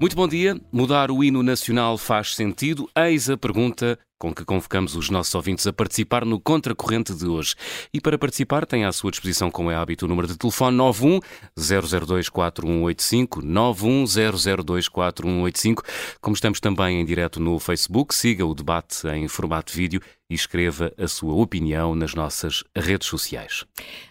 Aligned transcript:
Muito 0.00 0.16
bom 0.16 0.26
dia. 0.26 0.58
Mudar 0.72 1.10
o 1.10 1.22
hino 1.22 1.42
nacional 1.42 1.98
faz 1.98 2.34
sentido? 2.34 2.88
Eis 2.96 3.28
a 3.28 3.36
pergunta 3.36 3.98
com 4.20 4.34
que 4.34 4.44
convocamos 4.44 4.94
os 4.94 5.08
nossos 5.08 5.34
ouvintes 5.34 5.66
a 5.66 5.72
participar 5.72 6.26
no 6.26 6.38
Contracorrente 6.38 7.14
de 7.14 7.26
hoje. 7.26 7.54
E 7.92 8.02
para 8.02 8.18
participar, 8.18 8.66
tem 8.66 8.84
à 8.84 8.92
sua 8.92 9.10
disposição, 9.10 9.50
como 9.50 9.70
é 9.70 9.74
hábito, 9.74 10.04
o 10.04 10.08
número 10.08 10.28
de 10.28 10.36
telefone 10.36 10.76
91 10.76 11.20
002 11.56 12.28
4185 12.28 13.40
91 13.42 14.04
002 14.62 14.88
4185. 14.88 15.82
Como 16.20 16.34
estamos 16.34 16.60
também 16.60 17.00
em 17.00 17.04
direto 17.04 17.40
no 17.40 17.58
Facebook, 17.58 18.14
siga 18.14 18.44
o 18.44 18.54
debate 18.54 19.08
em 19.08 19.26
formato 19.26 19.72
vídeo 19.72 20.02
e 20.30 20.34
escreva 20.34 20.92
a 20.96 21.08
sua 21.08 21.34
opinião 21.34 21.94
nas 21.96 22.14
nossas 22.14 22.62
redes 22.74 23.08
sociais. 23.08 23.64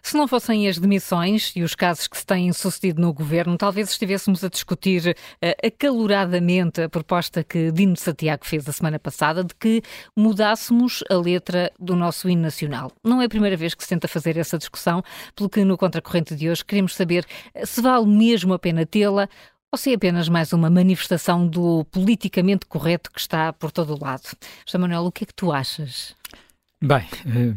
Se 0.04 0.18
não 0.18 0.28
fossem 0.28 0.68
as 0.68 0.78
demissões 0.78 1.54
e 1.56 1.64
os 1.64 1.74
casos 1.74 2.08
que 2.08 2.18
se 2.18 2.26
têm 2.26 2.52
sucedido 2.52 3.02
no 3.02 3.14
governo, 3.14 3.58
talvez 3.58 3.90
estivéssemos 3.90 4.44
a 4.44 4.50
discutir 4.50 5.16
uh, 5.16 5.66
acaloradamente 5.66 6.82
a 6.82 6.90
proposta 6.90 7.42
que 7.42 7.72
Dino 7.72 7.96
Santiago 7.96 8.46
fez 8.46 8.68
a 8.68 8.74
semana 8.74 9.00
passada 9.00 9.44
de 9.46 9.56
que 9.56 9.82
mudássemos 10.16 11.04
a 11.10 11.16
letra 11.16 11.72
do 11.80 11.96
nosso 11.96 12.30
hino 12.30 12.42
nacional. 12.42 12.92
Não 13.04 13.22
é 13.22 13.26
a 13.26 13.30
primeira 13.30 13.58
vez 13.58 13.74
que 13.74 13.84
se 13.84 13.90
tenta 13.90 14.08
fazer 14.08 14.38
essa 14.38 14.58
discussão, 14.58 15.04
pelo 15.36 15.50
que 15.50 15.64
no 15.64 15.78
Contracorrente 15.78 16.36
de 16.36 16.50
hoje 16.50 16.66
queremos 16.66 16.96
saber 16.96 17.26
eh, 17.54 17.66
se 17.66 17.82
vale 17.82 18.06
mesmo 18.06 18.54
a 18.54 18.60
pena 18.60 18.86
tê-la 18.86 19.30
ou 19.72 19.78
se 19.78 19.92
é 19.92 19.96
apenas 19.96 20.28
mais 20.28 20.52
uma 20.52 20.70
manifestação 20.70 21.48
do 21.48 21.86
politicamente 21.86 22.66
correto 22.66 23.12
que 23.12 23.20
está 23.20 23.54
por 23.54 23.72
todo 23.72 23.94
o 23.94 24.04
lado. 24.04 24.24
José 24.66 24.78
Manuel, 24.78 25.06
o 25.06 25.12
que 25.12 25.24
é 25.24 25.28
que 25.28 25.34
tu 25.34 25.52
achas? 25.52 26.16
Bem, 26.82 27.06
eh, 27.28 27.54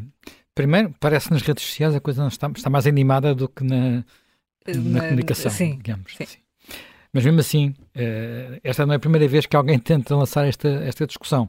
primeiro, 0.54 0.94
parece 1.00 1.28
que 1.28 1.34
nas 1.34 1.42
redes 1.42 1.64
sociais 1.64 1.94
a 1.94 2.00
coisa 2.00 2.26
está, 2.26 2.50
está 2.54 2.68
mais 2.68 2.86
animada 2.86 3.34
do 3.34 3.48
que 3.48 3.64
na, 3.64 4.04
na, 4.66 4.74
na 4.74 5.00
comunicação, 5.00 5.50
sim, 5.50 5.76
digamos. 5.76 6.14
Sim. 6.16 6.24
Assim. 6.24 6.38
Mas 7.12 7.24
mesmo 7.24 7.40
assim, 7.40 7.74
eh, 7.94 8.60
esta 8.64 8.86
não 8.86 8.94
é 8.94 8.96
a 8.96 9.00
primeira 9.00 9.28
vez 9.28 9.44
que 9.44 9.54
alguém 9.54 9.78
tenta 9.78 10.16
lançar 10.16 10.46
esta, 10.46 10.68
esta 10.68 11.06
discussão. 11.06 11.48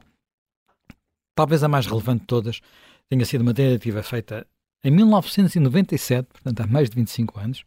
Talvez 1.34 1.64
a 1.64 1.68
mais 1.68 1.86
relevante 1.86 2.20
de 2.20 2.26
todas 2.26 2.60
tenha 3.08 3.24
sido 3.24 3.42
uma 3.42 3.54
tentativa 3.54 4.02
feita 4.02 4.46
em 4.84 4.90
1997, 4.90 6.28
portanto 6.32 6.60
há 6.60 6.66
mais 6.66 6.90
de 6.90 6.96
25 6.96 7.40
anos, 7.40 7.64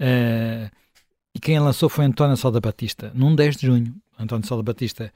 uh, 0.00 0.70
e 1.34 1.38
quem 1.40 1.56
a 1.56 1.62
lançou 1.62 1.88
foi 1.88 2.04
António 2.04 2.36
Salda 2.36 2.60
Batista, 2.60 3.12
num 3.14 3.34
10 3.34 3.56
de 3.56 3.66
junho. 3.66 3.94
António 4.18 4.46
Salda 4.46 4.64
Batista 4.64 5.12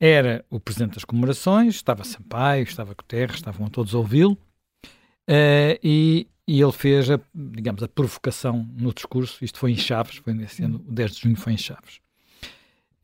era 0.00 0.44
o 0.50 0.58
presidente 0.58 0.94
das 0.94 1.04
comemorações, 1.04 1.76
estava 1.76 2.04
Sampaio, 2.04 2.64
estava 2.64 2.94
Guterres, 2.94 3.36
estavam 3.36 3.68
todos 3.68 3.94
a 3.94 3.98
ouvi-lo, 3.98 4.32
uh, 4.32 5.78
e, 5.82 6.26
e, 6.46 6.60
ele 6.60 6.72
fez, 6.72 7.08
a, 7.10 7.20
digamos, 7.32 7.82
a 7.82 7.88
provocação 7.88 8.68
no 8.76 8.92
discurso, 8.92 9.44
isto 9.44 9.58
foi 9.58 9.70
em 9.70 9.76
Chaves, 9.76 10.16
foi 10.16 10.34
nesse 10.34 10.64
ano, 10.64 10.84
o 10.86 10.92
10 10.92 11.12
de 11.12 11.22
junho 11.22 11.36
foi 11.36 11.52
em 11.52 11.58
Chaves. 11.58 12.00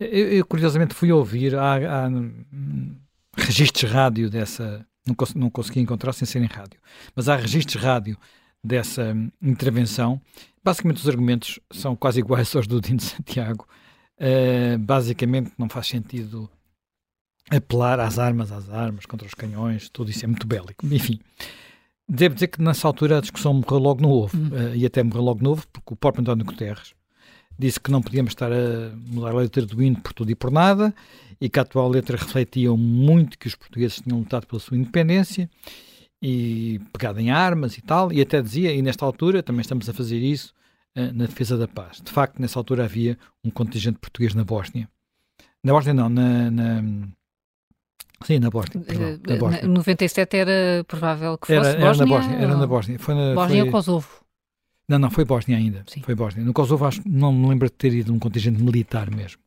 Eu, 0.01 0.33
eu 0.33 0.45
curiosamente 0.45 0.95
fui 0.95 1.13
ouvir, 1.13 1.55
há, 1.55 1.75
há 1.77 2.11
registros 3.37 3.91
rádio 3.91 4.31
dessa. 4.31 4.87
Não, 5.07 5.15
cons 5.15 5.35
não 5.35 5.51
consegui 5.51 5.81
encontrar 5.81 6.13
sem 6.13 6.27
ser 6.27 6.41
em 6.41 6.47
rádio, 6.47 6.81
mas 7.15 7.29
há 7.29 7.35
registros 7.35 7.83
rádio 7.83 8.17
dessa 8.63 9.13
hum, 9.13 9.31
intervenção. 9.43 10.21
Basicamente, 10.63 10.99
os 10.99 11.09
argumentos 11.09 11.59
são 11.73 11.97
quase 11.97 12.21
iguais 12.21 12.55
aos 12.55 12.67
do 12.67 12.81
Dino 12.81 13.01
Santiago. 13.01 13.67
Uh, 14.19 14.79
basicamente, 14.79 15.53
não 15.59 15.69
faz 15.69 15.89
sentido 15.89 16.49
apelar 17.51 17.99
às 17.99 18.19
armas, 18.19 18.53
às 18.53 18.71
armas, 18.71 19.05
contra 19.05 19.27
os 19.27 19.35
canhões, 19.35 19.89
tudo 19.89 20.11
isso 20.11 20.25
é 20.25 20.29
muito 20.29 20.47
bélico. 20.47 20.87
Enfim, 20.87 21.19
devo 22.09 22.35
dizer 22.35 22.47
que 22.47 22.63
nessa 22.63 22.87
altura 22.87 23.19
a 23.19 23.21
discussão 23.21 23.53
morreu 23.55 23.79
logo 23.79 24.01
no 24.01 24.11
ovo, 24.11 24.37
uh, 24.37 24.77
e 24.77 24.87
até 24.87 25.03
morreu 25.03 25.23
logo 25.23 25.43
no 25.43 25.51
ovo, 25.51 25.67
porque 25.73 25.95
o 25.95 25.97
próprio 25.97 26.23
António 26.23 26.45
Guterres 26.45 26.95
disse 27.59 27.79
que 27.79 27.91
não 27.91 28.03
podíamos 28.03 28.33
estar 28.33 28.53
a 28.53 28.91
mudar 29.07 29.31
a 29.31 29.35
letra 29.35 29.65
do 29.65 29.83
hino 29.83 30.01
por 30.01 30.13
tudo 30.13 30.31
e 30.31 30.35
por 30.35 30.51
nada, 30.51 30.95
e 31.41 31.49
que 31.49 31.59
a 31.59 31.63
atual 31.63 31.89
letra 31.89 32.17
refletia 32.17 32.71
muito 32.73 33.39
que 33.39 33.49
os 33.49 33.55
portugueses 33.55 34.01
tinham 34.01 34.19
lutado 34.21 34.47
pela 34.47 34.61
sua 34.61 34.77
independência 34.77 35.51
e 36.23 36.81
pegado 36.93 37.19
em 37.19 37.31
armas 37.33 37.77
e 37.77 37.83
tal, 37.83 38.13
e 38.13 38.21
até 38.21 38.41
dizia, 38.41 38.73
e 38.73 38.81
nesta 38.81 39.05
altura 39.05 39.43
também 39.43 39.61
estamos 39.61 39.89
a 39.89 39.93
fazer 39.93 40.19
isso 40.19 40.55
uh, 40.97 41.13
na 41.13 41.27
defesa 41.27 41.59
da 41.59 41.67
paz. 41.67 42.01
De 42.01 42.13
facto, 42.13 42.41
nessa 42.41 42.59
altura 42.61 42.85
havia 42.85 43.19
um 43.45 43.51
contingente 43.51 43.99
português 43.99 44.35
na 44.35 44.45
Bósnia. 44.45 44.89
Na 45.65 45.73
Bósnia 45.73 45.95
não, 45.95 46.09
na... 46.09 46.51
na 46.51 46.83
Sim, 48.25 48.39
na 48.39 48.51
Bósnia. 48.51 48.85
Perdão, 48.85 49.19
na 49.27 49.37
Bósnia. 49.37 49.67
97 49.67 50.37
era 50.37 50.85
provável 50.87 51.37
que 51.39 51.49
fosse 51.49 51.59
era, 51.59 51.69
era 51.71 51.87
Bósnia? 51.87 52.07
Na 52.07 52.15
Bósnia 52.15 52.37
era 52.39 52.57
na 52.57 52.67
Bósnia. 52.69 52.99
Foi 53.01 53.15
na, 53.15 53.35
Bósnia 53.35 53.63
foi... 53.63 53.71
Kosovo? 53.73 54.22
Não, 54.89 54.99
não, 54.99 55.11
foi 55.11 55.25
Bósnia 55.25 55.57
ainda. 55.57 55.85
Sim. 55.87 56.03
Foi 56.03 56.15
Bósnia. 56.15 56.45
No 56.45 56.53
Kosovo 56.53 56.85
acho, 56.85 57.01
não 57.07 57.33
me 57.33 57.49
lembro 57.49 57.69
de 57.69 57.75
ter 57.75 57.93
ido 57.93 58.13
um 58.13 58.19
contingente 58.19 58.63
militar 58.63 59.11
mesmo. 59.11 59.41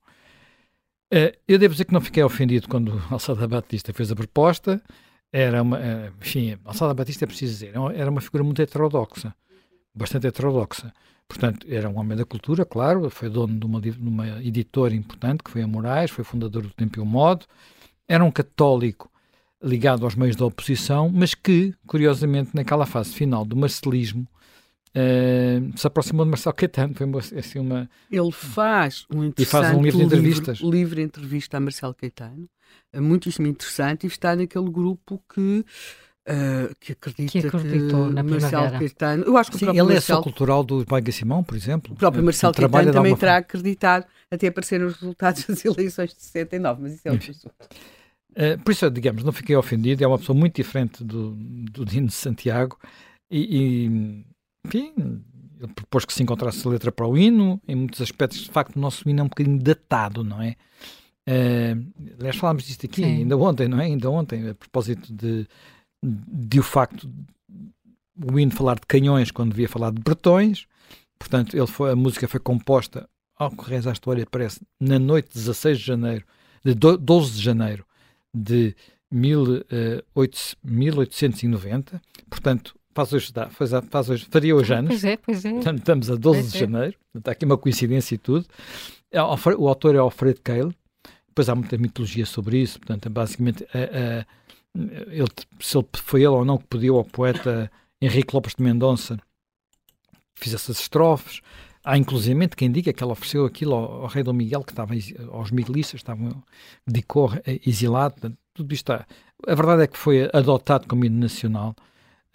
Uh, 1.13 1.31
eu 1.47 1.59
devo 1.59 1.73
dizer 1.73 1.85
que 1.85 1.93
não 1.93 2.01
fiquei 2.01 2.23
ofendido 2.23 2.67
quando 2.67 3.01
Alçada 3.11 3.47
Batista 3.47 3.93
fez 3.93 4.11
a 4.11 4.15
proposta. 4.15 4.81
Era 5.31 5.61
uma, 5.61 5.77
uh, 5.77 6.13
enfim, 6.21 6.57
Alçada 6.63 6.93
Batista 6.93 7.25
é 7.25 7.27
preciso 7.27 7.53
dizer, 7.53 7.73
era 7.95 8.09
uma 8.09 8.21
figura 8.21 8.43
muito 8.43 8.61
heterodoxa, 8.61 9.35
bastante 9.93 10.27
heterodoxa. 10.27 10.93
Portanto, 11.27 11.65
era 11.69 11.89
um 11.89 11.97
homem 11.97 12.17
da 12.17 12.25
cultura, 12.25 12.65
claro, 12.65 13.09
foi 13.09 13.29
dono 13.29 13.59
de 13.59 13.65
uma, 13.65 13.81
de 13.81 13.91
uma 13.91 14.41
editora 14.41 14.93
importante, 14.93 15.43
que 15.43 15.51
foi 15.51 15.61
a 15.61 15.67
Moraes, 15.67 16.11
foi 16.11 16.23
fundador 16.23 16.63
do 16.63 16.69
Tempo 16.69 16.99
e 16.99 17.01
o 17.01 17.05
Modo. 17.05 17.45
Era 18.07 18.23
um 18.23 18.31
católico 18.31 19.11
ligado 19.61 20.05
aos 20.05 20.15
meios 20.15 20.35
da 20.35 20.45
oposição, 20.45 21.09
mas 21.09 21.33
que, 21.33 21.73
curiosamente, 21.87 22.51
naquela 22.53 22.85
fase 22.85 23.13
final 23.13 23.43
do 23.43 23.55
marcelismo, 23.55 24.27
Uh, 24.95 25.77
se 25.77 25.85
aproximou 25.85 26.25
de 26.25 26.31
Marcelo 26.31 26.55
Caetano. 26.55 26.93
Foi 26.95 27.05
uma, 27.05 27.19
assim 27.19 27.59
uma... 27.59 27.89
Ele 28.09 28.31
faz 28.31 29.05
um 29.13 29.25
interessante 29.25 29.41
e 29.41 29.45
faz 29.45 29.77
um 29.77 29.81
livro 29.81 29.99
de 29.99 30.05
entrevistas. 30.05 30.59
Livro, 30.59 30.77
livro 30.77 31.01
entrevista 31.01 31.57
a 31.57 31.59
Marcelo 31.59 31.93
Caetano, 31.93 32.49
é 32.93 33.01
muitíssimo 33.01 33.45
interessante, 33.45 34.05
e 34.05 34.07
está 34.07 34.35
naquele 34.35 34.69
grupo 34.69 35.21
que. 35.33 35.65
Uh, 36.27 36.73
que 36.79 36.93
acredita 36.93 37.39
que 37.39 37.45
acreditou 37.45 38.07
que 38.07 38.13
na 38.13 38.23
Marcelo 38.23 38.71
Caetano. 38.71 39.23
Eu 39.25 39.37
acho 39.37 39.51
que 39.51 39.59
Sim, 39.59 39.65
ele 39.65 39.83
Marcelo, 39.83 39.97
é 39.97 40.01
só 40.01 40.21
cultural 40.23 40.63
do 40.63 40.83
Paiga 40.85 41.11
Simão, 41.11 41.43
por 41.43 41.55
exemplo. 41.55 41.93
O 41.93 41.95
próprio 41.97 42.23
Marcelo 42.23 42.53
Caetano 42.53 42.93
também 42.93 43.15
terá 43.15 43.37
acreditado 43.37 44.07
até 44.31 44.47
aparecer 44.47 44.81
os 44.81 44.95
resultados 44.95 45.43
das 45.45 45.63
eleições 45.65 46.15
de 46.15 46.21
69, 46.21 46.81
mas 46.81 46.93
isso 46.93 47.07
é 47.07 47.11
outro 47.11 47.31
assunto. 47.31 47.53
Uh, 48.31 48.57
por 48.63 48.71
isso, 48.71 48.89
digamos, 48.89 49.23
não 49.23 49.31
fiquei 49.31 49.55
ofendido. 49.55 50.03
É 50.03 50.07
uma 50.07 50.17
pessoa 50.17 50.37
muito 50.37 50.55
diferente 50.55 51.03
do, 51.03 51.31
do 51.31 51.85
Dino 51.85 52.07
de 52.07 52.13
Santiago 52.13 52.77
e, 53.29 53.85
e 53.85 54.25
enfim, 54.65 54.93
ele 55.59 55.73
propôs 55.73 56.05
que 56.05 56.13
se 56.13 56.23
encontrasse 56.23 56.67
a 56.67 56.71
letra 56.71 56.91
para 56.91 57.07
o 57.07 57.17
hino. 57.17 57.61
Em 57.67 57.75
muitos 57.75 58.01
aspectos, 58.01 58.39
de 58.39 58.51
facto, 58.51 58.75
o 58.75 58.79
nosso 58.79 59.07
hino 59.07 59.21
é 59.21 59.23
um 59.23 59.27
bocadinho 59.27 59.59
datado, 59.59 60.23
não 60.23 60.41
é? 60.41 60.55
Uh, 61.27 62.13
aliás, 62.19 62.35
falámos 62.35 62.65
disto 62.65 62.85
aqui 62.85 63.01
Sim. 63.01 63.21
ainda 63.21 63.37
ontem, 63.37 63.67
não 63.67 63.79
é? 63.79 63.85
Ainda 63.85 64.09
ontem, 64.09 64.49
a 64.49 64.53
propósito 64.53 65.11
de, 65.11 65.47
de 66.03 66.59
o 66.59 66.63
facto 66.63 67.09
o 68.23 68.39
hino 68.39 68.51
falar 68.51 68.75
de 68.75 68.85
canhões 68.87 69.31
quando 69.31 69.49
devia 69.51 69.67
falar 69.67 69.91
de 69.91 70.01
bretões. 70.01 70.65
Portanto, 71.19 71.53
ele 71.55 71.67
foi, 71.67 71.91
a 71.91 71.95
música 71.95 72.27
foi 72.27 72.39
composta, 72.39 73.07
ao 73.37 73.51
que 73.51 73.69
reza 73.69 73.89
a 73.89 73.93
história, 73.93 74.25
parece, 74.29 74.61
na 74.79 74.97
noite 74.97 75.27
de 75.29 75.35
16 75.35 75.79
de 75.79 75.85
janeiro, 75.85 76.25
de 76.63 76.73
12 76.73 77.33
de 77.33 77.41
janeiro 77.41 77.85
de 78.33 78.73
1890. 79.11 82.01
Portanto, 82.29 82.73
faz 82.95 83.11
hoje, 83.11 83.33
dá, 83.33 83.49
faz, 83.49 83.71
faz 83.91 84.09
hoje, 84.09 84.25
faria 84.31 84.55
hoje 84.55 84.73
anos. 84.73 84.89
Pois 84.89 85.03
é, 85.03 85.17
pois 85.17 85.45
é. 85.45 85.51
Portanto, 85.51 85.79
estamos 85.79 86.09
a 86.09 86.15
12 86.15 86.39
pois 86.39 86.51
de 86.51 86.57
é. 86.57 86.59
janeiro, 86.61 86.95
está 87.13 87.31
aqui 87.31 87.45
uma 87.45 87.57
coincidência 87.57 88.15
e 88.15 88.17
tudo. 88.17 88.45
É, 89.11 89.21
o 89.21 89.67
autor 89.67 89.95
é 89.95 89.99
Alfred 89.99 90.39
Cale, 90.41 90.73
depois 91.27 91.49
há 91.49 91.55
muita 91.55 91.77
mitologia 91.77 92.25
sobre 92.25 92.57
isso, 92.57 92.79
portanto, 92.79 93.05
é 93.05 93.09
basicamente, 93.09 93.65
a, 93.65 93.77
a, 93.77 94.25
ele, 95.11 95.27
se 95.59 95.77
ele, 95.77 95.85
foi 95.93 96.21
ele 96.21 96.29
ou 96.29 96.45
não 96.45 96.57
que 96.57 96.65
pediu 96.67 96.95
ao 96.95 97.03
poeta 97.03 97.69
Henrique 98.01 98.33
Lopes 98.33 98.55
de 98.55 98.63
Mendonça 98.63 99.17
que 100.35 100.43
fizesse 100.43 100.71
as 100.71 100.79
estrofes. 100.79 101.41
Há 101.83 101.97
inclusive 101.97 102.47
quem 102.49 102.71
diga 102.71 102.91
que 102.91 103.03
ela 103.03 103.13
ofereceu 103.13 103.45
aquilo 103.45 103.73
ao, 103.75 104.01
ao 104.01 104.07
rei 104.07 104.23
Dom 104.23 104.33
Miguel, 104.33 104.63
que 104.63 104.71
estava 104.71 104.93
aos 105.31 105.51
miguelistas, 105.51 105.99
estavam 105.99 106.43
de 106.85 107.01
cor 107.03 107.41
exilado. 107.45 108.15
Portanto, 108.15 108.37
tudo 108.53 108.73
isto 108.73 108.91
está. 108.91 109.05
A 109.47 109.55
verdade 109.55 109.83
é 109.83 109.87
que 109.87 109.97
foi 109.97 110.29
adotado 110.33 110.87
como 110.87 111.05
hino 111.05 111.19
nacional 111.19 111.75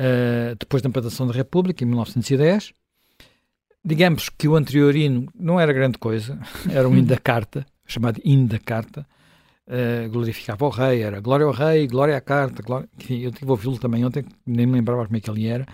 uh, 0.01 0.57
depois 0.59 0.83
da 0.83 0.89
implantação 0.89 1.27
da 1.27 1.33
República, 1.33 1.85
em 1.85 1.87
1910. 1.87 2.73
Digamos 3.85 4.29
que 4.29 4.49
o 4.49 4.57
anterior 4.57 4.95
hino 4.97 5.31
não 5.35 5.61
era 5.61 5.73
grande 5.73 5.99
coisa, 5.99 6.39
era 6.71 6.89
um 6.89 7.05
da 7.05 7.19
carta, 7.19 7.67
chamado 7.87 8.21
hino 8.25 8.49
da 8.49 8.59
carta, 8.59 9.07
uh, 9.67 10.09
glorificava 10.11 10.65
o 10.65 10.71
rei, 10.71 11.03
era 11.03 11.21
glória 11.21 11.47
ao 11.47 11.53
rei, 11.53 11.87
glória 11.87 12.17
à 12.17 12.21
carta, 12.21 12.63
glória... 12.63 12.89
enfim, 12.99 13.21
eu 13.21 13.31
tive 13.31 13.51
ouvi-lo 13.51 13.79
também 13.79 14.05
ontem, 14.05 14.25
nem 14.47 14.67
me 14.67 14.75
lembrava 14.75 15.05
como 15.05 15.17
é 15.17 15.21
que 15.21 15.31
ele 15.31 15.47
era, 15.47 15.67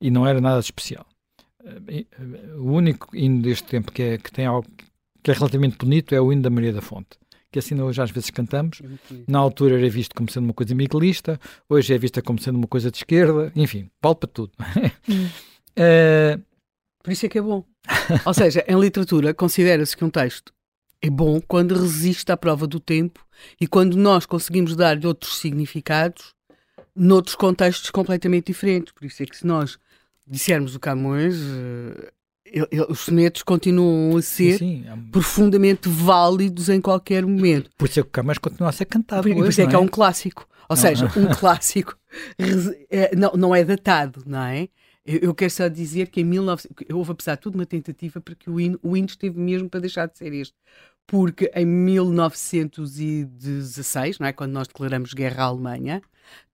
e 0.00 0.10
não 0.10 0.26
era 0.26 0.40
nada 0.40 0.58
de 0.58 0.66
especial. 0.66 1.06
Uh, 1.60 2.62
o 2.62 2.72
único 2.72 3.14
hino 3.16 3.42
deste 3.42 3.64
tempo 3.64 3.92
que, 3.92 4.02
é, 4.02 4.18
que 4.18 4.30
tem 4.30 4.46
algo 4.46 4.68
que 5.22 5.30
é 5.30 5.34
relativamente 5.34 5.76
bonito 5.76 6.14
é 6.14 6.20
o 6.20 6.32
hino 6.32 6.42
da 6.42 6.50
Maria 6.50 6.72
da 6.72 6.80
Fonte 6.80 7.18
que 7.50 7.58
assim 7.58 7.80
hoje 7.80 8.00
às 8.00 8.10
vezes 8.10 8.30
cantamos. 8.30 8.80
Na 9.26 9.38
altura 9.38 9.78
era 9.78 9.88
visto 9.88 10.14
como 10.14 10.30
sendo 10.30 10.44
uma 10.44 10.54
coisa 10.54 10.74
miguelista, 10.74 11.40
hoje 11.68 11.94
é 11.94 11.98
vista 11.98 12.22
como 12.22 12.40
sendo 12.40 12.56
uma 12.56 12.66
coisa 12.66 12.90
de 12.90 12.98
esquerda, 12.98 13.52
enfim, 13.56 13.90
vale 14.02 14.16
para 14.16 14.28
tudo. 14.28 14.52
uh... 15.78 16.42
Por 17.02 17.12
isso 17.12 17.24
é 17.24 17.28
que 17.28 17.38
é 17.38 17.40
bom. 17.40 17.64
Ou 18.26 18.34
seja, 18.34 18.62
em 18.68 18.78
literatura 18.78 19.32
considera-se 19.32 19.96
que 19.96 20.04
um 20.04 20.10
texto 20.10 20.52
é 21.00 21.08
bom 21.08 21.40
quando 21.40 21.74
resiste 21.74 22.30
à 22.30 22.36
prova 22.36 22.66
do 22.66 22.78
tempo 22.78 23.24
e 23.58 23.66
quando 23.66 23.96
nós 23.96 24.26
conseguimos 24.26 24.76
dar-lhe 24.76 25.06
outros 25.06 25.38
significados 25.38 26.34
noutros 26.94 27.36
contextos 27.36 27.90
completamente 27.90 28.46
diferentes. 28.46 28.92
Por 28.92 29.04
isso 29.04 29.22
é 29.22 29.26
que 29.26 29.36
se 29.36 29.46
nós 29.46 29.78
dissermos 30.26 30.74
o 30.74 30.80
Camões, 30.80 31.36
os 32.88 33.00
sonetos 33.00 33.42
continuam 33.42 34.16
a 34.16 34.22
ser 34.22 34.58
sim, 34.58 34.82
sim. 34.82 34.88
É 34.88 34.96
profundamente 35.10 35.88
válidos 35.88 36.68
em 36.68 36.80
qualquer 36.80 37.24
momento. 37.24 37.70
Por 37.76 37.88
isso 37.88 38.00
é 38.00 38.02
que 38.02 38.08
o 38.08 38.12
Camões 38.12 38.38
continua 38.38 38.70
a 38.70 38.72
ser 38.72 38.86
cantado. 38.86 39.22
Por, 39.22 39.30
hoje, 39.30 39.40
por 39.40 39.48
isso 39.48 39.60
é 39.60 39.66
que 39.66 39.74
é? 39.74 39.76
é 39.76 39.80
um 39.80 39.88
clássico. 39.88 40.48
Ou 40.68 40.76
não. 40.76 40.82
seja, 40.82 41.06
um 41.16 41.26
clássico 41.36 41.96
é, 42.90 43.16
não, 43.16 43.32
não 43.32 43.54
é 43.54 43.64
datado, 43.64 44.22
não 44.26 44.42
é? 44.42 44.68
Eu, 45.04 45.18
eu 45.20 45.32
quero 45.34 45.50
só 45.50 45.68
dizer 45.68 46.08
que 46.08 46.20
em 46.20 46.28
19... 46.28 46.64
houve, 46.92 47.12
apesar 47.12 47.36
de 47.36 47.40
tudo, 47.40 47.54
uma 47.54 47.64
tentativa 47.64 48.20
para 48.20 48.34
que 48.34 48.50
o 48.50 48.60
hino, 48.60 48.78
o 48.82 48.94
hino 48.96 49.06
esteve 49.06 49.40
mesmo 49.40 49.66
para 49.68 49.80
deixar 49.80 50.06
de 50.06 50.18
ser 50.18 50.34
este. 50.34 50.54
Porque 51.06 51.50
em 51.54 51.64
1916, 51.64 54.18
não 54.18 54.26
é? 54.26 54.32
quando 54.34 54.52
nós 54.52 54.68
declaramos 54.68 55.14
guerra 55.14 55.44
à 55.44 55.46
Alemanha, 55.46 56.02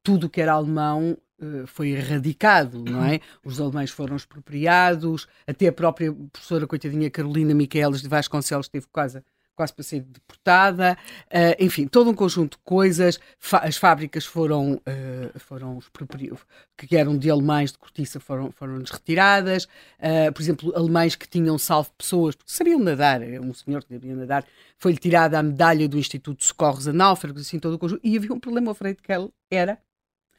tudo 0.04 0.28
o 0.28 0.30
que 0.30 0.40
era 0.40 0.52
alemão 0.52 1.18
foi 1.66 1.90
erradicado, 1.90 2.82
não 2.82 3.04
é? 3.04 3.20
Os 3.44 3.60
alemães 3.60 3.90
foram 3.90 4.16
expropriados, 4.16 5.26
até 5.46 5.68
a 5.68 5.72
própria 5.72 6.12
professora, 6.32 6.66
coitadinha 6.66 7.10
Carolina 7.10 7.54
Miqueles 7.54 8.00
de 8.00 8.08
Vasconcelos 8.08 8.68
teve 8.68 8.86
quase 8.90 9.22
quase 9.54 9.72
para 9.72 9.84
ser 9.84 10.00
deportada, 10.00 10.98
uh, 11.26 11.64
enfim, 11.64 11.86
todo 11.86 12.10
um 12.10 12.14
conjunto 12.14 12.56
de 12.56 12.64
coisas. 12.64 13.20
Fa 13.38 13.58
as 13.58 13.76
fábricas 13.76 14.24
foram, 14.24 14.74
uh, 14.74 15.38
foram 15.38 15.78
que 16.76 16.96
eram 16.96 17.16
de 17.16 17.30
alemães 17.30 17.72
de 17.72 17.78
cortiça 17.78 18.18
foram, 18.18 18.50
foram 18.50 18.78
retiradas. 18.78 19.64
Uh, 19.64 20.32
por 20.32 20.42
exemplo, 20.42 20.72
alemães 20.76 21.14
que 21.14 21.28
tinham 21.28 21.56
salvo 21.58 21.90
pessoas, 21.96 22.34
porque 22.34 22.52
sabiam 22.52 22.80
nadar, 22.80 23.22
um 23.22 23.54
senhor 23.54 23.82
que 23.84 23.94
sabia 23.94 24.14
nadar, 24.14 24.44
foi-lhe 24.78 24.98
tirada 24.98 25.38
a 25.38 25.42
medalha 25.42 25.88
do 25.88 25.98
Instituto 25.98 26.38
de 26.38 26.44
Socorros 26.44 26.88
a 26.88 26.92
Náufragos, 26.92 27.42
assim, 27.42 27.58
todo 27.58 27.74
o 27.74 27.78
conjunto. 27.78 28.00
E 28.04 28.16
havia 28.16 28.32
um 28.32 28.40
problema, 28.40 28.72
o 28.72 28.74
Freire 28.74 28.96
de 28.96 29.02
Kell 29.02 29.30
era, 29.50 29.78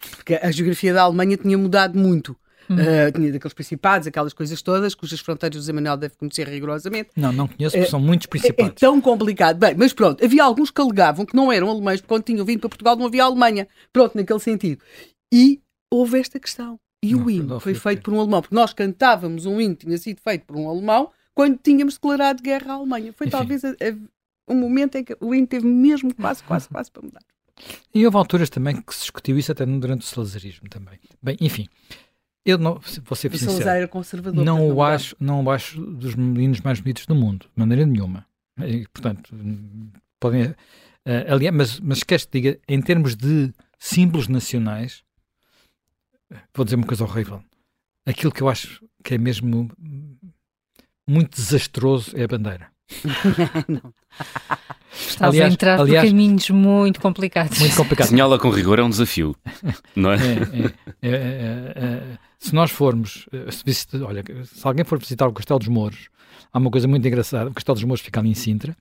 porque 0.10 0.36
a 0.36 0.52
geografia 0.52 0.94
da 0.94 1.04
Alemanha 1.04 1.38
tinha 1.38 1.58
mudado 1.58 1.98
muito. 1.98 2.36
Uh, 2.70 3.12
tinha 3.14 3.32
daqueles 3.32 3.54
principados, 3.54 4.08
aquelas 4.08 4.34
coisas 4.34 4.60
todas, 4.62 4.96
cujas 4.96 5.20
fronteiras 5.20 5.56
o 5.56 5.60
José 5.60 5.72
Manuel 5.72 5.98
deve 5.98 6.16
conhecer 6.16 6.48
rigorosamente. 6.48 7.10
Não, 7.16 7.32
não 7.32 7.48
conheço, 7.48 7.76
porque 7.76 7.88
uh, 7.88 7.92
são 7.92 8.00
muitos 8.00 8.28
principados. 8.28 8.82
É, 8.82 8.86
é, 8.86 8.90
tão 8.90 9.00
complicado. 9.00 9.58
Bem, 9.58 9.76
mas 9.76 9.94
pronto, 9.94 10.24
havia 10.24 10.44
alguns 10.44 10.72
que 10.72 10.82
alegavam 10.82 11.26
que 11.26 11.36
não 11.36 11.52
eram 11.52 11.70
alemães, 11.70 12.02
porque 12.02 12.14
quando 12.14 12.24
tinham 12.24 12.46
vindo 12.46 12.62
para 12.62 12.70
Portugal 12.70 12.96
não 12.96 13.06
havia 13.06 13.24
Alemanha. 13.24 13.68
Pronto, 13.94 14.18
naquele 14.18 14.40
sentido. 14.40 14.82
E 15.32 15.62
houve 15.92 16.20
esta 16.20 16.40
questão. 16.40 16.80
E 17.04 17.14
não, 17.14 17.26
o 17.26 17.30
hino 17.30 17.60
foi 17.60 17.76
feito 17.76 18.02
por 18.02 18.14
um 18.14 18.20
alemão, 18.20 18.42
porque 18.42 18.56
nós 18.56 18.74
cantávamos 18.74 19.46
um 19.46 19.62
hino 19.62 19.76
que 19.76 19.86
tinha 19.86 19.98
sido 19.98 20.20
feito 20.22 20.46
por 20.46 20.58
um 20.58 20.68
alemão 20.68 21.12
quando 21.36 21.58
tínhamos 21.58 21.96
declarado 21.96 22.42
guerra 22.42 22.74
à 22.74 22.76
Alemanha. 22.78 23.14
Foi 23.14 23.28
Enfim. 23.28 23.38
talvez 23.38 23.64
a, 23.64 23.70
a, 23.70 23.74
um 24.48 24.56
momento 24.56 24.96
em 24.96 25.04
que 25.04 25.16
o 25.20 25.36
hino 25.36 25.46
teve 25.46 25.68
mesmo 25.68 26.14
quase, 26.16 26.42
quase, 26.44 26.68
quase 26.68 26.92
para 26.92 27.04
mudar. 27.04 27.22
E 27.94 28.06
houve 28.06 28.18
alturas 28.18 28.50
também 28.50 28.82
que 28.82 28.94
se 28.94 29.02
discutiu 29.02 29.38
isso 29.38 29.52
até 29.52 29.66
durante 29.66 30.02
o 30.02 30.06
salazarismo 30.06 30.68
também. 30.70 31.00
Bem, 31.22 31.38
enfim, 31.40 31.68
eu 32.46 32.58
não, 32.58 32.80
vou 33.04 33.16
ser 33.16 33.36
sincero, 33.36 33.70
era 33.70 33.88
conservador. 33.88 34.46
Não 34.46 34.70
o, 34.70 34.84
acho, 34.84 35.16
não 35.20 35.44
o 35.44 35.50
acho 35.50 35.82
dos 35.82 36.14
meninos 36.16 36.62
mais 36.62 36.80
bonitos 36.80 37.06
do 37.06 37.16
mundo, 37.16 37.48
de 37.48 37.60
maneira 37.60 37.86
nenhuma. 37.86 38.26
E, 38.60 38.88
portanto, 38.90 39.36
podem. 40.20 40.44
Uh, 40.44 40.56
aliás, 41.28 41.56
mas, 41.56 41.80
mas 41.80 42.04
queres 42.04 42.26
te 42.26 42.40
diga, 42.40 42.60
em 42.68 42.82
termos 42.82 43.16
de 43.16 43.54
símbolos 43.80 44.28
nacionais, 44.28 45.04
vou 46.54 46.66
dizer 46.66 46.76
uma 46.76 46.86
coisa 46.86 47.04
horrível. 47.04 47.44
Aquilo 48.06 48.32
que 48.32 48.42
eu 48.42 48.50
acho 48.50 48.84
que 49.04 49.16
é 49.16 49.18
mesmo 49.18 49.72
muito 51.08 51.36
desastroso 51.36 52.12
é 52.16 52.24
a 52.24 52.28
bandeira. 52.28 52.75
não. 53.68 53.94
Estás 54.94 55.34
aliás, 55.34 55.52
a 55.52 55.54
entrar 55.54 55.80
aliás, 55.80 56.06
por 56.06 56.12
caminhos 56.12 56.50
muito 56.50 57.02
complicados. 57.02 57.60
Muito 57.60 57.76
complicado. 57.76 58.40
Com 58.40 58.50
rigor 58.50 58.80
é 58.80 58.84
um 58.84 58.90
desafio, 58.90 59.36
não 59.96 60.12
é? 60.12 60.18
é, 61.02 61.10
é, 61.10 61.74
é 61.76 62.18
se 62.46 62.54
nós 62.54 62.70
formos, 62.70 63.28
eh, 63.32 63.52
se, 63.52 63.88
olha, 64.04 64.24
se 64.44 64.68
alguém 64.68 64.86
for 64.86 65.00
visitar 65.00 65.28
o 65.28 65.34
Castelo 65.34 65.60
dos 65.60 65.68
Mouros, 65.68 66.10
há 66.54 66.60
uma 66.60 66.70
coisa 66.70 66.88
muito 66.88 67.08
engraçada. 67.08 67.50
O 67.50 67.54
Castelo 67.54 67.76
dos 67.76 67.84
Mouros 67.84 68.02
fica 68.02 68.20
ali 68.20 68.30
em 68.30 68.36
Sintra, 68.36 68.78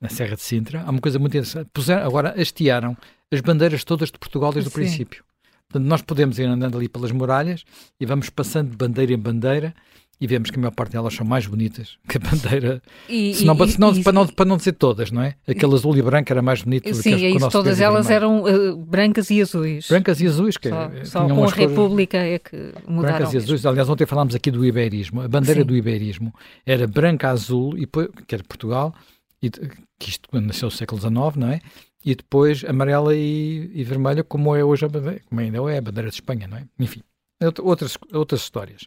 na 0.00 0.08
Serra 0.08 0.34
de 0.34 0.42
Sintra. 0.42 0.82
Há 0.82 0.90
uma 0.90 1.00
coisa 1.00 1.18
muito 1.18 1.36
interessante. 1.36 1.68
Puseram, 1.74 2.06
agora 2.06 2.34
hastearam 2.40 2.96
as 3.30 3.40
bandeiras 3.42 3.84
todas 3.84 4.10
de 4.10 4.18
Portugal 4.18 4.50
desde 4.50 4.70
Sim. 4.70 4.74
o 4.74 4.82
princípio. 4.82 5.24
Portanto, 5.68 5.88
nós 5.88 6.00
podemos 6.00 6.38
ir 6.38 6.44
andando 6.44 6.76
ali 6.76 6.88
pelas 6.88 7.12
muralhas 7.12 7.64
e 8.00 8.06
vamos 8.06 8.30
passando 8.30 8.70
de 8.70 8.76
bandeira 8.76 9.12
em 9.12 9.18
bandeira 9.18 9.74
e 10.22 10.26
vemos 10.28 10.52
que 10.52 10.56
a 10.56 10.60
maior 10.60 10.70
parte 10.70 10.92
delas 10.92 11.12
são 11.14 11.26
mais 11.26 11.48
bonitas 11.48 11.98
que 12.08 12.16
a 12.16 12.20
bandeira. 12.20 12.80
E, 13.08 13.34
senão, 13.34 13.56
e, 13.56 13.68
senão, 13.68 13.92
e, 13.92 14.04
para, 14.04 14.12
não, 14.12 14.24
para 14.24 14.44
não 14.44 14.56
dizer 14.56 14.70
todas, 14.74 15.10
não 15.10 15.20
é? 15.20 15.34
Aquele 15.48 15.74
azul 15.74 15.96
e 15.96 16.00
branco 16.00 16.32
era 16.32 16.40
mais 16.40 16.62
bonito 16.62 16.94
sim, 16.94 17.10
do 17.10 17.16
que, 17.16 17.24
é 17.26 17.30
isso, 17.30 17.50
todas 17.50 17.80
elas 17.80 18.08
eram 18.08 18.44
uh, 18.44 18.76
brancas 18.76 19.30
e 19.30 19.42
azuis. 19.42 19.88
Brancas 19.88 20.20
e 20.20 20.28
azuis, 20.28 20.56
que 20.56 20.68
só, 20.68 20.84
é, 20.84 21.04
só 21.04 21.28
com 21.28 21.44
a 21.44 21.50
República 21.50 22.18
é 22.18 22.38
que 22.38 22.72
mudaram. 22.86 23.16
Brancas 23.16 23.34
e 23.34 23.36
azuis. 23.38 23.66
Aliás, 23.66 23.88
ontem 23.88 24.06
falámos 24.06 24.36
aqui 24.36 24.52
do 24.52 24.64
iberismo. 24.64 25.22
A 25.22 25.26
bandeira 25.26 25.62
sim. 25.62 25.66
do 25.66 25.74
iberismo 25.74 26.32
era 26.64 26.86
branca, 26.86 27.28
azul, 27.28 27.76
e, 27.76 27.84
que 27.84 28.32
era 28.32 28.44
Portugal, 28.44 28.94
e, 29.42 29.50
que 29.50 30.08
isto 30.08 30.28
nasceu 30.40 30.66
no 30.66 30.70
século 30.70 31.00
XIX, 31.00 31.14
não 31.36 31.48
é? 31.48 31.60
E 32.04 32.14
depois 32.14 32.64
amarela 32.64 33.12
e, 33.12 33.72
e 33.74 33.82
vermelha, 33.82 34.22
como 34.22 34.54
é 34.54 34.64
hoje 34.64 34.84
a 34.84 34.88
bandeira, 34.88 35.20
como 35.28 35.40
ainda 35.40 35.58
é 35.58 35.78
a 35.78 35.82
bandeira 35.82 36.10
de 36.10 36.14
Espanha, 36.14 36.46
não 36.46 36.58
é? 36.58 36.64
Enfim, 36.78 37.02
outras, 37.60 37.98
outras 38.12 38.42
histórias. 38.42 38.86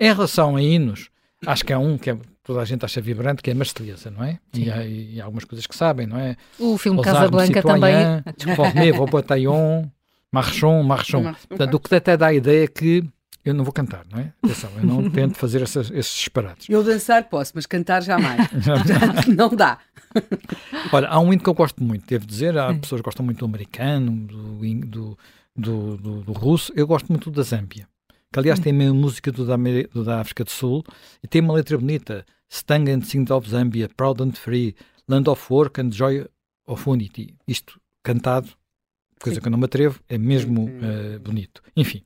Em 0.00 0.14
relação 0.14 0.56
a 0.56 0.62
hinos, 0.62 1.10
acho 1.46 1.62
que 1.62 1.74
há 1.74 1.78
um 1.78 1.98
que 1.98 2.08
é, 2.08 2.18
toda 2.42 2.62
a 2.62 2.64
gente 2.64 2.84
acha 2.86 3.02
vibrante, 3.02 3.42
que 3.42 3.50
é 3.50 3.52
a 3.52 3.56
Marselhesa, 3.56 4.10
não 4.10 4.24
é? 4.24 4.38
E 4.54 4.70
há, 4.70 4.84
e 4.86 5.20
há, 5.20 5.24
algumas 5.24 5.44
coisas 5.44 5.66
que 5.66 5.76
sabem, 5.76 6.06
não 6.06 6.18
é? 6.18 6.36
O 6.58 6.78
filme 6.78 7.02
Casablanca 7.02 7.62
também. 7.62 7.94
Formé, 8.56 8.92
Vau 8.92 9.06
Bataillon, 9.06 9.84
Marchon, 10.32 10.82
Marchon. 10.82 11.34
Portanto, 11.46 11.74
o 11.74 11.78
que 11.78 11.94
até 11.94 12.16
dá 12.16 12.28
a 12.28 12.34
ideia 12.34 12.66
que 12.66 13.04
eu 13.44 13.52
não 13.52 13.62
vou 13.62 13.74
cantar, 13.74 14.06
não 14.10 14.20
é? 14.20 14.32
Atenção, 14.42 14.70
eu 14.76 14.84
não 14.84 15.08
tento 15.12 15.36
fazer 15.36 15.60
essas, 15.60 15.90
esses 15.90 16.14
disparates. 16.14 16.66
Eu 16.68 16.82
dançar 16.82 17.24
posso, 17.28 17.52
mas 17.54 17.66
cantar 17.66 18.02
jamais. 18.02 18.48
não 19.36 19.54
dá. 19.54 19.78
Olha, 20.90 21.08
há 21.08 21.20
um 21.20 21.30
hino 21.30 21.42
que 21.42 21.48
eu 21.48 21.54
gosto 21.54 21.84
muito, 21.84 22.06
devo 22.06 22.26
dizer. 22.26 22.56
Há 22.56 22.72
pessoas 22.72 23.02
que 23.02 23.04
gostam 23.04 23.24
muito 23.24 23.38
do 23.38 23.44
americano, 23.44 24.12
do, 24.26 24.58
do, 24.86 25.18
do, 25.54 25.96
do, 25.98 26.20
do 26.22 26.32
russo. 26.32 26.72
Eu 26.74 26.86
gosto 26.86 27.08
muito 27.08 27.30
da 27.30 27.42
Zâmbia 27.42 27.86
que 28.32 28.38
aliás 28.38 28.60
tem 28.60 28.72
a 28.86 28.94
música 28.94 29.32
do 29.32 29.44
da, 29.44 29.56
do 29.92 30.04
da 30.04 30.20
África 30.20 30.44
do 30.44 30.50
Sul 30.50 30.84
e 31.22 31.26
tem 31.26 31.40
uma 31.42 31.54
letra 31.54 31.76
bonita. 31.76 32.24
Stang 32.48 32.90
and 32.90 33.02
Sing 33.02 33.24
of 33.30 33.48
Zambia, 33.48 33.88
Proud 33.96 34.22
and 34.22 34.32
Free, 34.32 34.74
Land 35.08 35.28
of 35.28 35.52
Work 35.52 35.80
and 35.80 35.92
Joy 35.92 36.26
of 36.66 36.88
Unity. 36.88 37.34
Isto 37.46 37.80
cantado, 38.02 38.48
coisa 39.20 39.36
Sim. 39.36 39.42
que 39.42 39.48
eu 39.48 39.50
não 39.50 39.58
me 39.58 39.64
atrevo, 39.64 40.00
é 40.08 40.18
mesmo 40.18 40.64
uh, 40.64 41.20
bonito. 41.20 41.62
Enfim. 41.76 42.02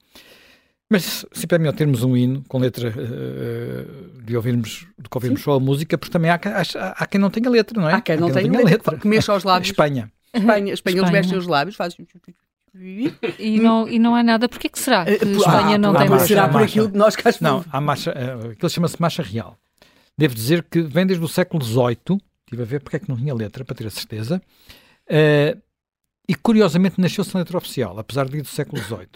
Mas 0.90 1.24
sempre 1.32 1.56
é 1.56 1.58
melhor 1.58 1.74
termos 1.74 2.02
um 2.02 2.16
hino 2.16 2.44
com 2.46 2.58
letra 2.58 2.90
uh, 2.90 4.22
de 4.22 4.36
ouvirmos, 4.36 4.86
de 4.98 5.08
que 5.08 5.16
ouvirmos 5.16 5.40
Sim. 5.40 5.44
só 5.44 5.54
a 5.54 5.60
música, 5.60 5.96
porque 5.96 6.12
também 6.12 6.30
há, 6.30 6.34
há, 6.34 6.88
há, 6.90 7.06
quem 7.06 7.20
não 7.20 7.30
tenha 7.30 7.48
letra, 7.48 7.80
não 7.80 7.88
é? 7.88 7.94
Há 7.94 8.00
quem 8.00 8.16
não, 8.16 8.28
há 8.28 8.32
quem 8.32 8.42
tenha 8.42 8.58
letra. 8.58 8.70
letra. 8.70 8.98
Que 8.98 9.08
mexa 9.08 9.34
os 9.34 9.44
lábios. 9.44 9.70
Espanha. 9.70 10.12
Espanha, 10.32 10.72
Espanha, 10.74 10.98
eles 10.98 11.10
mexem 11.10 11.38
os 11.38 11.46
lábios, 11.46 11.76
fazem 11.76 12.06
e 13.38 13.60
não, 13.60 13.88
e 13.88 13.98
não 13.98 14.14
há 14.14 14.22
nada. 14.22 14.48
Porquê 14.48 14.68
que 14.68 14.78
será 14.78 15.04
que 15.04 15.12
eh, 15.12 15.32
Espanha 15.36 15.78
não 15.78 15.94
tem 15.94 16.08
marcha? 16.08 16.26
Será 16.26 16.48
por 16.48 16.62
aquilo 16.62 16.90
que 16.90 16.96
nós 16.96 17.14
cá 17.14 17.30
Não, 17.40 17.64
há 17.70 17.80
marcha, 17.80 18.12
uh, 18.12 18.50
aquilo 18.50 18.68
chama-se 18.68 19.00
marcha 19.00 19.22
real. 19.22 19.56
Devo 20.16 20.34
dizer 20.34 20.64
que 20.64 20.80
vem 20.82 21.06
desde 21.06 21.24
o 21.24 21.28
século 21.28 21.62
XVIII, 21.64 22.20
estive 22.44 22.62
a 22.62 22.64
ver 22.64 22.80
porque 22.80 22.96
é 22.96 22.98
que 23.00 23.08
não 23.08 23.16
tinha 23.16 23.34
letra, 23.34 23.64
para 23.64 23.74
ter 23.74 23.86
a 23.86 23.90
certeza, 23.90 24.42
uh, 25.08 25.62
e 26.28 26.34
curiosamente 26.34 27.00
nasceu 27.00 27.22
sem 27.22 27.38
letra 27.38 27.56
oficial, 27.56 27.98
apesar 27.98 28.28
de 28.28 28.38
ir 28.38 28.42
do 28.42 28.48
século 28.48 28.82
XVIII. 28.82 29.08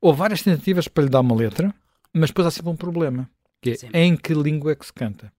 Houve 0.00 0.18
várias 0.18 0.42
tentativas 0.42 0.88
para 0.88 1.04
lhe 1.04 1.10
dar 1.10 1.20
uma 1.20 1.34
letra, 1.34 1.72
mas 2.12 2.30
depois 2.30 2.46
há 2.46 2.50
sempre 2.50 2.70
um 2.70 2.76
problema, 2.76 3.28
que 3.60 3.76
é 3.92 4.04
em 4.04 4.16
que 4.16 4.34
língua 4.34 4.72
é 4.72 4.74
que 4.74 4.86
se 4.86 4.92
canta. 4.92 5.32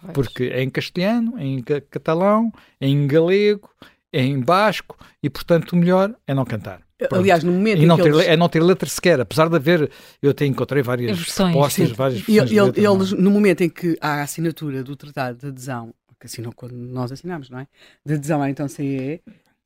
Pois. 0.00 0.12
Porque 0.12 0.44
é 0.44 0.62
em 0.62 0.70
castelhano, 0.70 1.38
é 1.38 1.44
em 1.44 1.62
catalão, 1.62 2.52
é 2.80 2.86
em 2.86 3.06
galego, 3.06 3.70
é 4.12 4.22
em 4.22 4.40
basco 4.40 4.96
e, 5.22 5.28
portanto, 5.28 5.72
o 5.72 5.76
melhor 5.76 6.14
é 6.26 6.34
não 6.34 6.44
cantar. 6.44 6.80
Pronto. 6.98 7.16
Aliás, 7.16 7.44
no 7.44 7.52
momento 7.52 7.82
e 7.82 7.86
não 7.86 7.96
ter, 7.96 8.06
eles... 8.06 8.26
é 8.26 8.36
não 8.36 8.48
ter 8.48 8.62
letra 8.62 8.88
sequer, 8.88 9.20
apesar 9.20 9.48
de 9.50 9.56
haver, 9.56 9.90
eu 10.22 10.30
até 10.30 10.46
encontrei 10.46 10.82
várias 10.82 11.18
versões, 11.18 11.52
propostas, 11.52 11.90
várias 11.90 12.20
versões. 12.20 12.50
E, 12.50 12.60
letra, 12.60 12.80
eles, 12.80 13.12
no 13.12 13.30
momento 13.30 13.60
em 13.62 13.68
que 13.68 13.98
há 14.00 14.14
a 14.14 14.22
assinatura 14.22 14.82
do 14.82 14.96
Tratado 14.96 15.38
de 15.38 15.46
Adesão, 15.48 15.92
que 16.18 16.26
assinou 16.26 16.52
quando 16.54 16.72
nós 16.72 17.12
assinamos, 17.12 17.50
não 17.50 17.58
é? 17.58 17.66
De 18.04 18.14
adesão 18.14 18.40
à 18.40 18.48
então 18.48 18.66
CEE, 18.66 19.20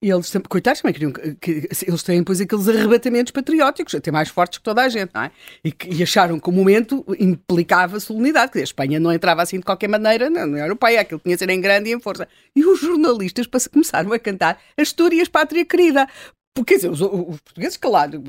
eles, 0.08 0.32
coitados, 0.48 0.80
também 0.80 0.94
queriam 0.94 1.12
que, 1.12 1.68
eles 1.86 2.02
têm 2.02 2.20
depois 2.20 2.40
aqueles 2.40 2.66
arrebatamentos 2.68 3.32
patrióticos, 3.32 3.94
até 3.94 4.10
mais 4.10 4.30
fortes 4.30 4.58
que 4.58 4.64
toda 4.64 4.82
a 4.82 4.88
gente, 4.88 5.10
não 5.14 5.22
é? 5.22 5.30
E, 5.62 5.74
e 5.90 6.02
acharam 6.02 6.40
que 6.40 6.48
o 6.48 6.52
momento 6.52 7.04
implicava 7.18 8.00
solenidade, 8.00 8.52
que 8.52 8.58
a 8.58 8.62
Espanha 8.62 8.98
não 8.98 9.12
entrava 9.12 9.42
assim 9.42 9.58
de 9.58 9.64
qualquer 9.64 9.88
maneira 9.88 10.30
na 10.30 10.44
União 10.44 10.64
Europeia, 10.64 11.02
aquilo 11.02 11.20
tinha 11.20 11.36
de 11.36 11.38
ser 11.38 11.50
em 11.50 11.60
grande 11.60 11.90
e 11.90 11.92
em 11.92 12.00
força. 12.00 12.26
E 12.56 12.64
os 12.64 12.80
jornalistas 12.80 13.46
começaram 13.70 14.10
a 14.12 14.18
cantar 14.18 14.58
Astúrias, 14.76 15.28
Pátria 15.28 15.66
Querida. 15.66 16.08
Quer 16.66 16.76
dizer, 16.76 16.90
os, 16.90 17.00
os 17.00 17.40
portugueses 17.40 17.76
calados, 17.76 18.20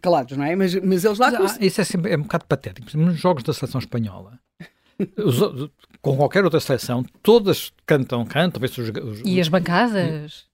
calados, 0.00 0.36
não 0.36 0.44
é? 0.44 0.54
Mas, 0.54 0.74
mas 0.76 1.04
eles 1.04 1.18
lá. 1.18 1.30
Mas, 1.32 1.56
ah, 1.56 1.58
isso 1.60 1.80
é, 1.80 1.84
sempre, 1.84 2.12
é 2.12 2.16
um 2.16 2.22
bocado 2.22 2.44
patético. 2.46 2.96
Nos 2.96 3.18
jogos 3.18 3.42
da 3.42 3.52
seleção 3.52 3.80
espanhola, 3.80 4.38
os, 5.18 5.70
com 6.00 6.16
qualquer 6.16 6.44
outra 6.44 6.60
seleção, 6.60 7.04
todas 7.22 7.72
cantam, 7.84 8.24
cantam. 8.24 8.62
Os, 8.62 8.78
os, 8.78 9.22
e 9.24 9.40
as 9.40 9.48
bancadas? 9.48 10.46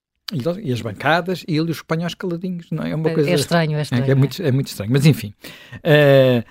E, 0.63 0.73
as 0.73 0.81
bancadas 0.81 1.45
e 1.47 1.57
ele 1.57 1.69
e 1.69 1.71
os 1.71 1.79
espanhóis 1.79 2.15
caladinhos, 2.15 2.71
não 2.71 2.85
é? 2.85 2.91
É, 2.91 2.97
uma 2.97 3.11
é, 3.11 3.15
coisa, 3.15 3.31
é 3.31 3.35
estranho, 3.35 3.77
é 3.77 3.83
estranho. 3.83 4.05
É, 4.05 4.11
é, 4.11 4.15
muito, 4.15 4.43
é 4.43 4.51
muito 4.51 4.69
estranho, 4.69 4.91
mas 4.91 5.05
enfim. 5.07 5.35
Uh, 5.77 6.45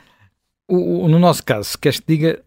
o, 0.67 1.05
o, 1.05 1.07
no 1.09 1.19
nosso 1.19 1.43
caso, 1.43 1.69
se 1.69 1.77
queres 1.77 1.99
que 1.99 2.05
diga, 2.07 2.41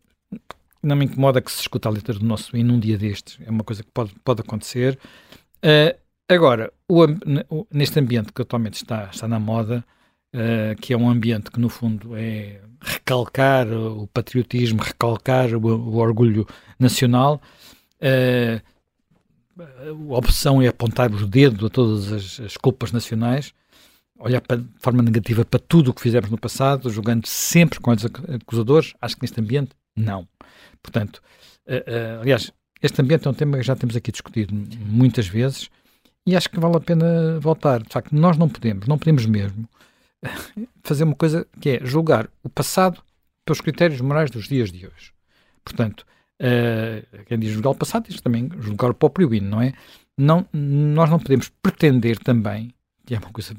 não 0.82 0.96
me 0.96 1.04
incomoda 1.04 1.40
que 1.40 1.50
se 1.50 1.60
escuta 1.60 1.88
a 1.88 1.92
letra 1.92 2.14
do 2.14 2.24
nosso 2.24 2.56
hino 2.56 2.72
num 2.72 2.80
dia 2.80 2.96
destes, 2.96 3.38
é 3.44 3.50
uma 3.50 3.64
coisa 3.64 3.82
que 3.82 3.90
pode, 3.90 4.14
pode 4.24 4.40
acontecer. 4.40 4.98
Uh, 5.58 5.98
agora, 6.28 6.72
o, 6.88 7.06
neste 7.72 7.98
ambiente 7.98 8.32
que 8.32 8.42
atualmente 8.42 8.74
está, 8.74 9.10
está 9.12 9.26
na 9.26 9.40
moda, 9.40 9.84
uh, 10.34 10.80
que 10.80 10.92
é 10.92 10.96
um 10.96 11.08
ambiente 11.08 11.50
que 11.50 11.60
no 11.60 11.68
fundo 11.68 12.16
é 12.16 12.60
recalcar 12.80 13.66
o 13.72 14.06
patriotismo, 14.08 14.82
recalcar 14.82 15.54
o, 15.54 15.58
o 15.58 15.96
orgulho 15.96 16.46
nacional, 16.78 17.40
uh, 17.96 18.73
a 19.58 20.16
opção 20.16 20.60
é 20.60 20.68
apontar 20.68 21.12
o 21.12 21.26
dedo 21.26 21.66
a 21.66 21.70
todas 21.70 22.12
as, 22.12 22.40
as 22.40 22.56
culpas 22.56 22.92
nacionais, 22.92 23.52
olhar 24.18 24.40
para, 24.40 24.58
de 24.58 24.68
forma 24.78 25.02
negativa 25.02 25.44
para 25.44 25.60
tudo 25.60 25.90
o 25.90 25.94
que 25.94 26.00
fizemos 26.00 26.30
no 26.30 26.38
passado, 26.38 26.90
jogando 26.90 27.26
sempre 27.26 27.80
com 27.80 27.90
os 27.90 28.04
acusadores. 28.04 28.94
Acho 29.00 29.16
que 29.16 29.22
neste 29.22 29.40
ambiente, 29.40 29.70
não. 29.96 30.26
Portanto, 30.82 31.22
uh, 31.66 32.18
uh, 32.18 32.20
aliás, 32.20 32.52
este 32.82 33.00
ambiente 33.00 33.26
é 33.26 33.30
um 33.30 33.34
tema 33.34 33.56
que 33.56 33.62
já 33.62 33.76
temos 33.76 33.96
aqui 33.96 34.12
discutido 34.12 34.54
muitas 34.86 35.26
vezes 35.26 35.70
e 36.26 36.36
acho 36.36 36.48
que 36.50 36.60
vale 36.60 36.76
a 36.76 36.80
pena 36.80 37.38
voltar. 37.40 37.82
De 37.82 37.88
facto, 37.90 38.14
nós 38.14 38.36
não 38.36 38.48
podemos, 38.48 38.86
não 38.86 38.98
podemos 38.98 39.26
mesmo 39.26 39.68
fazer 40.82 41.04
uma 41.04 41.14
coisa 41.14 41.46
que 41.60 41.70
é 41.70 41.80
julgar 41.84 42.28
o 42.42 42.48
passado 42.48 43.02
pelos 43.44 43.60
critérios 43.60 44.00
morais 44.00 44.30
dos 44.30 44.48
dias 44.48 44.72
de 44.72 44.86
hoje. 44.86 45.12
Portanto, 45.64 46.06
uh, 46.40 47.24
quem 47.26 47.38
diz 47.38 47.50
julgar 47.52 47.70
o 47.70 47.74
passado 47.74 48.08
diz 48.08 48.20
também 48.20 48.48
julgar 48.60 48.90
o 48.90 48.94
próprio 48.94 49.32
hino, 49.34 49.50
não 49.50 49.62
é? 49.62 49.72
Não, 50.16 50.46
nós 50.52 51.10
não 51.10 51.18
podemos 51.18 51.50
pretender 51.62 52.18
também, 52.18 52.72
que 53.04 53.14
é 53.14 53.18
uma 53.18 53.30
coisa 53.30 53.54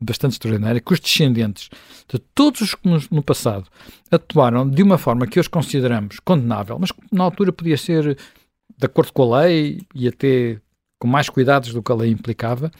bastante 0.00 0.32
extraordinária, 0.32 0.80
que 0.80 0.92
os 0.92 1.00
descendentes 1.00 1.68
de 2.08 2.18
todos 2.34 2.60
os 2.60 2.74
que 2.74 2.88
no, 3.10 3.22
passado 3.22 3.68
atuaram 4.10 4.68
de 4.68 4.82
uma 4.82 4.96
forma 4.96 5.26
que 5.26 5.40
hoje 5.40 5.50
consideramos 5.50 6.20
condenável, 6.20 6.78
mas 6.78 6.92
na 7.10 7.24
altura 7.24 7.52
podia 7.52 7.76
ser 7.76 8.16
de 8.76 8.86
acordo 8.86 9.12
com 9.12 9.34
a 9.34 9.40
lei 9.40 9.80
e 9.94 10.06
até 10.06 10.60
com 11.00 11.08
mais 11.08 11.28
cuidados 11.28 11.72
do 11.72 11.82
que 11.82 11.90
a 11.90 11.96
lei 11.96 12.10
implicava. 12.10 12.70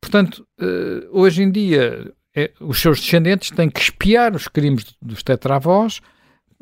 Portanto, 0.00 0.46
uh, 0.60 1.08
hoje 1.12 1.42
em 1.42 1.50
dia 1.50 2.12
é, 2.34 2.52
os 2.60 2.80
seus 2.80 3.00
descendentes 3.00 3.50
têm 3.50 3.70
que 3.70 3.80
espiar 3.80 4.34
os 4.34 4.48
crimes 4.48 4.96
dos 5.00 5.22
tetravós, 5.22 6.00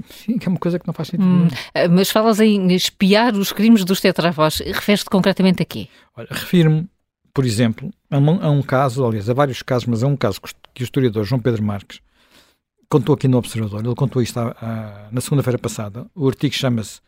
Sim, 0.05 0.39
que 0.39 0.47
é 0.47 0.51
uma 0.51 0.59
coisa 0.59 0.79
que 0.79 0.87
não 0.87 0.95
faz 0.95 1.09
sentido. 1.09 1.27
Hum, 1.27 1.49
eh, 1.75 1.89
mas 1.89 2.11
falas 2.11 2.41
em 2.41 2.73
espiar 2.73 3.35
os 3.35 3.53
crimes 3.53 3.85
dos 3.85 4.01
tetravós. 4.01 4.61
Referes-te 4.61 5.09
concretamente 5.09 5.63
a 5.63 5.65
quê? 5.65 5.89
Olha, 6.17 6.29
refiro-me, 6.31 6.87
por 7.33 7.45
exemplo, 7.45 7.91
a 8.11 8.19
um, 8.19 8.43
a 8.43 8.51
um, 8.51 8.63
caso, 8.63 9.05
aliás, 9.05 9.31
a 9.31 9.35
vários 9.35 9.63
casos, 9.63 9.87
mas 9.87 10.03
a 10.03 10.07
um 10.07 10.17
caso 10.17 10.41
que 10.75 10.83
o 10.83 10.85
historiador 10.85 11.25
João 11.25 11.41
Pedro 11.41 11.63
Marques 11.63 12.01
contou 12.89 13.15
aqui 13.15 13.27
no 13.27 13.39
Observador. 13.39 13.85
Ele 13.85 13.95
contou 13.95 14.21
isto 14.21 14.39
a, 14.39 14.57
a, 14.61 15.09
na 15.11 15.21
segunda-feira 15.21 15.59
passada. 15.59 16.07
O 16.15 16.29
artigo 16.29 16.55
chama-se 16.55 17.01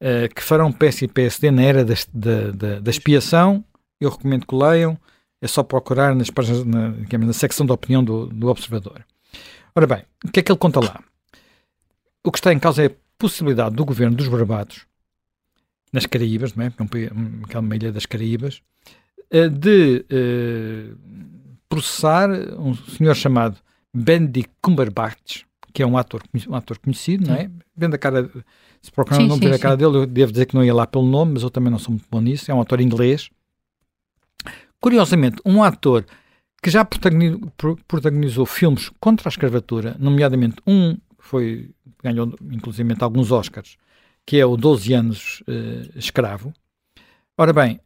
uh, 0.00 0.32
Que 0.34 0.42
farão 0.42 0.70
PS 0.70 1.02
e 1.02 1.08
PSD 1.08 1.50
na 1.50 1.62
era 1.62 1.84
da, 1.84 1.94
da, 2.12 2.50
da, 2.52 2.80
da 2.80 2.90
expiação. 2.90 3.64
Eu 4.00 4.10
recomendo 4.10 4.46
que 4.46 4.54
leiam 4.54 4.98
é 5.40 5.46
só 5.46 5.62
procurar 5.62 6.14
nas 6.14 6.30
páginas, 6.30 6.64
na, 6.64 6.94
na 7.18 7.32
secção 7.32 7.66
de 7.66 7.72
opinião 7.72 8.02
do, 8.02 8.26
do 8.26 8.48
Observador. 8.48 9.04
Ora 9.74 9.86
bem, 9.86 10.02
o 10.24 10.30
que 10.30 10.40
é 10.40 10.42
que 10.42 10.50
ele 10.50 10.58
conta 10.58 10.80
lá? 10.80 11.00
O 12.26 12.32
que 12.32 12.38
está 12.38 12.52
em 12.52 12.58
causa 12.58 12.82
é 12.82 12.86
a 12.86 12.90
possibilidade 13.16 13.76
do 13.76 13.84
governo 13.84 14.16
dos 14.16 14.26
Barbados, 14.26 14.84
nas 15.92 16.06
Caraíbas, 16.06 16.54
não 16.54 16.64
é? 16.64 16.72
aquela 17.44 17.76
ilha 17.76 17.92
das 17.92 18.04
Caraíbas, 18.04 18.60
eh, 19.30 19.48
de 19.48 20.04
uh, 20.10 20.98
processar 21.68 22.28
um 22.58 22.74
senhor 22.74 23.14
chamado 23.14 23.56
Benedict 23.94 24.52
Cumberbatch, 24.60 25.44
que 25.72 25.82
é 25.82 25.86
um 25.86 25.96
ator, 25.96 26.22
um 26.48 26.54
ator 26.56 26.78
conhecido, 26.78 27.28
não 27.28 27.36
é? 27.36 27.48
Vendo 27.76 27.94
a 27.94 27.98
cara, 27.98 28.28
se 28.82 28.90
procurar 28.90 29.20
não 29.20 29.36
ver 29.36 29.54
a 29.54 29.58
cara 29.58 29.76
dele, 29.76 29.96
eu 29.98 30.06
devo 30.06 30.32
dizer 30.32 30.46
que 30.46 30.54
não 30.56 30.64
ia 30.64 30.74
lá 30.74 30.86
pelo 30.86 31.06
nome, 31.06 31.34
mas 31.34 31.44
eu 31.44 31.50
também 31.50 31.70
não 31.70 31.78
sou 31.78 31.92
muito 31.92 32.06
bom 32.10 32.20
nisso. 32.20 32.50
É 32.50 32.54
um 32.54 32.60
ator 32.60 32.80
inglês, 32.80 33.30
Curiosamente, 34.80 35.40
um 35.44 35.62
ator 35.62 36.04
que 36.62 36.70
já 36.70 36.84
protagonizou 36.84 38.46
filmes 38.46 38.90
contra 39.00 39.28
a 39.28 39.30
escravatura, 39.30 39.96
nomeadamente 39.98 40.56
um 40.66 40.96
foi 41.26 41.70
ganhou 42.02 42.34
inclusive 42.52 42.94
alguns 43.00 43.30
Oscars, 43.30 43.76
que 44.24 44.38
é 44.38 44.46
o 44.46 44.56
12 44.56 44.92
anos 44.92 45.42
uh, 45.42 45.98
escravo. 45.98 46.52
Ora 47.38 47.52
bem, 47.52 47.80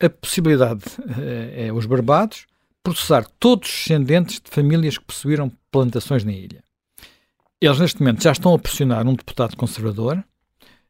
a 0.00 0.10
possibilidade 0.10 0.84
uh, 1.00 1.68
é 1.68 1.72
os 1.72 1.86
Barbados 1.86 2.46
processar 2.82 3.26
todos 3.40 3.68
os 3.68 3.74
descendentes 3.74 4.40
de 4.40 4.48
famílias 4.48 4.96
que 4.96 5.04
possuíram 5.04 5.50
plantações 5.72 6.22
na 6.22 6.32
ilha. 6.32 6.62
Eles, 7.60 7.80
neste 7.80 8.00
momento, 8.00 8.22
já 8.22 8.30
estão 8.30 8.54
a 8.54 8.58
pressionar 8.58 9.06
um 9.08 9.14
deputado 9.14 9.56
conservador 9.56 10.22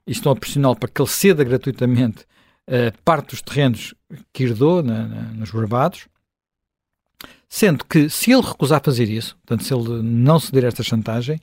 e 0.07 0.13
estão 0.13 0.31
a 0.31 0.37
pressioná-lo 0.37 0.77
para 0.77 0.91
que 0.91 1.01
ele 1.01 1.09
ceda 1.09 1.43
gratuitamente 1.43 2.27
uh, 2.69 2.93
parte 3.03 3.31
dos 3.31 3.41
terrenos 3.41 3.95
que 4.31 4.45
herdou 4.45 4.83
na, 4.83 5.07
na, 5.07 5.23
nos 5.33 5.51
Barbados, 5.51 6.07
sendo 7.49 7.85
que 7.85 8.11
se 8.11 8.31
ele 8.33 8.43
recusar 8.43 8.83
fazer 8.85 9.09
isso, 9.09 9.37
portanto, 9.47 9.65
se 9.65 9.73
ele 9.73 10.03
não 10.03 10.39
ceder 10.39 10.65
esta 10.65 10.83
chantagem, 10.83 11.41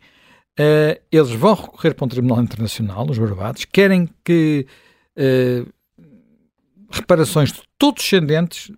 uh, 0.59 1.01
eles 1.11 1.31
vão 1.31 1.53
recorrer 1.53 1.93
para 1.93 2.05
um 2.05 2.09
tribunal 2.09 2.41
internacional, 2.41 3.09
os 3.09 3.17
Barbados, 3.17 3.65
querem 3.65 4.09
que 4.23 4.67
uh, 5.17 5.71
reparações 6.91 7.51
de 7.51 7.61
todos 7.77 8.03
os 8.03 8.09
descendentes, 8.09 8.71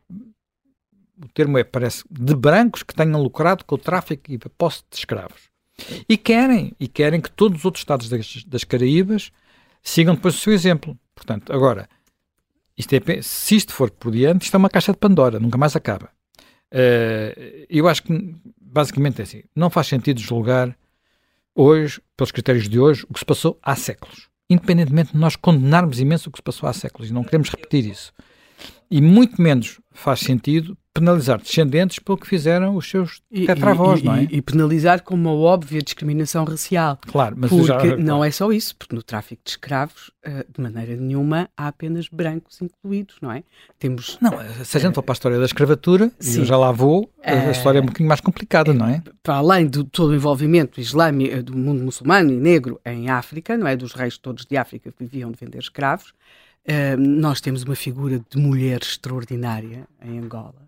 o 1.22 1.27
termo 1.34 1.58
é, 1.58 1.63
parece, 1.63 2.03
de 2.10 2.36
brancos 2.36 2.84
que 2.84 2.96
tenham 2.96 3.22
lucrado 3.22 3.65
com 3.65 3.75
o 3.75 3.79
tráfico 3.79 4.32
e 4.32 4.36
a 4.36 4.50
posse 4.58 4.84
de 4.89 4.98
escravos. 4.98 5.50
E 6.08 6.17
querem, 6.17 6.74
e 6.79 6.88
querem 6.88 7.20
que 7.20 7.29
todos 7.29 7.60
os 7.60 7.65
outros 7.65 7.82
estados 7.82 8.08
das, 8.08 8.44
das 8.46 8.63
Caraíbas 8.63 9.32
sigam 9.82 10.15
depois 10.15 10.36
o 10.36 10.39
seu 10.39 10.53
exemplo. 10.53 10.98
Portanto, 11.13 11.51
agora, 11.51 11.89
isto 12.77 12.94
é, 12.94 13.22
se 13.22 13.55
isto 13.55 13.74
for 13.74 13.91
por 13.91 14.12
diante, 14.12 14.44
isto 14.44 14.55
é 14.55 14.58
uma 14.58 14.70
caixa 14.70 14.94
de 14.94 14.98
Pandora, 14.98 15.39
nunca 15.39 15.58
mais 15.58 15.75
acaba. 15.75 16.10
Uh, 16.74 17.65
eu 17.70 17.88
acho 17.88 18.03
que, 18.03 18.36
basicamente, 18.60 19.20
é 19.20 19.24
assim: 19.24 19.44
não 19.55 19.70
faz 19.70 19.88
sentido 19.88 20.20
julgar 20.20 20.75
hoje, 21.55 22.01
pelos 22.17 22.31
critérios 22.31 22.67
de 22.67 22.79
hoje, 22.79 23.05
o 23.09 23.13
que 23.13 23.19
se 23.19 23.25
passou 23.25 23.57
há 23.63 23.75
séculos. 23.75 24.29
Independentemente 24.50 25.13
de 25.13 25.17
nós 25.17 25.35
condenarmos 25.35 26.00
imenso 26.00 26.29
o 26.29 26.31
que 26.31 26.38
se 26.38 26.43
passou 26.43 26.67
há 26.67 26.74
séculos, 26.74 27.09
e 27.09 27.13
não 27.13 27.24
queremos 27.24 27.50
repetir 27.50 27.85
isso. 27.85 28.13
E 28.91 29.01
muito 29.01 29.41
menos 29.41 29.79
faz 29.91 30.19
sentido 30.19 30.77
penalizar 30.96 31.38
descendentes 31.42 32.00
pelo 32.00 32.18
que 32.18 32.25
fizeram 32.25 32.74
os 32.78 32.90
seus 32.90 33.22
tetravós, 33.30 34.02
não 34.02 34.16
é? 34.16 34.24
E, 34.24 34.38
e, 34.38 34.42
penalizar 34.42 35.04
com 35.04 35.14
uma 35.14 35.34
óbvia 35.34 35.82
discriminação 35.82 36.46
racial. 36.46 36.98
Claro, 37.06 37.36
mas 37.38 37.50
porque 37.50 37.90
já... 37.90 37.98
não 37.98 38.24
é 38.24 38.32
só 38.32 38.50
isso, 38.50 38.74
porque 38.78 38.96
no 38.96 39.04
tráfico 39.04 39.42
de 39.44 39.52
escravos, 39.52 40.10
eh, 40.24 40.46
de 40.50 40.62
maneira 40.62 40.96
nenhuma, 40.96 41.50
há 41.58 41.68
apenas 41.68 42.08
brancos 42.08 42.62
incluídos, 42.62 43.18
não 43.22 43.30
é? 43.30 43.44
Temos... 43.78 44.18
Não, 44.22 44.32
se 44.64 44.78
a 44.78 44.80
gente 44.80 44.96
for 44.96 45.04
para 45.04 45.12
a 45.12 45.16
história 45.18 45.38
da 45.38 45.44
escravatura, 45.44 46.10
e 46.24 46.38
eu 46.38 46.46
já 46.46 46.58
lá 46.58 46.72
vou, 46.72 47.12
a 47.22 47.52
história 47.52 47.80
é 47.80 47.82
um 47.82 47.86
bocadinho 47.86 48.08
mais 48.08 48.22
complicada, 48.22 48.74
não 48.74 48.88
é? 48.88 49.04
Para 49.22 49.36
além 49.36 49.68
de 49.68 49.84
todo 49.84 50.12
o 50.12 50.16
envolvimento 50.16 50.80
islâmico, 50.80 51.44
do 51.44 51.58
mundo 51.58 51.84
muçulmano 51.84 52.32
e 52.32 52.38
negro 52.38 52.80
em 52.86 53.10
África, 53.10 53.58
não 53.58 53.68
é? 53.68 53.75
Dos 53.75 53.92
reis 53.92 54.18
todos 54.18 54.46
de 54.46 54.56
África 54.56 54.94
que 54.94 55.04
viviam 55.04 55.30
de 55.30 55.38
vender 55.38 55.60
escravos, 55.60 56.14
nós 56.98 57.42
temos 57.42 57.64
uma 57.64 57.75
figura 57.75 58.22
de 58.30 58.38
mulher 58.38 58.80
extraordinária 58.82 59.86
em 60.02 60.20
Angola, 60.20 60.66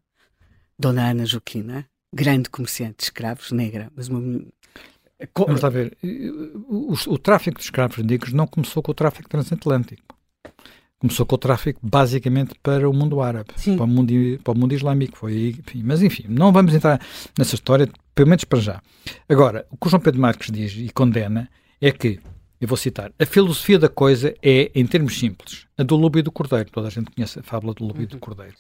Dona 0.80 1.10
Ana 1.10 1.26
Joaquina, 1.26 1.86
grande 2.14 2.50
comerciante 2.50 2.98
de 2.98 3.04
escravos, 3.04 3.52
negra, 3.52 3.92
mas 3.96 4.08
uma. 4.08 4.42
Vamos 5.36 5.62
lá 5.62 5.70
ver. 5.70 5.98
O, 6.04 6.94
o, 6.94 7.14
o, 7.14 7.18
tráfico 7.18 7.58
de 7.58 7.64
escravos 7.64 7.98
negros 7.98 8.34
não 8.34 8.46
começou 8.46 8.84
com 8.84 8.92
o 8.92 8.96
tráfico 8.96 9.28
transatlântico. 9.28 10.16
Começou 11.00 11.26
com 11.26 11.36
o 11.36 11.38
tráfico 11.38 11.80
basicamente 11.84 12.56
para 12.62 12.90
o 12.90 12.94
mundo 12.94 13.22
árabe, 13.22 13.50
para 13.54 13.84
o 13.84 13.88
mundo, 13.88 14.14
para 14.44 14.54
o 14.54 14.58
mundo 14.58 14.74
islâmico. 14.74 15.18
Foi, 15.18 15.56
enfim, 15.60 15.82
mas 15.84 16.02
enfim, 16.04 16.26
não 16.28 16.52
vamos 16.52 16.74
entrar 16.74 17.00
nessa 17.38 17.56
história, 17.56 17.90
pelo 18.14 18.30
menos 18.30 18.44
para 18.44 18.60
já. 18.60 18.82
Agora, 19.28 19.66
o 19.72 19.78
que 19.78 19.88
o 19.88 19.90
João 19.90 20.02
Pedro 20.02 20.22
Marques 20.22 20.52
diz 20.52 20.74
e 20.76 20.90
condena 20.90 21.50
é 21.82 21.92
que 21.92 22.20
eu 22.60 22.68
vou 22.68 22.78
citar, 22.78 23.12
a 23.20 23.26
filosofia 23.26 23.78
da 23.78 23.88
coisa 23.88 24.34
é, 24.42 24.72
em 24.74 24.86
termos 24.88 25.18
simples, 25.18 25.68
a 25.78 25.84
do 25.84 25.96
lobo 25.96 26.18
e 26.18 26.24
do 26.24 26.32
cordeiro. 26.32 26.70
Toda 26.72 26.88
a 26.88 26.92
gente 26.92 27.12
conhece 27.12 27.40
a 27.40 27.44
fábula 27.44 27.74
do 27.76 27.86
lobo 27.86 28.02
e 28.02 28.08
do 28.08 28.14
uhum. 28.14 28.20
cordeiro. 28.20 28.56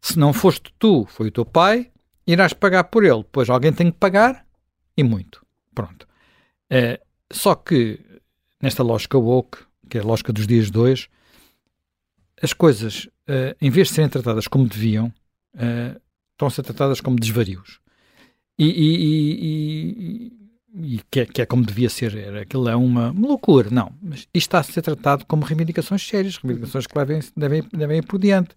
Se 0.00 0.18
não 0.18 0.32
foste 0.32 0.72
tu, 0.78 1.06
foi 1.06 1.28
o 1.28 1.32
teu 1.32 1.44
pai, 1.44 1.90
irás 2.26 2.52
pagar 2.52 2.84
por 2.84 3.04
ele. 3.04 3.24
Pois 3.30 3.48
alguém 3.50 3.72
tem 3.72 3.90
que 3.90 3.98
pagar 3.98 4.46
e 4.96 5.02
muito. 5.02 5.44
Pronto. 5.74 6.06
Uh, 6.70 7.02
só 7.32 7.54
que, 7.54 8.00
nesta 8.60 8.82
lógica 8.82 9.18
woke, 9.18 9.58
que 9.88 9.98
é 9.98 10.00
a 10.00 10.04
lógica 10.04 10.32
dos 10.32 10.46
dias 10.46 10.70
de 10.70 10.78
hoje, 10.78 11.08
as 12.42 12.52
coisas, 12.52 13.04
uh, 13.28 13.56
em 13.60 13.70
vez 13.70 13.88
de 13.88 13.94
serem 13.94 14.10
tratadas 14.10 14.46
como 14.46 14.66
deviam, 14.68 15.06
uh, 15.54 16.00
estão 16.32 16.48
a 16.48 16.50
ser 16.50 16.62
tratadas 16.62 17.00
como 17.00 17.18
desvarios. 17.18 17.80
E, 18.58 18.66
e, 18.66 20.32
e, 20.32 20.32
e 20.74 21.00
que 21.10 21.20
é, 21.20 21.26
que 21.26 21.42
é, 21.42 21.46
como 21.46 21.64
devia 21.64 21.88
ser, 21.88 22.16
era, 22.16 22.42
aquilo 22.42 22.68
é 22.68 22.76
uma, 22.76 23.10
uma, 23.10 23.28
loucura, 23.28 23.70
não, 23.70 23.92
mas 24.02 24.20
isto 24.20 24.36
está 24.36 24.58
a 24.58 24.62
ser 24.62 24.82
tratado 24.82 25.24
como 25.26 25.44
reivindicações 25.44 26.06
sérias, 26.06 26.36
reivindicações 26.36 26.86
que 26.86 26.94
devem, 26.94 27.20
devem, 27.36 27.62
devem 27.72 27.98
ir 27.98 28.06
por 28.06 28.18
diante. 28.18 28.50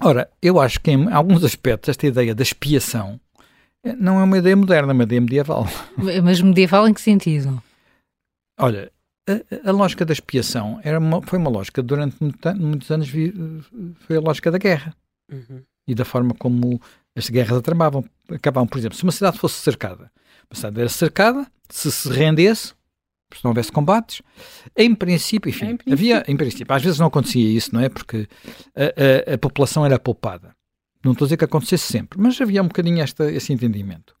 Ora, 0.00 0.30
eu 0.40 0.58
acho 0.60 0.80
que 0.80 0.90
em 0.90 1.12
alguns 1.12 1.44
aspectos 1.44 1.90
esta 1.90 2.06
ideia 2.06 2.34
da 2.34 2.42
expiação 2.42 3.20
eh, 3.84 3.94
não 3.94 4.20
é 4.20 4.24
uma 4.24 4.38
ideia 4.38 4.56
moderna, 4.56 4.92
é 4.92 4.94
uma 4.94 5.02
ideia 5.02 5.20
medieval. 5.20 5.66
Mas 6.22 6.40
medieval 6.40 6.88
em 6.88 6.94
que 6.94 7.00
sentido? 7.00 7.62
Olha, 8.58 8.90
a, 9.28 9.68
a 9.68 9.72
lógica 9.72 10.04
da 10.04 10.12
expiação 10.12 10.80
era 10.82 10.98
uma, 10.98 11.22
foi 11.22 11.38
uma 11.38 11.50
lógica, 11.50 11.82
durante 11.82 12.16
muitos 12.20 12.90
anos 12.90 13.08
foi 14.00 14.16
a 14.16 14.20
lógica 14.20 14.50
da 14.50 14.58
guerra. 14.58 14.94
Uhum. 15.30 15.62
E 15.86 15.94
da 15.94 16.04
forma 16.04 16.34
como 16.34 16.80
as 17.16 17.28
guerras 17.28 17.58
acabavam. 17.58 18.04
acabavam. 18.30 18.66
Por 18.66 18.78
exemplo, 18.78 18.96
se 18.96 19.02
uma 19.02 19.12
cidade 19.12 19.38
fosse 19.38 19.56
cercada, 19.56 20.10
uma 20.50 20.56
cidade 20.56 20.80
era 20.80 20.88
cercada, 20.88 21.46
se 21.68 21.90
se 21.90 22.08
rendesse, 22.08 22.74
se 23.36 23.44
não 23.44 23.50
houvesse 23.50 23.70
combates, 23.72 24.22
em 24.76 24.94
princípio, 24.94 25.48
enfim, 25.48 25.66
em 25.66 25.76
princípio. 25.76 25.92
havia, 25.92 26.24
em 26.26 26.36
princípio, 26.36 26.74
às 26.74 26.82
vezes 26.82 26.98
não 26.98 27.06
acontecia 27.06 27.48
isso, 27.48 27.74
não 27.74 27.80
é? 27.80 27.88
Porque 27.88 28.28
a, 28.74 29.30
a, 29.30 29.34
a, 29.34 29.38
população 29.38 29.84
era 29.84 29.98
poupada. 29.98 30.54
Não 31.04 31.12
estou 31.12 31.24
a 31.24 31.28
dizer 31.28 31.36
que 31.36 31.44
acontecesse 31.44 31.92
sempre, 31.92 32.20
mas 32.20 32.40
havia 32.40 32.62
um 32.62 32.68
bocadinho 32.68 33.00
esta, 33.00 33.30
esse 33.30 33.52
entendimento. 33.52 34.14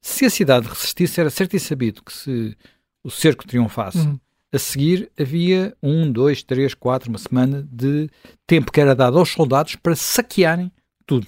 Se 0.00 0.24
a 0.24 0.30
cidade 0.30 0.68
resistisse, 0.68 1.20
era 1.20 1.30
certo 1.30 1.54
e 1.54 1.60
sabido 1.60 2.02
que 2.02 2.12
se 2.12 2.56
o 3.02 3.10
cerco 3.10 3.46
triunfasse, 3.46 3.98
uhum. 3.98 4.18
a 4.52 4.58
seguir 4.58 5.10
havia 5.18 5.74
um, 5.82 6.10
dois, 6.10 6.42
três, 6.42 6.74
quatro, 6.74 7.08
uma 7.08 7.18
semana 7.18 7.66
de 7.70 8.10
tempo 8.46 8.72
que 8.72 8.80
era 8.80 8.94
dado 8.94 9.18
aos 9.18 9.30
soldados 9.30 9.76
para 9.76 9.94
saquearem 9.94 10.72
tudo. 11.06 11.26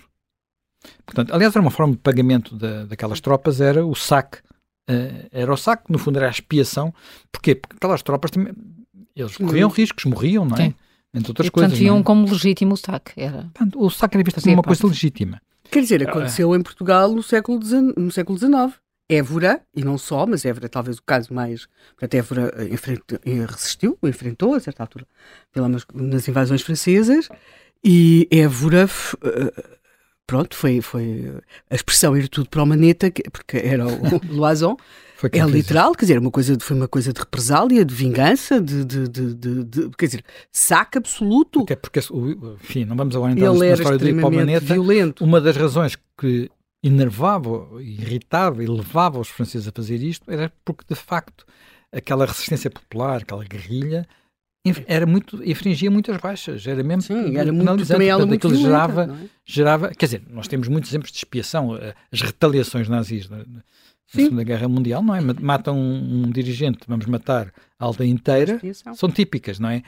Portanto, 1.05 1.35
aliás, 1.35 1.55
era 1.55 1.63
uma 1.63 1.71
forma 1.71 1.93
de 1.93 1.99
pagamento 1.99 2.57
da, 2.57 2.85
daquelas 2.85 3.21
tropas, 3.21 3.61
era 3.61 3.85
o 3.85 3.95
saque. 3.95 4.39
Uh, 4.89 5.29
era 5.33 5.53
o 5.53 5.57
saque, 5.57 5.91
no 5.91 5.99
fundo 5.99 6.19
era 6.19 6.29
a 6.29 6.31
expiação. 6.31 6.95
Porquê? 7.33 7.55
Porque 7.55 7.77
aquelas 7.77 8.03
tropas 8.03 8.31
também, 8.31 8.55
eles 9.15 9.37
corriam 9.37 9.69
uhum. 9.69 9.75
riscos, 9.75 10.05
morriam, 10.05 10.45
não 10.45 10.57
é? 10.57 10.67
Sim. 10.67 10.75
Entre 11.15 11.31
outras 11.31 11.49
e, 11.49 11.51
coisas. 11.51 11.71
Portanto, 11.71 11.83
viam 11.83 11.99
é? 11.99 12.03
como 12.03 12.29
legítimo 12.29 12.75
o 12.75 12.77
saque. 12.77 13.13
Era... 13.17 13.51
Portanto, 13.55 13.83
o 13.83 13.91
saque 13.91 14.17
era 14.17 14.25
visto 14.25 14.41
como 14.41 14.55
uma 14.55 14.63
parte. 14.63 14.81
coisa 14.81 14.93
legítima. 14.93 15.41
Quer 15.71 15.81
dizer, 15.81 16.09
aconteceu 16.09 16.55
em 16.55 16.63
Portugal 16.63 17.13
no 17.13 17.23
século, 17.23 17.61
no 17.97 18.11
século 18.11 18.39
XIX. 18.39 18.79
Évora, 19.09 19.63
e 19.75 19.85
não 19.85 19.97
só, 19.97 20.27
mas 20.27 20.45
Évora 20.45 20.67
é 20.67 20.69
talvez 20.69 20.99
o 20.99 21.03
caso 21.03 21.33
mais. 21.33 21.69
Portanto, 21.97 22.15
Évora 22.15 22.53
eh, 22.57 22.75
eh, 23.25 23.47
resistiu, 23.47 23.97
enfrentou 24.03 24.55
a 24.55 24.61
certa 24.61 24.83
altura 24.83 25.07
pelas, 25.53 25.87
nas 25.95 26.27
invasões 26.27 26.63
francesas, 26.63 27.29
e 27.85 28.27
Évora. 28.31 28.89
Pronto, 30.27 30.57
foi, 30.57 30.81
foi 30.81 31.33
a 31.71 31.75
expressão 31.75 32.17
ir 32.17 32.29
tudo 32.29 32.49
para 32.49 32.63
o 32.63 32.67
maneta, 32.67 33.13
porque 33.31 33.59
era 33.59 33.87
o 33.87 34.21
Loison. 34.29 34.77
é 35.33 35.45
literal, 35.45 35.93
quer 35.93 36.05
dizer, 36.05 36.19
uma 36.19 36.31
coisa, 36.33 36.57
foi 36.61 36.77
uma 36.77 36.89
coisa 36.89 37.13
de 37.13 37.21
represália, 37.21 37.85
de 37.85 37.95
vingança, 37.95 38.61
de, 38.61 38.85
de, 38.85 39.09
de, 39.09 39.35
de 39.35 39.91
quer 39.97 40.07
dizer, 40.07 40.25
saque 40.51 40.99
absoluto. 40.99 41.63
Até 41.63 41.77
porque, 41.77 42.01
enfim, 42.61 42.85
não 42.85 42.97
vamos 42.97 43.15
agora 43.15 43.33
entrar 43.33 43.53
na 43.53 43.67
história 43.69 43.99
do 43.99 44.21
Palmaneta. 44.21 44.75
Violento. 44.75 45.25
Uma 45.25 45.41
das 45.41 45.57
razões 45.57 45.97
que 46.19 46.51
enervava, 46.83 47.69
irritava 47.81 48.63
e 48.63 48.67
levava 48.67 49.21
os 49.21 49.29
franceses 49.29 49.69
a 49.69 49.73
fazer 49.73 50.03
isto 50.03 50.31
era 50.31 50.53
porque, 50.65 50.85
de 50.89 50.95
facto, 50.95 51.47
aquela 51.93 52.27
resistência 52.27 52.71
popular, 52.71 53.23
aquela 53.23 53.45
guerrilha, 53.45 54.07
era 54.87 55.07
muito, 55.07 55.43
infringia 55.45 55.91
muitas 55.91 56.17
baixas, 56.19 56.67
era 56.67 56.83
mesmo 56.83 57.03
Sim, 57.03 57.37
era 57.37 57.53
muito, 57.53 57.87
também 57.87 58.09
ela 58.09 58.27
muito 58.27 58.49
violenta, 58.49 58.69
gerava, 58.69 59.05
é? 59.05 59.29
gerava, 59.45 59.89
quer 59.91 60.07
dizer, 60.07 60.23
nós 60.31 60.49
temos 60.49 60.69
muitos 60.69 60.91
exemplos 60.91 61.11
de 61.11 61.19
expiação, 61.19 61.77
eh, 61.77 61.95
as 62.13 62.21
retaliações 62.21 62.89
nazis 62.89 63.29
na, 63.29 63.39
na 63.39 63.63
Segunda 64.07 64.45
Guerra 64.45 64.69
Mundial, 64.69 65.03
não 65.03 65.15
é? 65.15 65.21
Matam 65.21 65.77
um, 65.79 66.25
um, 66.27 66.31
dirigente, 66.31 66.81
vamos 66.87 67.07
matar 67.07 67.53
a 67.79 67.85
aldeia 67.85 68.09
inteira, 68.09 68.61
são 68.95 69.11
típicas, 69.11 69.59
não 69.59 69.69
é? 69.69 69.83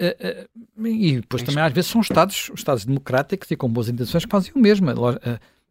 Uh, 0.00 0.82
uh, 0.82 0.86
e 0.86 1.20
depois 1.20 1.42
também 1.42 1.62
às 1.62 1.72
vezes 1.72 1.90
são 1.90 2.00
Estados, 2.00 2.50
Estados 2.54 2.84
democráticos 2.84 3.50
e 3.50 3.56
com 3.56 3.68
boas 3.68 3.88
intenções 3.88 4.24
que 4.24 4.30
fazem 4.30 4.52
o 4.54 4.58
mesmo. 4.58 4.88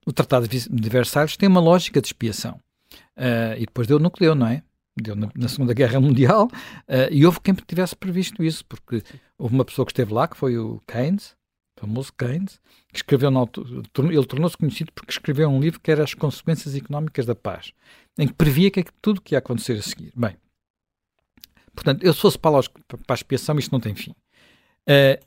O 0.05 0.13
Tratado 0.13 0.47
de 0.47 0.89
Versalhes 0.89 1.37
tem 1.37 1.49
uma 1.49 1.59
lógica 1.59 2.01
de 2.01 2.07
expiação. 2.07 2.59
E 3.57 3.65
depois 3.65 3.87
deu 3.87 3.99
no 3.99 4.09
que 4.09 4.19
deu, 4.19 4.33
não 4.33 4.47
é? 4.47 4.63
Deu 4.99 5.15
na, 5.15 5.29
na 5.33 5.47
Segunda 5.47 5.73
Guerra 5.73 5.99
Mundial 5.99 6.47
uh, 6.47 7.11
e 7.11 7.25
houve 7.25 7.39
quem 7.39 7.53
tivesse 7.53 7.95
previsto 7.95 8.43
isso, 8.43 8.65
porque 8.65 9.01
houve 9.37 9.55
uma 9.55 9.63
pessoa 9.63 9.85
que 9.85 9.91
esteve 9.91 10.13
lá, 10.13 10.27
que 10.27 10.35
foi 10.35 10.57
o 10.57 10.81
Keynes, 10.85 11.35
famoso 11.79 12.11
Keynes, 12.13 12.59
que 12.91 12.97
escreveu, 12.97 13.31
no, 13.31 13.49
ele 14.11 14.25
tornou-se 14.25 14.57
conhecido 14.57 14.91
porque 14.93 15.11
escreveu 15.11 15.49
um 15.49 15.59
livro 15.59 15.79
que 15.79 15.91
era 15.91 16.03
As 16.03 16.13
Consequências 16.13 16.75
Económicas 16.75 17.25
da 17.25 17.33
Paz, 17.33 17.71
em 18.19 18.27
que 18.27 18.33
previa 18.33 18.69
que 18.69 18.81
é 18.81 18.85
tudo 19.01 19.17
o 19.17 19.21
que 19.21 19.33
ia 19.33 19.39
acontecer 19.39 19.79
a 19.79 19.81
seguir. 19.81 20.11
Bem, 20.15 20.35
portanto, 21.73 22.03
eu 22.03 22.13
se 22.13 22.19
fosse 22.19 22.37
para 22.37 22.59
a, 22.59 23.13
expiação, 23.13 23.57
isto 23.57 23.71
não 23.71 23.79
tem 23.79 23.95
fim. 23.95 24.11
Uh, 24.11 25.25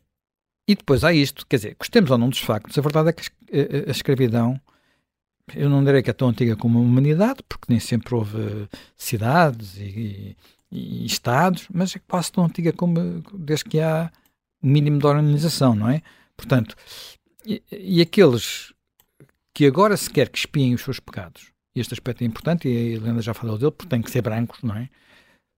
e 0.69 0.75
depois 0.75 1.05
há 1.05 1.13
isto, 1.13 1.47
quer 1.47 1.57
dizer, 1.57 1.77
gostemos 1.79 2.11
ou 2.11 2.19
não 2.19 2.29
dos 2.29 2.41
factos, 2.41 2.77
a 2.79 2.83
verdade 2.83 3.11
é 3.11 3.13
que 3.13 3.31
a 3.89 3.91
escravidão, 3.91 4.61
eu 5.53 5.69
não 5.69 5.85
direi 5.85 6.03
que 6.03 6.11
é 6.11 6.13
tão 6.13 6.29
antiga 6.29 6.57
como 6.57 6.79
a 6.79 6.83
humanidade, 6.83 7.43
porque 7.49 7.67
nem 7.69 7.81
sempre 7.81 8.15
houve 8.15 8.69
cidades 8.97 9.77
e, 9.77 10.37
e, 10.71 11.03
e 11.03 11.07
estados, 11.07 11.67
mas 11.73 11.95
é 11.95 12.01
quase 12.09 12.33
tão 12.33 12.45
antiga 12.45 12.73
como 12.73 13.23
desde 13.35 13.65
que 13.65 13.81
há 13.81 14.11
o 14.63 14.67
mínimo 14.67 14.99
de 14.99 15.07
organização, 15.07 15.75
não 15.75 15.89
é? 15.89 16.03
Portanto, 16.37 16.75
e, 17.45 17.63
e 17.71 18.01
aqueles 18.01 18.73
que 19.53 19.67
agora 19.67 19.97
se 19.97 20.11
quer 20.11 20.29
que 20.29 20.39
espiem 20.39 20.75
os 20.75 20.83
seus 20.83 20.99
pecados, 20.99 21.53
este 21.75 21.93
aspecto 21.93 22.23
é 22.23 22.27
importante, 22.27 22.69
e 22.69 22.77
a 22.77 22.97
Helena 22.97 23.21
já 23.21 23.35
falou 23.35 23.59
dele, 23.59 23.73
porque 23.73 23.91
tem 23.91 24.01
que 24.01 24.11
ser 24.11 24.23
brancos, 24.23 24.63
não 24.63 24.77
é? 24.77 24.89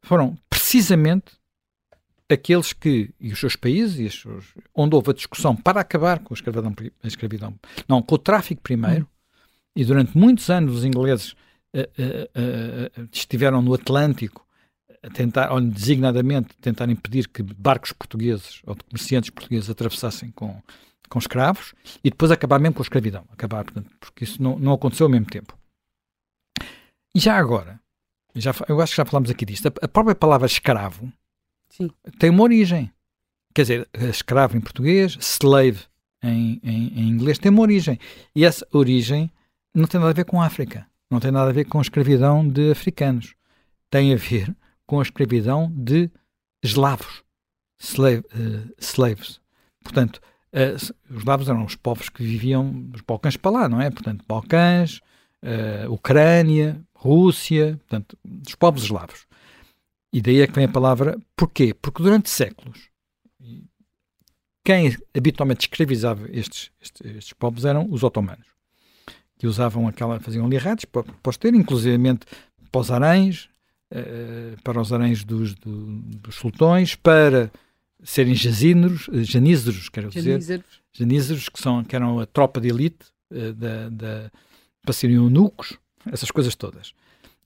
Foram 0.04 0.36
precisamente 0.48 1.32
aqueles 2.28 2.72
que, 2.72 3.10
e 3.20 3.32
os 3.32 3.38
seus 3.38 3.54
países, 3.54 3.98
e 3.98 4.18
seus, 4.18 4.46
onde 4.74 4.94
houve 4.94 5.10
a 5.10 5.14
discussão 5.14 5.54
para 5.54 5.80
acabar 5.80 6.18
com 6.18 6.34
a 6.34 6.36
escravidão, 6.36 6.74
a 7.02 7.06
escravidão 7.06 7.54
não, 7.88 8.02
com 8.02 8.14
o 8.14 8.18
tráfico 8.18 8.62
primeiro. 8.62 9.08
E 9.76 9.84
durante 9.84 10.16
muitos 10.16 10.48
anos 10.48 10.74
os 10.74 10.84
ingleses 10.84 11.32
uh, 11.74 11.80
uh, 11.80 13.08
estiveram 13.12 13.60
no 13.60 13.74
Atlântico 13.74 14.46
a 15.02 15.10
tentar, 15.10 15.52
ou 15.52 15.60
designadamente, 15.60 16.56
tentar 16.60 16.88
impedir 16.88 17.28
que 17.28 17.42
barcos 17.42 17.92
portugueses 17.92 18.62
ou 18.66 18.74
de 18.74 18.82
comerciantes 18.84 19.30
portugueses 19.30 19.70
atravessassem 19.70 20.30
com, 20.32 20.60
com 21.08 21.18
escravos, 21.18 21.74
e 22.02 22.10
depois 22.10 22.30
acabar 22.30 22.58
mesmo 22.58 22.74
com 22.74 22.82
a 22.82 22.84
escravidão, 22.84 23.24
acabar, 23.30 23.62
portanto, 23.64 23.90
porque 24.00 24.24
isso 24.24 24.42
não, 24.42 24.58
não 24.58 24.72
aconteceu 24.72 25.06
ao 25.06 25.10
mesmo 25.10 25.26
tempo. 25.26 25.56
E 27.14 27.20
já 27.20 27.36
agora, 27.36 27.78
já, 28.34 28.52
eu 28.68 28.80
acho 28.80 28.92
que 28.92 28.96
já 28.96 29.04
falámos 29.04 29.30
aqui 29.30 29.44
disto, 29.44 29.68
a, 29.68 29.72
a 29.82 29.88
própria 29.88 30.14
palavra 30.14 30.46
escravo, 30.46 31.12
Sim. 31.68 31.90
tem 32.18 32.30
uma 32.30 32.42
origem. 32.42 32.90
Quer 33.54 33.62
dizer, 33.62 33.88
escravo 34.10 34.56
em 34.56 34.60
português, 34.60 35.16
slave 35.20 35.84
em, 36.22 36.60
em, 36.62 37.00
em, 37.00 37.08
inglês, 37.08 37.38
tem 37.38 37.50
uma 37.50 37.62
origem. 37.62 37.98
E 38.34 38.44
essa 38.44 38.66
origem 38.72 39.30
não 39.76 39.86
tem 39.86 40.00
nada 40.00 40.10
a 40.10 40.14
ver 40.14 40.24
com 40.24 40.40
a 40.40 40.46
África. 40.46 40.86
Não 41.10 41.20
tem 41.20 41.30
nada 41.30 41.50
a 41.50 41.52
ver 41.52 41.66
com 41.66 41.78
a 41.78 41.82
escravidão 41.82 42.46
de 42.48 42.70
africanos. 42.70 43.34
Tem 43.90 44.12
a 44.12 44.16
ver 44.16 44.56
com 44.86 44.98
a 44.98 45.02
escravidão 45.02 45.70
de 45.76 46.10
eslavos. 46.62 47.22
Slave, 47.78 48.24
uh, 48.34 48.74
slaves. 48.78 49.40
Portanto, 49.82 50.20
uh, 50.52 50.74
os 50.74 50.92
eslavos 51.10 51.48
eram 51.48 51.64
os 51.64 51.76
povos 51.76 52.08
que 52.08 52.22
viviam 52.22 52.70
dos 52.70 53.02
Balcãs 53.02 53.36
para 53.36 53.50
lá, 53.50 53.68
não 53.68 53.80
é? 53.80 53.90
Portanto, 53.90 54.24
Balcãs, 54.26 55.00
uh, 55.44 55.92
Ucrânia, 55.92 56.82
Rússia, 56.94 57.76
portanto, 57.76 58.18
dos 58.24 58.54
povos 58.54 58.84
eslavos. 58.84 59.26
E 60.12 60.22
daí 60.22 60.40
é 60.40 60.46
que 60.46 60.54
vem 60.54 60.64
a 60.64 60.68
palavra 60.68 61.18
porquê? 61.36 61.74
Porque 61.74 62.02
durante 62.02 62.30
séculos 62.30 62.90
quem 64.66 64.96
habitualmente 65.16 65.68
escravizava 65.68 66.26
estes, 66.32 66.72
estes, 66.82 67.00
estes 67.16 67.32
povos 67.34 67.64
eram 67.64 67.86
os 67.88 68.02
otomanos, 68.02 68.48
que 69.38 69.46
usavam 69.46 69.86
aquela, 69.86 70.18
faziam 70.20 70.46
ali 70.46 70.58
redes 70.58 70.84
para, 70.84 71.02
para 71.02 71.32
ter, 71.32 71.54
inclusivamente 71.54 72.26
para 72.70 72.80
os 72.80 72.90
aréns, 72.90 73.48
uh, 73.92 74.62
para 74.62 74.80
os 74.80 74.92
aréns 74.92 75.24
dos, 75.24 75.54
do, 75.54 76.00
dos 76.02 76.34
sultões, 76.34 76.94
para 76.94 77.50
serem 78.02 78.34
janízeros, 78.34 79.08
janízeros, 79.26 79.88
quero 79.88 80.10
dizer, 80.10 80.64
janízeros, 80.92 81.48
que, 81.48 81.60
são, 81.60 81.82
que 81.84 81.96
eram 81.96 82.20
a 82.20 82.26
tropa 82.26 82.60
de 82.60 82.68
elite 82.68 83.06
uh, 83.32 83.52
da, 83.54 83.88
da, 83.88 84.30
para 84.82 84.92
serem 84.92 85.16
eunucos, 85.16 85.78
essas 86.10 86.30
coisas 86.30 86.54
todas. 86.54 86.92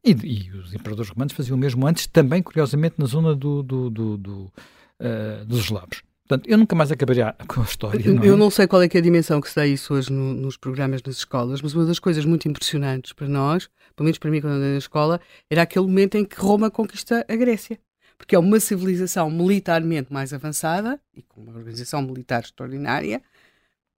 E, 0.05 0.13
e, 0.13 0.51
os 0.53 0.73
imperadores 0.73 1.11
romanos 1.11 1.35
faziam 1.35 1.57
o 1.57 1.61
mesmo 1.61 1.87
antes, 1.87 2.07
também, 2.07 2.43
curiosamente, 2.43 2.95
na 2.99 3.07
zona 3.07 3.35
do, 3.35 3.63
do, 3.63 3.91
do, 3.91 4.17
do 4.17 4.53
uh, 5.01 5.45
dos 5.47 5.61
eslavos. 5.61 6.03
Portanto, 6.31 6.49
eu 6.49 6.57
nunca 6.57 6.77
mais 6.77 6.93
acabaria 6.93 7.35
com 7.49 7.61
a 7.61 7.65
história. 7.65 8.13
Não 8.13 8.23
é? 8.23 8.29
Eu 8.29 8.37
não 8.37 8.51
sei 8.51 8.69
qual 8.69 8.81
é, 8.81 8.89
é 8.93 8.99
a 8.99 9.01
dimensão 9.01 9.41
que 9.41 9.49
se 9.49 9.57
dá 9.57 9.67
isso 9.67 9.93
hoje 9.93 10.13
no, 10.13 10.33
nos 10.33 10.57
programas 10.57 11.03
nas 11.03 11.17
escolas, 11.17 11.61
mas 11.61 11.75
uma 11.75 11.85
das 11.85 11.99
coisas 11.99 12.25
muito 12.25 12.47
impressionantes 12.47 13.13
para 13.13 13.29
nós, 13.29 13.69
pelo 13.97 14.05
menos 14.05 14.19
para 14.19 14.31
mim 14.31 14.41
quando 14.41 14.53
andei 14.55 14.71
na 14.71 14.79
escola, 14.79 15.21
era 15.51 15.63
aquele 15.63 15.87
momento 15.87 16.17
em 16.17 16.25
que 16.25 16.37
Roma 16.37 16.71
conquista 16.71 17.27
a 17.29 17.35
Grécia. 17.35 17.81
Porque 18.17 18.37
é 18.37 18.39
uma 18.39 18.61
civilização 18.61 19.29
militarmente 19.29 20.13
mais 20.13 20.33
avançada 20.33 21.01
e 21.17 21.23
com 21.23 21.41
uma 21.41 21.57
organização 21.57 22.01
militar 22.01 22.45
extraordinária, 22.45 23.21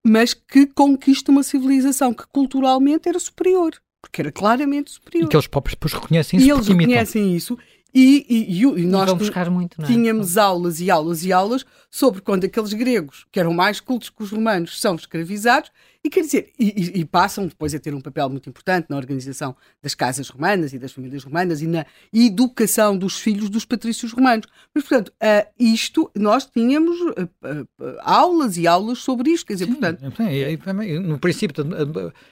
mas 0.07 0.33
que 0.33 0.67
conquista 0.69 1.31
uma 1.31 1.43
civilização 1.43 2.15
que 2.15 2.25
culturalmente 2.29 3.11
era 3.11 3.19
superior 3.19 3.75
porque 4.03 4.21
era 4.21 4.33
claramente 4.33 4.91
superior. 4.91 5.27
E 5.27 5.29
que 5.29 5.37
eles 5.37 5.47
próprios 5.47 5.77
depois 5.77 5.93
reconhecem 5.93 6.41
isso. 6.41 6.49
E 6.49 6.51
eles 6.51 6.67
reconhecem 6.67 7.37
isso. 7.37 7.57
E, 7.95 8.25
e, 8.29 8.59
e, 8.59 8.63
e 8.63 8.87
nós 8.87 9.13
buscar 9.13 9.51
muito, 9.51 9.81
é? 9.83 9.85
tínhamos 9.85 10.39
aulas 10.39 10.81
e 10.81 10.91
aulas 10.91 11.25
e 11.25 11.33
aulas 11.33 11.65
sobre 11.91 12.23
quando 12.23 12.45
aqueles 12.45 12.73
gregos, 12.73 13.27
que 13.31 13.39
eram 13.39 13.53
mais 13.53 13.81
cultos 13.81 14.09
que 14.09 14.23
os 14.23 14.31
romanos, 14.31 14.81
são 14.81 14.95
escravizados 14.95 15.71
e 16.05 16.11
quer 16.11 16.23
dizer, 16.23 16.51
e, 16.59 17.01
e, 17.01 17.05
passam 17.05 17.47
depois 17.47 17.73
a 17.73 17.79
ter 17.79 17.95
um 17.95 18.01
papel 18.01 18.29
muito 18.29 18.49
importante 18.49 18.87
na 18.91 18.97
organização 18.97 19.55
das 19.81 19.95
casas 19.95 20.29
romanas 20.29 20.73
e 20.73 20.79
das 20.79 20.91
famílias 20.91 21.23
romanas 21.23 21.63
e 21.63 21.67
na 21.69 21.87
educação 22.13 22.99
dos 22.99 23.21
filhos 23.21 23.49
dos 23.49 23.65
patrícios 23.65 24.13
romanos. 24.13 24.49
Mas, 24.75 24.83
portanto, 24.83 25.13
uh, 25.23 25.49
isto, 25.57 26.11
nós 26.17 26.45
tínhamos 26.45 27.01
uh, 27.01 27.29
uh, 27.45 27.97
aulas 28.01 28.57
e 28.57 28.67
aulas 28.67 28.99
sobre 28.99 29.31
isto, 29.31 29.47
quer 29.47 29.53
dizer, 29.53 29.67
Sim, 29.67 29.75
portanto... 29.75 30.03
no 30.99 31.19
princípio, 31.21 31.65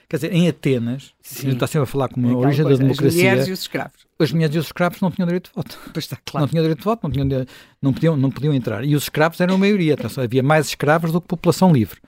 quer 0.09 0.17
dizer, 0.17 0.33
em 0.33 0.49
Atenas, 0.49 1.15
Sim. 1.23 1.51
está 1.51 1.69
sempre 1.69 1.85
a 1.85 1.87
falar 1.87 2.09
como 2.09 2.29
a 2.29 2.37
origem 2.39 2.65
da 2.65 2.75
democracia... 2.75 3.07
As 3.07 3.15
mulheres 3.15 3.47
e 3.47 3.53
os 3.53 3.61
escravos. 3.61 4.07
As 4.19 4.33
mulheres 4.33 4.57
e 4.57 4.59
os 4.59 4.67
escravos 4.67 5.01
não 5.01 5.13
tinham 5.13 5.27
direito 5.27 5.49
de 5.49 5.55
voto. 5.55 5.79
Pois 5.93 6.05
está, 6.05 6.19
claro. 6.27 6.45
Não 6.45 6.51
tinham 6.51 6.63
direito 6.63 6.81
de 6.81 6.85
voto, 6.85 7.05
não, 7.05 7.11
tinham, 7.11 7.47
não, 7.81 7.93
podiam, 7.93 8.17
não 8.17 8.31
podiam 8.33 8.53
entrar. 8.53 8.85
E 8.85 8.97
os 8.97 9.05
escravos 9.05 9.41
eram 9.41 9.55
a 9.55 9.59
maioria, 9.59 9.93
então, 9.93 10.11
havia 10.23 10.43
mais 10.43 10.67
escravos 10.67 11.13
do 11.13 11.21
que 11.21 11.29
população 11.29 11.73
livre. 11.73 12.01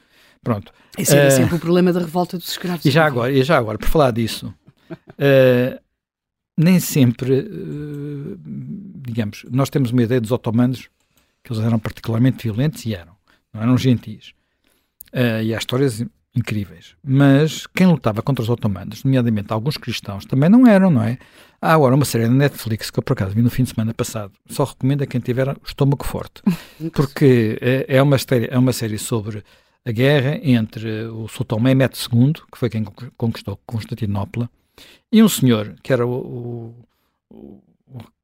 Pronto. 0.42 0.72
Esse 0.98 1.16
era 1.16 1.28
uh, 1.28 1.30
sempre 1.30 1.54
o 1.54 1.58
problema 1.58 1.92
da 1.92 2.00
revolta 2.00 2.36
dos 2.36 2.50
escravos. 2.50 2.84
E 2.84 2.90
já 2.90 3.06
agora, 3.06 3.32
e 3.32 3.42
já 3.42 3.56
agora 3.56 3.78
por 3.78 3.88
falar 3.88 4.10
disso, 4.10 4.52
uh, 4.90 5.80
nem 6.56 6.80
sempre, 6.80 7.40
uh, 7.40 8.38
digamos, 9.06 9.44
nós 9.50 9.70
temos 9.70 9.90
uma 9.90 10.02
ideia 10.02 10.20
dos 10.20 10.32
otomanos 10.32 10.88
que 11.42 11.52
eles 11.52 11.64
eram 11.64 11.78
particularmente 11.78 12.42
violentos 12.42 12.84
e 12.84 12.94
eram, 12.94 13.14
não 13.52 13.62
eram 13.62 13.76
gentis. 13.76 14.32
e 15.42 15.54
há 15.54 15.58
histórias 15.58 16.04
incríveis. 16.34 16.94
Mas 17.04 17.66
quem 17.66 17.86
lutava 17.86 18.22
contra 18.22 18.42
os 18.42 18.48
otomanos, 18.48 19.04
nomeadamente 19.04 19.52
alguns 19.52 19.76
cristãos, 19.76 20.24
também 20.24 20.48
não 20.48 20.66
eram, 20.66 20.90
não 20.90 21.02
é? 21.02 21.18
Há 21.60 21.74
agora 21.74 21.94
uma 21.94 22.04
série 22.04 22.26
na 22.26 22.34
Netflix 22.34 22.90
que 22.90 22.98
eu 22.98 23.02
por 23.02 23.12
acaso 23.12 23.34
vi 23.34 23.42
no 23.42 23.50
fim 23.50 23.64
de 23.64 23.70
semana 23.70 23.92
passado. 23.94 24.32
Só 24.48 24.64
recomendo 24.64 25.02
a 25.02 25.06
quem 25.06 25.20
tiver 25.20 25.48
o 25.48 25.56
estômago 25.64 26.04
forte. 26.04 26.42
Porque 26.92 27.58
é, 27.60 27.96
é, 27.96 28.02
uma, 28.02 28.18
série, 28.18 28.48
é 28.50 28.58
uma 28.58 28.72
série 28.72 28.98
sobre 28.98 29.44
a 29.84 29.90
guerra 29.90 30.38
entre 30.42 31.04
o 31.06 31.26
sultão 31.28 31.58
Mehmed 31.58 31.94
II, 31.96 32.32
que 32.50 32.58
foi 32.58 32.70
quem 32.70 32.84
conquistou 33.16 33.58
Constantinopla, 33.66 34.48
e 35.10 35.22
um 35.22 35.28
senhor 35.28 35.74
que 35.82 35.92
era 35.92 36.06
o, 36.06 36.74
o, 37.30 37.62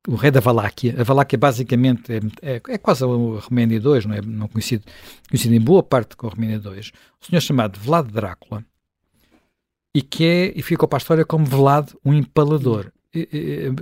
o, 0.08 0.14
rei 0.14 0.30
da 0.30 0.40
Valáquia. 0.40 0.94
A 0.98 1.04
Valáquia 1.04 1.38
basicamente 1.38 2.12
é, 2.12 2.54
é, 2.54 2.62
é 2.68 2.78
quase 2.78 3.04
o 3.04 3.38
Roménia 3.38 3.76
II, 3.76 4.06
não 4.06 4.14
é 4.14 4.22
não 4.22 4.48
conhecido, 4.48 4.84
conhecido 5.28 5.54
em 5.54 5.60
boa 5.60 5.82
parte 5.82 6.16
com 6.16 6.26
o 6.26 6.30
Roménia 6.30 6.60
II. 6.64 6.92
O 7.20 7.26
senhor 7.26 7.40
chamado 7.40 7.78
Vlad 7.78 8.08
Drácula, 8.10 8.64
e 9.94 10.02
que 10.02 10.24
é, 10.24 10.52
e 10.54 10.62
ficou 10.62 10.88
para 10.88 10.98
a 10.98 11.02
história 11.02 11.24
como 11.24 11.44
Vlad, 11.44 11.90
um 12.04 12.14
empalador 12.14 12.92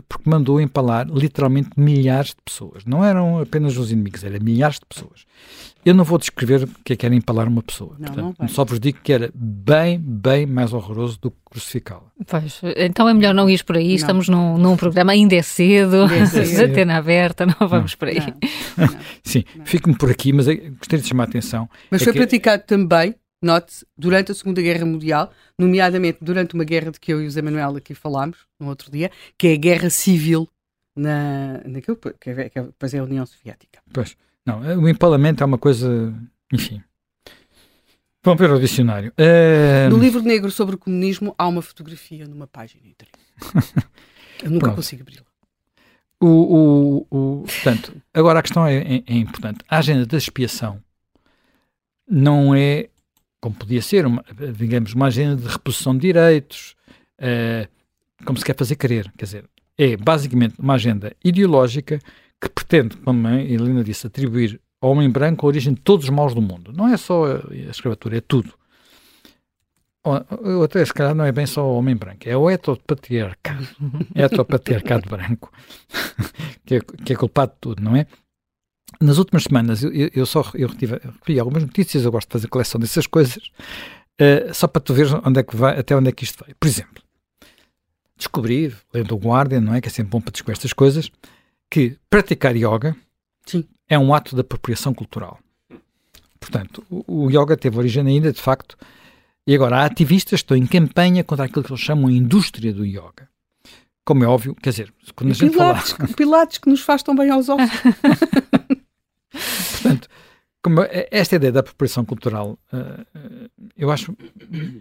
porque 0.08 0.28
mandou 0.30 0.60
empalar 0.60 1.08
literalmente 1.08 1.70
milhares 1.76 2.30
de 2.30 2.42
pessoas. 2.44 2.84
Não 2.84 3.04
eram 3.04 3.40
apenas 3.40 3.76
os 3.76 3.90
inimigos, 3.90 4.22
eram 4.22 4.38
milhares 4.40 4.78
de 4.78 4.86
pessoas. 4.86 5.24
Eu 5.84 5.94
não 5.94 6.04
vou 6.04 6.18
descrever 6.18 6.64
o 6.64 6.68
que 6.84 6.92
é 6.92 6.96
que 6.96 7.06
era 7.06 7.14
empalar 7.14 7.48
uma 7.48 7.62
pessoa. 7.62 7.94
Não, 7.98 8.06
Portanto, 8.06 8.36
não 8.40 8.48
só 8.48 8.64
vos 8.64 8.80
digo 8.80 8.98
que 9.02 9.12
era 9.12 9.30
bem, 9.34 9.98
bem 10.00 10.44
mais 10.44 10.72
horroroso 10.72 11.18
do 11.20 11.30
que 11.30 11.36
crucificá-la. 11.44 12.10
Pois, 12.26 12.60
então 12.76 13.08
é 13.08 13.14
melhor 13.14 13.34
não 13.34 13.48
ir 13.48 13.64
por 13.64 13.76
aí. 13.76 13.88
Não. 13.88 13.94
Estamos 13.94 14.28
num, 14.28 14.58
num 14.58 14.76
programa, 14.76 15.12
ainda 15.12 15.36
é 15.36 15.42
cedo, 15.42 16.06
é 16.06 16.62
antena 16.64 16.96
aberta, 16.96 17.46
não 17.46 17.68
vamos 17.68 17.92
não. 17.92 17.98
por 17.98 18.08
aí. 18.08 18.18
Sim, 19.22 19.44
fico-me 19.64 19.96
por 19.96 20.10
aqui, 20.10 20.32
mas 20.32 20.46
gostaria 20.46 21.02
de 21.02 21.08
chamar 21.08 21.24
a 21.24 21.26
atenção. 21.26 21.68
Mas 21.90 22.02
é 22.02 22.04
foi 22.04 22.12
que... 22.12 22.18
praticado 22.18 22.64
também 22.64 23.14
note 23.46 23.86
durante 23.96 24.32
a 24.32 24.34
Segunda 24.34 24.60
Guerra 24.60 24.84
Mundial, 24.84 25.32
nomeadamente 25.58 26.18
durante 26.20 26.54
uma 26.54 26.64
guerra 26.64 26.90
de 26.90 27.00
que 27.00 27.12
eu 27.12 27.22
e 27.22 27.26
o 27.26 27.30
Zé 27.30 27.40
Manuel 27.40 27.76
aqui 27.76 27.94
falámos 27.94 28.38
no 28.60 28.68
outro 28.68 28.90
dia, 28.90 29.10
que 29.38 29.48
é 29.48 29.52
a 29.54 29.56
Guerra 29.56 29.88
Civil 29.88 30.48
na, 30.94 31.62
naquilo 31.64 31.96
que, 31.96 32.30
é, 32.30 32.48
que 32.50 32.58
é, 32.58 32.62
depois 32.62 32.92
é 32.92 32.98
a 32.98 33.04
União 33.04 33.24
Soviética. 33.24 33.80
Pois, 33.92 34.16
não, 34.44 34.60
o 34.60 34.88
empalamento 34.88 35.42
é 35.42 35.46
uma 35.46 35.58
coisa, 35.58 36.14
enfim. 36.52 36.82
Vamos 38.24 38.40
ver 38.40 38.50
o 38.50 38.58
dicionário. 38.58 39.12
Uh... 39.12 39.88
No 39.88 39.98
livro 39.98 40.20
negro 40.20 40.50
sobre 40.50 40.74
o 40.74 40.78
comunismo 40.78 41.32
há 41.38 41.46
uma 41.46 41.62
fotografia 41.62 42.26
numa 42.26 42.46
página 42.48 42.82
Eu 44.42 44.50
nunca 44.50 44.66
Pronto. 44.66 44.76
consigo 44.76 45.02
abri-la. 45.02 45.24
O, 46.20 46.26
o, 46.26 47.06
o, 47.10 47.42
portanto, 47.42 47.94
agora 48.12 48.40
a 48.40 48.42
questão 48.42 48.66
é, 48.66 48.78
é, 48.78 49.02
é 49.06 49.14
importante. 49.14 49.60
A 49.68 49.78
agenda 49.78 50.06
da 50.06 50.16
expiação 50.16 50.82
não 52.08 52.54
é 52.54 52.88
como 53.40 53.54
podia 53.54 53.82
ser, 53.82 54.06
uma, 54.06 54.24
digamos, 54.56 54.92
uma 54.94 55.06
agenda 55.06 55.36
de 55.36 55.48
reposição 55.48 55.94
de 55.94 56.00
direitos, 56.00 56.74
uh, 57.20 57.68
como 58.24 58.38
se 58.38 58.44
quer 58.44 58.56
fazer 58.56 58.76
querer. 58.76 59.12
Quer 59.16 59.24
dizer, 59.24 59.50
é 59.78 59.96
basicamente 59.96 60.54
uma 60.58 60.74
agenda 60.74 61.14
ideológica 61.24 61.98
que 62.40 62.48
pretende, 62.48 62.96
como 62.98 63.26
a 63.28 63.40
Helena 63.40 63.84
disse, 63.84 64.06
atribuir 64.06 64.60
ao 64.80 64.90
homem 64.90 65.10
branco 65.10 65.46
a 65.46 65.48
origem 65.48 65.74
de 65.74 65.80
todos 65.80 66.04
os 66.04 66.10
maus 66.10 66.34
do 66.34 66.42
mundo. 66.42 66.72
Não 66.72 66.88
é 66.88 66.96
só 66.96 67.24
a, 67.26 67.54
escravatura, 67.70 68.18
é 68.18 68.20
tudo. 68.20 68.52
Ou, 70.04 70.62
até 70.62 70.84
se 70.84 70.94
calhar 70.94 71.14
não 71.14 71.24
é 71.24 71.32
bem 71.32 71.46
só 71.46 71.66
o 71.66 71.76
homem 71.76 71.96
branco, 71.96 72.28
é 72.28 72.36
o 72.36 72.48
heteropatriarcado, 72.48 73.66
heteropatriarcado 74.14 75.08
branco, 75.08 75.52
que 76.64 76.76
é, 76.76 76.80
que 76.80 77.12
é 77.12 77.16
culpado 77.16 77.52
de 77.52 77.58
tudo, 77.60 77.82
não 77.82 77.96
é? 77.96 78.06
Nas 79.00 79.18
últimas 79.18 79.44
semanas 79.44 79.82
eu, 79.82 79.90
eu 79.92 80.26
só 80.26 80.44
eu 80.54 80.68
retive, 80.68 80.98
algumas 81.38 81.62
notícias, 81.62 82.04
eu 82.04 82.12
gosto 82.12 82.28
de 82.28 82.32
fazer 82.32 82.48
coleção 82.48 82.80
dessas 82.80 83.06
coisas, 83.06 83.50
uh, 84.20 84.54
só 84.54 84.66
para 84.66 84.80
tu 84.80 84.94
ver 84.94 85.08
onde 85.24 85.40
é 85.40 85.42
que 85.42 85.56
vai, 85.56 85.78
até 85.78 85.94
onde 85.94 86.08
é 86.08 86.12
que 86.12 86.24
isto 86.24 86.42
vai. 86.44 86.54
Por 86.58 86.66
exemplo, 86.66 87.02
descobri, 88.16 88.74
lendo 88.92 89.14
o 89.14 89.18
Guardian, 89.18 89.60
não 89.60 89.74
é? 89.74 89.80
Que 89.80 89.88
é 89.88 89.90
sempre 89.90 90.10
bom 90.10 90.20
para 90.20 90.32
descobrir 90.32 90.54
estas 90.54 90.72
coisas, 90.72 91.10
que 91.70 91.98
praticar 92.08 92.56
yoga 92.56 92.96
Sim. 93.44 93.64
é 93.88 93.98
um 93.98 94.14
ato 94.14 94.34
de 94.34 94.40
apropriação 94.40 94.94
cultural. 94.94 95.38
Portanto, 96.40 96.84
o, 96.88 97.24
o 97.24 97.30
yoga 97.30 97.56
teve 97.56 97.76
origem 97.76 98.06
ainda, 98.06 98.32
de 98.32 98.40
facto, 98.40 98.76
e 99.46 99.54
agora 99.54 99.78
há 99.78 99.84
ativistas 99.84 100.40
que 100.40 100.44
estão 100.44 100.56
em 100.56 100.66
campanha 100.66 101.22
contra 101.22 101.44
aquilo 101.44 101.64
que 101.64 101.70
eles 101.70 101.82
chamam 101.82 102.08
a 102.08 102.12
indústria 102.12 102.72
do 102.72 102.84
yoga. 102.84 103.28
Como 104.06 104.22
é 104.22 104.28
óbvio, 104.28 104.54
quer 104.54 104.70
dizer, 104.70 104.94
quando 105.16 105.32
a 105.32 105.34
gente 105.34 105.50
pilates, 105.50 105.90
fala... 105.90 106.08
Pilates 106.14 106.58
que 106.58 106.70
nos 106.70 106.80
faz 106.80 107.02
tão 107.02 107.16
bem 107.16 107.28
aos 107.28 107.48
ossos. 107.48 107.70
Portanto, 109.82 110.08
como 110.62 110.82
é, 110.82 111.08
esta 111.10 111.34
ideia 111.34 111.50
da 111.50 111.58
apropriação 111.58 112.04
cultural 112.04 112.56
uh, 112.72 113.50
eu 113.76 113.90
acho 113.90 114.16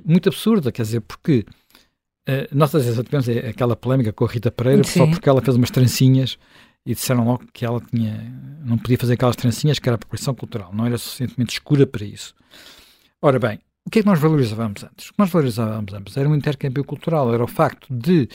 muito 0.06 0.30
absurda, 0.30 0.72
quer 0.72 0.84
dizer, 0.84 1.02
porque 1.02 1.44
uh, 2.30 2.48
nós 2.52 2.74
às 2.76 2.86
vezes 2.86 3.04
tivemos 3.04 3.28
aquela 3.30 3.76
polémica 3.76 4.14
com 4.14 4.26
a 4.26 4.28
Rita 4.28 4.52
Pereira 4.52 4.84
Sim. 4.84 5.00
só 5.00 5.08
porque 5.08 5.28
ela 5.28 5.42
fez 5.42 5.58
umas 5.58 5.72
trancinhas 5.72 6.38
e 6.86 6.94
disseram 6.94 7.26
logo 7.26 7.46
que 7.52 7.66
ela 7.66 7.82
tinha, 7.82 8.32
não 8.64 8.78
podia 8.78 8.98
fazer 8.98 9.14
aquelas 9.14 9.36
trancinhas 9.36 9.80
que 9.80 9.90
era 9.90 9.96
apropriação 9.96 10.36
cultural, 10.36 10.72
não 10.72 10.86
era 10.86 11.00
suficientemente 11.00 11.54
escura 11.54 11.88
para 11.88 12.06
isso. 12.06 12.36
Ora 13.20 13.40
bem, 13.40 13.60
o 13.86 13.90
que 13.90 14.00
é 14.00 14.02
que 14.04 14.08
nós 14.08 14.20
valorizávamos 14.20 14.84
antes? 14.84 15.10
O 15.10 15.14
que 15.14 15.20
nós 15.20 15.32
valorizávamos 15.32 15.94
antes 15.96 16.16
era 16.16 16.30
um 16.30 16.36
intercâmbio 16.36 16.84
cultural, 16.84 17.34
era 17.34 17.44
o 17.44 17.48
facto 17.48 17.88
de 17.92 18.30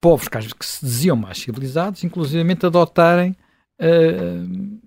povos 0.00 0.28
que 0.28 0.66
se 0.66 0.84
diziam 0.84 1.16
mais 1.16 1.38
civilizados, 1.38 2.04
inclusivamente 2.04 2.64
adotarem 2.66 3.36
uh, 3.80 4.78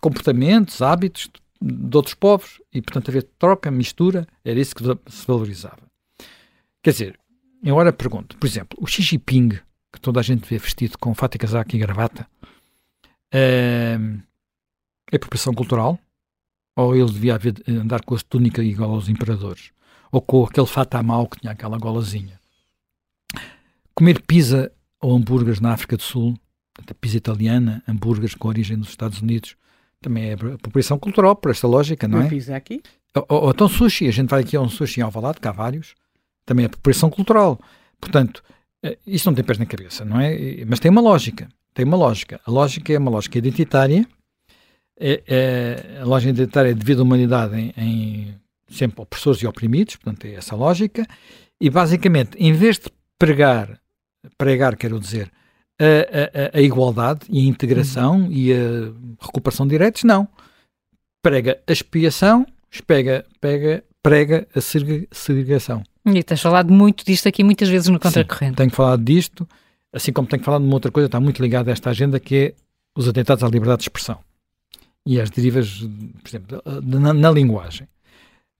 comportamentos, 0.00 0.80
hábitos 0.80 1.28
de 1.60 1.96
outros 1.96 2.14
povos 2.14 2.60
e, 2.72 2.80
portanto, 2.80 3.10
haver 3.10 3.24
troca, 3.38 3.70
mistura, 3.70 4.26
era 4.44 4.58
isso 4.58 4.74
que 4.74 4.82
se 4.84 5.26
valorizava. 5.26 5.80
Quer 6.82 6.90
dizer, 6.92 7.20
eu 7.62 7.74
agora 7.74 7.92
pergunto, 7.92 8.38
por 8.38 8.46
exemplo, 8.46 8.78
o 8.80 8.86
Xi 8.86 9.02
Jinping, 9.02 9.50
que 9.92 10.00
toda 10.00 10.20
a 10.20 10.22
gente 10.22 10.48
vê 10.48 10.56
vestido 10.56 10.96
com 10.98 11.14
fato 11.14 11.34
e 11.34 11.38
casaco 11.38 11.76
e 11.76 11.78
gravata, 11.78 12.26
é, 13.32 13.98
é 15.12 15.16
apropriação 15.16 15.52
cultural? 15.52 15.98
Ou 16.76 16.96
ele 16.96 17.12
devia 17.12 17.34
haver, 17.34 17.54
andar 17.68 18.02
com 18.02 18.14
a 18.14 18.18
túnica 18.18 18.62
igual 18.62 18.92
aos 18.92 19.08
imperadores? 19.08 19.72
Ou 20.10 20.22
com 20.22 20.44
aquele 20.44 20.66
fato 20.66 20.94
à 20.94 21.02
mal 21.02 21.28
que 21.28 21.38
tinha 21.40 21.52
aquela 21.52 21.76
golazinha? 21.76 22.39
Comer 23.94 24.22
pizza 24.22 24.72
ou 25.00 25.16
hambúrgueres 25.16 25.60
na 25.60 25.72
África 25.72 25.96
do 25.96 26.02
Sul, 26.02 26.38
pizza 27.00 27.16
italiana, 27.16 27.82
hambúrgueres 27.86 28.34
com 28.34 28.48
origem 28.48 28.76
nos 28.76 28.88
Estados 28.88 29.20
Unidos, 29.20 29.56
também 30.00 30.30
é 30.30 30.32
apropriação 30.32 30.98
cultural, 30.98 31.36
por 31.36 31.50
esta 31.50 31.66
lógica, 31.66 32.08
não 32.08 32.22
é? 32.22 32.28
Pizza 32.28 32.56
aqui? 32.56 32.82
Ou, 33.14 33.26
ou, 33.28 33.50
então 33.50 33.68
sushi, 33.68 34.08
a 34.08 34.10
gente 34.10 34.28
vai 34.28 34.40
aqui 34.40 34.56
a 34.56 34.60
um 34.60 34.68
sushi 34.68 35.00
em 35.00 35.02
Alvalade, 35.02 35.40
que 35.40 35.48
há 35.48 35.52
vários, 35.52 35.94
também 36.46 36.64
é 36.64 36.66
apropriação 36.66 37.10
cultural. 37.10 37.60
Portanto, 38.00 38.42
eh, 38.82 38.98
isto 39.06 39.26
não 39.26 39.34
tem 39.34 39.44
pés 39.44 39.58
na 39.58 39.66
cabeça, 39.66 40.04
não 40.04 40.20
é? 40.20 40.64
Mas 40.66 40.80
tem 40.80 40.90
uma 40.90 41.00
lógica, 41.00 41.48
tem 41.74 41.84
uma 41.84 41.96
lógica. 41.96 42.40
A 42.46 42.50
lógica 42.50 42.92
é 42.92 42.98
uma 42.98 43.10
lógica 43.10 43.36
identitária, 43.36 44.06
é, 44.98 45.22
é, 45.26 46.00
a 46.00 46.04
lógica 46.04 46.30
identitária 46.30 46.70
é 46.70 46.74
devido 46.74 47.00
à 47.00 47.02
humanidade 47.02 47.56
em, 47.58 47.72
em 47.76 48.34
sempre 48.70 49.02
opressores 49.02 49.42
e 49.42 49.46
oprimidos, 49.46 49.96
portanto 49.96 50.24
é 50.26 50.34
essa 50.34 50.54
lógica, 50.54 51.06
e 51.60 51.68
basicamente, 51.68 52.36
em 52.38 52.52
vez 52.52 52.78
de 52.78 52.88
pregar, 53.20 53.78
pregar, 54.38 54.76
quero 54.76 54.98
dizer, 54.98 55.30
a, 55.78 56.56
a, 56.56 56.58
a 56.58 56.60
igualdade 56.60 57.20
e 57.28 57.38
a 57.38 57.44
integração 57.44 58.22
uhum. 58.22 58.32
e 58.32 58.52
a 58.52 58.92
recuperação 59.20 59.66
de 59.66 59.70
direitos, 59.70 60.02
não. 60.02 60.26
Prega 61.22 61.60
a 61.66 61.72
expiação, 61.72 62.46
pega, 62.86 63.26
pega, 63.40 63.84
prega 64.02 64.48
a 64.56 64.60
segregação. 64.60 65.84
E 66.06 66.22
tens 66.24 66.40
falado 66.40 66.72
muito 66.72 67.04
disto 67.04 67.28
aqui 67.28 67.44
muitas 67.44 67.68
vezes 67.68 67.88
no 67.88 68.00
Contracorrente. 68.00 68.52
Sim, 68.52 68.56
tenho 68.56 68.70
falado 68.70 69.04
disto, 69.04 69.46
assim 69.92 70.12
como 70.12 70.26
tenho 70.26 70.42
falado 70.42 70.62
de 70.62 70.66
uma 70.66 70.74
outra 70.74 70.90
coisa, 70.90 71.06
está 71.06 71.20
muito 71.20 71.42
ligada 71.42 71.70
a 71.70 71.74
esta 71.74 71.90
agenda, 71.90 72.18
que 72.18 72.36
é 72.36 72.54
os 72.96 73.06
atentados 73.06 73.44
à 73.44 73.48
liberdade 73.48 73.80
de 73.80 73.84
expressão 73.84 74.18
e 75.06 75.20
as 75.20 75.30
derivas, 75.30 75.80
por 76.22 76.28
exemplo, 76.28 76.62
na, 76.82 77.12
na 77.12 77.30
linguagem. 77.30 77.86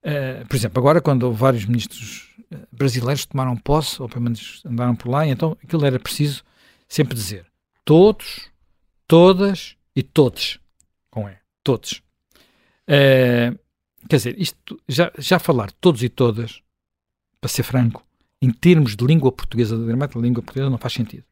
Uh, 0.03 0.47
por 0.47 0.55
exemplo, 0.55 0.79
agora 0.79 1.01
quando 1.01 1.31
vários 1.31 1.65
ministros 1.65 2.30
brasileiros 2.71 3.25
tomaram 3.25 3.55
posse, 3.55 4.01
ou 4.01 4.09
pelo 4.09 4.21
menos 4.21 4.61
andaram 4.65 4.95
por 4.95 5.09
lá, 5.09 5.25
então 5.27 5.57
aquilo 5.63 5.85
era 5.85 5.99
preciso 5.99 6.43
sempre 6.87 7.15
dizer 7.15 7.45
todos, 7.85 8.49
todas 9.07 9.75
e 9.95 10.03
todos. 10.03 10.59
Com 11.09 11.27
E, 11.27 11.37
todos. 11.63 12.01
Uh, 12.87 13.57
quer 14.07 14.17
dizer, 14.17 14.39
isto, 14.39 14.79
já, 14.87 15.11
já 15.17 15.39
falar 15.39 15.71
todos 15.73 16.03
e 16.03 16.09
todas, 16.09 16.61
para 17.39 17.49
ser 17.49 17.63
franco, 17.63 18.05
em 18.41 18.51
termos 18.51 18.95
de 18.95 19.05
língua 19.05 19.31
portuguesa, 19.31 19.77
de 19.77 19.85
gramática 19.85 20.19
de 20.19 20.25
língua 20.25 20.41
portuguesa, 20.41 20.69
não 20.69 20.77
faz 20.77 20.93
sentido. 20.93 21.23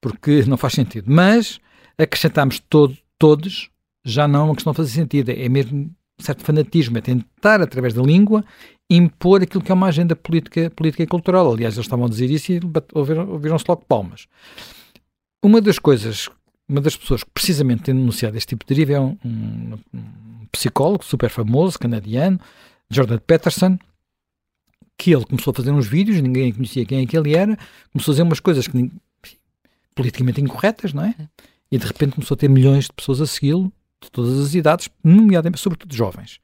Porque 0.00 0.44
não 0.44 0.56
faz 0.56 0.74
sentido. 0.74 1.10
Mas 1.10 1.60
acrescentarmos 1.98 2.60
todo, 2.60 2.96
todos 3.18 3.70
já 4.04 4.28
não 4.28 4.40
é 4.40 4.44
uma 4.44 4.54
questão 4.54 4.72
de 4.72 4.76
fazer 4.76 4.90
sentido, 4.90 5.30
é 5.30 5.48
mesmo 5.48 5.90
certo 6.18 6.44
fanatismo, 6.44 6.96
é 6.98 7.00
tentar, 7.00 7.60
através 7.60 7.92
da 7.92 8.02
língua, 8.02 8.44
impor 8.88 9.42
aquilo 9.42 9.62
que 9.62 9.72
é 9.72 9.74
uma 9.74 9.88
agenda 9.88 10.14
política, 10.14 10.70
política 10.70 11.02
e 11.02 11.06
cultural. 11.06 11.52
Aliás, 11.52 11.74
eles 11.74 11.86
estavam 11.86 12.06
a 12.06 12.08
dizer 12.08 12.30
isso 12.30 12.52
e 12.52 12.60
ouviram-se 12.94 13.64
logo 13.68 13.84
palmas. 13.86 14.26
Uma 15.42 15.60
das 15.60 15.78
coisas, 15.78 16.28
uma 16.68 16.80
das 16.80 16.96
pessoas 16.96 17.24
que 17.24 17.30
precisamente 17.30 17.82
tem 17.82 17.94
denunciado 17.94 18.36
este 18.36 18.48
tipo 18.50 18.64
de 18.64 18.74
deriva 18.74 18.92
é 18.92 19.00
um, 19.00 19.16
um, 19.24 19.78
um 19.94 20.46
psicólogo 20.52 21.04
super 21.04 21.30
famoso, 21.30 21.78
canadiano, 21.78 22.40
Jordan 22.90 23.18
Peterson, 23.18 23.78
que 24.96 25.12
ele 25.12 25.24
começou 25.24 25.50
a 25.50 25.54
fazer 25.54 25.70
uns 25.72 25.86
vídeos, 25.86 26.20
ninguém 26.20 26.52
conhecia 26.52 26.84
quem 26.86 27.02
é 27.02 27.06
que 27.06 27.16
ele 27.16 27.34
era, 27.34 27.58
começou 27.92 28.12
a 28.12 28.14
fazer 28.14 28.22
umas 28.22 28.40
coisas 28.40 28.66
que, 28.66 28.90
politicamente 29.94 30.40
incorretas, 30.40 30.92
não 30.92 31.04
é? 31.04 31.14
E 31.70 31.78
de 31.78 31.86
repente 31.86 32.14
começou 32.14 32.34
a 32.34 32.38
ter 32.38 32.48
milhões 32.48 32.84
de 32.84 32.92
pessoas 32.92 33.20
a 33.20 33.26
segui-lo, 33.26 33.72
de 34.02 34.10
todas 34.10 34.38
as 34.38 34.54
idades, 34.54 34.88
nomeadamente, 35.02 35.60
sobretudo 35.60 35.94
jovens. 35.94 36.40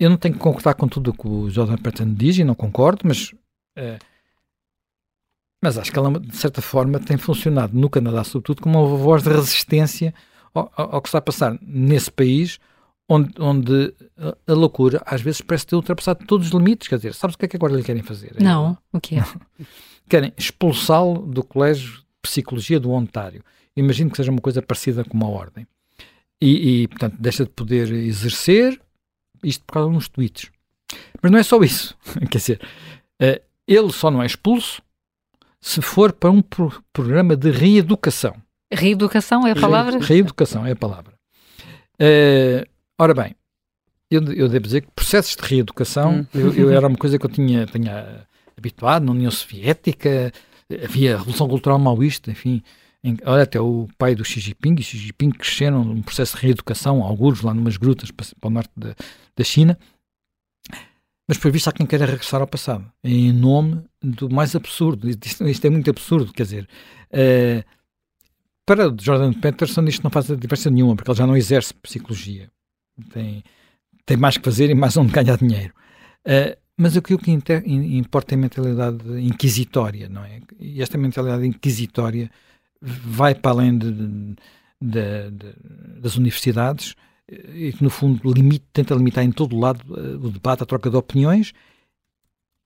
Eu 0.00 0.08
não 0.08 0.16
tenho 0.16 0.34
que 0.34 0.40
concordar 0.40 0.74
com 0.74 0.88
tudo 0.88 1.10
o 1.10 1.14
que 1.14 1.28
o 1.28 1.50
Jordan 1.50 1.76
Peterson 1.76 2.14
diz 2.14 2.38
e 2.38 2.44
não 2.44 2.54
concordo, 2.54 3.02
mas, 3.04 3.32
uh, 3.78 3.98
mas 5.62 5.76
acho 5.76 5.92
que 5.92 5.98
ela, 5.98 6.18
de 6.18 6.36
certa 6.36 6.62
forma, 6.62 6.98
tem 6.98 7.18
funcionado 7.18 7.78
no 7.78 7.90
Canadá, 7.90 8.24
sobretudo, 8.24 8.62
como 8.62 8.82
uma 8.82 8.96
voz 8.96 9.22
de 9.22 9.28
resistência 9.28 10.14
ao, 10.54 10.72
ao, 10.74 11.02
que 11.02 11.08
está 11.08 11.18
a 11.18 11.22
passar 11.22 11.58
nesse 11.60 12.10
país, 12.10 12.58
onde, 13.06 13.30
onde 13.38 13.94
a, 14.16 14.52
a, 14.52 14.54
loucura 14.54 15.02
às 15.04 15.20
vezes 15.20 15.42
parece 15.42 15.66
ter 15.66 15.76
ultrapassado 15.76 16.24
todos 16.24 16.46
os 16.46 16.52
limites. 16.54 16.88
Quer 16.88 16.96
dizer, 16.96 17.12
sabes 17.12 17.34
o 17.34 17.38
que 17.38 17.44
é 17.44 17.48
que 17.48 17.56
agora 17.56 17.74
lhe 17.74 17.82
querem 17.82 18.02
fazer? 18.02 18.36
Não, 18.40 18.78
o 18.90 18.98
que 18.98 19.16
é? 19.16 19.24
querem 20.08 20.32
expulsá-lo 20.34 21.26
do 21.26 21.44
Colégio 21.44 21.98
de 21.98 22.04
Psicologia 22.22 22.80
do 22.80 22.90
Ontário. 22.90 23.44
Imagino 23.76 24.10
que 24.10 24.16
seja 24.16 24.30
uma 24.30 24.40
coisa 24.40 24.62
parecida 24.62 25.04
com 25.04 25.14
uma 25.14 25.28
ordem. 25.28 25.66
E, 26.40 26.84
e, 26.84 26.88
portanto, 26.88 27.16
deixa 27.18 27.44
de 27.44 27.50
poder 27.50 27.92
exercer, 27.92 28.80
isto 29.42 29.64
por 29.64 29.74
causa 29.74 29.90
de 29.90 29.96
uns 29.96 30.08
tweets. 30.08 30.50
Mas 31.22 31.30
não 31.30 31.38
é 31.38 31.42
só 31.42 31.60
isso. 31.62 31.96
Quer 32.30 32.38
dizer, 32.38 32.60
uh, 33.22 33.40
ele 33.66 33.92
só 33.92 34.10
não 34.10 34.22
é 34.22 34.26
expulso 34.26 34.82
se 35.60 35.82
for 35.82 36.12
para 36.12 36.30
um 36.30 36.40
pro 36.40 36.82
programa 36.92 37.36
de 37.36 37.50
reeducação. 37.50 38.34
Reeducação 38.72 39.46
é 39.46 39.52
a 39.52 39.56
palavra? 39.56 39.98
Re 39.98 40.06
reeducação 40.06 40.66
é 40.66 40.72
a 40.72 40.76
palavra. 40.76 41.12
Uh, 42.00 42.66
ora 42.98 43.12
bem, 43.12 43.34
eu, 44.10 44.22
eu, 44.32 44.48
devo 44.48 44.64
dizer 44.64 44.82
que 44.82 44.90
processos 44.92 45.36
de 45.36 45.42
reeducação, 45.42 46.20
hum. 46.20 46.26
eu, 46.32 46.54
eu, 46.54 46.70
era 46.70 46.86
uma 46.86 46.96
coisa 46.96 47.18
que 47.18 47.26
eu 47.26 47.30
tinha, 47.30 47.66
tinha 47.66 48.26
habituado 48.56 49.04
na 49.04 49.12
União 49.12 49.30
Soviética, 49.30 50.32
havia 50.82 51.14
a 51.14 51.18
Revolução 51.18 51.48
Cultural 51.48 51.78
Maoísta, 51.78 52.30
enfim, 52.30 52.62
em, 53.02 53.16
olha, 53.24 53.42
até 53.42 53.60
o 53.60 53.88
pai 53.98 54.14
do 54.14 54.24
Xi 54.24 54.40
Jinping 54.40 54.76
e 54.78 54.82
Xi 54.82 54.98
Jinping 54.98 55.30
cresceram 55.30 55.84
num 55.84 56.02
processo 56.02 56.36
de 56.36 56.42
reeducação, 56.42 57.02
alguns 57.02 57.40
lá 57.42 57.54
numas 57.54 57.76
grutas 57.76 58.10
para, 58.10 58.26
para 58.38 58.48
o 58.48 58.50
norte 58.50 58.70
da, 58.76 58.94
da 59.40 59.44
China. 59.44 59.78
Mas, 61.26 61.38
por 61.38 61.50
visto, 61.50 61.68
há 61.68 61.72
quem 61.72 61.86
queira 61.86 62.06
regressar 62.06 62.40
ao 62.40 62.46
passado, 62.46 62.90
em 63.04 63.32
nome 63.32 63.82
do 64.02 64.28
mais 64.28 64.54
absurdo. 64.54 65.08
Isto, 65.08 65.48
isto 65.48 65.64
é 65.64 65.70
muito 65.70 65.88
absurdo, 65.88 66.32
quer 66.32 66.42
dizer. 66.42 66.68
Uh, 67.12 67.64
para 68.66 68.94
Jordan 69.00 69.32
Peterson, 69.32 69.84
isto 69.84 70.02
não 70.02 70.10
faz 70.10 70.26
diferença 70.26 70.70
nenhuma, 70.70 70.96
porque 70.96 71.10
ele 71.10 71.18
já 71.18 71.26
não 71.26 71.36
exerce 71.36 71.72
psicologia. 71.74 72.50
Tem, 73.12 73.42
tem 74.04 74.16
mais 74.16 74.36
que 74.36 74.44
fazer 74.44 74.70
e 74.70 74.74
mais 74.74 74.96
onde 74.96 75.12
ganhar 75.12 75.36
dinheiro. 75.36 75.72
Uh, 76.26 76.58
mas 76.76 76.96
o 76.96 77.02
que 77.02 77.14
importa 77.30 78.34
é 78.34 78.36
a 78.36 78.38
mentalidade 78.38 79.20
inquisitória, 79.20 80.08
não 80.08 80.24
é? 80.24 80.40
E 80.58 80.82
esta 80.82 80.96
mentalidade 80.96 81.46
inquisitória 81.46 82.30
vai 82.80 83.34
para 83.34 83.50
além 83.50 83.76
de, 83.76 83.92
de, 83.92 85.30
de, 85.30 85.54
das 86.00 86.16
universidades 86.16 86.96
e 87.30 87.72
que, 87.72 87.82
no 87.82 87.90
fundo, 87.90 88.32
limite, 88.32 88.64
tenta 88.72 88.94
limitar 88.94 89.24
em 89.24 89.30
todo 89.30 89.58
lado 89.58 89.80
uh, 89.88 90.26
o 90.26 90.30
debate, 90.30 90.62
a 90.62 90.66
troca 90.66 90.90
de 90.90 90.96
opiniões 90.96 91.52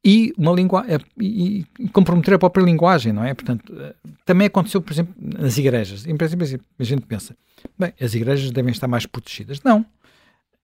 e, 0.04 0.32
uma 0.38 0.52
língua, 0.52 0.82
uh, 0.82 1.22
e, 1.22 1.66
comprometer 1.92 2.34
a 2.34 2.38
própria 2.38 2.62
linguagem, 2.62 3.12
não 3.12 3.24
é? 3.24 3.34
Portanto, 3.34 3.72
uh, 3.72 3.94
também 4.24 4.46
aconteceu, 4.46 4.80
por 4.80 4.92
exemplo, 4.92 5.14
nas 5.18 5.58
igrejas. 5.58 6.06
Em 6.06 6.16
princípio, 6.16 6.60
a 6.78 6.84
gente 6.84 7.02
pensa, 7.02 7.36
bem, 7.78 7.92
as 8.00 8.14
igrejas 8.14 8.50
devem 8.50 8.72
estar 8.72 8.88
mais 8.88 9.06
protegidas. 9.06 9.62
Não. 9.62 9.84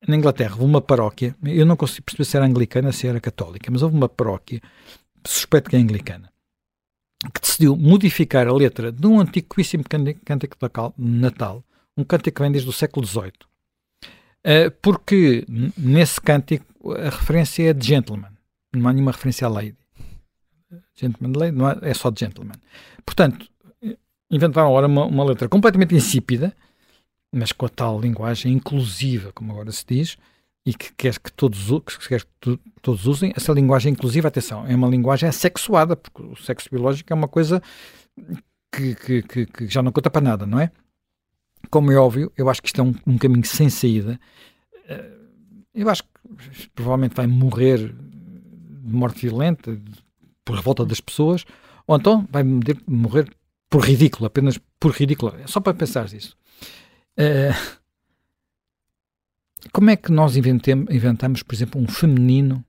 Na 0.09 0.17
Inglaterra, 0.17 0.53
houve 0.53 0.65
uma 0.65 0.81
paróquia, 0.81 1.37
eu 1.45 1.67
não 1.67 1.77
consigo 1.77 2.05
perceber 2.05 2.25
se 2.25 2.37
era 2.37 2.47
anglicana, 2.47 2.91
se 2.91 3.07
era 3.07 3.21
católica, 3.21 3.71
mas 3.71 3.83
houve 3.83 3.95
uma 3.95 4.09
paróquia, 4.09 4.61
suspeito 5.27 5.69
que 5.69 5.77
é 5.77 5.79
anglicana, 5.79 6.33
que 7.35 7.41
decidiu 7.43 7.77
modificar 7.77 8.49
a 8.49 8.53
letra 8.53 8.91
de 8.91 9.07
um 9.07 9.21
antiquíssimo 9.21 9.85
cântico 9.85 10.57
de 10.57 11.05
Natal, 11.05 11.63
um 11.99 12.03
cântico 12.03 12.37
que 12.37 12.43
vem 12.43 12.51
desde 12.51 12.71
o 12.71 12.73
século 12.73 13.07
XVIII, 13.07 13.50
eh, 14.45 14.71
porque 14.71 15.45
nesse 15.77 16.21
cântico 16.21 16.93
a 16.93 17.11
referência 17.11 17.71
é 17.71 17.73
de 17.73 17.87
gentleman, 17.87 18.31
não 18.75 18.89
há 18.89 18.93
nenhuma 18.93 19.13
referência 19.13 19.47
à 19.47 19.51
lady. 19.51 19.77
Gentleman 20.95 21.39
lady, 21.39 21.57
não 21.57 21.69
é, 21.69 21.79
é 21.83 21.95
só 21.95 22.11
de 22.11 22.21
gentleman. 22.21 22.57
Portanto, 23.05 23.47
inventaram 24.31 24.69
agora 24.69 24.87
uma, 24.87 25.07
uma 25.07 25.25
letra 25.25 25.49
completamente 25.49 25.95
insípida, 25.95 26.55
mas 27.33 27.53
com 27.53 27.67
a 27.67 27.69
tal 27.69 28.01
linguagem 28.01 28.53
inclusiva, 28.53 29.33
como 29.33 29.53
agora 29.53 29.73
se 29.73 29.85
diz, 29.87 30.17
e 30.65 30.75
que 30.75 30.93
quer 30.95 31.19
que 31.19 31.33
todos, 31.33 31.69
que 31.85 32.09
quer 32.09 32.25
que 32.41 32.59
todos 32.83 33.07
usem, 33.07 33.33
essa 33.35 33.53
linguagem 33.53 33.93
inclusiva, 33.93 34.29
atenção, 34.29 34.67
é 34.67 34.75
uma 34.75 34.89
linguagem 34.89 35.29
assexuada, 35.29 35.97
porque 35.97 36.23
o 36.23 36.37
sexo 36.37 36.69
biológico 36.71 37.13
é 37.13 37.17
uma 37.17 37.29
coisa 37.29 37.63
que, 38.73 38.95
que, 38.95 39.23
que, 39.23 39.47
que 39.47 39.67
já 39.67 39.83
não 39.83 39.93
conta 39.93 40.11
para 40.11 40.21
nada, 40.21 40.47
não 40.47 40.61
é? 40.61 40.71
Como 41.69 41.93
é 41.93 41.97
óbvio, 41.97 42.33
eu 42.37 42.49
acho 42.49 42.63
que 42.63 42.69
isto 42.69 42.81
é 42.81 42.85
um, 42.85 42.95
um 43.07 43.19
caminho 43.19 43.45
sem 43.45 43.69
saída. 43.69 44.19
Eh, 44.89 45.11
eu 45.75 45.89
acho 45.89 46.03
que 46.03 46.69
provavelmente 46.75 47.15
vai 47.15 47.27
morrer 47.27 47.79
de 47.89 48.97
morte 48.97 49.27
violenta 49.27 49.81
por 50.45 50.57
revolta 50.57 50.85
das 50.85 51.01
pessoas, 51.01 51.45
ou 51.87 51.97
então 51.97 52.27
vai 52.31 52.43
morrer 52.43 53.31
por 53.69 53.85
ridículo, 53.85 54.27
apenas 54.27 54.59
por 54.79 54.93
ridículo. 54.93 55.35
É 55.37 55.47
só 55.47 55.61
para 55.61 55.75
pensar 55.75 56.11
nisso. 56.11 56.37
Uh, 57.19 57.79
como 59.73 59.91
é 59.91 59.97
que 59.97 60.11
nós 60.11 60.37
inventamos, 60.37 61.43
por 61.43 61.55
exemplo, 61.55 61.81
um 61.81 61.87
feminino, 61.87 62.65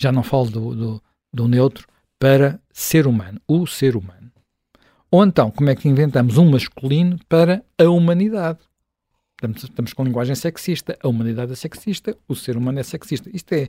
já 0.00 0.10
não 0.10 0.22
falo 0.22 0.50
do, 0.50 0.74
do, 0.74 1.02
do 1.32 1.48
neutro, 1.48 1.86
para 2.18 2.60
ser 2.72 3.06
humano, 3.06 3.40
o 3.46 3.66
ser 3.66 3.96
humano? 3.96 4.31
Ou 5.12 5.22
então, 5.22 5.50
como 5.50 5.68
é 5.68 5.76
que 5.76 5.86
inventamos 5.86 6.38
um 6.38 6.50
masculino 6.50 7.18
para 7.28 7.62
a 7.78 7.84
humanidade? 7.84 8.60
Estamos, 9.34 9.64
estamos 9.64 9.92
com 9.92 10.04
linguagem 10.04 10.34
sexista, 10.34 10.98
a 11.02 11.06
humanidade 11.06 11.52
é 11.52 11.54
sexista, 11.54 12.16
o 12.26 12.34
ser 12.34 12.56
humano 12.56 12.80
é 12.80 12.82
sexista. 12.82 13.28
Isto 13.30 13.52
é, 13.52 13.68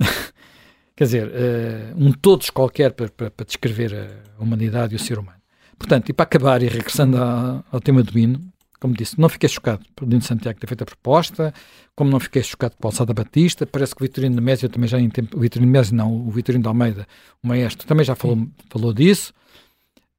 quer 0.96 1.04
dizer, 1.04 1.26
uh, 1.26 2.02
um 2.02 2.12
todos 2.12 2.48
qualquer 2.48 2.92
para, 2.92 3.10
para, 3.10 3.30
para, 3.30 3.44
descrever 3.44 3.94
a 4.38 4.42
humanidade 4.42 4.94
e 4.94 4.96
o 4.96 4.98
ser 4.98 5.18
humano. 5.18 5.36
Portanto, 5.78 6.08
e 6.08 6.14
para 6.14 6.24
acabar, 6.24 6.62
e 6.62 6.68
regressando 6.68 7.18
ao, 7.18 7.62
ao 7.70 7.80
tema 7.80 8.02
do 8.02 8.18
hino, 8.18 8.40
como 8.80 8.94
disse, 8.94 9.20
não 9.20 9.28
fiquei 9.28 9.50
chocado 9.50 9.84
por 9.94 10.08
Dino 10.08 10.22
Santiago 10.22 10.58
ter 10.58 10.66
feito 10.66 10.80
a 10.80 10.86
proposta, 10.86 11.52
como 11.94 12.10
não 12.10 12.18
fiquei 12.18 12.42
chocado 12.42 12.74
por 12.78 12.88
Alçada 12.88 13.12
Batista, 13.12 13.66
parece 13.66 13.94
que 13.94 14.00
o 14.00 14.04
Vitorino 14.04 14.36
de 14.36 14.40
Mésio 14.40 14.66
também 14.70 14.88
já 14.88 14.98
em 14.98 15.10
tempo, 15.10 15.36
o 15.36 15.40
Vitorino 15.40 15.70
de 15.70 15.78
Mésio 15.78 15.94
não, 15.94 16.10
o 16.10 16.30
Vitorino 16.30 16.62
de 16.62 16.68
Almeida, 16.68 17.06
o 17.42 17.48
maestro, 17.48 17.86
também 17.86 18.02
já 18.02 18.14
falou, 18.14 18.48
falou 18.70 18.94
disso, 18.94 19.34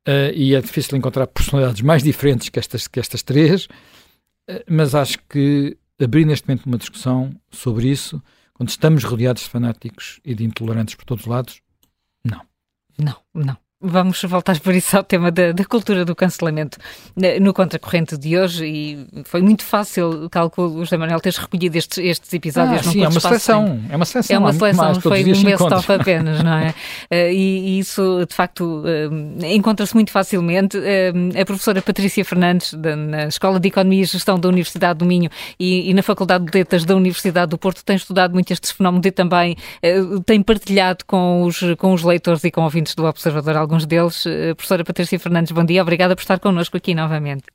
uh, 0.08 0.34
e 0.34 0.56
é 0.56 0.62
difícil 0.62 0.98
encontrar 0.98 1.28
personalidades 1.28 1.82
mais 1.82 2.04
diferentes 2.04 2.50
que 2.50 2.60
estas, 2.60 2.88
que 2.88 3.00
estas 3.00 3.22
três, 3.24 3.66
uh, 3.66 4.64
mas 4.70 4.96
acho 4.96 5.18
que 5.30 5.78
abrir 6.02 6.26
neste 6.26 6.48
momento 6.48 6.66
uma 6.66 6.78
discussão 6.78 7.36
sobre 7.52 7.88
isso, 7.90 8.22
quando 8.54 8.70
estamos 8.70 9.04
rodeados 9.04 9.44
de 9.44 9.50
fanáticos 9.50 10.20
e 10.24 10.36
de 10.36 10.44
intolerantes 10.44 10.96
por 10.96 11.06
todos 11.06 11.24
os 11.26 11.30
lados, 11.30 11.62
não. 12.24 12.42
Não, 12.98 13.16
não. 13.34 13.58
Vamos 13.82 14.22
voltar 14.24 14.60
por 14.60 14.76
isso 14.76 14.96
ao 14.96 15.04
tema 15.04 15.32
da, 15.32 15.52
da, 15.52 15.66
cultura 15.66 16.06
do 16.06 16.16
cancelamento 16.16 16.78
no 17.42 17.52
Contracorrente 17.52 18.16
de 18.16 18.38
hoje 18.38 18.66
e 18.66 19.08
foi 19.24 19.42
muito 19.42 19.64
fácil, 19.64 20.30
calculo, 20.30 20.86
José 20.86 20.98
Manuel, 20.98 21.20
teres 21.20 21.38
recolhido 21.38 21.78
estes, 21.78 21.98
estes 21.98 22.32
episódios. 22.32 22.88
Ah, 22.88 22.92
sim, 22.92 23.04
é 23.04 23.08
uma 23.08 23.20
seleção, 23.20 23.82
é 23.90 23.96
uma 23.96 24.06
seleção. 24.06 24.36
É 24.36 24.40
uma 24.40 24.54
seleção, 24.54 25.02
foi 25.02 25.24
um 25.24 25.44
best-of 25.44 25.92
apenas, 25.92 26.44
não 26.44 26.54
é? 26.54 26.74
Eh, 27.10 27.34
e, 27.34 27.60
e, 27.60 27.80
isso, 27.80 28.26
de 28.28 28.34
facto, 28.34 28.84
eh, 28.86 29.54
encontra-se 29.54 29.94
muito 29.94 30.12
facilmente. 30.12 30.78
Eh, 30.78 31.12
a 31.42 31.46
professora 31.46 31.82
Patrícia 31.82 32.24
Fernandes, 32.24 32.74
na 32.74 33.26
Escola 33.26 33.60
de 33.60 33.68
Economia 33.68 34.04
e 34.04 34.06
Gestão 34.06 34.40
da 34.40 34.48
Universidade 34.48 35.00
do 35.00 35.06
Minho 35.06 35.30
e, 35.60 35.90
e 35.90 35.94
na 35.94 36.02
Faculdade 36.02 36.46
de 36.46 36.58
Letras 36.58 36.86
da 36.86 36.96
Universidade 36.96 37.50
do 37.50 37.58
Porto, 37.58 37.84
tem 37.84 37.96
estudado 37.96 38.34
muito 38.34 38.52
estes 38.52 38.72
fenómenos 38.72 39.06
e 39.06 39.12
também 39.12 39.58
tem 40.26 40.42
partilhado 40.42 41.04
com 41.06 41.44
os, 41.44 41.60
com 41.78 41.94
os 41.94 42.04
leitores 42.04 42.44
e 42.44 42.52
com 42.52 42.62
ouvintes 42.62 42.96
do 42.96 43.06
Observador 43.06 43.58
alguns 43.72 43.86
deles. 43.86 44.26
Eh, 44.26 44.54
professora 44.54 44.84
Patrícia 44.84 45.18
Fernandes, 45.18 45.54
bom 45.54 45.64
dia, 45.64 45.82
obrigada 45.82 46.16
por 46.16 46.22
estar 46.22 46.40
connosco 46.40 46.76
aqui 46.76 46.94
novamente. 46.94 47.46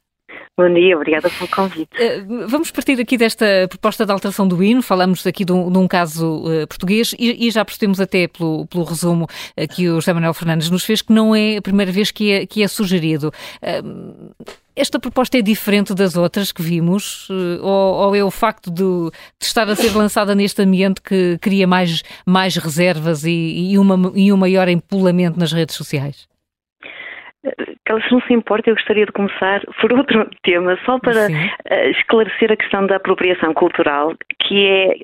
Bom 0.58 0.72
dia, 0.72 0.96
obrigada 0.96 1.28
pelo 1.28 1.50
convite. 1.50 1.90
Eh, 2.00 2.24
vamos 2.48 2.70
partir 2.70 2.98
aqui 2.98 3.18
desta 3.18 3.44
proposta 3.68 4.06
de 4.06 4.12
alteração 4.12 4.48
do 4.48 4.64
hino, 4.64 4.80
falamos 4.80 5.26
aqui 5.26 5.44
de 5.44 5.52
um, 5.52 5.70
de 5.70 5.76
um 5.76 5.86
caso 5.86 6.44
uh, 6.46 6.66
português 6.66 7.14
e, 7.18 7.46
e, 7.46 7.50
já 7.50 7.62
percebemos 7.62 8.00
até 8.00 8.26
pelo, 8.26 8.66
pelo 8.66 8.84
resumo 8.84 9.24
uh, 9.24 9.68
que 9.68 9.86
o 9.90 9.96
José 9.96 10.14
Manuel 10.14 10.32
Fernandes 10.32 10.70
nos 10.70 10.82
fez 10.82 11.02
que 11.02 11.12
não 11.12 11.36
é 11.36 11.58
a 11.58 11.62
primeira 11.62 11.92
vez 11.92 12.10
que 12.10 12.32
é, 12.32 12.46
que 12.46 12.62
é 12.62 12.68
sugerido. 12.68 13.30
Uh, 13.62 14.34
esta 14.74 14.98
proposta 14.98 15.36
é 15.36 15.42
diferente 15.42 15.92
das 15.92 16.16
outras 16.16 16.50
que 16.52 16.62
vimos 16.62 17.28
ou, 17.60 17.94
ou 17.94 18.14
é 18.14 18.24
o 18.24 18.30
facto 18.30 18.70
de, 18.70 18.82
de, 18.82 19.46
estar 19.46 19.68
a 19.68 19.76
ser 19.76 19.94
lançada 19.94 20.34
neste 20.34 20.62
ambiente 20.62 21.02
que 21.02 21.36
cria 21.38 21.66
mais, 21.66 22.02
mais 22.26 22.56
reservas 22.56 23.24
e, 23.24 23.72
e, 23.72 23.78
uma, 23.78 24.12
e 24.14 24.32
um 24.32 24.36
maior 24.38 24.68
empolamento 24.68 25.38
nas 25.38 25.52
redes 25.52 25.74
sociais? 25.74 26.26
Se 27.46 28.12
não 28.12 28.20
se 28.22 28.32
importa, 28.32 28.70
eu 28.70 28.74
gostaria 28.74 29.06
de 29.06 29.12
começar 29.12 29.62
por 29.80 29.92
outro 29.92 30.28
tema, 30.42 30.78
só 30.84 30.98
para 30.98 31.28
uh, 31.28 31.90
esclarecer 31.90 32.52
a 32.52 32.56
questão 32.56 32.86
da 32.86 32.96
apropriação 32.96 33.54
cultural, 33.54 34.14
que 34.40 34.66
é, 34.66 34.94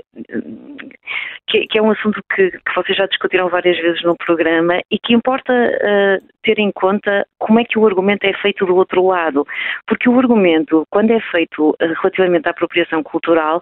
que, 1.46 1.66
que 1.66 1.78
é 1.78 1.82
um 1.82 1.90
assunto 1.90 2.22
que, 2.34 2.50
que, 2.50 2.74
vocês 2.74 2.96
já 2.96 3.06
discutiram 3.06 3.48
várias 3.48 3.76
vezes 3.78 4.02
no 4.02 4.16
programa 4.16 4.80
e 4.90 4.98
que 4.98 5.14
importa 5.14 5.52
uh, 5.52 6.26
ter 6.42 6.58
em 6.58 6.70
conta 6.72 7.26
como 7.38 7.60
é 7.60 7.64
que 7.64 7.78
o 7.78 7.86
argumento 7.86 8.24
é 8.24 8.32
feito 8.34 8.66
do 8.66 8.76
outro 8.76 9.06
lado. 9.06 9.46
Porque 9.86 10.08
o 10.08 10.18
argumento, 10.18 10.84
quando 10.90 11.12
é 11.12 11.20
feito 11.20 11.70
uh, 11.70 11.76
relativamente 12.00 12.46
à 12.46 12.50
apropriação 12.50 13.02
cultural, 13.02 13.60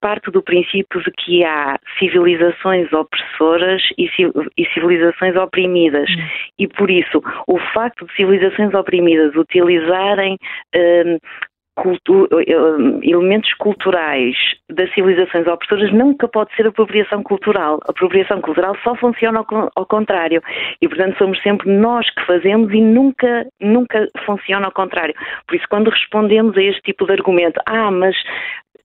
parte 0.00 0.30
do 0.30 0.42
princípio 0.42 1.02
de 1.02 1.10
que 1.12 1.44
há 1.44 1.78
civilizações 1.98 2.92
opressoras 2.92 3.82
e, 3.96 4.08
civilizações 4.74 5.36
oprimidas. 5.36 6.08
Hum. 6.10 6.28
E 6.58 6.68
por 6.68 6.90
isso, 6.90 7.22
o 7.46 7.58
facto 7.72 8.06
de 8.06 8.14
civilizações 8.14 8.74
oprimidas 8.74 9.34
utilizarem 9.34 10.36
hum, 10.76 11.18
hum, 11.86 13.00
elementos 13.02 13.52
culturais 13.54 14.36
das 14.68 14.92
civilizações 14.92 15.46
opressoras 15.46 15.92
nunca 15.92 16.28
pode 16.28 16.54
ser 16.54 16.66
apropriação 16.66 17.22
cultural. 17.22 17.80
A 17.86 17.90
apropriação 17.90 18.40
cultural 18.40 18.76
só 18.82 18.94
funciona 18.96 19.38
ao, 19.38 19.70
ao, 19.74 19.86
contrário. 19.86 20.42
E, 20.80 20.88
portanto, 20.88 21.16
somos 21.16 21.40
sempre 21.42 21.70
nós 21.70 22.08
que 22.10 22.24
fazemos 22.26 22.70
e 22.72 22.80
nunca, 22.80 23.46
nunca 23.60 24.08
funciona 24.26 24.66
ao 24.66 24.72
contrário. 24.72 25.14
Por 25.46 25.56
isso, 25.56 25.66
quando 25.70 25.90
respondemos 25.90 26.56
a 26.56 26.62
este 26.62 26.82
tipo 26.82 27.06
de 27.06 27.12
argumento, 27.12 27.60
ah, 27.66 27.90
mas 27.90 28.14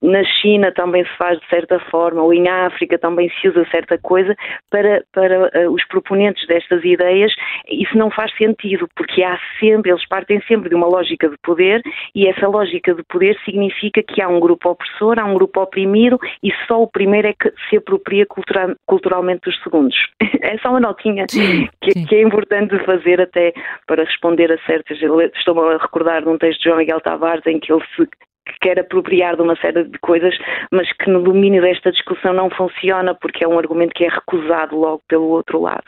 na 0.06 0.24
China 0.24 0.72
também 0.72 1.04
se 1.04 1.18
faz 1.18 1.40
de 1.40 1.48
certa 1.48 1.80
forma, 1.92 2.22
ou 2.22 2.34
em 2.34 2.48
África 2.48 2.98
também 2.98 3.30
se 3.42 3.48
usa 3.48 3.66
certa 3.70 3.98
coisa, 3.98 4.36
para, 4.70 5.04
para 5.12 5.68
uh, 5.68 5.72
os 5.72 5.86
proponentes 5.88 6.46
destas 6.48 6.84
ideias, 6.84 7.34
isso 7.68 7.98
não 7.98 8.12
faz 8.12 8.36
sentido, 8.38 8.88
porque 8.96 9.24
há 9.24 9.38
sempre, 9.60 9.92
eles 9.92 10.08
partem 10.08 10.42
sempre 10.48 10.70
de 10.70 10.76
uma 10.76 10.88
lógica 10.88 11.28
de 11.30 11.36
poder, 11.44 11.82
e 12.14 12.28
essa 12.28 12.48
lógica 12.48 12.94
de 12.94 13.04
poder 13.04 13.38
significa 13.44 14.04
que 14.04 14.22
há 14.22 14.28
um 14.28 14.40
grupo 14.40 14.70
opressor, 14.70 15.20
há 15.20 15.26
um 15.26 15.34
grupo 15.34 15.62
oprimido, 15.62 16.20
e 16.44 16.52
só 16.68 16.82
o 16.82 16.88
primeiro 16.88 17.28
é 17.28 17.34
que 17.34 17.52
se 17.70 17.78
apropria 17.78 18.26
cultura, 18.26 18.76
culturalmente 18.86 19.42
dos 19.46 19.62
segundos. 19.64 19.96
é 20.42 20.58
só 20.60 20.70
uma 20.70 20.80
notinha 20.80 21.26
sim, 21.30 21.68
que, 21.82 21.92
sim. 21.92 22.06
que, 22.06 22.16
é 22.16 22.22
importante 22.22 22.78
fazer 22.86 23.22
até 23.22 23.54
para 23.88 24.04
responder 24.04 24.52
a 24.52 24.58
certas. 24.66 24.98
Estou-me 25.36 25.74
a 25.74 25.78
recordar 25.78 26.22
de 26.22 26.30
um 26.30 26.38
texto 26.38 26.60
de 26.60 26.66
João 26.66 26.78
Miguel 26.78 27.02
Tavares 27.02 27.46
em 27.46 27.60
que 27.60 27.72
ele 27.72 27.84
se 27.96 28.08
que 28.46 28.54
quer 28.62 28.80
apropriar 28.80 29.36
de 29.36 29.42
uma 29.42 29.56
série 29.56 29.84
de 29.84 29.98
coisas, 30.00 30.36
mas 30.72 30.92
que 30.94 31.10
no 31.10 31.24
domínio 31.24 31.62
desta 31.62 31.92
discussão 31.92 32.34
não 32.34 32.50
funciona 32.50 33.16
porque 33.16 33.44
é 33.44 33.48
um 33.48 33.58
argumento 33.58 33.94
que 33.94 34.06
é 34.06 34.10
recusado 34.10 34.78
logo 34.78 35.02
pelo 35.08 35.28
outro 35.30 35.62
lado. 35.62 35.86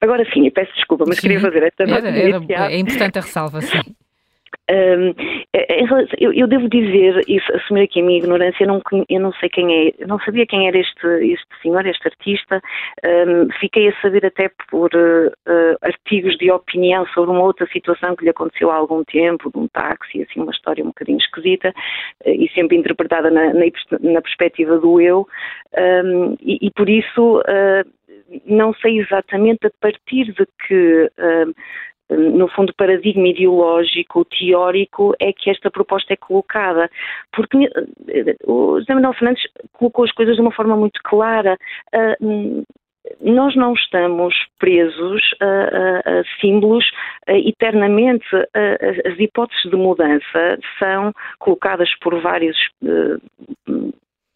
Agora 0.00 0.24
sim, 0.32 0.46
eu 0.46 0.52
peço 0.52 0.72
desculpa, 0.74 1.04
mas 1.06 1.16
sim, 1.16 1.22
queria 1.22 1.40
fazer 1.40 1.62
esta. 1.62 1.82
Era, 1.82 2.08
era, 2.08 2.72
é 2.72 2.78
importante 2.78 3.18
a 3.18 3.22
ressalva, 3.22 3.60
sim. 3.60 3.94
Um, 4.70 5.14
eu, 6.18 6.32
eu, 6.32 6.46
devo 6.46 6.68
dizer, 6.68 7.24
isso, 7.26 7.52
assumir 7.56 7.82
aqui 7.82 8.00
a 8.00 8.04
minha 8.04 8.18
ignorância, 8.18 8.62
eu 8.62 8.68
não, 8.68 8.82
eu 9.08 9.20
não 9.20 9.32
sei 9.32 9.48
quem 9.48 9.88
é, 9.88 10.06
não 10.06 10.20
sabia 10.20 10.46
quem 10.46 10.68
era 10.68 10.78
este, 10.78 11.06
este 11.06 11.46
senhor, 11.60 11.84
este 11.86 12.06
artista, 12.06 12.62
um, 13.04 13.48
fiquei 13.58 13.88
a 13.88 14.00
saber 14.00 14.24
até 14.24 14.50
por 14.70 14.90
uh, 14.94 15.76
artigos 15.82 16.36
de 16.38 16.52
opinião 16.52 17.04
sobre 17.08 17.30
uma 17.30 17.42
outra 17.42 17.66
situação 17.72 18.14
que 18.14 18.24
lhe 18.24 18.30
aconteceu 18.30 18.70
há 18.70 18.76
algum 18.76 19.02
tempo, 19.02 19.50
de 19.50 19.58
um 19.58 19.66
táxi, 19.66 20.22
assim, 20.22 20.40
uma 20.40 20.52
história 20.52 20.84
um 20.84 20.88
bocadinho 20.88 21.18
esquisita 21.18 21.70
uh, 22.24 22.30
e 22.30 22.48
sempre 22.54 22.76
interpretada 22.76 23.28
na, 23.28 23.52
na, 23.52 23.64
na 24.00 24.22
perspectiva 24.22 24.78
do 24.78 25.00
eu, 25.00 25.26
um, 26.04 26.36
e, 26.40 26.66
e, 26.66 26.70
por 26.70 26.88
isso 26.88 27.40
uh, 27.40 28.00
não 28.46 28.72
sei 28.74 29.00
exatamente 29.00 29.66
a 29.66 29.70
partir 29.80 30.32
de 30.32 30.46
que 30.66 31.10
no 32.10 32.48
fundo, 32.48 32.74
paradigma 32.74 33.28
ideológico, 33.28 34.24
teórico, 34.24 35.14
é 35.20 35.32
que 35.32 35.50
esta 35.50 35.70
proposta 35.70 36.12
é 36.12 36.16
colocada. 36.16 36.90
Porque 37.32 37.56
eh, 38.08 38.36
o 38.44 38.78
José 38.80 38.94
Manuel 38.94 39.14
Fernandes 39.14 39.42
colocou 39.72 40.04
as 40.04 40.12
coisas 40.12 40.36
de 40.36 40.42
uma 40.42 40.52
forma 40.52 40.76
muito 40.76 41.00
clara. 41.04 41.56
Uh, 41.94 42.64
nós 43.20 43.56
não 43.56 43.72
estamos 43.72 44.34
presos 44.58 45.22
a, 45.40 45.46
a, 45.46 46.20
a 46.20 46.24
símbolos 46.40 46.84
a, 47.26 47.32
eternamente. 47.32 48.26
as 48.34 49.18
hipóteses 49.18 49.70
de 49.70 49.76
mudança 49.76 50.58
são 50.78 51.12
colocadas 51.38 51.88
por 52.00 52.20
vários 52.20 52.56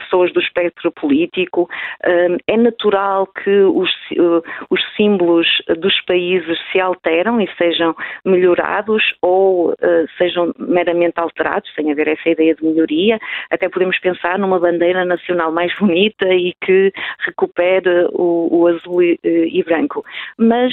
pessoas 0.04 0.32
do 0.32 0.40
espectro 0.40 0.92
político. 0.92 1.68
Hum, 2.06 2.36
é 2.46 2.56
natural 2.56 3.26
que 3.26 3.50
os, 3.50 3.90
uh, 4.12 4.42
os 4.70 4.80
símbolos 4.96 5.46
dos 5.78 6.00
países 6.02 6.58
se 6.70 6.80
alteram 6.80 7.40
e 7.40 7.48
sejam 7.56 7.94
melhorados 8.24 9.02
ou 9.20 9.70
uh, 9.70 9.76
sejam 10.16 10.52
meramente 10.58 11.18
alterados, 11.18 11.72
sem 11.74 11.90
haver 11.90 12.08
essa 12.08 12.28
ideia 12.28 12.54
de 12.54 12.64
melhoria. 12.64 13.18
Até 13.50 13.68
podemos 13.68 13.98
pensar 13.98 14.38
numa 14.38 14.58
bandeira 14.58 15.04
nacional 15.04 15.52
mais 15.52 15.74
bonita 15.78 16.26
e 16.32 16.54
que 16.64 16.92
recupere 17.20 18.08
o, 18.12 18.48
o 18.50 18.66
azul 18.66 19.02
e, 19.02 19.18
e, 19.22 19.62
branco. 19.62 20.04
Mas 20.38 20.72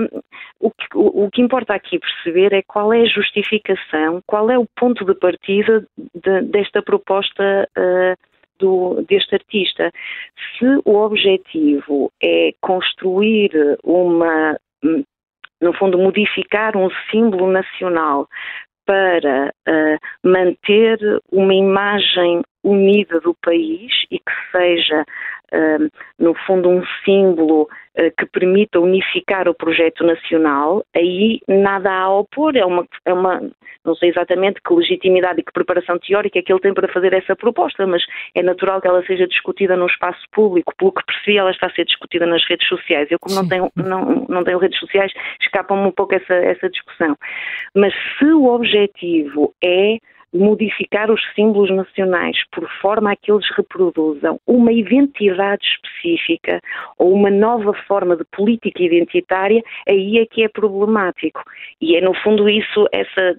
um, 0.00 0.20
o, 0.60 0.70
que, 0.70 0.86
o, 0.94 1.30
que, 1.30 1.42
importa 1.42 1.74
aqui 1.74 1.98
perceber 1.98 2.52
é 2.52 2.62
qual 2.62 2.92
é 2.92 3.02
a 3.02 3.06
justificação, 3.06 4.22
qual 4.26 4.50
é 4.50 4.58
o 4.58 4.66
ponto 4.76 5.04
de 5.04 5.14
partida 5.14 5.86
de, 6.14 6.42
desta 6.42 6.82
proposta 6.82 7.68
uh, 7.76 8.29
do, 8.60 9.04
deste 9.08 9.34
artista. 9.34 9.90
Se 10.58 10.66
o 10.84 10.96
objetivo 10.96 12.12
é 12.22 12.52
construir 12.60 13.50
uma, 13.82 14.56
no 15.60 15.72
fundo, 15.78 15.98
modificar 15.98 16.76
um 16.76 16.88
símbolo 17.10 17.50
nacional 17.50 18.28
para 18.86 19.52
uh, 19.68 20.28
manter 20.28 20.98
uma 21.30 21.54
imagem 21.54 22.42
unida 22.62 23.20
do 23.20 23.34
país 23.42 23.92
e 24.10 24.18
que 24.18 24.32
seja, 24.52 25.04
no 26.18 26.34
fundo, 26.46 26.68
um 26.68 26.82
símbolo 27.04 27.62
uh, 27.62 28.12
que 28.16 28.26
permita 28.26 28.80
unificar 28.80 29.48
o 29.48 29.54
projeto 29.54 30.04
nacional, 30.04 30.84
aí 30.94 31.40
nada 31.48 31.90
a 31.90 32.10
opor. 32.10 32.56
É 32.56 32.64
uma, 32.64 32.86
é 33.04 33.12
uma, 33.12 33.40
não 33.84 33.94
sei 33.94 34.10
exatamente 34.10 34.60
que 34.62 34.72
legitimidade 34.74 35.40
e 35.40 35.44
que 35.44 35.52
preparação 35.52 35.98
teórica 35.98 36.38
é 36.38 36.42
que 36.42 36.52
ele 36.52 36.60
tem 36.60 36.74
para 36.74 36.92
fazer 36.92 37.12
essa 37.12 37.34
proposta, 37.34 37.86
mas 37.86 38.02
é 38.34 38.42
natural 38.42 38.80
que 38.80 38.88
ela 38.88 39.04
seja 39.04 39.26
discutida 39.26 39.76
no 39.76 39.86
espaço 39.86 40.24
público. 40.32 40.72
Pelo 40.76 40.92
que 40.92 41.04
percebi, 41.04 41.38
ela 41.38 41.50
está 41.50 41.66
a 41.66 41.72
ser 41.72 41.84
discutida 41.84 42.26
nas 42.26 42.46
redes 42.48 42.68
sociais. 42.68 43.08
Eu, 43.10 43.18
como 43.18 43.34
não 43.34 43.48
tenho, 43.48 43.70
não, 43.74 44.26
não 44.28 44.44
tenho 44.44 44.58
redes 44.58 44.78
sociais, 44.78 45.12
escapa-me 45.40 45.86
um 45.86 45.92
pouco 45.92 46.14
essa, 46.14 46.34
essa 46.34 46.68
discussão. 46.68 47.16
Mas 47.74 47.92
se 48.18 48.26
o 48.26 48.46
objetivo 48.46 49.54
é 49.62 49.98
modificar 50.32 51.10
os 51.10 51.20
símbolos 51.34 51.70
nacionais 51.70 52.36
por 52.52 52.68
forma 52.80 53.12
a 53.12 53.16
que 53.16 53.32
eles 53.32 53.46
reproduzam 53.56 54.40
uma 54.46 54.72
identidade 54.72 55.66
específica 55.66 56.60
ou 56.98 57.12
uma 57.12 57.30
nova 57.30 57.72
forma 57.86 58.16
de 58.16 58.24
política 58.32 58.82
identitária, 58.82 59.62
aí 59.88 60.18
é 60.18 60.26
que 60.26 60.42
é 60.42 60.48
problemático. 60.48 61.42
E 61.80 61.96
é, 61.96 62.00
no 62.00 62.14
fundo, 62.14 62.48
isso, 62.48 62.86
essa 62.92 63.38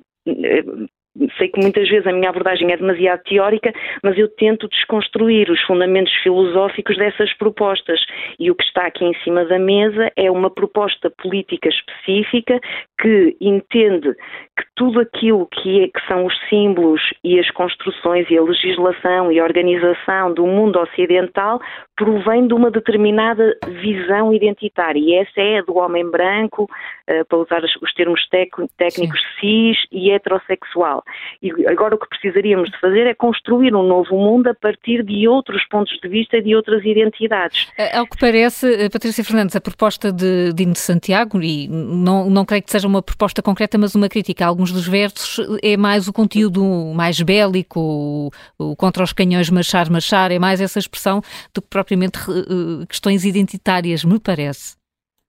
sei 1.37 1.49
que 1.49 1.59
muitas 1.59 1.87
vezes 1.89 2.07
a 2.07 2.13
minha 2.13 2.29
abordagem 2.29 2.71
é 2.71 2.77
demasiado 2.77 3.23
teórica, 3.23 3.73
mas 4.01 4.17
eu 4.17 4.27
tento 4.29 4.67
desconstruir 4.67 5.49
os 5.49 5.61
fundamentos 5.61 6.13
filosóficos 6.23 6.97
dessas 6.97 7.33
propostas. 7.33 7.99
E 8.39 8.49
o 8.49 8.55
que 8.55 8.63
está 8.63 8.85
aqui 8.85 9.03
em 9.03 9.13
cima 9.23 9.45
da 9.45 9.59
mesa 9.59 10.11
é 10.15 10.31
uma 10.31 10.49
proposta 10.49 11.09
política 11.09 11.69
específica 11.69 12.59
que 12.99 13.35
entende 13.41 14.13
que 14.57 14.65
tudo 14.75 14.99
aquilo 14.99 15.47
que, 15.47 15.83
é, 15.83 15.87
que 15.87 16.07
são 16.07 16.25
os 16.25 16.33
símbolos 16.49 17.01
e 17.23 17.39
as 17.39 17.49
construções 17.51 18.29
e 18.29 18.37
a 18.37 18.41
legislação 18.41 19.31
e 19.31 19.39
a 19.39 19.43
organização 19.43 20.33
do 20.33 20.45
mundo 20.45 20.79
ocidental 20.79 21.59
provém 21.95 22.47
de 22.47 22.53
uma 22.53 22.71
determinada 22.71 23.57
visão 23.67 24.33
identitária. 24.33 24.99
E 24.99 25.15
essa 25.15 25.41
é 25.41 25.59
a 25.59 25.61
do 25.61 25.77
homem 25.77 26.09
branco, 26.09 26.63
uh, 26.63 27.25
para 27.27 27.37
usar 27.37 27.61
os 27.63 27.93
termos 27.93 28.27
técnicos, 28.29 29.21
Sim. 29.39 29.73
cis 29.73 29.77
e 29.91 30.11
heterossexual. 30.11 31.00
E 31.41 31.51
agora 31.67 31.95
o 31.95 31.97
que 31.97 32.07
precisaríamos 32.07 32.69
de 32.69 32.79
fazer 32.79 33.07
é 33.07 33.13
construir 33.13 33.75
um 33.75 33.83
novo 33.83 34.15
mundo 34.15 34.47
a 34.47 34.53
partir 34.53 35.03
de 35.03 35.27
outros 35.27 35.63
pontos 35.67 35.97
de 36.01 36.07
vista 36.07 36.37
e 36.37 36.41
de 36.41 36.55
outras 36.55 36.83
identidades. 36.83 37.71
Eh, 37.77 37.97
ao 37.97 38.05
que 38.05 38.17
parece, 38.17 38.67
eh, 38.73 38.89
Patrícia 38.89 39.23
Fernandes, 39.23 39.55
a 39.55 39.61
proposta 39.61 40.11
de 40.11 40.53
Dino 40.53 40.73
de 40.73 40.79
Santiago, 40.79 41.41
e 41.41 41.67
não, 41.67 42.29
não 42.29 42.45
creio 42.45 42.63
que 42.63 42.71
seja 42.71 42.87
uma 42.87 43.01
proposta 43.01 43.41
concreta, 43.41 43.77
mas 43.77 43.95
uma 43.95 44.09
crítica 44.09 44.45
a 44.45 44.47
alguns 44.47 44.71
dos 44.71 44.87
versos, 44.87 45.39
é 45.63 45.77
mais 45.77 46.07
o 46.07 46.13
conteúdo 46.13 46.63
mais 46.95 47.21
bélico, 47.21 47.79
o, 47.79 48.31
o 48.57 48.75
contra 48.75 49.03
os 49.03 49.13
canhões 49.13 49.49
machar, 49.49 49.89
machar, 49.89 50.31
é 50.31 50.39
mais 50.39 50.61
essa 50.61 50.79
expressão 50.79 51.21
do 51.53 51.61
que 51.61 51.67
propriamente 51.69 52.19
uh, 52.29 52.85
questões 52.87 53.25
identitárias, 53.25 54.03
me 54.03 54.19
parece. 54.19 54.75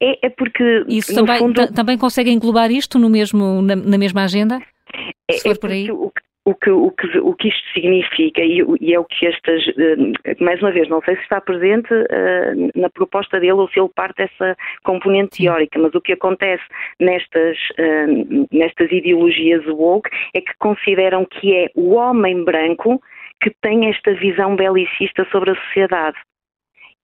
É, 0.03 0.27
é 0.27 0.31
porque. 0.31 0.85
Isso 0.89 1.15
também, 1.15 1.39
fundo... 1.39 1.73
também 1.73 1.97
consegue 1.97 2.31
englobar 2.31 2.73
isto 2.73 2.99
no 2.99 3.09
mesmo, 3.09 3.63
na, 3.63 3.77
na 3.77 3.97
mesma 3.97 4.25
agenda? 4.25 4.61
É, 5.29 5.33
se 5.35 5.49
é 5.49 5.55
por 5.55 5.71
aí? 5.71 5.91
O, 5.91 6.13
o 6.45 6.55
que, 6.55 6.71
o, 6.71 6.91
que, 6.91 7.19
o 7.19 7.35
que 7.35 7.49
isto 7.49 7.73
significa, 7.73 8.41
e, 8.41 8.65
e, 8.81 8.95
é 8.95 8.99
o 8.99 9.05
que 9.05 9.27
estas, 9.27 9.65
uh, 9.69 10.45
mais 10.45 10.61
uma 10.61 10.73
vez, 10.73 10.89
não 10.89 11.01
sei 11.03 11.15
se 11.17 11.23
está 11.23 11.41
presente 11.41 11.93
uh, 11.95 12.71
na 12.81 12.91
proposta 12.91 13.39
dele 13.39 13.53
ou 13.53 13.69
se 13.69 13.79
ele 13.79 13.89
parte 13.95 14.17
dessa 14.17 14.57
componente 14.83 15.39
teórica, 15.39 15.79
mas 15.79 15.95
o 15.95 16.01
que 16.01 16.13
acontece 16.13 16.65
nestas, 16.99 17.57
uh, 17.79 18.47
nestas 18.51 18.91
ideologias 18.91 19.65
woke 19.67 20.11
é 20.35 20.41
que 20.41 20.53
consideram 20.59 21.25
que 21.25 21.55
é 21.55 21.71
o 21.77 21.95
homem 21.95 22.43
branco 22.43 23.01
que 23.41 23.51
tem 23.63 23.89
esta 23.89 24.13
visão 24.15 24.57
belicista 24.57 25.27
sobre 25.31 25.53
a 25.53 25.55
sociedade 25.55 26.17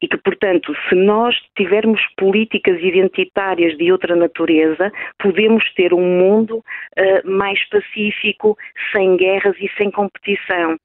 e 0.01 0.09
que, 0.09 0.17
portanto, 0.19 0.75
se 0.89 0.95
nós 0.95 1.35
tivermos 1.57 2.01
políticas 2.17 2.81
identitárias 2.81 3.77
de 3.77 3.91
outra 3.91 4.15
natureza, 4.15 4.93
podemos 5.19 5.65
ter 5.75 5.93
um 5.93 6.19
mundo 6.19 6.59
uh, 6.59 7.31
mais 7.31 7.63
pacífico, 7.69 8.57
sem 8.93 9.17
guerras 9.17 9.57
e 9.61 9.69
sem 9.77 9.91
competição. 9.91 10.77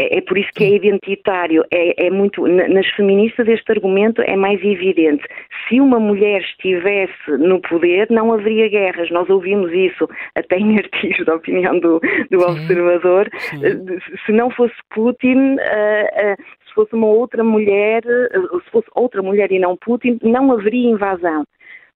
É, 0.00 0.18
é 0.18 0.20
por 0.22 0.38
isso 0.38 0.48
que 0.54 0.64
é 0.64 0.74
identitário. 0.74 1.62
É, 1.70 2.06
é, 2.06 2.10
muito 2.10 2.46
nas 2.46 2.86
feministas 2.92 3.46
este 3.46 3.70
argumento 3.70 4.22
é 4.22 4.34
mais 4.36 4.62
evidente. 4.64 5.24
Se 5.68 5.78
uma 5.80 6.00
mulher 6.00 6.40
estivesse 6.40 7.30
no 7.38 7.60
poder, 7.60 8.08
não 8.10 8.32
haveria 8.32 8.68
guerras. 8.68 9.10
Nós 9.10 9.28
ouvimos 9.28 9.70
isso 9.72 10.08
até 10.34 10.56
em 10.58 10.78
artigos 10.78 11.26
da 11.26 11.34
opinião 11.34 11.78
do, 11.78 12.00
do 12.30 12.40
observador. 12.40 13.28
Sim. 13.38 13.64
Eh, 13.64 13.98
se 14.24 14.32
não 14.32 14.50
fosse 14.50 14.74
Putin, 14.90 15.56
uh, 15.56 16.32
uh, 16.32 16.36
se 16.70 16.74
fosse 16.74 16.94
uma 16.94 17.08
outra 17.08 17.42
mulher, 17.42 18.02
se 18.02 18.70
fosse 18.70 18.88
outra 18.94 19.22
mulher 19.22 19.50
e 19.52 19.58
não 19.58 19.76
Putin, 19.76 20.18
não 20.22 20.52
haveria 20.52 20.90
invasão. 20.90 21.44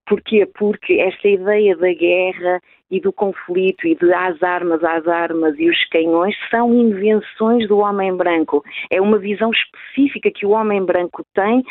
Porquê? 0.07 0.47
Porque 0.59 0.95
esta 1.01 1.27
ideia 1.27 1.75
da 1.77 1.93
guerra 1.95 2.61
e 2.91 3.01
do 3.01 3.11
conflito 3.13 3.87
e 3.87 3.95
de 3.95 4.13
às 4.13 4.43
armas, 4.43 4.85
às 4.85 5.07
armas 5.09 5.55
e 5.59 5.71
os 5.71 5.85
canhões 5.89 6.37
são 6.51 6.75
invenções 6.75 7.67
do 7.69 7.79
homem 7.79 8.15
branco. 8.15 8.63
É 8.91 9.01
uma 9.01 9.19
visão 9.19 9.51
específica 9.51 10.31
que 10.31 10.45
o 10.45 10.51
homem 10.51 10.85
branco 10.85 11.25
tem 11.33 11.63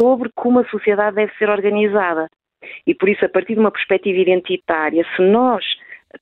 sobre 0.00 0.30
como 0.36 0.60
a 0.60 0.68
sociedade 0.68 1.16
deve 1.16 1.32
ser 1.36 1.48
organizada. 1.48 2.28
E 2.86 2.94
por 2.94 3.08
isso, 3.08 3.24
a 3.24 3.28
partir 3.28 3.54
de 3.54 3.60
uma 3.60 3.72
perspectiva 3.72 4.18
identitária, 4.18 5.04
se 5.16 5.22
nós 5.22 5.64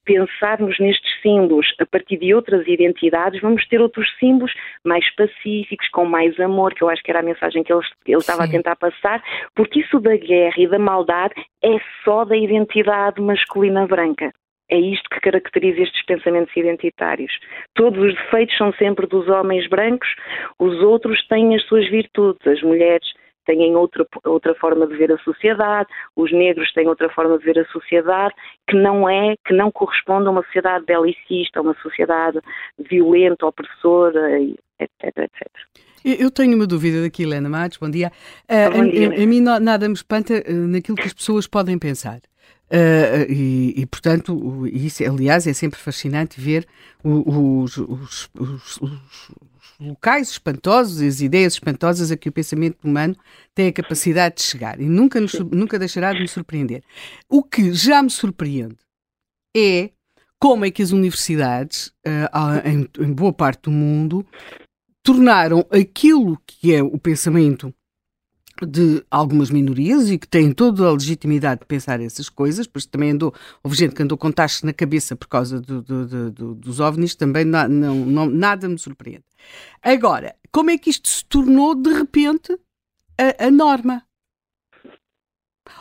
pensarmos 0.05 0.79
nestes 0.79 1.11
símbolos 1.23 1.67
a 1.79 1.87
partir 1.87 2.19
de 2.19 2.35
outras 2.35 2.67
identidades, 2.67 3.41
vamos 3.41 3.67
ter 3.69 3.81
outros 3.81 4.09
símbolos 4.19 4.53
mais 4.85 5.05
pacíficos, 5.15 5.89
com 5.89 6.05
mais 6.05 6.39
amor, 6.41 6.75
que 6.75 6.83
eu 6.83 6.89
acho 6.89 7.03
que 7.03 7.11
era 7.11 7.21
a 7.21 7.23
mensagem 7.23 7.63
que 7.63 7.73
ele, 7.73 7.83
ele 8.07 8.19
estava 8.19 8.45
a 8.45 8.49
tentar 8.49 8.77
passar, 8.77 9.23
porque 9.55 9.81
isso 9.81 10.01
da 10.01 10.17
guerra 10.17 10.57
e 10.59 10.69
da 10.69 10.79
maldade 10.79 11.35
é 11.63 11.79
só 12.05 12.25
da 12.25 12.37
identidade 12.37 13.21
masculina 13.21 13.87
branca. 13.87 14.33
É 14.71 14.79
isto 14.79 15.09
que 15.09 15.21
caracteriza 15.21 15.81
estes 15.81 16.05
pensamentos 16.05 16.55
identitários. 16.55 17.33
Todos 17.75 17.99
os 18.03 18.15
defeitos 18.15 18.57
são 18.59 18.71
sempre 18.75 19.07
dos 19.07 19.27
homens 19.27 19.67
brancos, 19.67 20.09
os 20.59 20.79
outros 20.83 21.27
têm 21.27 21.57
as 21.57 21.65
suas 21.65 21.89
virtudes, 21.89 22.47
as 22.47 22.61
mulheres 22.63 23.09
têm 23.49 23.75
outra, 23.75 24.07
outra 24.25 24.55
forma 24.57 24.87
de 24.87 24.95
ver 24.95 25.11
a 25.11 25.19
sociedade, 25.19 25.89
os 26.15 26.31
negros 26.31 26.71
têm 26.75 26.87
outra 26.87 27.09
forma 27.09 27.39
de 27.39 27.45
ver 27.45 27.59
a 27.59 27.65
sociedade, 27.67 28.35
que 28.69 28.77
não 28.77 29.09
é, 29.09 29.35
que 29.47 29.55
não 29.55 29.73
corresponde 29.73 30.29
a 30.29 30.31
uma 30.31 30.45
sociedade 30.45 30.85
belicista, 30.85 31.59
a 31.59 31.63
uma 31.63 31.75
sociedade 31.83 32.39
violenta, 32.79 33.47
opressora, 33.47 34.39
etc, 34.79 35.17
etc. 35.17 35.49
Eu 36.05 36.31
tenho 36.31 36.55
uma 36.55 36.67
dúvida 36.67 37.03
daqui, 37.03 37.23
Helena 37.23 37.49
Matos, 37.49 37.79
bom 37.79 37.91
dia. 37.91 38.13
Uh, 38.45 38.71
bom 38.77 38.85
dia. 38.85 39.09
A, 39.09 39.21
a, 39.21 39.23
a, 39.23 39.27
mim 39.27 39.41
nada 39.41 39.89
me 39.89 39.95
espanta 39.95 40.35
uh, 40.35 40.53
naquilo 40.69 40.97
que 40.97 41.07
as 41.07 41.15
pessoas 41.15 41.47
podem 41.47 41.79
pensar. 41.79 42.19
Uh, 42.71 43.25
e, 43.29 43.81
e, 43.81 43.87
portanto, 43.87 44.67
isso, 44.67 45.03
aliás, 45.03 45.47
é 45.47 45.55
sempre 45.55 45.79
fascinante 45.81 46.39
ver 46.39 46.67
os, 47.03 47.79
os, 47.79 48.31
os, 48.39 48.81
os 48.81 49.31
locais 49.81 50.31
espantosos, 50.31 51.01
as 51.01 51.21
ideias 51.21 51.55
espantosas 51.55 52.11
a 52.11 52.17
que 52.17 52.29
o 52.29 52.33
pensamento 52.33 52.85
humano 52.85 53.17
tem 53.55 53.69
a 53.69 53.73
capacidade 53.73 54.37
de 54.37 54.43
chegar 54.43 54.81
e 54.81 54.89
nunca, 54.89 55.21
nos, 55.21 55.33
nunca 55.35 55.79
deixará 55.79 56.13
de 56.13 56.21
me 56.21 56.29
surpreender. 56.29 56.83
O 57.29 57.43
que 57.43 57.73
já 57.73 58.03
me 58.03 58.11
surpreende 58.11 58.79
é 59.57 59.91
como 60.41 60.65
é 60.65 60.71
que 60.71 60.83
as 60.83 60.91
universidades, 60.91 61.89
uh, 62.07 62.69
em, 62.69 62.89
em 63.05 63.13
boa 63.13 63.33
parte 63.33 63.63
do 63.63 63.71
mundo, 63.71 64.27
tornaram 65.03 65.67
aquilo 65.71 66.41
que 66.47 66.75
é 66.75 66.83
o 66.83 66.99
pensamento 66.99 67.73
de 68.67 69.05
algumas 69.11 69.51
minorias 69.51 70.11
e 70.11 70.19
que 70.19 70.27
têm 70.27 70.53
toda 70.53 70.87
a 70.87 70.93
legitimidade 70.93 71.61
de 71.61 71.67
pensar 71.67 72.01
essas 72.01 72.29
coisas, 72.29 72.67
pois 72.67 72.87
também 72.87 73.13
andou, 73.13 73.33
houve 73.63 73.77
gente 73.77 73.95
que 73.95 74.03
andou 74.03 74.19
com 74.19 74.33
taxas 74.33 74.63
na 74.63 74.73
cabeça 74.73 75.15
por 75.15 75.29
causa 75.29 75.61
do, 75.61 75.81
do, 75.83 76.31
do, 76.31 76.55
dos 76.55 76.81
ovnis, 76.81 77.15
também 77.15 77.45
não, 77.45 77.69
não, 77.69 78.27
nada 78.27 78.69
me 78.69 78.79
surpreende. 78.79 79.28
Agora, 79.83 80.35
como 80.51 80.71
é 80.71 80.79
que 80.79 80.91
isto 80.91 81.09
se 81.09 81.25
tornou 81.25 81.75
de 81.75 81.93
repente 81.93 82.59
a, 83.19 83.47
a 83.47 83.51
norma? 83.51 84.05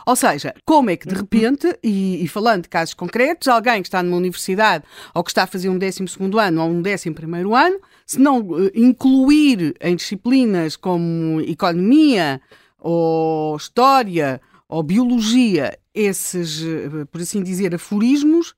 Ou 0.06 0.16
seja, 0.16 0.54
como 0.64 0.90
é 0.90 0.96
que 0.96 1.06
de 1.06 1.14
uhum. 1.14 1.20
repente, 1.20 1.78
e, 1.82 2.22
e, 2.22 2.28
falando 2.28 2.62
de 2.62 2.68
casos 2.68 2.94
concretos, 2.94 3.48
alguém 3.48 3.82
que 3.82 3.88
está 3.88 4.02
numa 4.02 4.16
universidade 4.16 4.84
ou 5.14 5.22
que 5.24 5.30
está 5.30 5.42
a 5.42 5.46
fazer 5.46 5.68
um 5.68 5.78
12 5.78 6.04
ano 6.40 6.62
ou 6.62 6.70
um 6.70 6.80
11 6.80 7.08
ano, 7.54 7.80
se 8.06 8.18
não 8.18 8.40
uh, 8.40 8.70
incluir 8.74 9.74
em 9.80 9.96
disciplinas 9.96 10.76
como 10.76 11.40
economia, 11.40 12.40
ou 12.78 13.56
história 13.56 14.40
ou 14.68 14.82
biologia, 14.82 15.78
esses, 15.94 16.62
eh, 16.62 17.04
por 17.10 17.22
assim 17.22 17.42
dizer, 17.42 17.74
aforismos, 17.74 18.50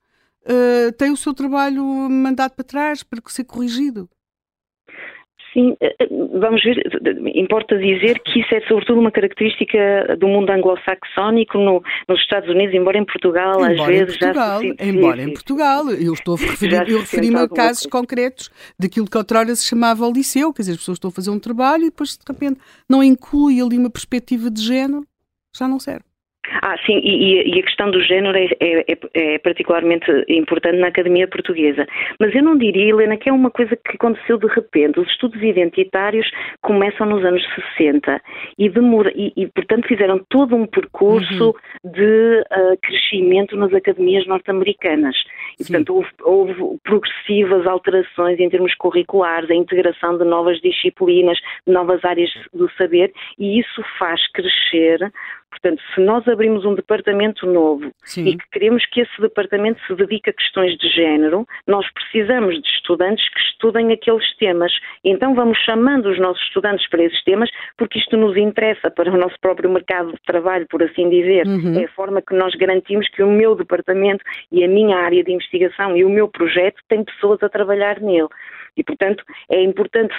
uh, 0.43 0.91
têm 0.97 1.09
o 1.09 1.17
seu 1.17 1.33
trabalho 1.33 1.85
mandado 1.85 2.51
para 2.51 2.65
trás 2.65 3.01
para 3.01 3.21
ser 3.27 3.45
corrigido. 3.45 4.09
Sim, 5.53 5.75
vamos 6.39 6.63
ver, 6.63 6.81
importa 7.35 7.77
dizer 7.77 8.19
que 8.19 8.39
isso 8.39 8.55
é 8.55 8.61
sobretudo 8.61 9.01
uma 9.01 9.11
característica 9.11 10.15
do 10.17 10.27
mundo 10.27 10.49
anglo-saxónico 10.49 11.57
no, 11.57 11.83
nos 12.07 12.21
Estados 12.21 12.49
Unidos, 12.49 12.73
embora 12.73 12.97
em 12.97 13.03
Portugal 13.03 13.55
embora 13.55 13.71
às 13.73 13.87
vezes 13.87 14.17
Portugal, 14.17 14.63
já 14.63 14.75
se 14.75 14.89
Embora 14.89 15.21
em 15.21 15.33
Portugal, 15.33 15.89
eu 15.89 16.13
estou 16.13 16.35
a 16.35 16.37
referir, 16.41 16.89
eu 16.89 16.99
referi-me 16.99 17.35
a 17.35 17.49
casos 17.49 17.85
coisa. 17.85 17.89
concretos 17.89 18.49
daquilo 18.79 19.09
que 19.09 19.17
outrora 19.17 19.53
se 19.53 19.67
chamava 19.67 20.07
o 20.07 20.13
liceu, 20.13 20.53
quer 20.53 20.61
dizer, 20.61 20.71
as 20.73 20.77
pessoas 20.77 20.95
estão 20.95 21.09
a 21.09 21.13
fazer 21.13 21.29
um 21.31 21.39
trabalho 21.39 21.83
e 21.83 21.89
depois 21.89 22.17
de 22.17 22.23
repente 22.25 22.59
não 22.89 23.03
inclui 23.03 23.61
ali 23.61 23.77
uma 23.77 23.89
perspectiva 23.89 24.49
de 24.49 24.61
género, 24.61 25.05
já 25.53 25.67
não 25.67 25.79
serve. 25.79 26.10
Ah, 26.61 26.75
sim, 26.85 26.99
e, 27.03 27.55
e, 27.55 27.59
a 27.59 27.63
questão 27.63 27.89
do 27.89 28.01
género 28.01 28.37
é, 28.37 28.49
é, 28.59 28.97
é, 29.13 29.39
particularmente 29.39 30.05
importante 30.27 30.77
na 30.77 30.87
Academia 30.87 31.27
Portuguesa. 31.27 31.85
Mas 32.19 32.33
eu 32.35 32.43
não 32.43 32.57
diria, 32.57 32.89
Helena, 32.89 33.17
que 33.17 33.29
é 33.29 33.33
uma 33.33 33.49
coisa 33.49 33.75
que 33.75 33.95
aconteceu 33.95 34.37
de 34.37 34.47
repente. 34.47 34.99
Os 34.99 35.07
estudos 35.09 35.41
identitários 35.41 36.29
começam 36.61 37.07
nos 37.07 37.23
anos 37.23 37.43
60 37.77 38.21
e, 38.57 38.69
demora, 38.69 39.11
e, 39.15 39.31
e 39.37 39.47
portanto, 39.47 39.87
fizeram 39.87 40.19
todo 40.29 40.55
um 40.55 40.65
percurso 40.65 41.55
uhum. 41.83 41.91
de 41.91 42.43
uh, 42.51 42.77
crescimento 42.81 43.55
nas 43.55 43.73
academias 43.73 44.25
norte-americanas. 44.27 45.15
E, 45.59 45.63
portanto, 45.63 45.95
houve, 45.95 46.09
houve, 46.23 46.79
progressivas 46.83 47.65
alterações 47.65 48.39
em 48.39 48.49
termos 48.49 48.73
curriculares, 48.75 49.49
a 49.49 49.55
integração 49.55 50.17
de 50.17 50.25
novas 50.25 50.59
disciplinas, 50.61 51.37
de 51.65 51.73
novas 51.73 52.03
áreas 52.03 52.29
do 52.53 52.69
saber, 52.71 53.13
e 53.39 53.59
isso 53.59 53.83
faz 53.97 54.19
crescer 54.31 55.11
Portanto, 55.51 55.81
se 55.93 56.01
nós 56.01 56.25
abrimos 56.27 56.65
um 56.65 56.73
departamento 56.73 57.45
novo 57.45 57.91
Sim. 58.03 58.25
e 58.25 58.37
que 58.37 58.49
queremos 58.51 58.85
que 58.85 59.01
esse 59.01 59.21
departamento 59.21 59.79
se 59.85 59.93
dedique 59.93 60.29
a 60.29 60.33
questões 60.33 60.77
de 60.77 60.89
género, 60.89 61.45
nós 61.67 61.85
precisamos 61.91 62.55
de 62.61 62.67
estudantes 62.69 63.27
que 63.29 63.39
estudem 63.41 63.91
aqueles 63.91 64.25
temas. 64.37 64.71
Então 65.03 65.35
vamos 65.35 65.57
chamando 65.59 66.09
os 66.09 66.17
nossos 66.17 66.41
estudantes 66.43 66.89
para 66.89 67.03
esses 67.03 67.21
temas, 67.23 67.49
porque 67.77 67.99
isto 67.99 68.15
nos 68.15 68.35
interessa 68.37 68.89
para 68.89 69.11
o 69.11 69.17
nosso 69.17 69.35
próprio 69.41 69.69
mercado 69.69 70.13
de 70.13 70.21
trabalho, 70.25 70.65
por 70.69 70.81
assim 70.81 71.09
dizer. 71.09 71.45
Uhum. 71.45 71.79
É 71.79 71.85
a 71.85 71.89
forma 71.89 72.21
que 72.21 72.33
nós 72.33 72.55
garantimos 72.55 73.07
que 73.09 73.21
o 73.21 73.29
meu 73.29 73.55
departamento 73.55 74.23
e 74.51 74.63
a 74.63 74.67
minha 74.67 74.97
área 74.97 75.23
de 75.23 75.31
investigação 75.31 75.95
e 75.97 76.05
o 76.05 76.09
meu 76.09 76.27
projeto 76.27 76.81
têm 76.87 77.03
pessoas 77.03 77.43
a 77.43 77.49
trabalhar 77.49 77.99
nele. 77.99 78.29
E, 78.77 78.83
portanto, 78.83 79.23
é 79.49 79.61
importante 79.63 80.13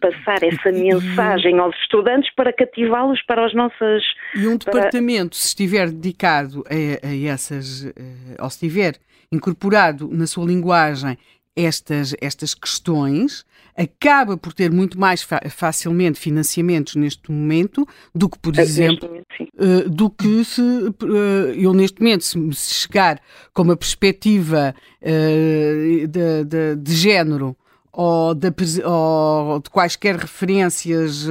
passar 0.00 0.42
essa 0.42 0.72
mensagem 0.72 1.58
aos 1.58 1.76
estudantes 1.76 2.34
para 2.34 2.52
cativá-los 2.52 3.22
para 3.22 3.44
as 3.44 3.54
nossas. 3.54 4.02
E 4.34 4.46
um 4.46 4.56
departamento, 4.56 5.30
para... 5.30 5.38
se 5.38 5.48
estiver 5.48 5.90
dedicado 5.90 6.64
a, 6.68 7.06
a 7.06 7.32
essas. 7.32 7.84
Eh, 7.84 8.42
ou 8.42 8.48
se 8.48 8.66
estiver 8.66 8.94
incorporado 9.30 10.08
na 10.10 10.26
sua 10.26 10.46
linguagem 10.46 11.18
estas, 11.54 12.14
estas 12.20 12.54
questões, 12.54 13.44
acaba 13.76 14.36
por 14.36 14.52
ter 14.52 14.70
muito 14.70 14.98
mais 14.98 15.22
fa 15.22 15.40
facilmente 15.50 16.18
financiamentos 16.18 16.94
neste 16.94 17.30
momento 17.30 17.86
do 18.14 18.28
que, 18.28 18.38
por 18.38 18.56
é, 18.56 18.62
exemplo, 18.62 19.08
momento, 19.08 19.26
uh, 19.54 19.90
do 19.90 20.08
que 20.08 20.44
se 20.44 20.60
uh, 20.60 20.94
eu 21.56 21.74
neste 21.74 22.00
momento, 22.00 22.24
se, 22.24 22.52
se 22.52 22.74
chegar 22.74 23.20
com 23.52 23.62
uma 23.62 23.76
perspectiva 23.76 24.74
uh, 25.02 26.06
de, 26.06 26.44
de, 26.44 26.76
de 26.76 26.94
género 26.94 27.56
ou 28.00 28.32
de, 28.32 28.46
ou 28.84 29.58
de, 29.58 29.68
quaisquer 29.70 30.14
referências, 30.14 31.26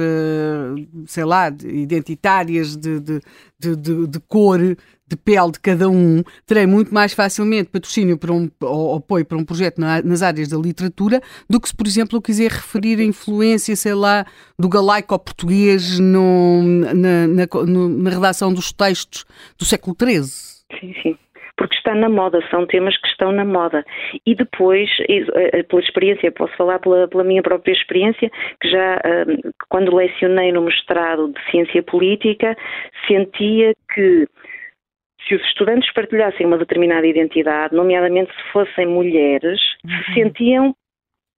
sei 1.06 1.24
lá, 1.24 1.48
identitárias 1.48 2.76
de, 2.76 3.00
de, 3.00 3.20
de, 3.58 4.06
de, 4.06 4.20
cor, 4.28 4.58
de 4.58 5.16
pele 5.16 5.52
de 5.52 5.60
cada 5.60 5.88
um, 5.88 6.22
terei 6.44 6.66
muito 6.66 6.92
mais 6.92 7.14
facilmente 7.14 7.70
patrocínio 7.70 8.18
para 8.18 8.34
um, 8.34 8.50
ou 8.60 8.96
apoio 8.96 9.24
para 9.24 9.38
um 9.38 9.46
projeto 9.46 9.80
na, 9.80 10.02
nas 10.02 10.20
áreas 10.20 10.48
da 10.48 10.58
literatura 10.58 11.22
do 11.48 11.58
que 11.58 11.70
se, 11.70 11.74
por 11.74 11.86
exemplo, 11.86 12.18
eu 12.18 12.20
quiser 12.20 12.50
referir 12.50 13.00
a 13.00 13.04
influência, 13.04 13.74
sei 13.74 13.94
lá, 13.94 14.26
do 14.58 14.68
galaico 14.68 15.14
ao 15.14 15.18
português 15.18 15.98
no, 15.98 16.62
na, 16.62 17.26
na, 17.26 17.46
no, 17.66 17.88
na 17.88 18.10
redação 18.10 18.52
dos 18.52 18.72
textos 18.72 19.24
do 19.56 19.64
século 19.64 19.96
XIII. 19.98 20.22
Sim, 20.78 20.92
sim 21.02 21.18
porque 21.58 21.76
está 21.76 21.94
na 21.94 22.08
moda, 22.08 22.40
são 22.50 22.66
temas 22.66 22.96
que 22.96 23.08
estão 23.08 23.32
na 23.32 23.44
moda. 23.44 23.84
E 24.24 24.34
depois, 24.34 24.88
eh, 25.08 25.62
pela 25.64 25.82
experiência, 25.82 26.32
posso 26.32 26.56
falar 26.56 26.78
pela, 26.78 27.06
pela 27.08 27.24
minha 27.24 27.42
própria 27.42 27.72
experiência, 27.72 28.30
que 28.60 28.70
já 28.70 28.98
quando 29.68 29.94
lecionei 29.94 30.52
no 30.52 30.62
mestrado 30.62 31.32
de 31.32 31.50
Ciência 31.50 31.82
Política, 31.82 32.56
sentia 33.06 33.74
que 33.92 34.26
se 35.26 35.34
os 35.34 35.42
estudantes 35.42 35.92
partilhassem 35.92 36.46
uma 36.46 36.58
determinada 36.58 37.06
identidade, 37.06 37.74
nomeadamente 37.74 38.32
se 38.32 38.52
fossem 38.52 38.86
mulheres, 38.86 39.60
uhum. 39.84 39.90
se 40.04 40.14
sentiam 40.14 40.74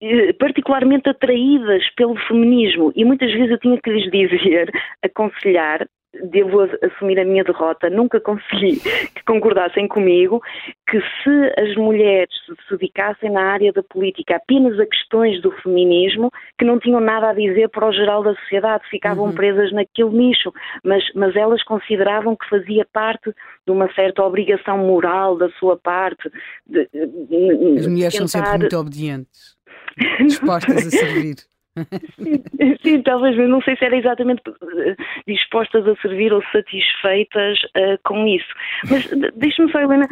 eh, 0.03 0.33
particularmente 0.35 1.09
atraídas 1.09 1.83
pelo 1.97 2.17
feminismo 2.27 2.93
e 2.95 3.05
muitas 3.05 3.33
vezes 3.33 3.51
eu 3.51 3.59
tinha 3.59 3.81
que 3.81 3.91
lhes 3.91 4.11
dizer, 4.11 4.71
aconselhar 5.05 5.87
devo 6.13 6.63
assumir 6.83 7.19
a 7.21 7.25
minha 7.25 7.45
derrota, 7.45 7.89
nunca 7.89 8.21
consegui 8.21 8.81
que 9.15 9.25
concordassem 9.25 9.87
comigo 9.87 10.43
que 10.89 11.01
se 11.01 11.61
as 11.61 11.75
mulheres 11.77 12.35
se 12.47 12.77
dedicassem 12.77 13.31
na 13.31 13.43
área 13.43 13.73
da 13.73 13.83
política 13.83 14.37
apenas 14.37 14.79
a 14.79 14.87
questões 14.87 15.41
do 15.41 15.53
feminismo, 15.63 16.31
que 16.59 16.65
não 16.65 16.79
tinham 16.81 17.01
nada 17.01 17.31
a 17.31 17.35
dizer 17.35 17.69
para 17.69 17.87
o 17.87 17.93
geral 17.93 18.23
da 18.23 18.35
sociedade, 18.35 18.89
ficavam 18.91 19.27
uhum. 19.27 19.35
presas 19.35 19.73
naquele 19.73 20.11
nicho, 20.11 20.53
mas, 20.85 21.05
mas 21.15 21.37
elas 21.37 21.63
consideravam 21.63 22.37
que 22.37 22.49
fazia 22.49 22.87
parte 22.93 23.33
de 23.65 23.73
uma 23.73 23.93
certa 23.95 24.23
obrigação 24.25 24.79
moral 24.79 25.37
da 25.37 25.49
sua 25.51 25.77
parte. 25.77 26.29
De, 26.67 26.89
de, 26.93 27.79
as 27.79 27.87
mulheres 27.87 28.15
tentar... 28.15 28.29
são 28.29 28.29
sempre 28.29 28.59
muito 28.59 28.77
obedientes, 28.77 29.57
dispostas 30.19 30.87
a 30.87 30.91
servir. 30.91 31.37
Sim, 32.83 33.03
talvez, 33.03 33.37
mas 33.37 33.49
não 33.49 33.63
sei 33.63 33.77
se 33.77 33.85
era 33.85 33.97
exatamente 33.97 34.43
eh, 34.47 34.97
dispostas 35.27 35.87
a 35.87 35.95
servir 35.97 36.33
ou 36.33 36.43
satisfeitas 36.51 37.59
uh, 37.77 37.99
com 38.05 38.27
isso. 38.27 38.49
Mas 38.91 39.07
deixe-me 39.37 39.71
só, 39.71 39.81
Helena, 39.81 40.09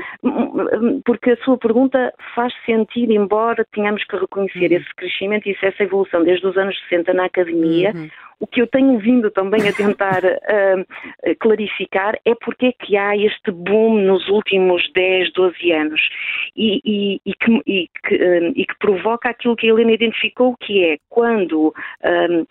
porque 1.04 1.32
a 1.32 1.36
sua 1.38 1.58
pergunta 1.58 2.12
faz 2.34 2.52
sentido, 2.64 3.12
embora 3.12 3.66
tenhamos 3.72 4.04
que 4.04 4.16
reconhecer 4.16 4.70
uhum. 4.70 4.76
esse 4.76 4.94
crescimento 4.94 5.48
e 5.48 5.56
essa 5.60 5.82
evolução 5.82 6.22
desde 6.22 6.46
os 6.46 6.56
anos 6.56 6.78
60 6.88 7.12
na 7.12 7.24
academia. 7.24 7.92
Uhum 7.94 8.08
o 8.40 8.46
que 8.46 8.62
eu 8.62 8.66
tenho 8.66 8.98
vindo 8.98 9.30
também 9.30 9.68
a 9.68 9.72
tentar 9.72 10.22
uh, 10.24 11.36
clarificar 11.40 12.18
é 12.24 12.34
porque 12.34 12.66
é 12.66 12.72
que 12.72 12.96
há 12.96 13.16
este 13.16 13.50
boom 13.50 14.00
nos 14.02 14.28
últimos 14.28 14.90
10, 14.92 15.32
12 15.32 15.72
anos. 15.72 16.00
E, 16.56 16.80
e, 16.84 17.20
e, 17.26 17.34
que, 17.34 17.62
e 17.66 17.88
que, 18.06 18.14
e 18.54 18.66
que, 18.66 18.78
provoca 18.78 19.30
aquilo 19.30 19.56
que 19.56 19.66
a 19.66 19.70
Helena 19.70 19.92
identificou, 19.92 20.56
que 20.60 20.84
é 20.84 20.98
quando 21.08 21.68
uh, 21.68 22.46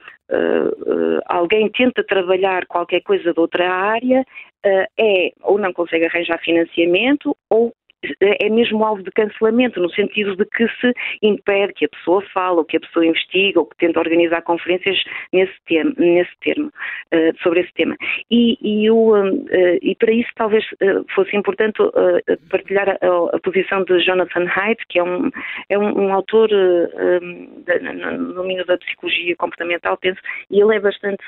alguém 1.25 1.69
tenta 1.69 2.03
trabalhar 2.03 2.65
qualquer 2.65 3.01
coisa 3.01 3.33
de 3.33 3.39
outra 3.39 3.69
área, 3.69 4.25
é 4.65 5.31
ou 5.43 5.57
não 5.57 5.71
consegue 5.71 6.05
arranjar 6.05 6.39
financiamento 6.39 7.35
ou 7.49 7.73
é 8.19 8.49
mesmo 8.49 8.83
alvo 8.83 9.03
de 9.03 9.11
cancelamento, 9.11 9.79
no 9.79 9.89
sentido 9.91 10.35
de 10.35 10.45
que 10.45 10.67
se 10.79 10.93
impede 11.21 11.73
que 11.73 11.85
a 11.85 11.89
pessoa 11.89 12.21
fale, 12.33 12.57
ou 12.57 12.65
que 12.65 12.77
a 12.77 12.79
pessoa 12.79 13.05
investigue, 13.05 13.57
ou 13.57 13.65
que 13.65 13.77
tenta 13.77 13.99
organizar 13.99 14.41
conferências 14.41 14.97
nesse, 15.33 15.53
tema, 15.67 15.93
nesse 15.97 16.31
termo, 16.41 16.67
uh, 16.67 17.41
sobre 17.41 17.61
esse 17.61 17.73
tema. 17.73 17.95
E, 18.31 18.57
e, 18.61 18.89
uh, 18.89 19.47
e, 19.81 19.95
para 19.95 20.11
isso 20.11 20.29
talvez 20.35 20.63
uh, 20.73 21.05
fosse 21.13 21.35
importante 21.35 21.77
partilhar 22.49 22.89
a, 22.89 23.35
a, 23.35 23.39
posição 23.39 23.83
de 23.83 23.99
Jonathan 23.99 24.47
Haidt, 24.55 24.83
que 24.89 24.99
é 24.99 25.03
um, 25.03 25.29
é 25.69 25.77
um, 25.77 26.07
um 26.07 26.13
autor 26.13 26.49
no 28.17 28.33
domínio 28.33 28.65
da 28.65 28.77
psicologia 28.77 29.35
comportamental, 29.35 29.97
penso, 29.97 30.19
e 30.49 30.61
ele 30.61 30.75
é 30.75 30.79
bastante, 30.79 31.23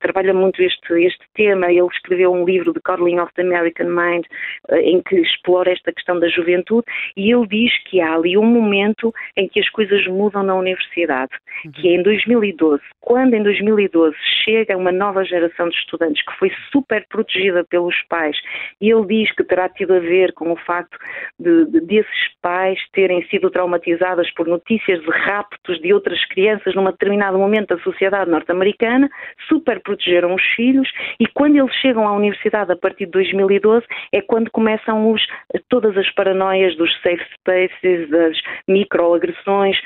trabalha 0.00 0.32
muito 0.32 0.62
este, 0.62 0.92
este 1.04 1.24
tema, 1.34 1.70
ele 1.70 1.86
escreveu 1.86 2.32
um 2.32 2.44
livro, 2.44 2.72
The 2.72 2.80
Coddling 2.84 3.18
of 3.18 3.32
the 3.34 3.42
American 3.42 3.88
Mind, 3.88 4.24
em 4.72 5.02
que 5.02 5.16
explora 5.16 5.72
esta 5.72 5.92
questão 5.92 6.19
da 6.20 6.28
juventude, 6.28 6.86
e 7.16 7.32
ele 7.32 7.46
diz 7.46 7.72
que 7.84 8.00
há 8.00 8.14
ali 8.14 8.36
um 8.36 8.44
momento 8.44 9.12
em 9.36 9.48
que 9.48 9.60
as 9.60 9.68
coisas 9.70 10.06
mudam 10.06 10.42
na 10.42 10.54
universidade, 10.54 11.32
uhum. 11.64 11.72
que 11.72 11.88
é 11.88 11.96
em 11.96 12.02
2012. 12.02 12.82
Quando 13.00 13.34
em 13.34 13.42
2012 13.42 14.16
chega 14.44 14.76
uma 14.76 14.92
nova 14.92 15.24
geração 15.24 15.68
de 15.68 15.76
estudantes 15.76 16.24
que 16.24 16.38
foi 16.38 16.52
super 16.70 17.04
protegida 17.08 17.64
pelos 17.64 17.96
pais, 18.08 18.36
e 18.80 18.90
ele 18.90 19.06
diz 19.06 19.32
que 19.34 19.44
terá 19.44 19.68
tido 19.68 19.94
a 19.94 19.98
ver 19.98 20.32
com 20.32 20.52
o 20.52 20.56
facto 20.56 20.96
de, 21.38 21.66
de 21.66 21.80
desses 21.80 22.28
pais 22.40 22.78
terem 22.92 23.22
sido 23.28 23.50
traumatizadas 23.50 24.30
por 24.32 24.46
notícias 24.46 25.00
de 25.00 25.10
raptos 25.10 25.80
de 25.80 25.92
outras 25.92 26.24
crianças 26.26 26.74
num 26.74 26.84
determinado 26.84 27.38
momento 27.38 27.74
da 27.74 27.82
sociedade 27.82 28.30
norte-americana, 28.30 29.08
super 29.48 29.80
protegeram 29.80 30.34
os 30.34 30.42
filhos 30.54 30.88
e 31.18 31.26
quando 31.26 31.56
eles 31.56 31.74
chegam 31.76 32.06
à 32.06 32.12
universidade 32.12 32.72
a 32.72 32.76
partir 32.76 33.06
de 33.06 33.12
2012 33.12 33.84
é 34.12 34.20
quando 34.20 34.50
começam 34.50 35.10
os, 35.10 35.22
todas 35.68 35.96
as 35.96 35.99
paranoias 36.14 36.76
dos 36.76 36.90
safe 37.02 37.24
spaces, 37.34 38.08
das 38.10 38.36
microagressões. 38.68 39.76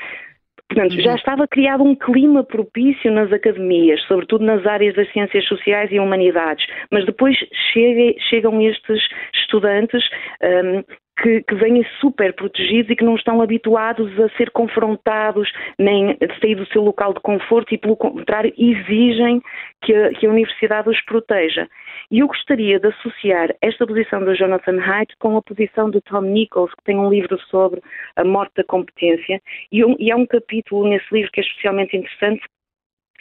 Portanto, 0.67 0.99
já 0.99 1.11
uhum. 1.11 1.17
estava 1.17 1.47
criado 1.47 1.83
um 1.83 1.95
clima 1.95 2.43
propício 2.43 3.11
nas 3.11 3.31
academias, 3.31 4.01
sobretudo 4.07 4.43
nas 4.43 4.65
áreas 4.65 4.95
das 4.95 5.11
ciências 5.11 5.45
sociais 5.45 5.91
e 5.91 5.99
humanidades, 5.99 6.65
mas 6.91 7.05
depois 7.05 7.37
chega, 7.71 8.19
chegam 8.29 8.59
estes 8.61 8.99
estudantes 9.33 10.03
um, 10.41 10.83
que, 11.17 11.41
que 11.43 11.55
vêm 11.55 11.85
super 11.99 12.33
protegidos 12.33 12.91
e 12.91 12.95
que 12.95 13.03
não 13.03 13.15
estão 13.15 13.41
habituados 13.41 14.19
a 14.19 14.29
ser 14.37 14.51
confrontados 14.51 15.51
nem 15.79 16.11
a 16.11 16.39
sair 16.39 16.55
do 16.55 16.65
seu 16.67 16.81
local 16.81 17.13
de 17.13 17.19
conforto 17.21 17.73
e, 17.73 17.77
pelo 17.77 17.95
contrário, 17.95 18.53
exigem 18.57 19.41
que 19.81 19.93
a, 19.93 20.09
que 20.11 20.25
a 20.25 20.29
universidade 20.29 20.89
os 20.89 21.01
proteja. 21.05 21.67
E 22.11 22.19
eu 22.19 22.27
gostaria 22.27 22.79
de 22.79 22.87
associar 22.87 23.55
esta 23.61 23.87
posição 23.87 24.23
do 24.23 24.35
Jonathan 24.35 24.79
Haidt 24.79 25.15
com 25.17 25.37
a 25.37 25.41
posição 25.41 25.89
do 25.89 26.01
Tom 26.01 26.21
Nichols, 26.21 26.73
que 26.75 26.83
tem 26.83 26.97
um 26.97 27.09
livro 27.09 27.39
sobre 27.49 27.81
a 28.15 28.23
morte 28.23 28.53
da 28.57 28.63
competência, 28.63 29.41
e, 29.71 29.83
um, 29.83 29.95
e 29.97 30.11
há 30.11 30.15
um 30.15 30.25
capítulo 30.25 30.87
nesse 30.87 31.07
livro 31.13 31.31
que 31.31 31.39
é 31.39 31.43
especialmente 31.43 31.95
interessante, 31.97 32.43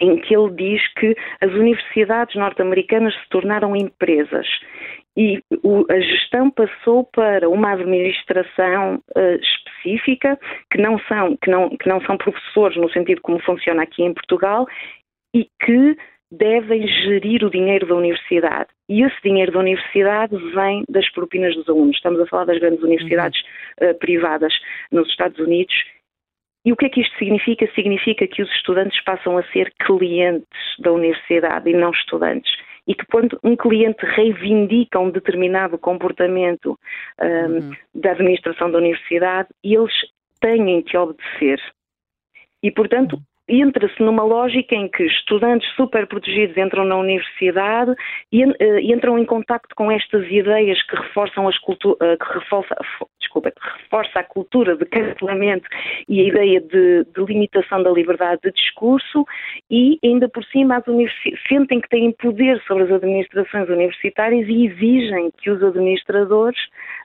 em 0.00 0.16
que 0.16 0.36
ele 0.36 0.50
diz 0.50 0.82
que 0.94 1.16
as 1.40 1.52
universidades 1.52 2.34
norte-americanas 2.34 3.14
se 3.14 3.28
tornaram 3.28 3.76
empresas 3.76 4.46
e 5.16 5.40
a 5.90 6.00
gestão 6.00 6.50
passou 6.50 7.04
para 7.04 7.48
uma 7.48 7.72
administração 7.72 9.00
uh, 9.16 9.40
específica 9.40 10.38
que 10.70 10.78
não 10.78 10.98
são 11.00 11.36
que 11.36 11.50
não 11.50 11.70
que 11.70 11.88
não 11.88 12.00
são 12.02 12.16
professores 12.16 12.76
no 12.76 12.90
sentido 12.90 13.20
como 13.20 13.38
funciona 13.40 13.82
aqui 13.82 14.02
em 14.02 14.12
Portugal 14.12 14.66
e 15.34 15.48
que 15.64 15.96
devem 16.32 16.86
gerir 16.86 17.44
o 17.44 17.50
dinheiro 17.50 17.86
da 17.86 17.94
universidade. 17.94 18.68
E 18.88 19.02
esse 19.02 19.16
dinheiro 19.22 19.52
da 19.52 19.60
universidade 19.60 20.36
vem 20.52 20.84
das 20.88 21.08
propinas 21.12 21.54
dos 21.54 21.68
alunos. 21.68 21.96
Estamos 21.96 22.20
a 22.20 22.26
falar 22.26 22.46
das 22.46 22.58
grandes 22.58 22.82
universidades 22.82 23.40
uh, 23.80 23.96
privadas 23.98 24.52
nos 24.90 25.08
Estados 25.08 25.38
Unidos. 25.38 25.74
E 26.66 26.72
o 26.72 26.76
que 26.76 26.86
é 26.86 26.88
que 26.88 27.02
isto 27.02 27.16
significa? 27.18 27.70
Significa 27.74 28.26
que 28.26 28.42
os 28.42 28.50
estudantes 28.50 28.98
passam 29.04 29.36
a 29.38 29.44
ser 29.52 29.72
clientes 29.80 30.48
da 30.78 30.92
universidade 30.92 31.70
e 31.70 31.74
não 31.74 31.90
estudantes. 31.90 32.50
E 32.86 32.94
que 32.94 33.06
quando 33.06 33.38
um 33.42 33.56
cliente 33.56 34.04
reivindica 34.04 34.98
um 34.98 35.10
determinado 35.10 35.78
comportamento 35.78 36.78
um, 37.20 37.26
uhum. 37.26 37.72
da 37.94 38.12
administração 38.12 38.70
da 38.70 38.78
universidade, 38.78 39.48
eles 39.62 39.92
têm 40.40 40.82
que 40.82 40.96
obedecer. 40.96 41.60
E, 42.62 42.70
portanto, 42.70 43.18
entra-se 43.48 44.02
numa 44.02 44.22
lógica 44.22 44.74
em 44.74 44.88
que 44.88 45.04
estudantes 45.04 45.68
super 45.76 46.06
protegidos 46.06 46.56
entram 46.56 46.84
na 46.84 46.96
universidade 46.96 47.94
e 48.32 48.44
uh, 48.44 48.78
entram 48.80 49.18
em 49.18 49.24
contacto 49.24 49.74
com 49.74 49.90
estas 49.90 50.26
ideias 50.30 50.82
que 50.82 50.96
reforçam 50.96 51.46
as 51.46 51.58
cultu 51.58 51.92
uh, 51.92 51.96
que 52.18 52.38
reforça, 52.38 52.74
desculpa, 53.20 53.50
que 53.50 53.60
reforça 53.82 54.20
a 54.20 54.24
cultura 54.24 54.76
de 54.76 54.84
cancelamento 54.86 55.68
e 56.08 56.20
a 56.20 56.24
ideia 56.24 56.60
de, 56.60 57.04
de, 57.04 57.24
limitação 57.24 57.82
da 57.82 57.90
liberdade 57.90 58.40
de 58.44 58.52
discurso 58.52 59.26
e 59.70 59.98
ainda 60.02 60.28
por 60.28 60.44
cima 60.44 60.76
as 60.76 60.84
sentem 61.48 61.80
que 61.80 61.88
têm 61.88 62.12
poder 62.12 62.62
sobre 62.66 62.84
as 62.84 62.92
administrações 62.92 63.68
universitárias 63.68 64.48
e 64.48 64.66
exigem 64.66 65.30
que 65.38 65.50
os 65.50 65.62
administradores 65.62 66.58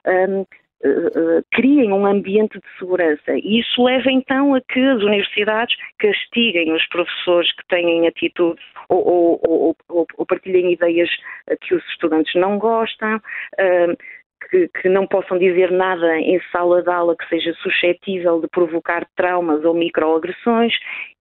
um, 0.06 0.44
uh, 0.84 1.44
criem 1.52 1.92
um 1.92 2.06
ambiente 2.06 2.58
de 2.58 2.78
segurança. 2.78 3.32
E 3.34 3.60
isso 3.60 3.82
leva 3.82 4.10
então 4.10 4.54
a 4.54 4.60
que 4.60 4.80
as 4.80 5.02
universidades 5.02 5.76
castiguem 5.98 6.72
os 6.72 6.86
professores 6.88 7.52
que 7.54 7.66
têm 7.68 8.06
atitudes 8.06 8.64
ou, 8.88 9.40
ou, 9.46 9.76
ou, 9.88 10.06
ou 10.16 10.26
partilhem 10.26 10.72
ideias 10.72 11.10
que 11.60 11.74
os 11.74 11.84
estudantes 11.90 12.34
não 12.34 12.58
gostam. 12.58 13.16
Uh, 13.16 13.96
que, 14.50 14.68
que, 14.80 14.88
não 14.88 15.06
possam 15.06 15.38
dizer 15.38 15.70
nada 15.70 16.18
em 16.18 16.40
sala 16.50 16.82
de 16.82 16.90
aula 16.90 17.16
que 17.16 17.28
seja 17.28 17.54
suscetível 17.62 18.40
de 18.40 18.48
provocar 18.48 19.06
traumas 19.16 19.64
ou 19.64 19.74
microagressões 19.74 20.72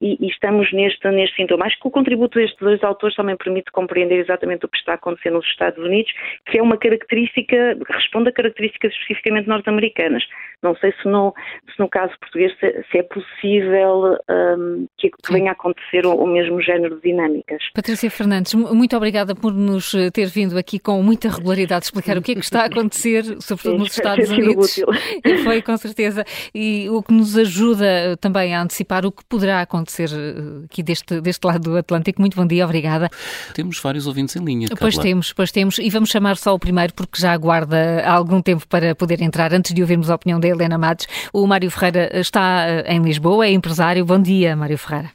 e, 0.01 0.17
e, 0.19 0.29
estamos 0.29 0.71
neste, 0.73 1.07
neste 1.11 1.35
sintoma. 1.35 1.65
Acho 1.65 1.79
que 1.79 1.87
o 1.87 1.91
contributo 1.91 2.39
destes 2.39 2.57
dois 2.59 2.83
autores 2.83 3.15
também 3.15 3.35
permite 3.35 3.71
compreender 3.71 4.19
exatamente 4.19 4.65
o 4.65 4.69
que 4.69 4.77
está 4.77 4.93
acontecendo 4.93 5.33
nos 5.33 5.45
Estados 5.45 5.83
Unidos, 5.83 6.11
que 6.45 6.57
é 6.57 6.61
uma 6.61 6.77
característica, 6.77 7.77
responde 7.87 8.29
a 8.29 8.31
características 8.31 8.91
especificamente 8.93 9.47
norte-americanas. 9.47 10.23
Não 10.61 10.75
sei 10.75 10.93
se 11.01 11.07
no, 11.07 11.33
se 11.73 11.79
no 11.79 11.87
caso 11.87 12.13
português 12.19 12.51
se, 12.59 12.83
se 12.91 12.97
é 12.97 13.03
possível 13.03 14.17
um, 14.29 14.87
que, 14.97 15.09
que 15.09 15.33
venha 15.33 15.51
a 15.51 15.53
acontecer 15.53 16.05
o, 16.05 16.15
o, 16.15 16.27
mesmo 16.27 16.61
género 16.61 16.95
de 16.95 17.01
dinâmicas. 17.01 17.61
Patrícia 17.73 18.09
Fernandes, 18.09 18.53
muito 18.53 18.95
obrigada 18.95 19.33
por 19.35 19.53
nos 19.53 19.91
ter 20.13 20.25
vindo 20.27 20.57
aqui 20.57 20.79
com 20.79 21.01
muita 21.01 21.29
regularidade 21.29 21.85
explicar 21.85 22.17
o 22.17 22.21
que 22.21 22.31
é 22.31 22.35
que 22.35 22.41
está 22.41 22.63
a 22.63 22.65
acontecer, 22.65 23.18
sobretudo 23.39 23.73
Sim, 23.73 23.77
nos 23.77 23.91
Estados 23.97 24.29
Unidos. 24.29 24.79
Foi, 25.43 25.61
com 25.61 25.77
certeza. 25.77 26.25
E 26.53 26.89
o 26.89 27.01
que 27.01 27.13
nos 27.13 27.37
ajuda 27.37 28.17
também 28.17 28.53
a 28.53 28.61
antecipar 28.61 29.05
o 29.05 29.11
que 29.11 29.23
poderá 29.25 29.61
acontecer 29.61 30.09
eh, 30.11 30.65
aqui 30.65 30.83
deste, 30.83 31.21
deste 31.21 31.45
lado 31.45 31.71
do 31.71 31.77
Atlântico. 31.77 32.21
Muito 32.21 32.35
bom 32.35 32.45
dia, 32.45 32.65
obrigada. 32.65 33.09
Temos 33.53 33.79
vários 33.79 34.07
ouvintes 34.07 34.35
em 34.35 34.43
linha. 34.43 34.67
Pois 34.79 34.95
Carla. 34.95 35.09
temos, 35.09 35.33
pois 35.33 35.51
temos. 35.51 35.77
E 35.79 35.89
vamos 35.89 36.09
chamar 36.09 36.37
só 36.37 36.53
o 36.53 36.59
primeiro, 36.59 36.93
porque 36.93 37.21
já 37.21 37.33
aguarda 37.33 38.03
algum 38.05 38.41
tempo 38.41 38.67
para 38.67 38.95
poder 38.95 39.21
entrar, 39.21 39.53
antes 39.53 39.73
de 39.73 39.81
ouvirmos 39.81 40.09
a 40.09 40.15
opinião 40.15 40.39
da 40.39 40.47
Helena 40.47 40.77
Matos. 40.77 41.07
O 41.33 41.45
Mário 41.47 41.69
Ferreira 41.71 42.09
está 42.19 42.65
eh, 42.67 42.93
em 42.93 43.01
Lisboa, 43.01 43.45
é 43.45 43.51
empresário. 43.51 44.05
Bom 44.05 44.21
dia, 44.21 44.55
Mário 44.55 44.77
Ferreira. 44.77 45.11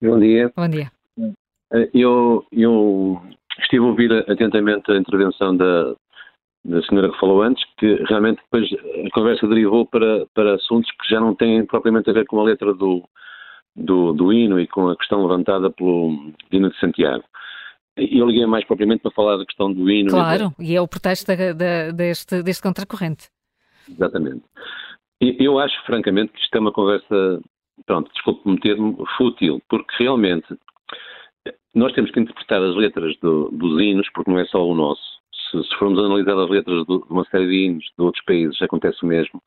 Bom 0.00 0.18
dia. 0.18 0.52
Bom 0.56 0.68
dia. 0.68 0.90
Eh, 1.72 1.90
eu, 1.94 2.44
eu 2.52 3.20
estive 3.60 3.84
a 3.84 3.88
ouvir 3.88 4.12
atentamente 4.28 4.90
a 4.90 4.96
intervenção 4.96 5.56
da, 5.56 5.94
da 6.64 6.82
senhora 6.82 7.10
que 7.10 7.18
falou 7.18 7.42
antes, 7.42 7.64
que 7.78 7.94
realmente 8.08 8.42
depois 8.42 8.68
a 9.06 9.10
conversa 9.10 9.46
derivou 9.46 9.86
para, 9.86 10.26
para 10.34 10.54
assuntos 10.54 10.90
que 10.90 11.08
já 11.08 11.20
não 11.20 11.34
têm 11.34 11.64
propriamente 11.64 12.10
a 12.10 12.12
ver 12.12 12.26
com 12.26 12.40
a 12.40 12.44
letra 12.44 12.74
do, 12.74 13.02
do, 13.74 14.12
do 14.12 14.32
hino 14.32 14.60
e 14.60 14.66
com 14.66 14.88
a 14.88 14.96
questão 14.96 15.22
levantada 15.22 15.70
pelo 15.70 16.32
hino 16.50 16.70
de 16.70 16.78
Santiago. 16.78 17.24
Eu 17.96 18.26
liguei 18.26 18.46
mais 18.46 18.64
propriamente 18.64 19.02
para 19.02 19.10
falar 19.10 19.36
da 19.36 19.46
questão 19.46 19.72
do 19.72 19.90
hino. 19.90 20.10
Claro, 20.10 20.52
e 20.58 20.76
é 20.76 20.80
o 20.80 20.86
pretexto 20.86 21.26
da, 21.26 21.52
da, 21.52 21.90
deste, 21.90 22.42
deste 22.42 22.62
contracorrente. 22.62 23.28
Exatamente. 23.88 24.44
Eu 25.20 25.58
acho, 25.58 25.74
francamente, 25.84 26.32
que 26.32 26.40
isto 26.40 26.54
é 26.54 26.60
uma 26.60 26.70
conversa, 26.70 27.40
pronto, 27.86 28.12
desculpe-me 28.12 28.60
termo, 28.60 29.04
fútil, 29.16 29.60
porque 29.68 29.92
realmente 29.98 30.46
nós 31.74 31.92
temos 31.92 32.10
que 32.12 32.20
interpretar 32.20 32.62
as 32.62 32.76
letras 32.76 33.16
do, 33.20 33.50
dos 33.50 33.80
hinos, 33.80 34.08
porque 34.14 34.30
não 34.30 34.38
é 34.38 34.44
só 34.46 34.64
o 34.64 34.74
nosso. 34.74 35.17
Se, 35.50 35.62
se 35.62 35.74
formos 35.76 35.98
analisar 35.98 36.38
as 36.38 36.50
letras 36.50 36.84
de 36.86 37.00
uma 37.08 37.24
série 37.24 37.46
de 37.46 37.64
hinos 37.66 37.84
de 37.96 38.04
outros 38.04 38.24
países, 38.24 38.60
acontece 38.62 39.02
o 39.02 39.06
mesmo 39.06 39.42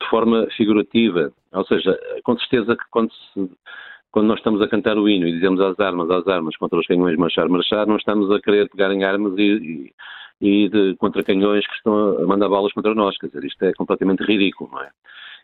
de 0.00 0.08
forma 0.08 0.46
figurativa. 0.56 1.32
Ou 1.52 1.64
seja, 1.64 1.98
com 2.22 2.38
certeza 2.38 2.76
que 2.76 2.84
quando, 2.90 3.12
se, 3.12 3.50
quando 4.10 4.26
nós 4.26 4.38
estamos 4.38 4.62
a 4.62 4.68
cantar 4.68 4.96
o 4.96 5.08
hino 5.08 5.26
e 5.26 5.32
dizemos 5.32 5.60
às 5.60 5.78
armas, 5.80 6.10
às 6.10 6.26
armas, 6.28 6.56
contra 6.56 6.78
os 6.78 6.86
canhões 6.86 7.16
marchar, 7.16 7.48
marchar, 7.48 7.86
não 7.86 7.96
estamos 7.96 8.30
a 8.30 8.40
querer 8.40 8.68
pegar 8.70 8.92
em 8.92 9.04
armas 9.04 9.34
e, 9.36 9.92
e, 10.40 10.64
e 10.64 10.68
de, 10.68 10.94
contra 10.96 11.22
canhões 11.22 11.66
que 11.66 11.74
estão 11.74 12.18
a 12.18 12.26
mandar 12.26 12.48
balas 12.48 12.72
contra 12.72 12.94
nós. 12.94 13.18
Quer 13.18 13.28
dizer, 13.28 13.44
isto 13.44 13.62
é 13.64 13.72
completamente 13.72 14.22
ridículo, 14.22 14.70
não 14.72 14.82
é? 14.82 14.90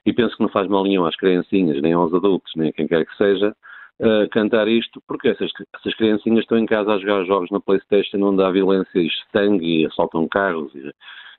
E 0.07 0.13
penso 0.13 0.37
que 0.37 0.43
não 0.43 0.51
faz 0.51 0.69
mal 0.69 0.85
nenhum 0.85 1.07
às 1.07 1.17
criancinhas, 1.17 1.81
nem 1.81 1.95
aos 1.95 2.13
adultos, 2.13 2.53
nem 2.57 2.69
a 2.69 2.73
quem 2.73 2.87
quer 2.87 3.07
que 3.07 3.17
seja, 3.17 3.57
uh, 4.01 4.28
cantar 4.30 4.68
isto, 4.68 5.03
porque 5.07 5.28
essas, 5.28 5.51
essas 5.74 5.95
criancinhas 5.95 6.40
estão 6.40 6.59
em 6.59 6.66
casa 6.66 6.92
a 6.92 6.99
jogar 6.99 7.24
jogos 7.24 7.51
na 7.51 7.61
Playstation 7.61 8.22
onde 8.22 8.42
há 8.42 8.51
violência 8.51 8.99
e 8.99 9.09
sangue 9.32 9.82
e 9.82 9.86
assaltam 9.86 10.28
carros 10.28 10.74
e, 10.74 10.92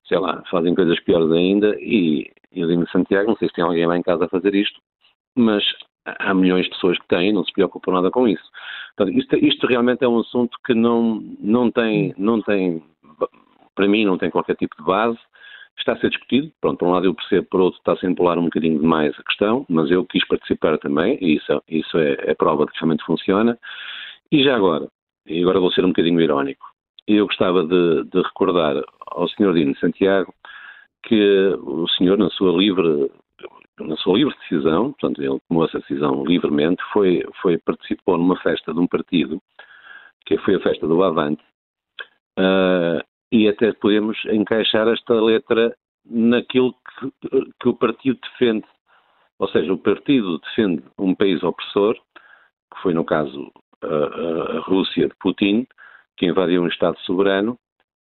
sei 0.08 0.20
lá, 0.20 0.44
fazem 0.50 0.76
coisas 0.76 1.00
piores 1.02 1.32
ainda 1.32 1.76
e, 1.80 2.32
eu 2.52 2.68
digo 2.68 2.90
Santiago, 2.90 3.30
não 3.30 3.38
sei 3.38 3.48
se 3.50 3.56
tem 3.56 3.64
alguém 3.64 3.86
lá 3.86 3.98
em 3.98 4.04
casa 4.04 4.26
a 4.26 4.30
fazer 4.30 4.56
isto, 4.56 4.80
mas 5.36 5.64
há 6.06 6.34
milhões 6.34 6.66
de 6.66 6.72
pessoas 6.72 6.98
que 7.00 7.08
têm, 7.08 7.34
não 7.34 7.44
se 7.44 7.52
preocupam 7.52 7.94
nada 7.94 8.12
com 8.12 8.28
isso. 8.28 8.44
Portanto, 8.96 9.18
isto, 9.18 9.36
isto, 9.36 9.68
realmente 9.68 10.04
é 10.04 10.08
um 10.08 10.20
assunto 10.20 10.58
que 10.66 10.74
não, 10.74 11.22
não, 11.40 11.72
tem, 11.72 12.14
não 12.18 12.42
tem, 12.42 12.84
para 13.76 13.88
mim, 13.88 14.06
não 14.06 14.18
tem 14.18 14.30
qualquer 14.30 14.56
tipo 14.56 14.76
de 14.78 14.84
base. 14.84 15.18
Está 15.78 15.94
a 15.94 15.98
ser 15.98 16.10
discutido, 16.10 16.52
pronto, 16.62 16.80
por 16.80 16.88
um 16.88 16.92
lado 16.92 17.06
eu 17.06 17.14
percebo, 17.14 17.48
por 17.50 17.62
outro 17.62 17.78
está-se 17.80 18.06
a 18.06 18.10
empolar 18.10 18.40
um 18.40 18.46
bocadinho 18.46 18.80
demais 18.80 19.14
a 19.20 19.24
questão, 19.24 19.66
mas 19.70 19.92
eu 19.92 20.06
quis 20.06 20.26
participar 20.28 20.78
também, 20.80 21.18
e 21.22 21.36
isso, 21.36 21.64
isso 21.68 21.98
é, 21.98 22.16
é 22.20 22.34
prova 22.34 22.66
de 22.66 22.72
que 22.72 22.80
realmente 22.80 23.06
funciona. 23.06 23.58
E 24.32 24.44
já 24.44 24.56
agora, 24.56 24.88
e 25.28 25.42
agora 25.42 25.60
vou 25.60 25.72
ser 25.72 25.84
um 25.86 25.90
bocadinho 25.90 26.22
irónico, 26.22 26.66
eu 27.08 27.28
gostava 27.28 27.64
de, 27.64 28.04
de 28.06 28.22
recordar 28.22 28.82
ao 29.08 29.28
Sr. 29.28 29.54
Dino 29.54 29.78
Santiago 29.78 30.34
que 31.04 31.56
o 31.62 31.88
senhor, 31.90 32.18
na 32.18 32.30
sua 32.32 32.52
livre 32.58 33.12
na 33.80 33.96
sua 33.98 34.18
livre 34.18 34.36
decisão, 34.40 34.94
portanto, 34.94 35.22
ele 35.22 35.40
tomou 35.50 35.66
essa 35.66 35.80
decisão 35.80 36.24
livremente, 36.24 36.82
foi, 36.94 37.26
foi, 37.42 37.58
participou 37.58 38.18
numa 38.18 38.40
festa 38.40 38.74
de 38.74 38.80
um 38.80 38.88
partido, 38.88 39.42
que 40.26 40.38
foi 40.40 40.56
a 40.56 40.62
festa 40.62 40.88
do 40.88 41.04
Avante, 41.04 41.44
uh, 42.40 43.04
e 43.32 43.48
até 43.48 43.74
podemos 43.74 44.18
encaixar 44.26 44.88
esta 44.88 45.14
letra 45.14 45.76
naquilo 46.06 46.74
que, 46.74 47.52
que, 47.60 47.70
o 47.70 47.74
partido 47.74 48.20
defende. 48.22 48.66
Ou 49.40 49.48
seja, 49.50 49.74
o 49.74 49.78
partido 49.78 50.40
defende 50.40 50.84
um 50.98 51.14
país 51.16 51.44
opressor, 51.44 51.96
que 51.96 52.82
foi 52.82 52.94
no 52.94 53.04
caso 53.04 53.52
a, 53.82 54.58
a 54.58 54.60
Rússia 54.62 55.08
de 55.08 55.16
Putin, 55.20 55.68
que 56.18 56.26
invadiu 56.26 56.62
um 56.62 56.68
Estado 56.68 56.98
soberano, 57.00 57.58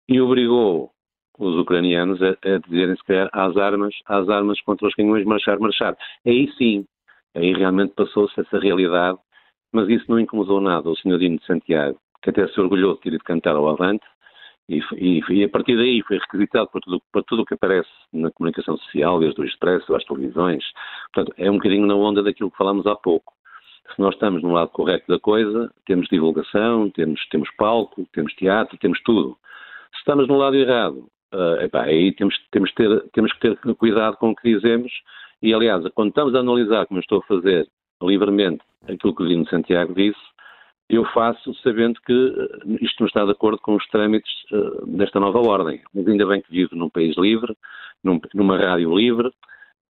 e 0.08 0.20
obrigou 0.20 0.90
os 1.38 1.54
ucranianos 1.56 2.20
a, 2.22 2.30
a 2.30 2.58
dizerem 2.58 2.96
se 2.96 3.04
calhar 3.04 3.28
às 3.32 3.56
armas, 3.56 3.94
às 4.06 4.28
armas 4.28 4.60
contra 4.62 4.88
os 4.88 4.94
canhões 4.94 5.24
marchar, 5.24 5.58
marchar. 5.60 5.96
Aí 6.26 6.50
sim, 6.56 6.86
aí 7.34 7.52
realmente 7.52 7.94
passou-se 7.94 8.40
essa 8.40 8.58
realidade, 8.58 9.18
mas 9.72 9.88
isso 9.88 10.06
não 10.08 10.18
incomodou 10.18 10.60
nada 10.60 10.88
o 10.88 10.96
senhor 10.96 11.18
Dino 11.18 11.38
de 11.38 11.46
Santiago, 11.46 11.98
que 12.22 12.30
até 12.30 12.48
se 12.48 12.60
orgulhou 12.60 12.94
de 12.94 13.00
ter 13.02 13.12
ido 13.12 13.24
cantar 13.24 13.54
ao 13.54 13.68
Avante, 13.68 14.04
e, 14.68 14.82
e, 14.96 15.22
e, 15.30 15.44
a 15.44 15.48
partir 15.48 15.76
daí 15.76 16.02
foi 16.02 16.18
requisitado 16.18 16.68
por 16.68 16.80
tudo, 16.80 17.02
por 17.12 17.24
tudo 17.24 17.42
o 17.42 17.46
que 17.46 17.54
aparece 17.54 17.88
na 18.12 18.30
comunicação 18.30 18.76
social, 18.76 19.18
desde 19.18 19.40
o 19.40 19.44
Expresso 19.44 19.94
às 19.94 20.04
televisões. 20.04 20.62
Portanto, 21.12 21.34
é 21.38 21.50
um 21.50 21.54
bocadinho 21.54 21.86
na 21.86 21.94
onda 21.94 22.22
daquilo 22.22 22.50
que 22.50 22.56
falámos 22.56 22.86
há 22.86 22.94
pouco. 22.94 23.32
Se 23.94 24.00
nós 24.00 24.14
estamos 24.14 24.42
no 24.42 24.52
lado 24.52 24.70
correto 24.70 25.06
da 25.08 25.18
coisa, 25.18 25.72
temos 25.86 26.06
divulgação, 26.08 26.90
temos, 26.90 27.26
temos 27.28 27.48
palco, 27.56 28.06
temos 28.12 28.34
teatro, 28.34 28.76
temos 28.76 29.00
tudo. 29.02 29.38
Se 29.94 30.00
estamos 30.00 30.28
no 30.28 30.36
lado 30.36 30.56
errado, 30.56 31.08
uh, 31.32 31.62
epá, 31.62 31.84
aí 31.84 32.12
temos, 32.12 32.36
temos, 32.50 32.70
ter, 32.74 33.02
temos 33.14 33.32
que 33.32 33.40
ter 33.40 33.56
cuidado 33.76 34.18
com 34.18 34.30
o 34.30 34.36
que 34.36 34.54
dizemos 34.54 34.92
e, 35.42 35.54
aliás, 35.54 35.82
quando 35.94 36.10
estamos 36.10 36.34
a 36.34 36.40
analisar, 36.40 36.86
como 36.86 36.98
eu 36.98 37.02
estou 37.02 37.20
a 37.20 37.26
fazer 37.26 37.66
livremente, 38.02 38.62
aquilo 38.82 39.14
que 39.14 39.22
o 39.22 39.26
Dino 39.26 39.48
Santiago 39.48 39.94
disse, 39.94 40.20
eu 40.88 41.04
faço 41.12 41.54
sabendo 41.62 42.00
que 42.00 42.12
eh, 42.12 42.78
isto 42.80 43.00
não 43.00 43.06
está 43.06 43.24
de 43.24 43.32
acordo 43.32 43.58
com 43.58 43.76
os 43.76 43.86
trâmites 43.88 44.32
uh, 44.50 44.86
desta 44.86 45.20
nova 45.20 45.38
ordem. 45.38 45.82
Mas 45.94 46.06
ainda 46.06 46.26
bem 46.26 46.40
que 46.40 46.50
vivo 46.50 46.74
num 46.74 46.88
país 46.88 47.14
livre, 47.18 47.54
num, 48.02 48.18
numa 48.34 48.56
rádio 48.56 48.96
livre, 48.96 49.30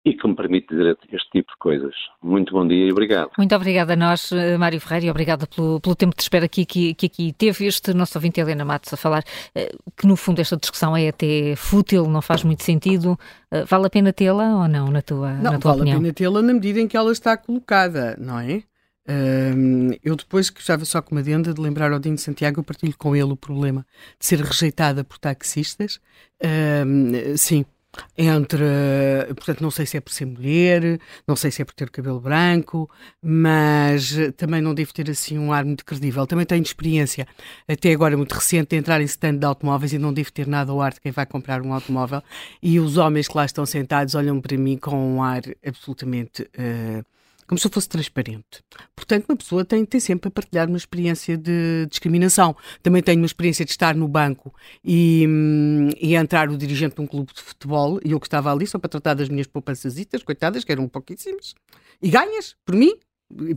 e 0.04 0.14
que 0.14 0.26
me 0.26 0.34
permite 0.34 0.68
dizer 0.68 0.96
este 1.12 1.30
tipo 1.30 1.52
de 1.52 1.58
coisas. 1.58 1.94
Muito 2.20 2.52
bom 2.52 2.66
dia 2.66 2.86
e 2.86 2.90
obrigado. 2.90 3.30
Muito 3.38 3.54
obrigada 3.54 3.92
a 3.92 3.96
nós, 3.96 4.32
eh, 4.32 4.58
Mário 4.58 4.80
Ferreira, 4.80 5.06
e 5.06 5.10
obrigada 5.10 5.46
pelo, 5.46 5.80
pelo 5.80 5.94
tempo 5.94 6.16
de 6.16 6.22
espera 6.22 6.46
aqui, 6.46 6.66
que, 6.66 6.94
que 6.94 7.06
aqui 7.06 7.32
teve 7.32 7.66
este 7.66 7.94
nosso 7.94 8.18
ouvinte 8.18 8.40
Helena 8.40 8.64
Matos 8.64 8.92
a 8.92 8.96
falar 8.96 9.22
que, 9.96 10.06
no 10.06 10.16
fundo, 10.16 10.40
esta 10.40 10.56
discussão 10.56 10.96
é 10.96 11.08
até 11.08 11.54
fútil, 11.54 12.08
não 12.08 12.22
faz 12.22 12.42
muito 12.42 12.64
sentido. 12.64 13.16
Vale 13.66 13.86
a 13.86 13.90
pena 13.90 14.12
tê-la 14.12 14.62
ou 14.62 14.68
não, 14.68 14.88
na 14.88 15.02
tua, 15.02 15.32
não, 15.34 15.52
na 15.52 15.58
tua 15.58 15.72
vale 15.72 15.82
opinião? 15.82 15.98
Vale 15.98 16.10
a 16.10 16.12
pena 16.12 16.14
tê-la 16.14 16.42
na 16.42 16.54
medida 16.54 16.80
em 16.80 16.88
que 16.88 16.96
ela 16.96 17.12
está 17.12 17.36
colocada, 17.36 18.16
não 18.18 18.40
é? 18.40 18.62
Um, 19.08 19.90
eu 20.04 20.14
depois 20.14 20.50
que 20.50 20.60
estava 20.60 20.84
só 20.84 21.00
com 21.00 21.14
uma 21.14 21.22
adenda 21.22 21.54
de 21.54 21.60
lembrar 21.60 21.92
ao 21.92 21.98
Dino 21.98 22.16
de 22.16 22.20
Santiago, 22.20 22.60
eu 22.60 22.64
partilho 22.64 22.94
com 22.96 23.16
ele 23.16 23.32
o 23.32 23.36
problema 23.36 23.86
de 24.18 24.26
ser 24.26 24.40
rejeitada 24.40 25.02
por 25.02 25.18
taxistas. 25.18 25.98
Um, 26.44 27.36
sim, 27.36 27.64
entre, 28.16 28.64
portanto, 29.34 29.62
não 29.62 29.70
sei 29.70 29.86
se 29.86 29.96
é 29.96 30.00
por 30.00 30.12
ser 30.12 30.26
mulher, 30.26 31.00
não 31.26 31.34
sei 31.34 31.50
se 31.50 31.62
é 31.62 31.64
por 31.64 31.72
ter 31.72 31.88
cabelo 31.88 32.20
branco, 32.20 32.88
mas 33.22 34.14
também 34.36 34.60
não 34.60 34.74
devo 34.74 34.92
ter 34.92 35.08
assim 35.10 35.38
um 35.38 35.52
ar 35.52 35.64
muito 35.64 35.84
credível. 35.86 36.26
Também 36.26 36.44
tenho 36.44 36.62
experiência, 36.62 37.26
até 37.66 37.92
agora 37.92 38.16
muito 38.16 38.32
recente, 38.34 38.70
de 38.70 38.76
entrar 38.76 39.00
em 39.00 39.04
stand 39.04 39.36
de 39.36 39.46
automóveis 39.46 39.92
e 39.94 39.98
não 39.98 40.12
devo 40.12 40.30
ter 40.30 40.46
nada 40.46 40.70
ao 40.70 40.82
ar 40.82 40.92
de 40.92 41.00
quem 41.00 41.12
vai 41.12 41.24
comprar 41.24 41.62
um 41.62 41.72
automóvel. 41.72 42.22
E 42.62 42.78
os 42.78 42.98
homens 42.98 43.26
que 43.26 43.36
lá 43.36 43.46
estão 43.46 43.64
sentados 43.64 44.14
olham 44.14 44.38
para 44.40 44.56
mim 44.58 44.76
com 44.76 45.16
um 45.16 45.22
ar 45.22 45.42
absolutamente. 45.64 46.42
Uh, 46.42 47.04
como 47.48 47.58
se 47.58 47.66
eu 47.66 47.70
fosse 47.70 47.88
transparente. 47.88 48.62
Portanto, 48.94 49.24
uma 49.28 49.36
pessoa 49.36 49.64
tem, 49.64 49.84
tem 49.84 49.98
sempre 49.98 50.28
a 50.28 50.30
partilhar 50.30 50.68
uma 50.68 50.76
experiência 50.76 51.36
de 51.36 51.86
discriminação. 51.88 52.54
Também 52.82 53.02
tenho 53.02 53.20
uma 53.20 53.26
experiência 53.26 53.64
de 53.64 53.70
estar 53.70 53.94
no 53.94 54.06
banco 54.06 54.54
e, 54.84 55.26
hum, 55.26 55.88
e 55.98 56.14
entrar 56.14 56.50
o 56.50 56.58
dirigente 56.58 56.96
de 56.96 57.00
um 57.00 57.06
clube 57.06 57.32
de 57.32 57.42
futebol 57.42 57.98
e 58.04 58.12
eu 58.12 58.20
que 58.20 58.26
estava 58.26 58.52
ali 58.52 58.66
só 58.66 58.78
para 58.78 58.90
tratar 58.90 59.14
das 59.14 59.28
minhas 59.28 59.46
poupanças, 59.46 59.96
coitadas, 60.24 60.62
que 60.62 60.70
eram 60.70 60.86
pouquíssimas, 60.88 61.54
e 62.02 62.10
ganhas, 62.10 62.54
por 62.64 62.74
mim, 62.74 62.92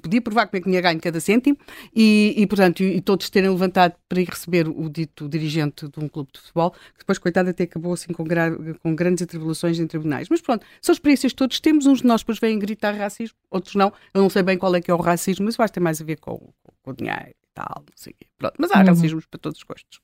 podia 0.02 0.22
provar 0.22 0.48
como 0.48 0.58
é 0.58 0.60
que 0.60 0.70
tinha 0.70 0.82
ganho 0.82 1.00
cada 1.00 1.20
cêntimo 1.20 1.58
e, 1.96 2.34
e 2.38 2.46
portanto, 2.46 2.82
e, 2.82 2.98
e, 2.98 3.02
todos 3.02 3.30
terem 3.30 3.50
levantado 3.50 3.96
para 4.08 4.22
ir 4.22 4.28
receber 4.28 4.68
o 4.68 4.90
dito 4.90 5.30
dirigente 5.30 5.88
de 5.88 6.00
um 6.00 6.08
clube 6.08 6.30
de 6.34 6.40
futebol, 6.40 6.72
que 6.72 7.00
depois, 7.00 7.18
coitado, 7.18 7.50
até 7.50 7.64
acabou 7.64 7.94
assim 7.94 8.12
com, 8.12 8.24
gra 8.24 8.52
com 8.82 8.94
grandes 8.96 9.24
atribulações 9.24 9.80
em 9.80 9.88
tribunais. 9.88 10.28
Mas 10.30 10.42
pronto, 10.42 10.66
são 10.82 10.94
experiências 10.94 11.32
que 11.32 11.38
todos 11.38 11.60
temos, 11.60 11.86
uns 11.86 12.00
de 12.00 12.08
nós 12.08 12.22
depois 12.22 12.40
vêm 12.40 12.60
gritar 12.60 12.92
racismo, 12.96 13.38
outros 13.50 13.76
não. 13.76 13.94
Eu 14.14 14.22
não 14.22 14.30
sei 14.30 14.44
bem 14.44 14.58
qual 14.58 14.76
é 14.76 14.82
que 14.82 14.92
é 14.92 14.94
o 14.94 14.98
racismo, 14.98 15.46
mas 15.46 15.58
eu 15.58 15.64
acho 15.64 15.72
que 15.72 15.80
tem 15.80 15.84
mais 15.84 16.02
a 16.02 16.04
ver 16.04 16.18
com, 16.18 16.38
com, 16.38 16.74
com 16.84 16.92
o 16.92 16.94
dinheiro 16.94 17.30
e 17.30 17.54
tal, 17.54 17.78
não 17.78 17.94
sei 17.96 18.14
o 18.14 18.16
quê. 18.20 18.28
Pronto, 18.38 18.56
mas 18.58 18.72
há 18.72 18.80
uhum. 18.80 18.86
racismos 18.86 19.26
para 19.26 19.40
todos 19.40 19.58
os 19.60 19.64
gostos. 19.64 20.02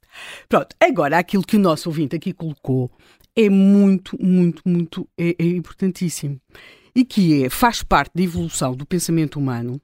Pronto, 0.48 0.76
agora 0.80 1.18
aquilo 1.18 1.44
que 1.44 1.58
o 1.58 1.60
nosso 1.60 1.90
ouvinte 1.90 2.16
aqui 2.16 2.32
colocou 2.32 2.90
é 3.36 3.50
muito, 3.50 4.18
muito, 4.24 4.62
muito, 4.66 5.08
é, 5.18 5.36
é 5.38 5.46
importantíssimo 5.46 6.40
e 6.98 7.06
que 7.06 7.44
é, 7.44 7.50
faz 7.50 7.84
parte 7.84 8.14
da 8.16 8.24
evolução 8.24 8.76
do 8.76 8.84
pensamento 8.84 9.38
humano. 9.38 9.80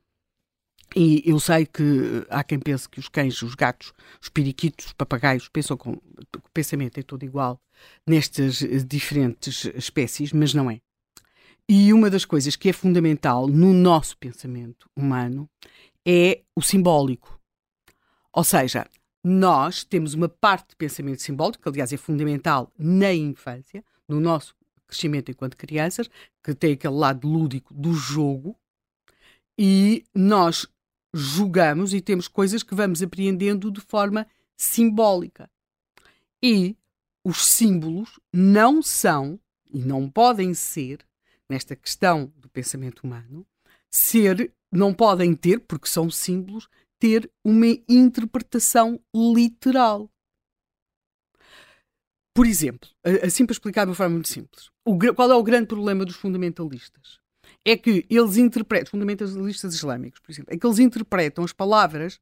E 0.95 1.22
eu 1.24 1.39
sei 1.39 1.64
que 1.64 2.26
há 2.28 2.43
quem 2.43 2.59
pense 2.59 2.89
que 2.89 2.99
os 2.99 3.07
cães, 3.07 3.39
os 3.43 3.53
gatos, 3.53 3.93
os 4.20 4.30
periquitos, 4.30 4.88
os 4.88 4.93
papagaios 4.93 5.47
pensam 5.47 5.78
com 5.78 5.91
o 5.91 6.49
pensamento 6.51 6.97
é 6.97 7.03
todo 7.03 7.24
igual 7.24 7.61
nestas 8.07 8.64
diferentes 8.88 9.66
espécies, 9.76 10.34
mas 10.34 10.55
não 10.55 10.72
é. 10.72 10.80
E 11.70 11.93
uma 11.93 12.09
das 12.09 12.26
coisas 12.26 12.55
que 12.55 12.70
é 12.70 12.74
fundamental 12.74 13.47
no 13.47 13.74
nosso 13.74 14.18
pensamento 14.18 14.89
humano 14.97 15.47
é 16.07 16.41
o 16.55 16.64
simbólico. 16.64 17.39
Ou 18.34 18.43
seja, 18.43 18.88
nós 19.24 19.84
temos 19.84 20.16
uma 20.16 20.28
parte 20.28 20.70
de 20.70 20.76
pensamento 20.76 21.22
simbólico, 21.22 21.61
que 21.61 21.70
aliás 21.70 21.93
é 21.93 21.97
fundamental 21.97 22.72
na 22.76 23.14
infância, 23.14 23.86
no 24.09 24.20
nosso 24.20 24.55
crescimento 24.94 25.32
enquanto 25.32 25.58
crianças, 25.58 26.10
que 26.44 26.54
tem 26.54 26.74
aquele 26.74 26.94
lado 26.94 27.28
lúdico 27.28 27.74
do 27.74 27.94
jogo, 27.94 28.56
e 29.58 30.06
nós 30.14 30.68
jogamos 31.14 31.94
e 31.94 32.02
temos 32.02 32.28
coisas 32.28 32.64
que 32.64 32.74
vamos 32.74 33.02
apreendendo 33.04 33.72
de 33.72 33.82
forma 33.82 34.26
simbólica. 34.56 35.50
E 36.41 36.76
os 37.24 37.46
símbolos 37.46 38.20
não 38.32 38.82
são 38.82 39.39
e 39.72 39.80
não 39.80 40.10
podem 40.10 40.54
ser, 40.54 41.00
nesta 41.50 41.76
questão 41.76 42.32
do 42.36 42.50
pensamento 42.50 43.02
humano, 43.04 43.46
ser, 43.89 44.52
não 44.72 44.94
podem 44.94 45.36
ter, 45.36 45.60
porque 45.60 45.88
são 45.88 46.10
símbolos, 46.10 46.68
ter 47.00 47.30
uma 47.44 47.68
interpretação 47.88 49.00
literal. 49.14 50.10
Por 52.36 52.48
exemplo, 52.48 52.90
assim 53.24 53.46
para 53.46 53.54
explicar 53.54 53.86
de 53.86 53.92
uma 53.92 53.96
forma 53.96 54.14
muito 54.14 54.30
simples, 54.30 54.72
o, 54.86 54.98
qual 55.14 55.32
é 55.32 55.36
o 55.36 55.44
grande 55.44 55.68
problema 55.68 56.04
dos 56.04 56.16
fundamentalistas? 56.16 57.20
É 57.66 57.78
que 57.78 58.06
eles 58.10 58.38
interpretam, 58.38 58.92
fundamentalistas 58.92 59.76
islâmicos, 59.76 60.20
por 60.20 60.32
exemplo, 60.32 60.54
é 60.54 60.58
que 60.58 60.66
eles 60.66 60.80
interpretam 60.80 61.44
as 61.44 61.54
palavras 61.54 62.20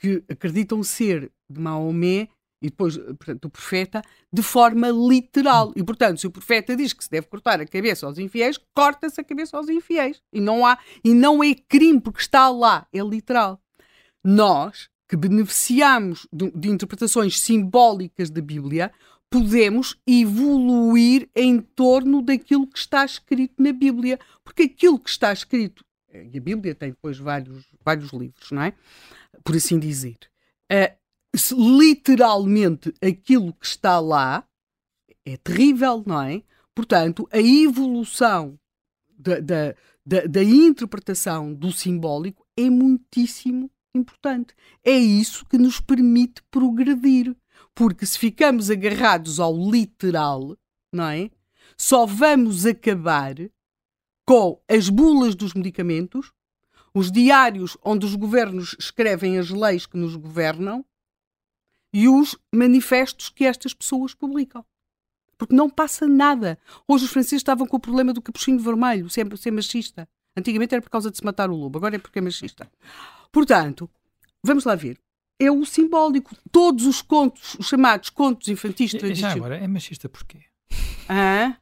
que 0.00 0.22
acreditam 0.28 0.82
ser 0.82 1.30
de 1.50 1.60
Maomé 1.60 2.28
e 2.62 2.70
depois, 2.70 2.96
portanto, 2.96 3.42
do 3.42 3.50
profeta, 3.50 4.02
de 4.32 4.42
forma 4.42 4.88
literal. 4.88 5.72
E, 5.76 5.82
portanto, 5.82 6.18
se 6.18 6.26
o 6.26 6.30
profeta 6.30 6.76
diz 6.76 6.92
que 6.92 7.04
se 7.04 7.10
deve 7.10 7.26
cortar 7.28 7.60
a 7.60 7.66
cabeça 7.66 8.06
aos 8.06 8.18
infiéis, 8.18 8.58
corta-se 8.74 9.20
a 9.20 9.24
cabeça 9.24 9.56
aos 9.56 9.68
infiéis. 9.68 10.20
E 10.32 10.40
não 10.40 10.66
há, 10.66 10.78
e 11.04 11.14
não 11.14 11.42
é 11.42 11.54
crime 11.54 12.00
porque 12.00 12.20
está 12.20 12.48
lá, 12.48 12.86
é 12.92 13.00
literal. 13.00 13.60
Nós, 14.24 14.88
que 15.08 15.16
beneficiamos 15.16 16.26
de, 16.32 16.50
de 16.50 16.68
interpretações 16.68 17.40
simbólicas 17.40 18.28
da 18.28 18.40
Bíblia, 18.40 18.92
podemos 19.30 19.96
evoluir 20.06 21.28
em 21.34 21.60
torno 21.60 22.22
daquilo 22.22 22.66
que 22.66 22.78
está 22.78 23.04
escrito 23.04 23.62
na 23.62 23.72
Bíblia. 23.72 24.18
Porque 24.44 24.64
aquilo 24.64 24.98
que 24.98 25.10
está 25.10 25.32
escrito, 25.32 25.84
e 26.12 26.38
a 26.38 26.40
Bíblia 26.40 26.74
tem 26.74 26.90
depois 26.90 27.18
vários, 27.18 27.64
vários 27.84 28.12
livros, 28.12 28.50
não 28.50 28.62
é? 28.62 28.72
Por 29.44 29.56
assim 29.56 29.78
dizer. 29.78 30.18
Uh, 30.72 31.78
literalmente 31.78 32.92
aquilo 33.02 33.52
que 33.52 33.66
está 33.66 34.00
lá 34.00 34.46
é 35.24 35.36
terrível, 35.36 36.02
não 36.06 36.22
é? 36.22 36.42
Portanto, 36.74 37.28
a 37.30 37.38
evolução 37.38 38.58
da, 39.18 39.40
da, 39.40 39.74
da, 40.06 40.20
da 40.26 40.42
interpretação 40.42 41.52
do 41.52 41.72
simbólico 41.72 42.46
é 42.56 42.70
muitíssimo 42.70 43.70
importante. 43.94 44.54
É 44.84 44.96
isso 44.96 45.44
que 45.46 45.58
nos 45.58 45.80
permite 45.80 46.42
progredir. 46.50 47.36
Porque 47.78 48.04
se 48.04 48.18
ficamos 48.18 48.72
agarrados 48.72 49.38
ao 49.38 49.56
literal, 49.56 50.58
não 50.92 51.04
é? 51.04 51.30
Só 51.76 52.06
vamos 52.06 52.66
acabar 52.66 53.36
com 54.26 54.60
as 54.68 54.88
bulas 54.88 55.36
dos 55.36 55.54
medicamentos, 55.54 56.32
os 56.92 57.12
diários 57.12 57.78
onde 57.84 58.04
os 58.04 58.16
governos 58.16 58.74
escrevem 58.80 59.38
as 59.38 59.50
leis 59.50 59.86
que 59.86 59.96
nos 59.96 60.16
governam 60.16 60.84
e 61.92 62.08
os 62.08 62.36
manifestos 62.52 63.28
que 63.28 63.44
estas 63.44 63.72
pessoas 63.72 64.12
publicam. 64.12 64.66
Porque 65.38 65.54
não 65.54 65.70
passa 65.70 66.04
nada. 66.08 66.58
Hoje 66.88 67.04
os 67.04 67.12
franceses 67.12 67.34
estavam 67.34 67.64
com 67.64 67.76
o 67.76 67.80
problema 67.80 68.12
do 68.12 68.20
capuchinho 68.20 68.58
vermelho, 68.58 69.08
sempre 69.08 69.36
ser 69.36 69.52
machista. 69.52 70.08
Antigamente 70.36 70.74
era 70.74 70.82
por 70.82 70.90
causa 70.90 71.12
de 71.12 71.16
se 71.16 71.24
matar 71.24 71.48
o 71.48 71.54
lobo, 71.54 71.78
agora 71.78 71.94
é 71.94 72.00
porque 72.00 72.18
é 72.18 72.22
machista. 72.22 72.68
Portanto, 73.30 73.88
vamos 74.42 74.64
lá 74.64 74.74
ver 74.74 74.98
é 75.38 75.50
o 75.50 75.64
simbólico. 75.64 76.36
Todos 76.50 76.86
os 76.86 77.00
contos, 77.00 77.54
os 77.58 77.68
chamados 77.68 78.10
contos 78.10 78.48
infantis 78.48 78.92
tradicionais. 78.92 79.34
Já 79.34 79.38
agora, 79.38 79.56
é 79.56 79.66
machista 79.68 80.08
porquê? 80.08 80.38
Ah? 81.08 81.56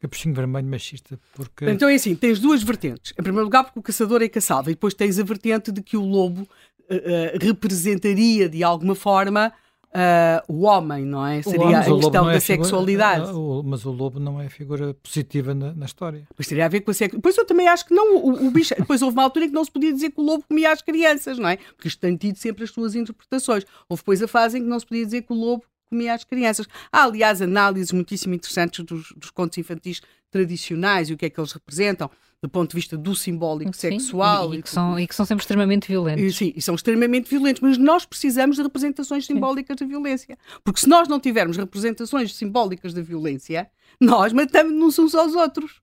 Capuchinho 0.00 0.34
vermelho 0.34 0.66
machista, 0.66 1.18
porque... 1.34 1.68
Então 1.68 1.88
é 1.88 1.94
assim, 1.94 2.14
tens 2.14 2.38
duas 2.38 2.62
vertentes. 2.62 3.12
Em 3.18 3.22
primeiro 3.22 3.44
lugar, 3.44 3.64
porque 3.64 3.80
o 3.80 3.82
caçador 3.82 4.22
é 4.22 4.28
caçado. 4.28 4.70
E 4.70 4.74
depois 4.74 4.94
tens 4.94 5.18
a 5.18 5.24
vertente 5.24 5.72
de 5.72 5.82
que 5.82 5.96
o 5.96 6.04
lobo 6.04 6.42
uh, 6.42 6.94
uh, 6.94 7.44
representaria, 7.44 8.48
de 8.48 8.62
alguma 8.62 8.94
forma, 8.94 9.52
Uh, 9.88 10.52
o 10.52 10.64
homem, 10.64 11.04
não 11.04 11.26
é? 11.26 11.40
Seria 11.40 11.78
a 11.78 11.84
questão 11.84 12.28
é 12.28 12.34
da 12.34 12.40
sexualidade. 12.40 13.26
Figura, 13.26 13.62
mas 13.64 13.86
o 13.86 13.90
lobo 13.90 14.20
não 14.20 14.40
é 14.40 14.48
figura 14.50 14.92
positiva 14.94 15.54
na, 15.54 15.72
na 15.72 15.86
história. 15.86 16.28
Mas 16.36 16.46
teria 16.46 16.66
a 16.66 16.68
ver 16.68 16.82
com 16.82 16.90
a 16.90 16.94
sexualidade. 16.94 17.16
Depois 17.16 17.38
eu 17.38 17.46
também 17.46 17.66
acho 17.66 17.86
que 17.86 17.94
não, 17.94 18.16
o, 18.16 18.46
o 18.46 18.50
bicho. 18.50 18.74
Depois 18.76 19.00
houve 19.00 19.16
uma 19.16 19.22
altura 19.22 19.46
em 19.46 19.48
que 19.48 19.54
não 19.54 19.64
se 19.64 19.70
podia 19.70 19.92
dizer 19.92 20.10
que 20.10 20.20
o 20.20 20.24
lobo 20.24 20.44
comia 20.46 20.72
as 20.72 20.82
crianças, 20.82 21.38
não 21.38 21.48
é? 21.48 21.56
Porque 21.56 21.88
isto 21.88 22.00
tem 22.00 22.16
tido 22.16 22.36
sempre 22.36 22.64
as 22.64 22.70
suas 22.70 22.94
interpretações. 22.94 23.64
Houve 23.88 24.02
depois 24.02 24.22
a 24.22 24.28
fase 24.28 24.58
em 24.58 24.62
que 24.62 24.68
não 24.68 24.78
se 24.78 24.86
podia 24.86 25.04
dizer 25.04 25.22
que 25.22 25.32
o 25.32 25.36
lobo 25.36 25.64
comia 25.88 26.12
as 26.12 26.22
crianças. 26.22 26.66
Há, 26.92 27.04
aliás, 27.04 27.40
análises 27.40 27.92
muitíssimo 27.92 28.34
interessantes 28.34 28.84
dos, 28.84 29.12
dos 29.16 29.30
contos 29.30 29.56
infantis 29.56 30.02
tradicionais 30.30 31.08
e 31.08 31.14
o 31.14 31.16
que 31.16 31.26
é 31.26 31.30
que 31.30 31.40
eles 31.40 31.52
representam 31.52 32.10
do 32.42 32.48
ponto 32.48 32.70
de 32.70 32.76
vista 32.76 32.96
do 32.96 33.14
simbólico 33.16 33.74
sim, 33.74 33.98
sexual. 33.98 34.54
E, 34.54 34.58
e, 34.58 34.62
que 34.62 34.70
são, 34.70 34.98
e 34.98 35.06
que 35.06 35.14
são 35.14 35.26
sempre 35.26 35.42
extremamente 35.42 35.88
violentos. 35.88 36.22
E, 36.22 36.32
sim, 36.32 36.52
e 36.54 36.62
são 36.62 36.74
extremamente 36.74 37.28
violentos, 37.28 37.60
mas 37.60 37.76
nós 37.76 38.04
precisamos 38.04 38.56
de 38.56 38.62
representações 38.62 39.26
simbólicas 39.26 39.76
sim. 39.78 39.84
da 39.84 39.88
violência. 39.88 40.38
Porque 40.62 40.80
se 40.80 40.88
nós 40.88 41.08
não 41.08 41.18
tivermos 41.18 41.56
representações 41.56 42.34
simbólicas 42.34 42.94
da 42.94 43.02
violência, 43.02 43.68
nós 44.00 44.32
matamos-nos 44.32 44.98
uns 44.98 45.14
aos 45.14 45.34
outros. 45.34 45.80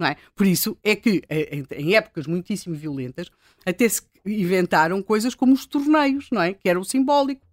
Não 0.00 0.06
é? 0.06 0.16
Por 0.36 0.46
isso 0.46 0.78
é 0.84 0.94
que, 0.94 1.22
em, 1.28 1.66
em 1.72 1.96
épocas 1.96 2.28
muitíssimo 2.28 2.76
violentas, 2.76 3.28
até 3.66 3.88
se 3.88 4.02
inventaram 4.24 5.02
coisas 5.02 5.34
como 5.34 5.52
os 5.52 5.66
torneios, 5.66 6.28
não 6.30 6.40
é? 6.40 6.54
Que 6.54 6.68
era 6.68 6.78
o 6.78 6.84
simbólico. 6.84 7.42
Uh, 7.44 7.47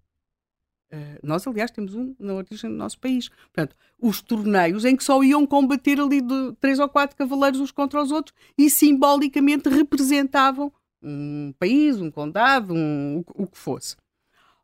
nós, 1.23 1.45
aliás, 1.47 1.71
temos 1.71 1.93
um 1.95 2.15
na 2.19 2.33
origem 2.33 2.69
do 2.69 2.75
nosso 2.75 2.99
país. 2.99 3.29
Portanto, 3.29 3.75
os 3.99 4.21
torneios 4.21 4.85
em 4.85 4.95
que 4.95 5.03
só 5.03 5.23
iam 5.23 5.45
combater 5.45 5.99
ali 5.99 6.21
de 6.21 6.53
três 6.59 6.79
ou 6.79 6.89
quatro 6.89 7.15
cavaleiros 7.15 7.59
uns 7.59 7.71
contra 7.71 8.01
os 8.01 8.11
outros 8.11 8.35
e 8.57 8.69
simbolicamente 8.69 9.69
representavam 9.69 10.71
um 11.01 11.53
país, 11.59 11.99
um 12.01 12.09
condado, 12.09 12.73
um, 12.73 13.19
o, 13.19 13.43
o 13.43 13.47
que 13.47 13.57
fosse. 13.57 13.95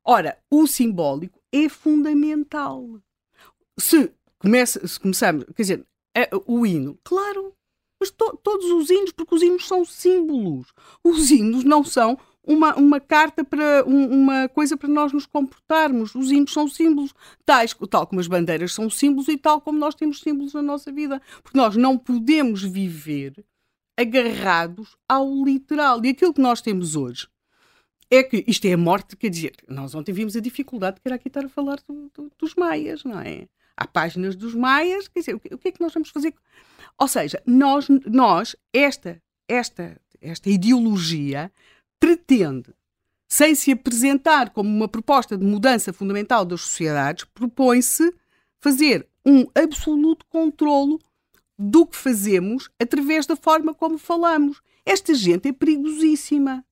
Ora, 0.04 0.38
o 0.50 0.66
simbólico 0.66 1.40
é 1.52 1.70
fundamental. 1.70 3.00
Se, 3.78 4.12
começa, 4.40 4.86
se 4.88 5.00
começamos, 5.00 5.46
quer 5.56 5.62
dizer, 5.62 5.86
o 6.48 6.66
hino, 6.66 6.98
claro, 7.04 7.54
Mas 8.00 8.10
to, 8.10 8.38
todos 8.44 8.66
os 8.72 8.90
hinos, 8.90 9.12
porque 9.12 9.36
os 9.36 9.44
hinos 9.44 9.68
são 9.68 9.86
símbolos. 9.86 10.74
Os 11.04 11.30
hinos 11.30 11.64
não 11.64 11.84
são 11.84 12.18
uma, 12.46 12.76
uma 12.76 13.00
carta 13.00 13.44
para 13.44 13.84
um, 13.86 14.24
uma 14.24 14.50
coisa 14.50 14.76
para 14.76 14.90
nós 14.90 15.14
nos 15.14 15.26
comportarmos. 15.26 16.16
Os 16.16 16.32
hinos 16.32 16.52
são 16.52 16.68
símbolos, 16.68 17.14
tais, 17.46 17.76
tal 17.90 18.08
como 18.08 18.20
as 18.20 18.28
bandeiras 18.28 18.74
são 18.74 18.90
símbolos 18.90 19.28
e 19.28 19.38
tal 19.38 19.62
como 19.62 19.78
nós 19.78 19.96
temos 19.96 20.22
símbolos 20.22 20.54
na 20.54 20.62
nossa 20.62 20.92
vida. 20.92 21.22
Porque 21.44 21.58
nós 21.58 21.76
não 21.76 21.98
podemos 21.98 22.64
viver 22.64 23.46
agarrados 23.98 24.96
ao 25.08 25.44
literal. 25.44 26.04
E 26.04 26.10
aquilo 26.10 26.34
que 26.34 26.42
nós 26.42 26.62
temos 26.62 26.96
hoje 26.96 27.28
é 28.10 28.24
que 28.24 28.44
isto 28.48 28.66
é 28.66 28.74
a 28.74 28.78
morte, 28.78 29.16
quer 29.16 29.30
dizer, 29.30 29.56
nós 29.70 29.96
ontem 29.96 30.12
vimos 30.12 30.36
a 30.36 30.42
dificuldade 30.42 31.00
que 31.00 31.08
era 31.08 31.16
aqui 31.16 31.30
estar 31.30 31.46
a 31.46 31.50
falar 31.50 31.78
do, 31.88 32.12
do, 32.14 32.32
dos 32.38 32.56
maias, 32.56 33.06
não 33.06 33.20
é? 33.20 33.48
Há 33.78 33.88
páginas 33.88 34.36
dos 34.36 34.54
maias, 34.54 35.08
quer 35.08 35.22
dizer, 35.22 35.36
o 35.36 35.40
que, 35.40 35.54
o 35.54 35.58
que 35.58 35.70
é 35.70 35.72
que 35.72 35.80
nós 35.80 35.94
vamos 35.94 36.10
fazer? 36.10 36.34
Ou 36.98 37.08
seja, 37.08 37.42
nós, 37.46 37.88
nós 38.06 38.56
esta, 38.74 39.22
esta, 39.48 40.00
esta 40.20 40.50
ideologia 40.50 41.50
pretende, 42.02 42.74
sem 43.30 43.54
se 43.54 43.72
apresentar 43.72 44.50
como 44.50 44.68
uma 44.68 44.88
proposta 44.88 45.38
de 45.38 45.46
mudança 45.46 45.94
fundamental 45.94 46.44
das 46.44 46.62
sociedades, 46.62 47.24
propõe-se 47.26 48.14
fazer 48.60 49.08
um 49.24 49.46
absoluto 49.56 50.26
controlo 50.26 51.00
do 51.58 51.86
que 51.86 51.96
fazemos 51.96 52.70
através 52.82 53.28
da 53.28 53.36
forma 53.36 53.74
como 53.74 54.00
falamos. 54.00 54.62
Esta 54.84 55.14
gente 55.14 55.48
é 55.48 55.54
perigosíssima, 55.54 56.66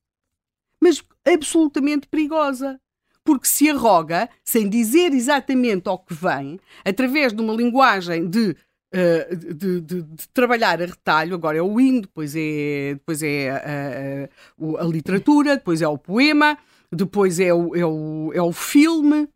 mas 0.82 1.02
absolutamente 1.24 2.08
perigosa, 2.08 2.80
porque 3.24 3.46
se 3.46 3.70
arroga, 3.70 4.28
sem 4.42 4.68
dizer 4.68 5.12
exatamente 5.12 5.88
ao 5.88 5.98
que 5.98 6.12
vem, 6.12 6.58
através 6.84 7.32
de 7.32 7.40
uma 7.40 7.54
linguagem 7.54 8.28
de 8.28 8.56
Uh, 8.92 9.36
de, 9.36 9.80
de, 9.80 10.02
de, 10.02 10.28
trabalhar 10.34 10.82
a 10.82 10.86
retalho, 10.86 11.34
agora 11.34 11.56
é 11.56 11.62
o 11.62 11.80
hino, 11.80 12.02
depois 12.02 12.34
é, 12.34 12.94
depois 12.94 13.22
é 13.22 13.50
a, 13.50 14.78
a, 14.78 14.82
a, 14.82 14.84
literatura, 14.84 15.56
depois 15.56 15.80
é 15.80 15.86
o 15.86 15.96
poema, 15.96 16.58
depois 16.90 17.38
é 17.38 17.54
o, 17.54 17.76
é, 17.76 17.86
o, 17.86 18.32
é 18.34 18.42
o 18.42 18.52
filme. 18.52 19.28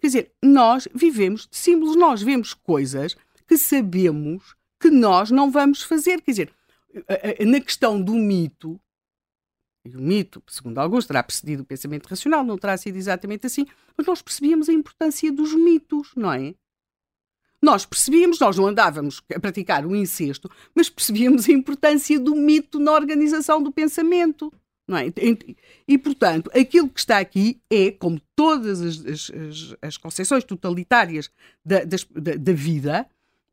Quer 0.00 0.06
dizer, 0.06 0.32
nós 0.42 0.88
vivemos 0.94 1.46
de 1.46 1.56
símbolos, 1.58 1.94
nós 1.94 2.22
vemos 2.22 2.54
coisas 2.54 3.14
que 3.46 3.58
sabemos 3.58 4.56
que 4.80 4.90
nós 4.90 5.30
não 5.30 5.50
vamos 5.50 5.82
fazer. 5.82 6.22
Quer 6.22 6.30
dizer, 6.30 6.52
na 7.46 7.60
questão 7.60 8.00
do 8.00 8.14
mito, 8.14 8.80
o 9.86 10.00
mito, 10.00 10.42
segundo 10.46 10.78
alguns, 10.78 11.06
terá 11.06 11.22
precedido 11.22 11.62
o 11.62 11.66
pensamento 11.66 12.06
racional, 12.06 12.44
não 12.44 12.56
terá 12.56 12.76
sido 12.76 12.96
exatamente 12.96 13.46
assim, 13.46 13.66
mas 13.96 14.06
nós 14.06 14.22
percebíamos 14.22 14.68
a 14.68 14.72
importância 14.72 15.32
dos 15.32 15.54
mitos, 15.54 16.12
não 16.16 16.32
é? 16.32 16.54
Nós 17.62 17.86
percebíamos, 17.86 18.40
nós 18.40 18.56
não 18.56 18.66
andávamos 18.66 19.22
a 19.32 19.38
praticar 19.38 19.86
o 19.86 19.94
incesto, 19.94 20.50
mas 20.74 20.90
percebíamos 20.90 21.48
a 21.48 21.52
importância 21.52 22.18
do 22.18 22.34
mito 22.34 22.80
na 22.80 22.92
organização 22.92 23.62
do 23.62 23.70
pensamento. 23.70 24.52
Não 24.86 24.98
é? 24.98 25.12
E, 25.86 25.96
portanto, 25.96 26.50
aquilo 26.52 26.88
que 26.88 26.98
está 26.98 27.18
aqui 27.18 27.60
é, 27.70 27.92
como 27.92 28.20
todas 28.34 28.80
as, 28.80 29.06
as, 29.06 29.76
as 29.80 29.96
concepções 29.96 30.42
totalitárias 30.42 31.30
da, 31.64 31.84
das, 31.84 32.04
da, 32.04 32.34
da 32.34 32.52
vida, 32.52 33.08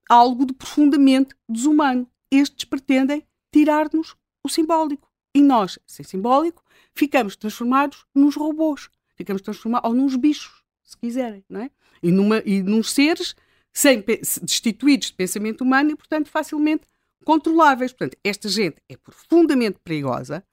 algo 0.09 0.43
de 0.45 0.53
profundamente 0.53 1.35
desumano. 1.47 2.07
Estes 2.31 2.65
pretendem 2.65 3.23
tirar-nos 3.51 4.15
o 4.43 4.49
simbólico. 4.49 5.07
E 5.35 5.41
nós, 5.41 5.77
sem 5.85 6.03
simbólico, 6.03 6.63
ficamos 6.95 7.35
transformados 7.35 8.05
nos 8.13 8.35
robôs. 8.35 8.89
Ficamos 9.15 9.43
transformados, 9.43 9.87
ou 9.87 9.95
nos 9.95 10.15
bichos, 10.15 10.63
se 10.83 10.97
quiserem, 10.97 11.43
não 11.47 11.61
é? 11.61 11.69
E, 12.01 12.11
numa, 12.11 12.41
e 12.45 12.63
nos 12.63 12.91
seres 12.91 13.35
sem, 13.73 14.03
destituídos 14.41 15.07
de 15.07 15.13
pensamento 15.13 15.61
humano 15.61 15.91
e, 15.91 15.95
portanto, 15.95 16.29
facilmente 16.29 16.83
controláveis. 17.23 17.91
Portanto, 17.91 18.17
esta 18.23 18.49
gente 18.49 18.77
é 18.89 18.97
profundamente 18.97 19.79
perigosa. 19.83 20.43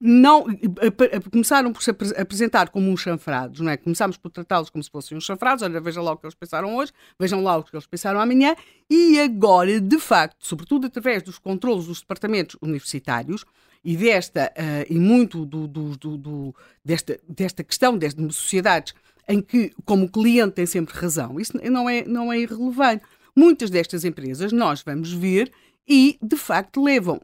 Não, 0.00 0.44
a, 0.46 1.30
começaram 1.30 1.72
por 1.72 1.82
se 1.82 1.90
apresentar 1.90 2.68
como 2.68 2.90
uns 2.90 3.00
chanfrados, 3.00 3.60
não 3.60 3.70
é? 3.70 3.76
Começámos 3.76 4.16
por 4.16 4.30
tratá-los 4.30 4.68
como 4.68 4.82
se 4.82 4.90
fossem 4.90 5.16
uns 5.16 5.24
chanfrados. 5.24 5.62
Olha, 5.62 5.80
vejam 5.80 6.02
lá 6.02 6.12
o 6.12 6.16
que 6.16 6.26
eles 6.26 6.34
pensaram 6.34 6.76
hoje, 6.76 6.92
vejam 7.18 7.42
lá 7.42 7.56
o 7.56 7.62
que 7.62 7.74
eles 7.74 7.86
pensaram 7.86 8.20
amanhã. 8.20 8.54
E 8.90 9.18
agora, 9.20 9.80
de 9.80 9.98
facto, 9.98 10.36
sobretudo 10.40 10.86
através 10.86 11.22
dos 11.22 11.38
controlos 11.38 11.86
dos 11.86 12.00
departamentos 12.00 12.56
universitários 12.60 13.44
e 13.84 13.96
desta, 13.96 14.52
uh, 14.56 14.92
e 14.92 14.98
muito 14.98 15.44
do, 15.44 15.68
do, 15.68 15.96
do, 15.96 16.16
do, 16.16 16.54
desta, 16.84 17.20
desta 17.28 17.62
questão 17.62 17.96
das 17.96 18.14
sociedades 18.32 18.94
em 19.28 19.40
que, 19.40 19.72
como 19.84 20.08
cliente 20.08 20.54
tem 20.54 20.66
sempre 20.66 20.94
razão, 20.94 21.38
isso 21.40 21.52
não 21.70 21.88
é, 21.88 22.04
não 22.04 22.32
é 22.32 22.38
irrelevante. 22.38 23.04
Muitas 23.36 23.70
destas 23.70 24.04
empresas 24.04 24.52
nós 24.52 24.82
vamos 24.82 25.12
ver 25.12 25.50
e, 25.88 26.18
de 26.22 26.36
facto, 26.36 26.82
levam, 26.82 27.20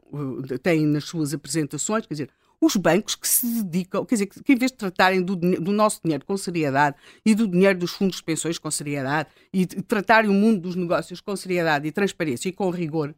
eh, 0.51 0.57
têm 0.57 0.85
nas 0.85 1.05
suas 1.05 1.33
apresentações, 1.33 2.05
quer 2.05 2.13
dizer, 2.13 2.29
os 2.61 2.75
bancos 2.75 3.15
que 3.15 3.27
se 3.27 3.63
dedicam, 3.63 4.05
quer 4.05 4.15
dizer, 4.15 4.27
que 4.27 4.53
em 4.53 4.55
vez 4.55 4.71
de 4.71 4.77
tratarem 4.77 5.21
do, 5.23 5.35
do, 5.35 5.71
nosso 5.71 5.99
dinheiro 6.03 6.23
com 6.23 6.37
seriedade 6.37 6.95
e 7.25 7.33
do 7.33 7.47
dinheiro 7.47 7.79
dos 7.79 7.91
fundos 7.91 8.17
de 8.17 8.23
pensões 8.23 8.59
com 8.59 8.69
seriedade 8.69 9.29
e 9.51 9.65
tratarem 9.65 10.29
o 10.29 10.33
mundo 10.33 10.61
dos 10.61 10.75
negócios 10.75 11.19
com 11.21 11.35
seriedade 11.35 11.87
e 11.87 11.91
transparência 11.91 12.49
e 12.49 12.51
com 12.51 12.69
rigor, 12.69 13.15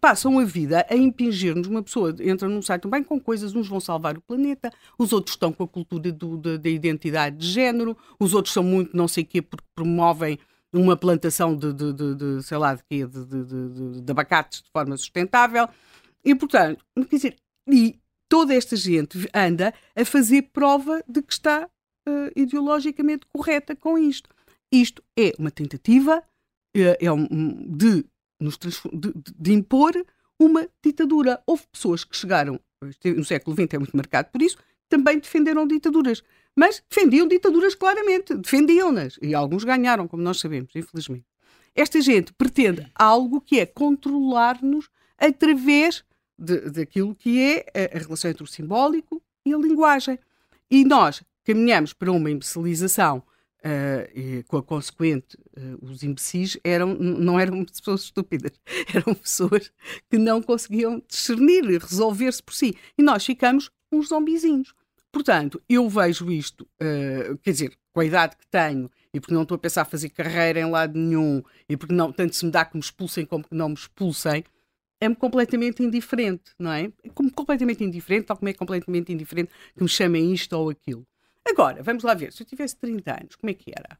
passam 0.00 0.38
a 0.38 0.44
vida 0.44 0.86
a 0.88 0.96
impingir-nos. 0.96 1.66
Uma 1.66 1.82
pessoa 1.82 2.14
entra 2.20 2.48
num 2.48 2.62
site 2.62 2.88
bem 2.88 3.02
com 3.02 3.20
coisas, 3.20 3.54
uns 3.54 3.68
vão 3.68 3.80
salvar 3.80 4.16
o 4.16 4.22
planeta, 4.22 4.72
os 4.98 5.12
outros 5.12 5.34
estão 5.34 5.52
com 5.52 5.64
a 5.64 5.68
cultura 5.68 6.10
da 6.58 6.68
identidade 6.68 7.36
de 7.36 7.46
género, 7.46 7.96
os 8.18 8.34
outros 8.34 8.54
são 8.54 8.62
muito 8.62 8.96
não 8.96 9.06
sei 9.06 9.24
o 9.24 9.26
quê 9.26 9.42
porque 9.42 9.66
promovem 9.74 10.38
uma 10.72 10.96
plantação 10.96 11.56
de, 11.56 11.72
de, 11.72 11.92
de, 11.92 12.14
de 12.14 12.42
sei 12.42 12.58
lá, 12.58 12.74
de, 12.74 12.82
quê, 12.84 13.06
de, 13.06 14.10
abacates 14.10 14.62
de 14.62 14.70
forma 14.70 14.96
sustentável. 14.96 15.68
E, 16.24 16.34
portanto, 16.34 16.84
quer 17.08 17.16
dizer, 17.16 17.36
e 17.68 17.98
toda 18.28 18.54
esta 18.54 18.76
gente 18.76 19.28
anda 19.32 19.72
a 19.94 20.04
fazer 20.04 20.42
prova 20.52 21.02
de 21.08 21.22
que 21.22 21.32
está 21.32 21.68
uh, 22.08 22.30
ideologicamente 22.34 23.26
correta 23.32 23.74
com 23.76 23.96
isto. 23.96 24.28
Isto 24.72 25.02
é 25.16 25.32
uma 25.38 25.50
tentativa 25.50 26.18
uh, 26.18 26.96
é 27.00 27.12
um, 27.12 27.26
de 27.76 28.04
nos 28.40 28.58
de, 28.58 29.12
de, 29.38 29.52
impor 29.52 29.92
uma 30.38 30.68
ditadura. 30.84 31.40
Houve 31.46 31.64
pessoas 31.72 32.04
que 32.04 32.16
chegaram, 32.16 32.60
no 33.04 33.24
século 33.24 33.56
XX 33.56 33.74
é 33.74 33.78
muito 33.78 33.96
marcado 33.96 34.28
por 34.30 34.42
isso, 34.42 34.58
também 34.88 35.18
defenderam 35.18 35.66
ditaduras. 35.66 36.22
Mas 36.54 36.82
defendiam 36.88 37.28
ditaduras 37.28 37.74
claramente, 37.74 38.34
defendiam-nas. 38.34 39.18
E 39.20 39.34
alguns 39.34 39.64
ganharam, 39.64 40.08
como 40.08 40.22
nós 40.22 40.40
sabemos, 40.40 40.74
infelizmente. 40.74 41.26
Esta 41.74 42.00
gente 42.00 42.32
pretende 42.32 42.90
algo 42.94 43.40
que 43.40 43.60
é 43.60 43.66
controlar-nos 43.66 44.88
através 45.18 46.02
daquilo 46.38 47.14
que 47.14 47.40
é 47.40 47.66
a, 47.74 47.96
a 47.96 48.00
relação 48.00 48.30
entre 48.30 48.42
o 48.42 48.46
simbólico 48.46 49.22
e 49.44 49.52
a 49.52 49.58
linguagem. 49.58 50.18
E 50.70 50.84
nós 50.84 51.22
caminhamos 51.44 51.92
para 51.92 52.10
uma 52.10 52.30
imbecilização 52.30 53.22
Uh, 53.64 54.44
com 54.46 54.58
a 54.58 54.62
consequente, 54.62 55.36
uh, 55.56 55.84
os 55.84 56.04
imbecis 56.04 56.56
eram, 56.62 56.94
não 56.94 57.40
eram 57.40 57.64
pessoas 57.66 58.02
estúpidas, 58.02 58.52
eram 58.94 59.12
pessoas 59.14 59.72
que 60.08 60.18
não 60.18 60.40
conseguiam 60.40 61.02
discernir 61.08 61.64
e 61.64 61.78
resolver-se 61.78 62.42
por 62.42 62.54
si. 62.54 62.76
E 62.96 63.02
nós 63.02 63.24
ficamos 63.24 63.70
uns 63.90 64.08
zombizinhos. 64.08 64.72
Portanto, 65.10 65.60
eu 65.68 65.88
vejo 65.88 66.30
isto, 66.30 66.68
uh, 66.82 67.38
quer 67.38 67.50
dizer, 67.52 67.78
com 67.92 68.00
a 68.00 68.04
idade 68.04 68.36
que 68.36 68.46
tenho, 68.48 68.90
e 69.12 69.18
porque 69.18 69.32
não 69.32 69.42
estou 69.42 69.56
a 69.56 69.58
pensar 69.58 69.86
fazer 69.86 70.10
carreira 70.10 70.60
em 70.60 70.70
lado 70.70 70.98
nenhum, 70.98 71.42
e 71.68 71.76
porque 71.76 71.94
não, 71.94 72.12
tanto 72.12 72.36
se 72.36 72.44
me 72.44 72.50
dá 72.50 72.64
que 72.64 72.76
me 72.76 72.82
expulsem 72.82 73.24
como 73.24 73.42
que 73.42 73.54
não 73.54 73.70
me 73.70 73.74
expulsem, 73.74 74.44
é-me 75.00 75.16
completamente 75.16 75.82
indiferente, 75.82 76.52
não 76.58 76.70
é 76.70 76.92
como 77.14 77.32
completamente 77.32 77.82
indiferente, 77.82 78.26
tal 78.26 78.36
como 78.36 78.48
é 78.48 78.52
completamente 78.52 79.12
indiferente 79.12 79.50
que 79.74 79.82
me 79.82 79.88
chamem 79.88 80.32
isto 80.32 80.52
ou 80.52 80.68
aquilo. 80.70 81.06
Agora, 81.46 81.82
vamos 81.82 82.02
lá 82.02 82.12
ver, 82.14 82.32
se 82.32 82.42
eu 82.42 82.46
tivesse 82.46 82.76
30 82.76 83.10
anos, 83.12 83.36
como 83.36 83.50
é 83.50 83.54
que 83.54 83.70
era? 83.70 83.98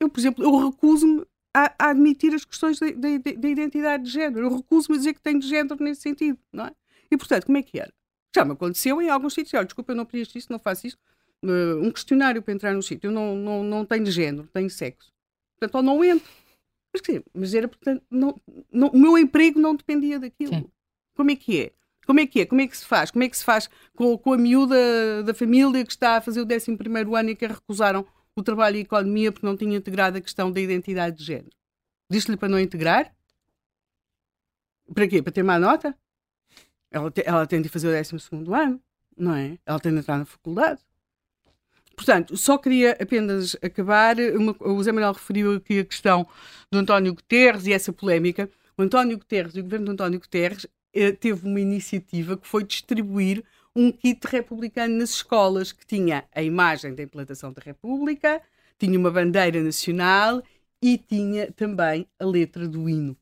Eu, 0.00 0.08
por 0.08 0.18
exemplo, 0.18 0.44
eu 0.44 0.70
recuso-me 0.70 1.24
a, 1.54 1.74
a, 1.78 1.90
admitir 1.90 2.34
as 2.34 2.44
questões 2.44 2.78
da 2.78 3.48
identidade 3.48 4.04
de 4.04 4.10
género. 4.10 4.46
Eu 4.46 4.56
recuso-me 4.56 4.96
a 4.96 4.98
dizer 4.98 5.14
que 5.14 5.20
tenho 5.20 5.38
de 5.38 5.48
género 5.48 5.82
nesse 5.82 6.02
sentido, 6.02 6.38
não 6.52 6.66
é? 6.66 6.72
E, 7.10 7.16
portanto, 7.16 7.46
como 7.46 7.58
é 7.58 7.62
que 7.62 7.78
era? 7.78 7.92
Já 8.34 8.44
me 8.44 8.52
aconteceu 8.52 9.00
em 9.02 9.10
alguns 9.10 9.34
sítios. 9.34 9.54
Olha, 9.54 9.64
desculpa, 9.64 9.92
eu 9.92 9.96
não 9.96 10.06
preencho 10.06 10.38
isso, 10.38 10.50
não 10.50 10.58
faço 10.58 10.86
isso. 10.86 10.98
Uh, 11.42 11.78
um 11.82 11.90
questionário 11.90 12.42
para 12.42 12.54
entrar 12.54 12.74
no 12.74 12.82
sítio. 12.82 13.08
Eu 13.08 13.12
não, 13.12 13.36
não, 13.36 13.64
não 13.64 13.84
tenho 13.84 14.06
género, 14.06 14.48
tenho 14.52 14.70
sexo. 14.70 15.12
Portanto, 15.58 15.74
ou 15.76 15.82
não 15.82 16.04
entro. 16.04 16.30
Mas, 16.92 17.22
mas 17.34 17.54
era, 17.54 17.68
portanto, 17.68 18.02
não, 18.10 18.40
não, 18.72 18.88
o 18.88 18.98
meu 18.98 19.18
emprego 19.18 19.58
não 19.58 19.74
dependia 19.74 20.18
daquilo. 20.18 20.54
Sim. 20.54 20.70
Como 21.14 21.30
é 21.30 21.36
que 21.36 21.60
é? 21.60 21.72
Como 22.10 22.18
é 22.18 22.26
que 22.26 22.40
é? 22.40 22.44
Como 22.44 22.60
é 22.60 22.66
que 22.66 22.76
se 22.76 22.84
faz? 22.84 23.12
Como 23.12 23.22
é 23.22 23.28
que 23.28 23.38
se 23.38 23.44
faz 23.44 23.70
com, 23.94 24.18
com 24.18 24.32
a 24.32 24.36
miúda 24.36 25.22
da 25.22 25.32
família 25.32 25.84
que 25.84 25.92
está 25.92 26.16
a 26.16 26.20
fazer 26.20 26.40
o 26.40 26.44
11 26.44 26.76
ano 27.16 27.30
e 27.30 27.36
que 27.36 27.46
recusaram 27.46 28.04
o 28.34 28.42
trabalho 28.42 28.74
e 28.74 28.78
a 28.80 28.82
economia 28.82 29.30
porque 29.30 29.46
não 29.46 29.56
tinha 29.56 29.76
integrado 29.76 30.18
a 30.18 30.20
questão 30.20 30.50
da 30.50 30.60
identidade 30.60 31.18
de 31.18 31.22
género? 31.22 31.52
Diz-lhe 32.10 32.36
para 32.36 32.48
não 32.48 32.58
integrar? 32.58 33.14
Para 34.92 35.06
quê? 35.06 35.22
Para 35.22 35.30
ter 35.30 35.44
má 35.44 35.56
nota? 35.56 35.96
Ela, 36.90 37.12
te, 37.12 37.22
ela 37.24 37.46
tem 37.46 37.62
de 37.62 37.68
fazer 37.68 37.86
o 37.86 37.92
12 37.92 38.52
ano, 38.52 38.82
não 39.16 39.36
é? 39.36 39.56
Ela 39.64 39.78
tem 39.78 39.92
de 39.92 39.98
entrar 40.00 40.18
na 40.18 40.24
faculdade. 40.24 40.80
Portanto, 41.94 42.36
só 42.36 42.58
queria 42.58 42.98
apenas 43.00 43.56
acabar. 43.62 44.16
Uma, 44.34 44.56
o 44.58 44.82
Zé 44.82 44.90
Manuel 44.90 45.12
referiu 45.12 45.54
aqui 45.54 45.78
a 45.78 45.84
questão 45.84 46.26
do 46.72 46.78
António 46.78 47.14
Guterres 47.14 47.68
e 47.68 47.72
essa 47.72 47.92
polémica. 47.92 48.50
O 48.76 48.82
António 48.82 49.16
Guterres 49.16 49.54
e 49.54 49.60
o 49.60 49.62
governo 49.62 49.86
de 49.86 49.92
António 49.92 50.18
Guterres 50.18 50.66
teve 51.20 51.46
uma 51.46 51.60
iniciativa 51.60 52.36
que 52.36 52.46
foi 52.46 52.64
distribuir 52.64 53.44
um 53.74 53.92
kit 53.92 54.26
republicano 54.26 54.98
nas 54.98 55.10
escolas 55.10 55.72
que 55.72 55.86
tinha 55.86 56.24
a 56.34 56.42
imagem 56.42 56.94
da 56.94 57.02
implantação 57.02 57.52
da 57.52 57.62
República, 57.64 58.42
tinha 58.78 58.98
uma 58.98 59.10
bandeira 59.10 59.62
nacional 59.62 60.42
e 60.82 60.98
tinha 60.98 61.52
também 61.52 62.06
a 62.18 62.24
letra 62.24 62.66
do 62.66 62.88
hino. 62.88 63.12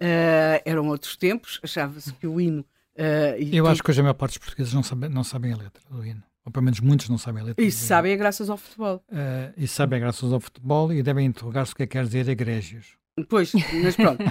Uh, 0.00 0.62
eram 0.64 0.88
outros 0.88 1.16
tempos, 1.16 1.60
achava-se 1.62 2.12
que 2.14 2.26
o 2.26 2.40
hino. 2.40 2.64
Uh, 2.94 3.36
Eu 3.52 3.66
acho 3.66 3.82
que 3.82 3.90
hoje 3.90 4.00
a 4.00 4.02
maior 4.02 4.14
parte 4.14 4.32
dos 4.32 4.38
portugueses 4.38 4.72
não 4.72 4.82
sabem, 4.82 5.10
não 5.10 5.24
sabem 5.24 5.52
a 5.52 5.56
letra 5.56 5.82
do 5.90 6.04
hino. 6.04 6.22
Ou 6.44 6.50
pelo 6.50 6.64
menos 6.64 6.80
muitos 6.80 7.08
não 7.10 7.18
sabem 7.18 7.42
a 7.42 7.46
letra. 7.46 7.62
E 7.62 7.70
sabem 7.70 8.12
é 8.12 8.16
graças 8.16 8.48
ao 8.48 8.56
futebol. 8.56 9.04
Uh, 9.10 9.52
e 9.58 9.68
sabem 9.68 9.98
é 9.98 10.00
graças 10.00 10.32
ao 10.32 10.40
futebol 10.40 10.90
e 10.92 11.02
devem 11.02 11.26
interrogar-se 11.26 11.74
o 11.74 11.76
que 11.76 11.82
é 11.82 11.86
que 11.86 11.92
quer 11.92 12.04
dizer 12.04 12.28
egrégios. 12.28 12.96
Pois, 13.28 13.52
mas 13.82 13.96
pronto, 13.96 14.22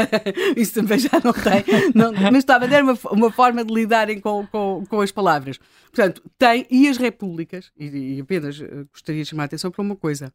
isso 0.56 0.74
também 0.74 0.98
já 0.98 1.20
não 1.22 1.32
tem. 1.32 1.64
Não, 1.94 2.12
mas 2.12 2.38
estava 2.38 2.64
a 2.64 2.68
dar 2.68 2.82
uma, 2.82 2.98
uma 3.10 3.30
forma 3.30 3.64
de 3.64 3.72
lidarem 3.72 4.20
com, 4.20 4.46
com, 4.46 4.84
com 4.88 5.00
as 5.00 5.12
palavras. 5.12 5.58
Portanto, 5.92 6.22
tem, 6.38 6.66
e 6.70 6.88
as 6.88 6.96
repúblicas, 6.96 7.70
e, 7.78 8.16
e 8.16 8.20
apenas 8.20 8.60
gostaria 8.92 9.22
de 9.22 9.28
chamar 9.28 9.44
a 9.44 9.46
atenção 9.46 9.70
para 9.70 9.82
uma 9.82 9.96
coisa: 9.96 10.32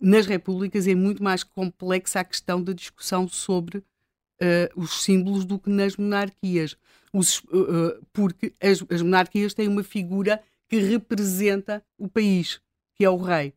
nas 0.00 0.26
repúblicas 0.26 0.86
é 0.86 0.94
muito 0.94 1.22
mais 1.22 1.42
complexa 1.42 2.20
a 2.20 2.24
questão 2.24 2.62
da 2.62 2.72
discussão 2.72 3.26
sobre 3.28 3.78
uh, 3.78 3.84
os 4.76 5.02
símbolos 5.02 5.44
do 5.44 5.58
que 5.58 5.70
nas 5.70 5.96
monarquias. 5.96 6.76
Os, 7.12 7.38
uh, 7.40 8.04
porque 8.12 8.52
as, 8.60 8.84
as 8.90 9.02
monarquias 9.02 9.54
têm 9.54 9.66
uma 9.66 9.82
figura 9.82 10.40
que 10.68 10.78
representa 10.78 11.82
o 11.96 12.08
país, 12.08 12.60
que 12.94 13.04
é 13.04 13.10
o 13.10 13.16
rei. 13.16 13.54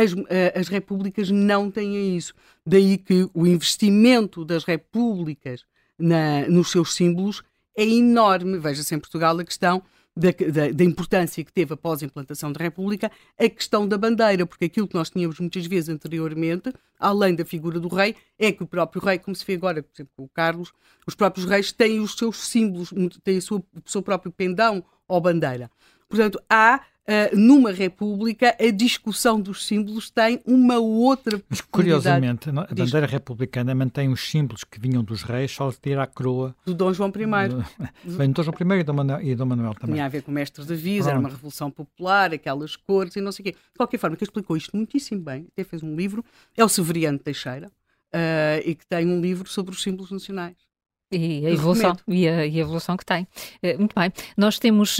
As, 0.00 0.14
as, 0.54 0.68
repúblicas 0.68 1.30
não 1.30 1.70
têm 1.70 2.16
isso. 2.16 2.34
Daí 2.64 2.96
que 2.96 3.28
o 3.34 3.46
investimento 3.46 4.44
das 4.44 4.64
repúblicas 4.64 5.64
na, 5.98 6.48
nos 6.48 6.70
seus 6.70 6.94
símbolos 6.94 7.42
é 7.76 7.84
enorme. 7.84 8.58
Veja-se 8.58 8.94
em 8.94 8.98
Portugal 8.98 9.38
a 9.38 9.44
questão 9.44 9.82
da, 10.16 10.30
da, 10.30 10.72
da, 10.72 10.84
importância 10.84 11.44
que 11.44 11.52
teve 11.52 11.74
após 11.74 12.02
a 12.02 12.06
implantação 12.06 12.52
da 12.52 12.62
República 12.62 13.10
a 13.38 13.48
questão 13.48 13.86
da 13.86 13.96
bandeira, 13.96 14.44
porque 14.44 14.64
aquilo 14.64 14.88
que 14.88 14.94
nós 14.94 15.08
tínhamos 15.08 15.38
muitas 15.38 15.66
vezes 15.66 15.88
anteriormente, 15.88 16.72
além 16.98 17.34
da 17.34 17.44
figura 17.44 17.78
do 17.78 17.88
rei, 17.88 18.16
é 18.38 18.50
que 18.52 18.62
o 18.62 18.66
próprio 18.66 19.02
rei, 19.02 19.18
como 19.18 19.34
se 19.34 19.44
vê 19.44 19.54
agora, 19.54 19.82
por 19.82 19.90
exemplo, 19.94 20.12
com 20.16 20.24
o 20.24 20.28
Carlos, 20.28 20.72
os 21.06 21.14
próprios 21.14 21.46
reis 21.46 21.72
têm 21.72 22.00
os 22.00 22.14
seus 22.14 22.36
símbolos, 22.38 22.92
têm 23.22 23.38
o 23.38 23.42
seu, 23.42 23.56
o 23.58 23.90
seu 23.90 24.02
próprio 24.02 24.32
pendão 24.32 24.84
ou 25.06 25.20
bandeira. 25.20 25.70
Portanto, 26.08 26.40
há 26.48 26.82
numa 27.32 27.72
república, 27.72 28.56
a 28.58 28.70
discussão 28.70 29.40
dos 29.40 29.66
símbolos 29.66 30.10
tem 30.10 30.40
uma 30.44 30.78
outra 30.78 31.42
Mas, 31.48 31.60
curiosamente, 31.60 32.48
a 32.50 32.52
bandeira 32.52 33.06
republicana 33.06 33.74
mantém 33.74 34.08
os 34.08 34.28
símbolos 34.28 34.64
que 34.64 34.80
vinham 34.80 35.02
dos 35.02 35.22
reis, 35.22 35.50
só 35.50 35.70
tira 35.72 36.02
a 36.02 36.06
coroa... 36.06 36.54
Do 36.64 36.74
Dom 36.74 36.92
João 36.92 37.10
I. 37.10 37.48
Do, 37.48 38.16
bem, 38.16 38.30
Dom 38.30 38.42
João 38.42 38.56
I 38.58 38.80
e 38.80 38.84
Dom 38.84 38.92
Manuel, 38.92 39.22
e 39.22 39.34
Dom 39.34 39.46
Manuel 39.46 39.74
também. 39.74 39.94
Tinha 39.94 40.06
a 40.06 40.08
ver 40.08 40.22
com 40.22 40.30
o 40.30 40.34
Mestre 40.34 40.64
da 40.64 40.74
Visa, 40.74 41.10
era 41.10 41.18
uma 41.18 41.28
revolução 41.28 41.70
popular, 41.70 42.32
aquelas 42.32 42.76
cores 42.76 43.16
e 43.16 43.20
não 43.20 43.32
sei 43.32 43.42
o 43.42 43.44
quê. 43.44 43.52
De 43.52 43.76
qualquer 43.76 43.98
forma, 43.98 44.16
que 44.16 44.24
explicou 44.24 44.56
isto 44.56 44.76
muitíssimo 44.76 45.20
bem, 45.20 45.46
até 45.52 45.64
fez 45.64 45.82
um 45.82 45.96
livro, 45.96 46.24
é 46.56 46.64
o 46.64 46.68
Severiano 46.68 47.18
Teixeira, 47.18 47.68
uh, 47.68 48.62
e 48.64 48.74
que 48.74 48.86
tem 48.86 49.06
um 49.06 49.20
livro 49.20 49.48
sobre 49.48 49.74
os 49.74 49.82
símbolos 49.82 50.10
nacionais. 50.10 50.69
E 51.12 51.44
a 51.44 51.50
evolução, 51.50 51.96
e 52.06 52.28
a, 52.28 52.46
e 52.46 52.56
a, 52.56 52.60
evolução 52.60 52.96
que 52.96 53.04
tem. 53.04 53.26
Uh, 53.64 53.78
muito 53.78 53.94
bem. 53.98 54.12
Nós 54.36 54.60
temos 54.60 54.98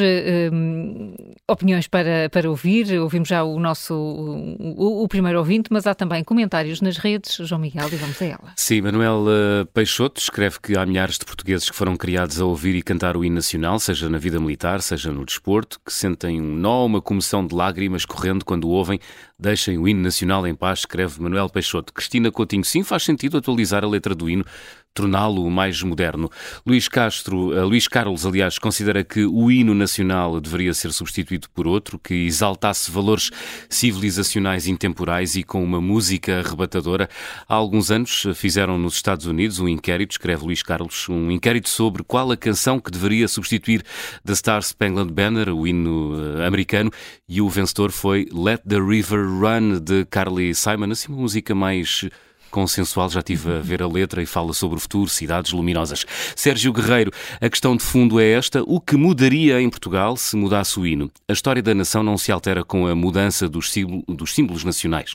um, 0.52 1.14
opiniões 1.46 1.86
para, 1.86 2.28
para 2.28 2.50
ouvir, 2.50 2.98
ouvimos 2.98 3.28
já 3.28 3.44
o 3.44 3.60
nosso 3.60 3.94
o, 3.94 5.04
o, 5.04 5.08
primeiro 5.08 5.38
ouvinte, 5.38 5.68
mas 5.70 5.86
há 5.86 5.94
também 5.94 6.24
comentários 6.24 6.80
nas 6.80 6.96
redes. 6.96 7.36
João 7.46 7.60
Miguel, 7.60 7.86
e 7.92 7.96
vamos 7.96 8.20
a 8.20 8.24
ela. 8.24 8.52
Sim, 8.56 8.80
Manuel 8.80 9.24
uh, 9.26 9.66
Peixoto 9.66 10.20
escreve 10.20 10.58
que 10.60 10.76
há 10.76 10.84
milhares 10.84 11.16
de 11.16 11.24
portugueses 11.24 11.70
que 11.70 11.76
foram 11.76 11.96
criados 11.96 12.40
a 12.40 12.44
ouvir 12.44 12.74
e 12.74 12.82
cantar 12.82 13.16
o 13.16 13.24
hino 13.24 13.36
nacional, 13.36 13.78
seja 13.78 14.08
na 14.08 14.18
vida 14.18 14.40
militar, 14.40 14.82
seja 14.82 15.12
no 15.12 15.24
desporto, 15.24 15.78
que 15.86 15.92
sentem 15.92 16.40
um 16.40 16.56
nó, 16.56 16.86
uma 16.86 17.00
comoção 17.00 17.46
de 17.46 17.54
lágrimas 17.54 18.04
correndo 18.04 18.44
quando 18.44 18.64
o 18.64 18.70
ouvem. 18.70 18.98
Deixem 19.40 19.78
o 19.78 19.88
hino 19.88 20.02
nacional 20.02 20.46
em 20.46 20.54
paz, 20.54 20.80
escreve 20.80 21.18
Manuel 21.22 21.48
Peixoto. 21.48 21.94
Cristina 21.94 22.30
Coutinho, 22.30 22.62
sim, 22.62 22.84
faz 22.84 23.04
sentido 23.04 23.38
atualizar 23.38 23.82
a 23.82 23.88
letra 23.88 24.14
do 24.14 24.28
hino 24.28 24.44
torná-lo 24.92 25.48
mais 25.50 25.82
moderno. 25.82 26.30
Luís 26.66 26.88
Castro, 26.88 27.50
uh, 27.50 27.64
Luís 27.64 27.86
Carlos, 27.86 28.26
aliás, 28.26 28.58
considera 28.58 29.04
que 29.04 29.24
o 29.24 29.50
hino 29.50 29.74
nacional 29.74 30.40
deveria 30.40 30.74
ser 30.74 30.92
substituído 30.92 31.48
por 31.54 31.66
outro 31.66 31.98
que 31.98 32.26
exaltasse 32.26 32.90
valores 32.90 33.30
civilizacionais 33.68 34.66
intemporais 34.66 35.36
e 35.36 35.42
com 35.42 35.62
uma 35.62 35.80
música 35.80 36.40
arrebatadora. 36.40 37.08
Há 37.48 37.54
alguns 37.54 37.90
anos 37.90 38.26
eh, 38.26 38.34
fizeram 38.34 38.78
nos 38.78 38.94
Estados 38.94 39.26
Unidos 39.26 39.60
um 39.60 39.68
inquérito, 39.68 40.12
escreve 40.12 40.44
Luís 40.44 40.62
Carlos, 40.62 41.08
um 41.08 41.30
inquérito 41.30 41.68
sobre 41.68 42.02
qual 42.02 42.30
a 42.32 42.36
canção 42.36 42.80
que 42.80 42.90
deveria 42.90 43.28
substituir 43.28 43.84
The 44.24 44.34
Star 44.34 44.62
Spangled 44.62 45.12
Banner, 45.12 45.50
o 45.50 45.66
hino 45.66 46.14
uh, 46.14 46.42
americano, 46.42 46.90
e 47.28 47.40
o 47.40 47.48
vencedor 47.48 47.92
foi 47.92 48.26
Let 48.32 48.62
the 48.68 48.80
River 48.80 49.29
Run 49.30 49.78
de 49.80 50.04
Carly 50.06 50.54
Simon, 50.54 50.90
assim 50.90 51.12
uma 51.12 51.22
música 51.22 51.54
mais 51.54 52.08
consensual, 52.50 53.08
já 53.08 53.22
tive 53.22 53.52
a 53.52 53.60
ver 53.60 53.82
a 53.82 53.86
letra 53.86 54.22
e 54.22 54.26
fala 54.26 54.52
sobre 54.52 54.76
o 54.76 54.80
futuro, 54.80 55.08
cidades 55.08 55.52
luminosas. 55.52 56.04
Sérgio 56.34 56.72
Guerreiro, 56.72 57.12
a 57.40 57.48
questão 57.48 57.76
de 57.76 57.82
fundo 57.82 58.18
é 58.18 58.30
esta: 58.32 58.62
o 58.66 58.80
que 58.80 58.96
mudaria 58.96 59.60
em 59.60 59.70
Portugal 59.70 60.16
se 60.16 60.36
mudasse 60.36 60.78
o 60.78 60.86
hino? 60.86 61.10
A 61.28 61.32
história 61.32 61.62
da 61.62 61.74
nação 61.74 62.02
não 62.02 62.18
se 62.18 62.32
altera 62.32 62.64
com 62.64 62.86
a 62.86 62.94
mudança 62.94 63.48
dos, 63.48 63.72
dos 64.08 64.34
símbolos 64.34 64.64
nacionais. 64.64 65.14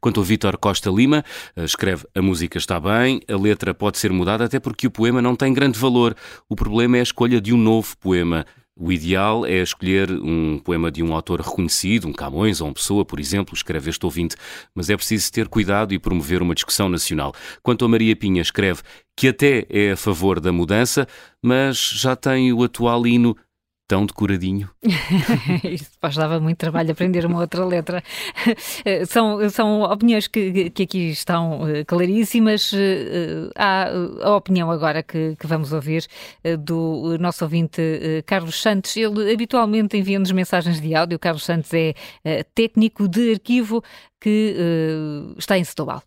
Quanto 0.00 0.20
ao 0.20 0.24
Vítor 0.24 0.56
Costa 0.56 0.90
Lima, 0.90 1.24
eh, 1.54 1.64
escreve 1.64 2.06
a 2.14 2.22
música 2.22 2.58
está 2.58 2.80
bem, 2.80 3.20
a 3.28 3.36
letra 3.36 3.74
pode 3.74 3.98
ser 3.98 4.12
mudada 4.12 4.44
até 4.44 4.58
porque 4.58 4.86
o 4.86 4.90
poema 4.90 5.20
não 5.20 5.36
tem 5.36 5.52
grande 5.52 5.78
valor. 5.78 6.14
O 6.48 6.56
problema 6.56 6.96
é 6.96 7.00
a 7.00 7.02
escolha 7.02 7.40
de 7.40 7.52
um 7.52 7.58
novo 7.58 7.96
poema. 7.98 8.46
O 8.80 8.92
ideal 8.92 9.44
é 9.44 9.60
escolher 9.60 10.08
um 10.12 10.60
poema 10.60 10.88
de 10.88 11.02
um 11.02 11.12
autor 11.12 11.40
reconhecido, 11.40 12.06
um 12.06 12.12
Camões 12.12 12.60
ou 12.60 12.68
um 12.68 12.72
Pessoa, 12.72 13.04
por 13.04 13.18
exemplo, 13.18 13.52
escreve 13.52 13.90
este 13.90 14.06
ouvinte, 14.06 14.36
mas 14.72 14.88
é 14.88 14.96
preciso 14.96 15.32
ter 15.32 15.48
cuidado 15.48 15.92
e 15.92 15.98
promover 15.98 16.40
uma 16.40 16.54
discussão 16.54 16.88
nacional. 16.88 17.34
Quanto 17.60 17.84
a 17.84 17.88
Maria 17.88 18.14
Pinha, 18.14 18.40
escreve 18.40 18.82
que 19.16 19.26
até 19.26 19.66
é 19.68 19.90
a 19.90 19.96
favor 19.96 20.38
da 20.38 20.52
mudança, 20.52 21.08
mas 21.42 21.76
já 21.76 22.14
tem 22.14 22.52
o 22.52 22.62
atual 22.62 23.04
hino 23.04 23.36
tão 23.88 24.04
decoradinho. 24.04 24.68
Isso 25.64 25.90
faz 25.98 26.14
dava 26.14 26.38
muito 26.38 26.58
trabalho 26.58 26.92
aprender 26.92 27.24
uma 27.24 27.40
outra 27.40 27.64
letra. 27.64 28.02
são, 29.08 29.48
são 29.48 29.82
opiniões 29.82 30.28
que, 30.28 30.68
que 30.70 30.82
aqui 30.82 31.10
estão 31.10 31.66
eh, 31.66 31.84
claríssimas. 31.84 32.70
Eh, 32.74 33.50
há 33.56 33.88
a 34.22 34.36
opinião 34.36 34.70
agora 34.70 35.02
que, 35.02 35.34
que 35.36 35.46
vamos 35.46 35.72
ouvir 35.72 36.06
eh, 36.44 36.56
do 36.56 37.16
nosso 37.18 37.42
ouvinte 37.44 37.80
Carlos 38.26 38.60
Santos. 38.60 38.94
Ele 38.94 39.32
habitualmente 39.32 39.96
envia-nos 39.96 40.30
mensagens 40.32 40.80
de 40.80 40.94
áudio. 40.94 41.16
O 41.16 41.18
Carlos 41.18 41.44
Santos 41.44 41.72
é 41.72 41.94
técnico 42.54 43.08
de 43.08 43.32
arquivo 43.32 43.82
que 44.20 44.54
está 45.38 45.56
em 45.56 45.64
Setúbal. 45.64 46.02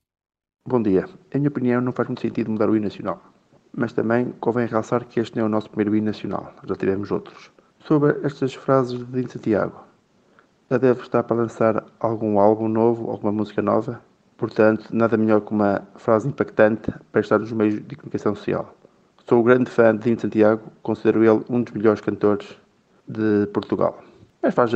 Bom 0.68 0.82
dia. 0.82 1.06
Em 1.34 1.40
minha 1.40 1.50
opinião, 1.50 1.82
não 1.82 1.92
faz 1.92 2.08
muito 2.08 2.22
sentido 2.22 2.52
mudar 2.52 2.70
o 2.70 2.76
hino 2.76 2.84
nacional. 2.84 3.20
Mas 3.76 3.94
também 3.94 4.32
convém 4.40 4.68
realçar 4.68 5.06
que 5.06 5.20
este 5.20 5.36
não 5.38 5.44
é 5.44 5.46
o 5.48 5.50
nosso 5.50 5.70
primeiro 5.70 5.96
hino 5.96 6.06
nacional. 6.06 6.54
Já 6.68 6.76
tivemos 6.76 7.10
outros 7.10 7.50
sobre 7.86 8.18
estas 8.24 8.54
frases 8.54 8.98
de 8.98 9.06
Dino 9.06 9.30
Santiago. 9.30 9.84
Já 10.70 10.78
deve 10.78 11.02
estar 11.02 11.24
para 11.24 11.36
lançar 11.36 11.84
algum 12.00 12.40
álbum 12.40 12.68
novo, 12.68 13.10
alguma 13.10 13.32
música 13.32 13.62
nova. 13.62 14.02
Portanto, 14.38 14.88
nada 14.92 15.18
melhor 15.18 15.42
que 15.42 15.52
uma 15.52 15.84
frase 15.96 16.28
impactante 16.28 16.92
para 17.12 17.22
estar 17.22 17.40
nos 17.40 17.52
meios 17.52 17.76
de 17.86 17.96
comunicação 17.96 18.34
social. 18.34 18.76
Sou 19.28 19.40
um 19.40 19.44
grande 19.44 19.70
fã 19.70 19.96
de 19.96 20.04
Dino 20.04 20.20
Santiago, 20.20 20.64
considero 20.82 21.24
ele 21.24 21.44
um 21.50 21.62
dos 21.62 21.74
melhores 21.74 22.02
cantores 22.02 22.58
de 23.08 23.48
Portugal. 23.54 24.02
Mas 24.42 24.54
faz, 24.54 24.72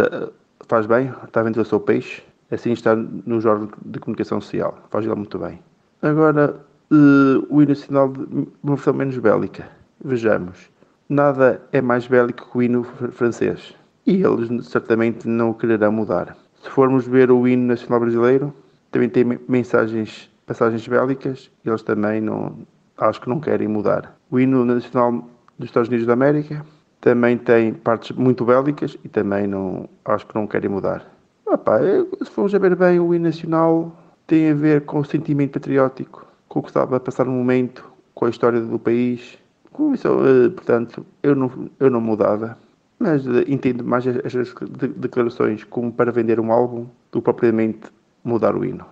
faz 0.67 0.85
bem, 0.85 1.11
está 1.25 1.41
a 1.41 1.61
o 1.61 1.65
seu 1.65 1.79
peixe, 1.79 2.23
assim 2.51 2.73
está 2.73 2.95
no 2.95 3.37
órgãos 3.37 3.71
de 3.85 3.99
comunicação 3.99 4.39
social. 4.39 4.77
Faz 4.89 5.05
ele 5.05 5.15
muito 5.15 5.39
bem. 5.39 5.59
Agora, 6.01 6.59
uh, 6.91 7.47
o 7.49 7.61
hino 7.61 7.69
nacional 7.69 8.09
de 8.09 8.47
uma 8.61 8.75
versão 8.75 8.93
menos 8.93 9.17
bélica. 9.17 9.67
Vejamos. 10.03 10.69
Nada 11.07 11.61
é 11.71 11.81
mais 11.81 12.07
bélico 12.07 12.49
que 12.49 12.57
o 12.57 12.63
hino 12.63 12.83
francês. 12.83 13.75
E 14.07 14.23
eles 14.23 14.67
certamente 14.67 15.27
não 15.27 15.51
o 15.51 15.53
quererão 15.53 15.91
mudar. 15.91 16.35
Se 16.63 16.69
formos 16.69 17.05
ver 17.05 17.29
o 17.29 17.47
hino 17.47 17.67
nacional 17.67 17.99
brasileiro, 17.99 18.51
também 18.89 19.09
tem 19.09 19.23
mensagens, 19.47 20.31
passagens 20.47 20.87
bélicas, 20.87 21.51
e 21.63 21.69
eles 21.69 21.83
também 21.83 22.21
não, 22.21 22.57
acho 22.97 23.21
que 23.21 23.29
não 23.29 23.39
querem 23.39 23.67
mudar. 23.67 24.17
O 24.31 24.39
hino 24.39 24.65
nacional 24.65 25.29
dos 25.59 25.69
Estados 25.69 25.89
Unidos 25.89 26.07
da 26.07 26.13
América 26.13 26.65
também 27.01 27.37
tem 27.37 27.71
partes 27.71 28.17
muito 28.17 28.43
bélicas 28.43 28.97
e 29.03 29.07
também 29.07 29.45
não, 29.45 29.87
acho 30.05 30.25
que 30.25 30.33
não 30.33 30.47
querem 30.47 30.71
mudar. 30.71 31.05
Opa, 31.45 31.79
se 32.23 32.31
formos 32.31 32.51
ver 32.51 32.75
bem, 32.75 32.99
o 32.99 33.13
hino 33.13 33.25
nacional 33.25 33.95
tem 34.25 34.49
a 34.49 34.55
ver 34.55 34.85
com 34.85 34.99
o 34.99 35.05
sentimento 35.05 35.51
patriótico, 35.59 36.25
com 36.47 36.59
o 36.59 36.63
que 36.63 36.69
estava 36.69 36.97
a 36.97 36.99
passar 36.99 37.25
no 37.25 37.31
momento, 37.31 37.85
com 38.15 38.25
a 38.25 38.29
história 38.29 38.59
do 38.59 38.79
país, 38.79 39.37
eh, 39.77 40.49
portanto, 40.49 41.05
eu 41.21 41.35
não, 41.35 41.69
eu 41.79 41.89
não 41.89 42.01
mudava, 42.01 42.57
mas 42.99 43.25
eh, 43.27 43.45
entendo 43.47 43.83
mais 43.83 44.05
estas 44.07 44.53
declarações 44.95 45.63
como 45.63 45.91
para 45.91 46.11
vender 46.11 46.39
um 46.39 46.51
álbum 46.51 46.87
do 47.11 47.19
que 47.19 47.25
propriamente 47.25 47.87
mudar 48.23 48.55
o 48.55 48.63
hino. 48.63 48.85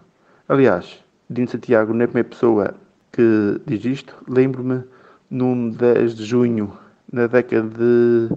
Aliás, 0.47 1.03
Dino 1.29 1.47
Santiago 1.47 1.93
não 1.93 2.01
é 2.01 2.03
a 2.03 2.07
primeira 2.07 2.29
pessoa 2.29 2.75
que 3.11 3.61
diz 3.65 3.86
isto. 3.86 4.15
Lembro-me 4.27 4.84
num 5.29 5.69
10 5.69 6.15
de 6.15 6.25
junho, 6.25 6.73
na 7.11 7.27
década 7.27 7.67
de, 7.67 8.29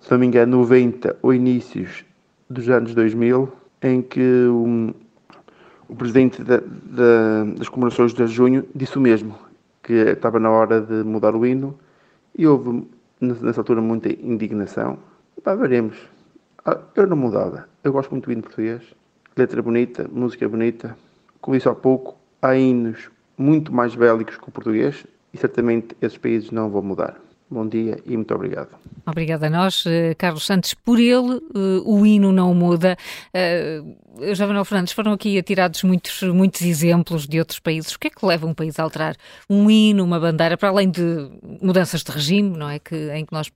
se 0.00 0.10
não 0.10 0.18
me 0.18 0.26
engano, 0.26 0.58
90 0.58 1.16
ou 1.22 1.34
inícios 1.34 2.04
dos 2.48 2.68
anos 2.68 2.94
2000, 2.94 3.52
em 3.82 4.00
que 4.00 4.20
um, 4.20 4.94
o 5.88 5.96
presidente 5.96 6.42
da, 6.42 6.58
da, 6.58 7.44
das 7.58 7.68
comemorações 7.68 8.14
de 8.14 8.26
junho 8.26 8.64
disse 8.74 8.96
o 8.96 9.00
mesmo, 9.00 9.36
que 9.84 9.92
estava 9.92 10.40
na 10.40 10.50
hora 10.50 10.80
de 10.80 11.04
mudar 11.04 11.36
o 11.36 11.46
hino, 11.46 11.78
e 12.36 12.46
houve 12.46 12.88
nessa 13.20 13.60
altura 13.60 13.80
muita 13.80 14.08
indignação. 14.08 14.98
Pá, 15.44 15.54
veremos. 15.54 15.96
Ah, 16.64 16.80
eu 16.96 17.06
não 17.06 17.16
mudava. 17.16 17.68
Eu 17.84 17.92
gosto 17.92 18.10
muito 18.10 18.24
do 18.24 18.32
hino 18.32 18.42
português. 18.42 18.82
Letra 19.36 19.62
bonita, 19.62 20.08
música 20.10 20.48
bonita. 20.48 20.96
Como 21.40 21.56
disse 21.56 21.68
há 21.68 21.74
pouco, 21.74 22.16
há 22.40 22.56
hinos 22.56 23.10
muito 23.36 23.72
mais 23.72 23.94
bélicos 23.94 24.38
que 24.38 24.48
o 24.48 24.52
português 24.52 25.06
e 25.32 25.36
certamente 25.36 25.94
esses 26.00 26.16
países 26.16 26.50
não 26.50 26.70
vão 26.70 26.82
mudar. 26.82 27.20
Bom 27.50 27.68
dia 27.68 27.98
e 28.06 28.16
muito 28.16 28.34
obrigado. 28.34 28.68
Obrigada 29.06 29.46
a 29.46 29.50
nós, 29.50 29.84
eh, 29.86 30.14
Carlos 30.14 30.46
Santos. 30.46 30.72
Por 30.74 30.98
ele, 30.98 31.36
eh, 31.54 31.82
o 31.84 32.04
hino 32.04 32.32
não 32.32 32.54
muda. 32.54 32.96
Uh, 33.34 34.34
Jovenel 34.34 34.64
Fernandes, 34.64 34.92
foram 34.92 35.12
aqui 35.12 35.38
atirados 35.38 35.82
muitos, 35.82 36.22
muitos 36.22 36.62
exemplos 36.62 37.26
de 37.26 37.38
outros 37.38 37.58
países. 37.58 37.92
O 37.94 37.98
que 37.98 38.06
é 38.06 38.10
que 38.10 38.24
leva 38.24 38.46
um 38.46 38.54
país 38.54 38.78
a 38.78 38.82
alterar 38.82 39.14
um 39.48 39.70
hino, 39.70 40.02
uma 40.02 40.18
bandeira, 40.18 40.56
para 40.56 40.70
além 40.70 40.90
de 40.90 41.28
mudanças 41.60 42.02
de 42.02 42.10
regime, 42.10 42.56
não 42.56 42.68
é? 42.68 42.78
Que, 42.78 43.10
em 43.12 43.26
que 43.26 43.32
nós 43.32 43.50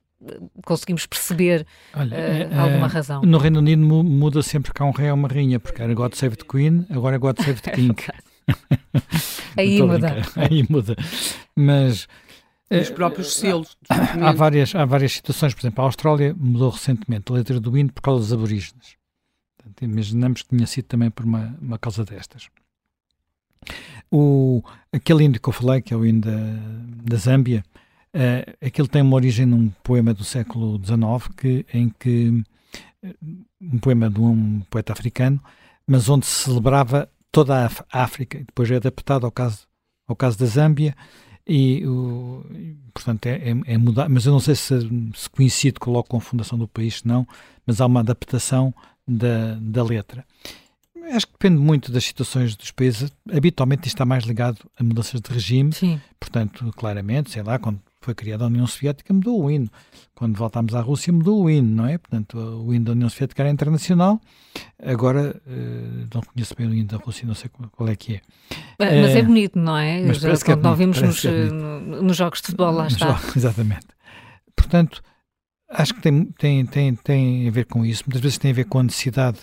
conseguimos 0.65 1.05
perceber 1.05 1.65
Olha, 1.95 2.15
uh, 2.51 2.59
alguma 2.59 2.87
razão. 2.87 3.21
No 3.21 3.37
Reino 3.37 3.59
Unido 3.59 3.81
muda 3.81 4.41
sempre 4.43 4.73
que 4.73 4.81
há 4.81 4.85
um 4.85 4.91
rei 4.91 5.09
ou 5.09 5.15
uma 5.15 5.27
rainha, 5.27 5.59
porque 5.59 5.81
era 5.81 5.93
God 5.93 6.13
Save 6.13 6.35
the 6.35 6.45
Queen, 6.49 6.85
agora 6.89 7.15
é 7.15 7.19
God 7.19 7.37
Save 7.39 7.61
the 7.61 7.71
King. 7.75 7.95
Aí 9.57 9.81
muda. 9.81 10.15
Aí 10.35 10.65
muda. 10.69 10.95
Mas 11.55 12.07
os 12.69 12.89
próprios 12.89 13.35
selos. 13.35 13.75
Há 13.89 14.31
várias, 14.31 14.75
há 14.75 14.85
várias 14.85 15.13
situações, 15.13 15.53
por 15.53 15.61
exemplo, 15.61 15.83
a 15.83 15.87
Austrália 15.87 16.35
mudou 16.37 16.69
recentemente 16.69 17.31
a 17.31 17.35
letra 17.35 17.59
do 17.59 17.77
hino 17.77 17.91
por 17.91 18.01
causa 18.01 18.21
dos 18.21 18.33
aborígenes. 18.33 18.95
Portanto, 19.57 19.81
imaginamos 19.83 20.41
que 20.43 20.49
tinha 20.49 20.67
sido 20.67 20.85
também 20.85 21.09
por 21.09 21.25
uma, 21.25 21.57
uma 21.61 21.79
causa 21.79 22.05
destas. 22.05 22.49
O, 24.11 24.63
aquele 24.91 25.25
hino 25.25 25.39
que 25.39 25.49
eu 25.49 25.53
falei, 25.53 25.81
que 25.81 25.93
é 25.93 25.97
o 25.97 26.05
hino 26.05 26.21
da, 26.21 26.37
da 27.03 27.17
Zâmbia, 27.17 27.63
uh, 28.13 28.65
aquele 28.65 28.87
tem 28.87 29.01
uma 29.01 29.15
origem 29.15 29.45
num 29.45 29.69
poema 29.83 30.13
do 30.13 30.23
século 30.23 30.79
XIX, 30.83 31.35
que, 31.35 31.65
em 31.73 31.89
que 31.89 32.43
um 33.61 33.79
poema 33.79 34.09
de 34.09 34.19
um 34.19 34.61
poeta 34.69 34.93
africano, 34.93 35.41
mas 35.85 36.09
onde 36.09 36.25
se 36.25 36.43
celebrava 36.43 37.09
toda 37.31 37.65
a 37.65 38.03
África, 38.03 38.37
e 38.37 38.43
depois 38.43 38.69
é 38.71 38.75
adaptado 38.75 39.25
ao 39.25 39.31
caso, 39.31 39.67
ao 40.07 40.15
caso 40.15 40.37
da 40.37 40.45
Zâmbia, 40.45 40.95
e, 41.49 41.85
o, 41.87 42.45
portanto, 42.93 43.25
é, 43.25 43.49
é, 43.49 43.73
é, 43.73 43.77
mudar, 43.77 44.07
mas 44.07 44.25
eu 44.27 44.31
não 44.31 44.39
sei 44.39 44.53
se, 44.53 44.79
se 45.15 45.29
coincide 45.31 45.79
com, 45.79 46.01
com 46.03 46.17
a 46.17 46.21
fundação 46.21 46.59
do 46.59 46.67
país, 46.67 47.03
não, 47.03 47.27
mas 47.65 47.81
há 47.81 47.87
uma 47.87 48.01
adaptação 48.01 48.73
da, 49.07 49.55
da 49.59 49.83
letra. 49.83 50.23
Acho 51.11 51.25
que 51.25 51.33
depende 51.33 51.59
muito 51.59 51.91
das 51.91 52.05
situações 52.05 52.55
dos 52.55 52.69
países. 52.69 53.11
Habitualmente 53.33 53.87
isto 53.87 53.95
está 53.95 54.05
mais 54.05 54.25
ligado 54.25 54.59
a 54.77 54.83
mudanças 54.83 55.19
de 55.19 55.33
regime. 55.33 55.73
Sim. 55.73 55.99
Portanto, 56.19 56.71
claramente, 56.77 57.31
sei 57.31 57.41
lá, 57.41 57.57
quando 57.57 57.81
foi 58.09 58.15
criada 58.15 58.43
a 58.43 58.47
União 58.47 58.65
Soviética, 58.65 59.13
mudou 59.13 59.43
o 59.43 59.51
hino. 59.51 59.69
Quando 60.15 60.35
voltámos 60.35 60.73
à 60.73 60.81
Rússia, 60.81 61.13
mudou 61.13 61.43
o 61.43 61.49
hino, 61.49 61.75
não 61.75 61.85
é? 61.85 61.97
Portanto, 61.97 62.37
o 62.37 62.73
hino 62.73 62.85
da 62.85 62.91
União 62.93 63.09
Soviética 63.09 63.43
era 63.43 63.51
internacional. 63.51 64.19
Agora, 64.83 65.39
uh, 65.45 66.07
não 66.13 66.21
conheço 66.21 66.55
bem 66.55 66.67
o 66.67 66.73
hino 66.73 66.87
da 66.87 66.97
Rússia, 66.97 67.27
não 67.27 67.35
sei 67.35 67.49
qual 67.71 67.89
é 67.89 67.95
que 67.95 68.15
é. 68.15 68.21
Mas 68.79 69.15
é, 69.15 69.19
é 69.19 69.21
bonito, 69.21 69.59
não 69.59 69.77
é? 69.77 70.01
Mas 70.01 70.17
Já, 70.17 70.35
quando 70.43 70.67
é 70.67 70.75
vimos 70.75 71.01
nos, 71.01 71.23
é 71.23 71.49
nos, 71.49 72.17
jogos 72.17 72.41
de 72.41 72.47
futebol, 72.47 72.71
lá 72.71 72.87
está. 72.87 73.13
Jogos, 73.13 73.35
exatamente. 73.35 73.87
Portanto, 74.55 75.01
acho 75.69 75.93
que 75.93 76.01
tem, 76.01 76.25
tem, 76.25 76.65
tem, 76.65 76.95
tem 76.95 77.47
a 77.47 77.51
ver 77.51 77.65
com 77.65 77.85
isso. 77.85 78.03
Muitas 78.07 78.21
vezes 78.21 78.37
tem 78.39 78.51
a 78.51 78.55
ver 78.55 78.65
com 78.65 78.79
a 78.79 78.83
necessidade 78.83 79.39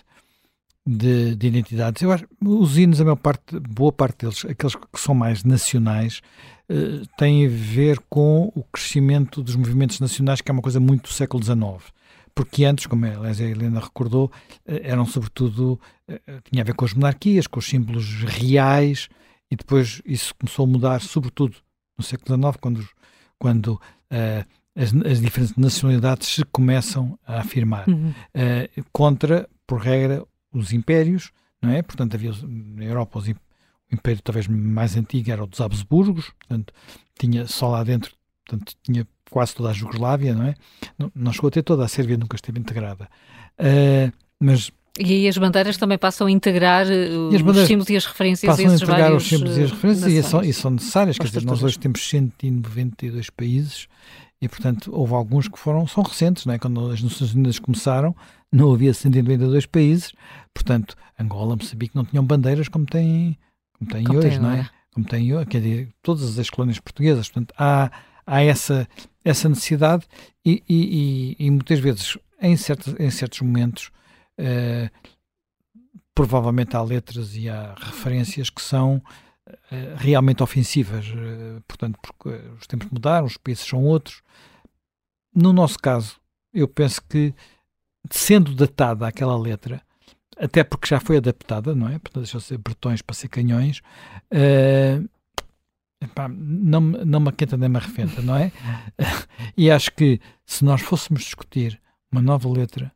de, 0.84 1.36
de, 1.36 1.46
identidades. 1.46 2.02
Eu 2.02 2.10
acho 2.10 2.26
os 2.44 2.76
hinos, 2.76 3.00
a 3.00 3.04
maior 3.04 3.16
parte, 3.16 3.58
boa 3.60 3.92
parte 3.92 4.24
deles, 4.24 4.44
aqueles 4.44 4.74
que 4.74 5.00
são 5.00 5.14
mais 5.14 5.44
nacionais, 5.44 6.20
uh, 6.70 7.06
têm 7.16 7.46
a 7.46 7.48
ver 7.48 7.98
com 8.08 8.52
o 8.54 8.62
crescimento 8.64 9.42
dos 9.42 9.56
movimentos 9.56 10.00
nacionais, 10.00 10.40
que 10.40 10.50
é 10.50 10.52
uma 10.52 10.62
coisa 10.62 10.80
muito 10.80 11.04
do 11.04 11.12
século 11.12 11.42
XIX. 11.42 11.92
Porque 12.34 12.64
antes, 12.64 12.86
como 12.86 13.06
a 13.06 13.30
Helena 13.30 13.80
recordou, 13.80 14.26
uh, 14.26 14.30
eram 14.82 15.06
sobretudo, 15.06 15.80
uh, 16.08 16.40
tinha 16.50 16.62
a 16.62 16.64
ver 16.64 16.74
com 16.74 16.84
as 16.84 16.94
monarquias, 16.94 17.46
com 17.46 17.58
os 17.58 17.66
símbolos 17.66 18.22
reais, 18.24 19.08
e 19.50 19.56
depois 19.56 20.02
isso 20.04 20.34
começou 20.34 20.64
a 20.64 20.68
mudar, 20.68 21.00
sobretudo 21.00 21.56
no 21.96 22.04
século 22.04 22.36
XIX, 22.36 22.56
quando, 22.60 22.88
quando 23.38 23.80
as, 24.74 24.92
as, 24.92 25.20
diferentes 25.20 25.56
nacionalidades 25.56 26.28
se 26.28 26.44
começam 26.46 27.18
a 27.24 27.40
afirmar. 27.40 27.88
Uhum. 27.88 28.12
contra, 28.92 29.48
por 29.66 29.80
regra, 29.80 30.22
os 30.52 30.72
impérios, 30.72 31.30
não 31.62 31.70
é? 31.70 31.80
Portanto, 31.80 32.14
havia 32.14 32.32
na 32.44 32.84
Europa 32.84 33.20
os, 33.20 33.28
o 33.28 33.34
império 33.92 34.20
talvez 34.22 34.48
mais 34.48 34.96
antigo 34.96 35.30
era 35.30 35.42
o 35.42 35.46
dos 35.46 35.60
Habsburgos, 35.60 36.30
portanto, 36.40 36.72
tinha 37.18 37.46
só 37.46 37.68
lá 37.68 37.84
dentro, 37.84 38.12
portanto, 38.46 38.74
tinha 38.82 39.06
quase 39.30 39.54
toda 39.54 39.70
a 39.70 39.72
Jugoslávia, 39.72 40.34
não 40.34 40.44
é? 40.44 40.54
Não, 40.98 41.12
não 41.14 41.32
chegou 41.32 41.48
a 41.48 41.50
ter 41.50 41.62
toda, 41.62 41.84
a 41.84 41.88
Sérvia 41.88 42.16
nunca 42.16 42.36
esteve 42.36 42.58
integrada. 42.58 43.08
Uh, 43.58 44.12
mas 44.40 44.70
e 44.98 45.12
aí 45.12 45.28
as 45.28 45.36
bandeiras 45.36 45.76
também 45.76 45.98
passam 45.98 46.26
a 46.26 46.30
integrar 46.30 46.86
uh, 46.86 47.28
os 47.28 47.66
símbolos 47.66 47.90
e 47.90 47.96
as 47.96 48.06
referências 48.06 48.50
passam 48.50 48.70
a 48.70 48.74
integrar 48.74 49.14
os 49.14 49.24
símbolos 49.24 49.58
e 49.58 49.62
as 49.62 49.70
uh, 49.70 49.74
referências 49.74 50.12
e 50.12 50.22
são, 50.22 50.42
e 50.42 50.52
são, 50.52 50.70
necessárias, 50.70 51.18
quer 51.18 51.26
dizer, 51.26 51.44
nós 51.44 51.62
hoje 51.62 51.78
temos 51.78 52.08
192 52.08 53.28
países 53.30 53.88
e, 54.40 54.48
portanto, 54.48 54.90
houve 54.92 55.12
alguns 55.14 55.48
que 55.48 55.58
foram, 55.58 55.86
são 55.86 56.02
recentes, 56.02 56.46
não 56.46 56.54
é? 56.54 56.58
Quando 56.58 56.90
as 56.90 57.02
Nações 57.02 57.34
Unidas 57.34 57.58
começaram, 57.58 58.14
não 58.52 58.72
havia 58.72 58.92
192 58.92 59.66
países, 59.66 60.12
portanto, 60.54 60.96
Angola, 61.18 61.56
Moçambique 61.56 61.94
não 61.94 62.04
tinham 62.04 62.24
bandeiras 62.24 62.68
como 62.68 62.86
têm, 62.86 63.36
como 63.78 63.90
têm 63.90 64.04
como 64.04 64.18
hoje, 64.18 64.30
tem, 64.30 64.38
não 64.38 64.50
é? 64.50 64.70
Como 64.92 65.06
têm 65.06 65.34
hoje, 65.34 65.46
quer 65.46 65.60
dizer, 65.60 65.94
todas 66.02 66.38
as 66.38 66.50
colónias 66.50 66.80
portuguesas, 66.80 67.28
portanto, 67.28 67.54
há, 67.58 67.90
há 68.26 68.42
essa, 68.42 68.88
essa 69.24 69.48
necessidade 69.48 70.06
e, 70.44 70.62
e, 70.68 71.36
e, 71.38 71.46
e 71.46 71.50
muitas 71.50 71.78
vezes, 71.78 72.18
em 72.40 72.56
certos, 72.56 72.94
em 72.98 73.10
certos 73.10 73.40
momentos, 73.40 73.90
eh, 74.38 74.90
provavelmente 76.14 76.74
há 76.76 76.82
letras 76.82 77.36
e 77.36 77.48
há 77.48 77.74
referências 77.78 78.48
que 78.48 78.62
são 78.62 79.02
eh, 79.70 79.94
realmente 79.96 80.42
ofensivas, 80.42 81.04
eh, 81.06 81.60
portanto, 81.68 81.98
porque 82.00 82.28
os 82.58 82.66
tempos 82.66 82.88
mudaram, 82.90 83.26
os 83.26 83.36
países 83.36 83.66
são 83.66 83.84
outros. 83.84 84.22
No 85.34 85.52
nosso 85.52 85.78
caso, 85.78 86.18
eu 86.54 86.66
penso 86.66 87.02
que, 87.06 87.34
sendo 88.10 88.54
datada 88.54 89.06
aquela 89.06 89.38
letra, 89.38 89.82
até 90.36 90.62
porque 90.62 90.86
já 90.86 91.00
foi 91.00 91.16
adaptada, 91.16 91.74
não 91.74 91.88
é? 91.88 91.98
Portanto, 91.98 92.22
deixou 92.22 92.40
de 92.40 92.46
ser 92.46 92.58
bretões 92.58 93.02
para 93.02 93.14
ser 93.14 93.28
canhões, 93.28 93.78
uh, 94.32 95.08
epá, 96.00 96.28
não, 96.28 96.80
não 96.80 97.20
me 97.20 97.28
aquenta 97.28 97.56
nem 97.56 97.68
me 97.68 97.76
arrefenta, 97.76 98.20
não 98.22 98.36
é? 98.36 98.52
e 99.56 99.70
acho 99.70 99.92
que 99.92 100.20
se 100.44 100.64
nós 100.64 100.82
fôssemos 100.82 101.22
discutir 101.22 101.80
uma 102.12 102.20
nova 102.20 102.48
letra, 102.48 102.92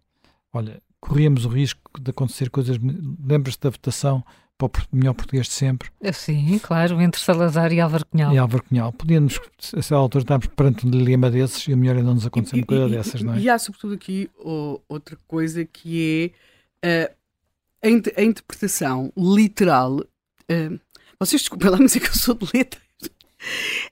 olha, 0.52 0.82
corríamos 1.00 1.44
o 1.44 1.48
risco 1.48 1.90
de 2.00 2.10
acontecer 2.10 2.50
coisas. 2.50 2.78
Lembras-te 2.78 3.62
da 3.62 3.70
votação 3.70 4.24
para 4.56 4.68
o 4.68 4.96
melhor 4.96 5.14
português 5.14 5.46
de 5.46 5.54
sempre. 5.54 5.88
Sim, 6.12 6.58
claro, 6.58 7.00
entre 7.00 7.20
Salazar 7.20 7.72
e 7.72 7.80
Álvaro 7.80 8.04
Cunhal. 8.06 8.34
E 8.34 8.38
Álvaro 8.38 8.62
Cunhal. 8.64 8.92
Podíamos, 8.92 9.40
a 9.74 9.78
essa 9.78 9.96
altura, 9.96 10.22
estávamos 10.22 10.54
perante 10.54 10.86
um 10.86 10.90
dilema 10.90 11.30
desses 11.30 11.66
e 11.66 11.72
o 11.72 11.76
melhor 11.76 11.96
é 11.96 12.02
não 12.02 12.14
nos 12.14 12.26
acontecer 12.26 12.56
uma 12.56 12.66
coisa 12.66 12.88
dessas, 12.88 13.22
não 13.22 13.34
é? 13.34 13.38
E 13.38 13.48
há, 13.48 13.58
sobretudo, 13.58 13.94
aqui 13.94 14.30
oh, 14.38 14.80
outra 14.88 15.16
coisa 15.26 15.64
que 15.64 16.34
é 16.82 17.10
uh, 17.10 17.19
a, 17.82 18.20
a, 18.20 18.24
interpretação 18.24 19.12
literal. 19.16 19.96
Uh, 20.50 20.78
vocês 21.18 21.42
desculpem 21.42 21.70
lá, 21.70 21.78
mas 21.78 21.96
é 21.96 22.00
que 22.00 22.08
eu 22.08 22.14
sou 22.14 22.34
de 22.34 22.48
letras. 22.54 22.82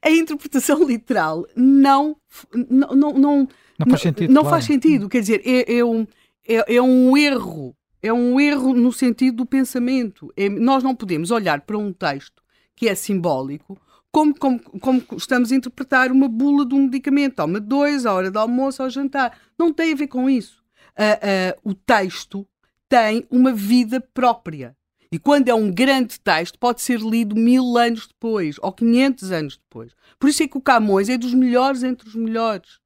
A 0.02 0.10
interpretação 0.10 0.85
literal 0.85 1.47
não. 1.56 2.16
Não, 2.55 2.89
não, 2.94 3.12
não, 3.12 3.48
não 3.78 3.86
faz 3.89 4.02
sentido. 4.02 4.32
Não 4.32 4.43
claro. 4.43 4.56
faz 4.56 4.65
sentido, 4.65 5.09
quer 5.09 5.20
dizer, 5.20 5.43
é, 5.44 5.78
é 5.78 5.85
um, 5.85 6.06
é, 6.47 6.77
é 6.77 6.82
um 6.82 7.16
erro 7.16 7.74
é 8.02 8.12
um 8.12 8.39
erro 8.39 8.74
no 8.74 8.93
sentido 8.93 9.39
do 9.39 9.47
pensamento. 9.47 10.32
É, 10.36 10.48
nós 10.48 10.82
não 10.82 10.94
podemos 10.94 11.31
olhar 11.31 11.62
para 11.62 11.77
um 11.77 11.93
texto 11.93 12.43
que 12.77 12.89
é 12.89 12.94
simbólico 12.94 13.78
como, 14.10 14.35
como, 14.39 14.60
como 14.81 15.05
estamos 15.16 15.52
a 15.52 15.56
interpretar 15.56 16.10
uma 16.10 16.28
bula 16.28 16.65
de 16.65 16.74
um 16.74 16.85
medicamento. 16.85 17.36
Toma 17.36 17.60
dois, 17.60 18.06
à 18.06 18.12
hora 18.12 18.31
do 18.31 18.39
almoço, 18.39 18.82
ao 18.82 18.90
jantar. 18.90 19.36
Não 19.59 19.73
tem 19.73 19.93
a 19.93 19.97
ver 19.97 20.06
com 20.06 20.31
isso. 20.31 20.62
Uh, 20.97 21.66
uh, 21.66 21.70
o 21.70 21.74
texto 21.74 22.47
tem 22.89 23.27
uma 23.31 23.52
vida 23.52 24.01
própria. 24.01 24.77
E 25.10 25.19
quando 25.19 25.48
é 25.48 25.55
um 25.55 25.73
grande 25.73 26.20
texto, 26.20 26.59
pode 26.59 26.82
ser 26.82 27.01
lido 27.01 27.35
mil 27.35 27.78
anos 27.78 28.06
depois, 28.06 28.56
ou 28.60 28.73
500 28.73 29.32
anos 29.32 29.56
depois. 29.56 29.93
Por 30.19 30.28
isso 30.28 30.43
é 30.43 30.48
que 30.48 30.59
o 30.59 30.60
Camões 30.60 31.09
é 31.09 31.16
dos 31.16 31.32
melhores 31.32 31.82
entre 31.82 32.06
os 32.09 32.15
melhores. 32.15 32.78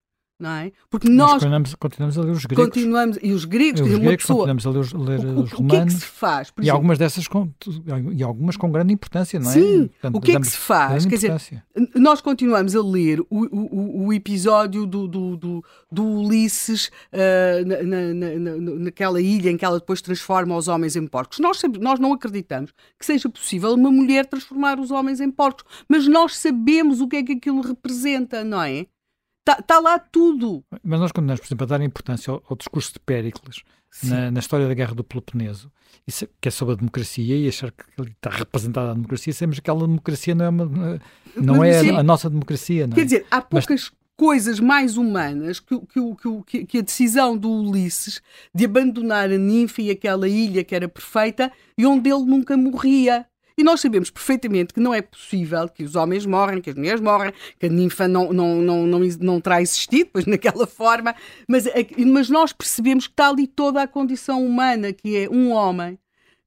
Não 0.43 0.51
é? 0.51 0.73
Porque 0.91 1.09
nós, 1.09 1.35
continuamos, 1.35 1.75
continuamos, 1.77 2.19
a 2.19 2.23
ler 2.23 2.33
os 2.33 2.45
gregos. 2.45 2.65
Continuamos, 2.65 3.19
e 3.23 3.33
os 3.33 3.45
gregos, 3.45 3.81
os 3.81 3.99
gregos 3.99 4.17
pessoa, 4.17 4.47
continuamos 4.47 4.67
a 4.67 4.71
ler 4.71 4.79
os, 4.81 4.93
ler 4.93 5.19
o, 5.21 5.41
os 5.43 5.53
romanos. 5.53 5.55
O 5.61 5.67
que 5.69 5.77
é 5.77 5.85
que 5.85 5.93
se 5.93 6.05
faz? 6.05 6.53
E 6.61 6.69
algumas 6.69 6.99
dessas 6.99 7.29
com, 7.29 7.49
e 8.13 8.23
algumas 8.23 8.57
com 8.57 8.71
grande 8.73 8.93
importância, 8.93 9.39
não 9.39 9.49
é? 9.49 9.55
Sim, 9.55 9.87
Portanto, 9.87 10.17
o 10.17 10.21
que 10.21 10.33
é 10.33 10.41
que 10.41 10.47
se 10.49 10.57
faz? 10.57 11.07
Quer 11.07 11.15
dizer, 11.15 11.65
nós 11.95 12.21
continuamos 12.21 12.75
a 12.75 12.83
ler 12.83 13.21
o, 13.21 13.27
o, 13.31 14.07
o 14.07 14.13
episódio 14.13 14.85
do, 14.85 15.07
do, 15.07 15.37
do, 15.37 15.65
do 15.91 16.05
Ulisses 16.05 16.91
uh, 17.13 17.65
na, 17.65 17.83
na, 17.83 18.39
na, 18.39 18.75
naquela 18.81 19.21
ilha 19.21 19.51
em 19.51 19.57
que 19.57 19.65
ela 19.65 19.79
depois 19.79 20.03
transforma 20.03 20.57
os 20.57 20.67
homens 20.67 20.97
em 20.97 21.07
porcos. 21.07 21.39
Nós, 21.39 21.63
nós 21.81 22.01
não 22.01 22.13
acreditamos 22.13 22.73
que 22.99 23.07
seja 23.07 23.29
possível 23.29 23.73
uma 23.75 23.91
mulher 23.91 24.27
transformar 24.27 24.81
os 24.81 24.91
homens 24.91 25.21
em 25.21 25.31
porcos, 25.31 25.65
mas 25.89 26.09
nós 26.09 26.37
sabemos 26.37 27.01
o 27.01 27.07
que 27.07 27.17
é 27.17 27.23
que 27.23 27.33
aquilo 27.33 27.61
representa, 27.61 28.43
não 28.43 28.61
é? 28.61 28.87
Está 29.47 29.61
tá 29.61 29.81
lá 29.81 29.99
tudo. 29.99 30.65
Mas 30.85 31.01
nós 31.01 31.11
continuamos, 31.11 31.41
por 31.41 31.47
exemplo, 31.47 31.65
a 31.65 31.67
dar 31.67 31.83
importância 31.83 32.33
ao, 32.33 32.43
ao 32.49 32.57
discurso 32.57 32.93
de 32.93 33.01
Péricles 33.01 33.63
na, 34.05 34.31
na, 34.31 34.41
história 34.41 34.69
da 34.69 34.75
Guerra 34.75 34.95
do 34.95 35.05
Peloponeso, 35.05 35.71
isso, 36.07 36.27
que 36.41 36.49
é 36.49 36.51
sobre 36.51 36.75
a 36.75 36.77
democracia 36.77 37.37
e 37.37 37.49
achar 37.49 37.71
que 37.73 37.85
está 38.03 38.31
representada 38.31 38.93
a 38.93 38.95
democracia, 38.95 39.33
sabemos 39.33 39.57
que 39.57 39.61
aquela 39.61 39.87
democracia 39.87 40.35
não 40.35 40.45
é, 40.45 40.49
uma, 40.49 41.01
não 41.37 41.65
é 41.65 41.91
a, 41.91 41.99
a, 41.99 42.03
nossa 42.03 42.31
democracia. 42.31 42.87
Não 42.87 42.95
é? 42.95 42.97
Quer 42.97 43.05
dizer, 43.05 43.27
há 43.31 43.43
poucas 43.43 43.69
Mas... 43.69 43.93
coisas 44.17 44.61
mais 44.61 44.97
humanas 44.97 45.61
que, 45.61 45.79
que, 45.79 46.01
que, 46.47 46.67
que, 46.67 46.79
a 46.79 46.83
decisão 46.83 47.37
do 47.37 47.51
Ulisses 47.51 48.23
de 48.55 48.65
abandonar 48.65 49.29
a 49.31 49.37
ninfa 49.37 49.83
e 49.83 49.91
aquela 49.91 50.29
ilha 50.29 50.65
que 50.65 50.75
era 50.75 50.89
perfeita 50.89 51.53
e 51.77 51.85
onde 51.85 52.09
ele 52.09 52.25
nunca 52.25 52.57
morria. 52.57 53.27
E 53.57 53.63
nós 53.63 53.81
sabemos 53.81 54.11
perfeitamente 54.11 54.73
que 54.75 54.81
não 54.81 54.95
é 54.95 55.03
possível 55.03 55.69
que 55.69 55.85
os 55.85 55.95
homens 55.95 56.25
morrem, 56.27 56.61
que 56.61 56.71
as 56.71 56.77
mulheres 56.77 57.01
morrem, 57.01 57.33
que 57.59 57.67
a 57.67 57.69
ninfa 57.69 58.09
não, 58.09 58.33
não, 58.33 58.57
não, 58.57 58.87
não, 58.87 59.01
não 59.21 59.41
terá 59.41 59.61
existido, 59.61 60.11
pois 60.13 60.25
naquela 60.27 60.67
forma, 60.67 61.15
mas, 61.47 61.67
é 61.67 61.87
mas 62.07 62.29
nós 62.29 62.53
percebemos 62.53 63.07
que 63.07 63.13
está 63.13 63.29
ali 63.29 63.47
toda 63.47 63.83
a 63.83 63.87
condição 63.87 64.45
humana, 64.45 64.93
que 64.93 65.17
é 65.17 65.29
um 65.29 65.53
homem 65.53 65.99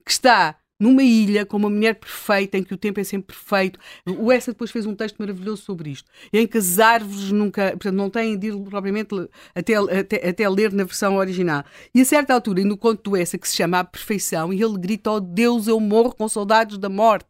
que 0.05 0.11
está 0.11 0.55
numa 0.79 1.03
ilha 1.03 1.45
com 1.45 1.57
uma 1.57 1.69
mulher 1.69 1.95
perfeita, 1.95 2.57
em 2.57 2.63
que 2.63 2.73
o 2.73 2.77
tempo 2.77 2.99
é 2.99 3.03
sempre 3.03 3.35
perfeito. 3.35 3.79
O 4.17 4.31
Essa 4.31 4.51
depois 4.51 4.71
fez 4.71 4.85
um 4.85 4.95
texto 4.95 5.17
maravilhoso 5.17 5.63
sobre 5.63 5.89
isto, 5.91 6.09
em 6.31 6.45
que 6.45 6.57
as 6.57 6.79
árvores 6.79 7.31
nunca, 7.31 7.71
portanto, 7.71 7.95
não 7.95 8.09
têm 8.09 8.37
de 8.37 8.47
ir 8.47 8.57
propriamente 8.57 9.09
até, 9.53 9.75
até, 9.75 10.29
até 10.29 10.49
ler 10.49 10.71
na 10.73 10.83
versão 10.83 11.15
original. 11.15 11.63
E 11.93 12.01
a 12.01 12.05
certa 12.05 12.33
altura, 12.33 12.63
no 12.63 12.77
conto 12.77 13.09
do 13.11 13.17
Essa, 13.17 13.37
que 13.37 13.47
se 13.47 13.55
chama 13.55 13.79
A 13.79 13.83
Perfeição, 13.83 14.53
e 14.53 14.61
ele 14.61 14.77
grita: 14.77 15.11
Oh 15.11 15.19
Deus, 15.19 15.67
eu 15.67 15.79
morro 15.79 16.13
com 16.13 16.27
saudades 16.27 16.77
da 16.77 16.89
morte. 16.89 17.27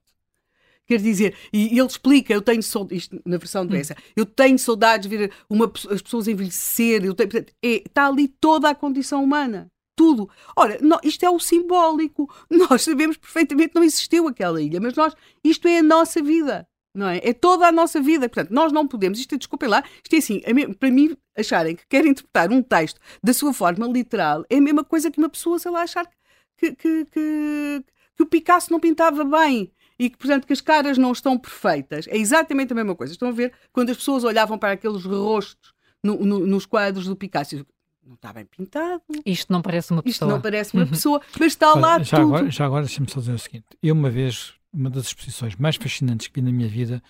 Quer 0.87 0.99
dizer, 0.99 1.35
e 1.51 1.79
ele 1.79 1.87
explica, 1.87 2.31
eu 2.31 2.43
tenho 2.43 2.61
saudades, 2.61 3.03
isto 3.03 3.19
na 3.25 3.37
versão 3.37 3.65
do 3.65 3.75
hum. 3.75 3.79
Essa, 3.79 3.95
eu 4.15 4.23
tenho 4.23 4.57
saudades 4.59 5.09
de 5.09 5.17
ver 5.17 5.31
uma, 5.49 5.65
as 5.89 5.99
pessoas 5.99 6.27
envelhecer, 6.27 7.03
eu 7.03 7.15
tenho, 7.15 7.27
portanto, 7.27 7.51
é, 7.63 7.81
está 7.83 8.07
ali 8.07 8.27
toda 8.27 8.69
a 8.69 8.75
condição 8.75 9.23
humana 9.23 9.71
tudo. 9.95 10.29
Ora, 10.55 10.77
não, 10.81 10.99
isto 11.03 11.23
é 11.25 11.29
o 11.29 11.39
simbólico. 11.39 12.33
Nós 12.49 12.83
sabemos 12.83 13.17
perfeitamente 13.17 13.69
que 13.69 13.75
não 13.75 13.83
existiu 13.83 14.27
aquela 14.27 14.61
ilha, 14.61 14.79
mas 14.79 14.95
nós, 14.95 15.15
isto 15.43 15.67
é 15.67 15.79
a 15.79 15.83
nossa 15.83 16.21
vida. 16.21 16.67
Não 16.93 17.09
é? 17.09 17.19
é 17.23 17.33
toda 17.33 17.67
a 17.67 17.71
nossa 17.71 17.99
vida. 17.99 18.29
Portanto, 18.29 18.51
nós 18.51 18.71
não 18.71 18.87
podemos, 18.87 19.19
isto, 19.19 19.37
desculpem 19.37 19.67
lá, 19.67 19.83
isto 20.01 20.13
é 20.13 20.17
assim, 20.17 20.41
é 20.45 20.73
para 20.73 20.89
mim, 20.89 21.15
acharem 21.37 21.75
que 21.75 21.85
querem 21.87 22.11
interpretar 22.11 22.49
um 22.51 22.61
texto 22.61 23.01
da 23.21 23.33
sua 23.33 23.53
forma 23.53 23.85
literal 23.85 24.45
é 24.49 24.57
a 24.57 24.61
mesma 24.61 24.83
coisa 24.83 25.11
que 25.11 25.17
uma 25.17 25.27
pessoa, 25.27 25.59
sei 25.59 25.71
lá, 25.71 25.81
achar 25.81 26.09
que, 26.57 26.73
que, 26.73 27.05
que, 27.05 27.83
que 28.15 28.23
o 28.23 28.25
Picasso 28.25 28.71
não 28.71 28.79
pintava 28.79 29.25
bem 29.25 29.73
e 29.99 30.09
que, 30.09 30.17
portanto, 30.17 30.47
que 30.47 30.53
as 30.53 30.61
caras 30.61 30.97
não 30.97 31.11
estão 31.11 31.37
perfeitas. 31.37 32.07
É 32.07 32.17
exatamente 32.17 32.71
a 32.71 32.75
mesma 32.75 32.95
coisa. 32.95 33.13
Estão 33.13 33.29
a 33.29 33.31
ver 33.31 33.53
quando 33.71 33.89
as 33.89 33.97
pessoas 33.97 34.23
olhavam 34.23 34.57
para 34.57 34.73
aqueles 34.73 35.03
rostos 35.03 35.73
no, 36.03 36.17
no, 36.25 36.45
nos 36.45 36.65
quadros 36.65 37.07
do 37.07 37.15
Picasso 37.15 37.65
não 38.05 38.15
está 38.15 38.31
bem 38.31 38.45
pintado. 38.45 39.01
Isto 39.25 39.51
não 39.51 39.61
parece 39.61 39.91
uma 39.91 40.03
pessoa. 40.03 40.11
Isto 40.11 40.27
não 40.27 40.41
parece 40.41 40.73
uma 40.73 40.85
pessoa, 40.85 41.21
mas 41.39 41.53
está 41.53 41.73
Olha, 41.73 41.81
lá 41.81 42.03
já 42.03 42.17
tudo. 42.17 42.35
Agora, 42.35 42.51
já 42.51 42.65
agora 42.65 42.85
deixa-me 42.85 43.09
só 43.09 43.19
dizer 43.19 43.33
o 43.33 43.39
seguinte. 43.39 43.65
Eu 43.81 43.95
uma 43.95 44.09
vez, 44.09 44.53
uma 44.71 44.89
das 44.89 45.07
exposições 45.07 45.55
mais 45.55 45.75
fascinantes 45.75 46.27
que 46.27 46.39
vi 46.39 46.45
na 46.45 46.51
minha 46.51 46.69
vida 46.69 47.01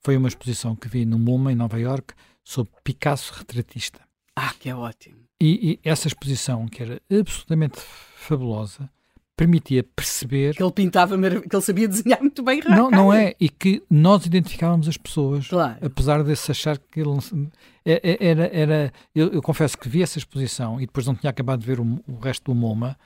foi 0.00 0.16
uma 0.16 0.28
exposição 0.28 0.76
que 0.76 0.88
vi 0.88 1.04
no 1.04 1.18
MoMA, 1.18 1.52
em 1.52 1.56
Nova 1.56 1.78
York, 1.78 2.14
sobre 2.44 2.72
Picasso 2.84 3.32
retratista. 3.34 4.00
Ah, 4.36 4.52
que 4.58 4.68
é 4.68 4.74
ótimo. 4.74 5.24
E, 5.40 5.72
e 5.72 5.88
essa 5.88 6.06
exposição, 6.06 6.68
que 6.68 6.82
era 6.82 7.02
absolutamente 7.10 7.80
fabulosa, 8.16 8.90
permitia 9.36 9.82
perceber 9.82 10.54
que 10.54 10.62
ele 10.62 10.72
pintava 10.72 11.16
que 11.18 11.56
ele 11.56 11.62
sabia 11.62 11.88
desenhar 11.88 12.20
muito 12.20 12.42
bem 12.42 12.62
não 12.68 12.90
não 12.90 13.12
é 13.14 13.34
e 13.40 13.48
que 13.48 13.82
nós 13.90 14.24
identificávamos 14.26 14.88
as 14.88 14.96
pessoas 14.96 15.48
claro. 15.48 15.76
apesar 15.82 16.22
de 16.22 16.34
se 16.36 16.50
achar 16.50 16.78
que 16.78 17.00
ele 17.00 17.10
é, 17.84 18.00
é, 18.02 18.26
era 18.26 18.50
era 18.52 18.92
eu, 19.14 19.32
eu, 19.32 19.42
confesso 19.42 19.76
que 19.76 19.88
vi 19.88 20.02
essa 20.02 20.18
exposição 20.18 20.80
e 20.80 20.86
depois 20.86 21.06
não 21.06 21.14
tinha 21.14 21.30
acabado 21.30 21.60
de 21.60 21.66
ver 21.66 21.80
o, 21.80 22.00
o 22.06 22.18
resto 22.20 22.52
do 22.52 22.54
MoMA 22.54 22.96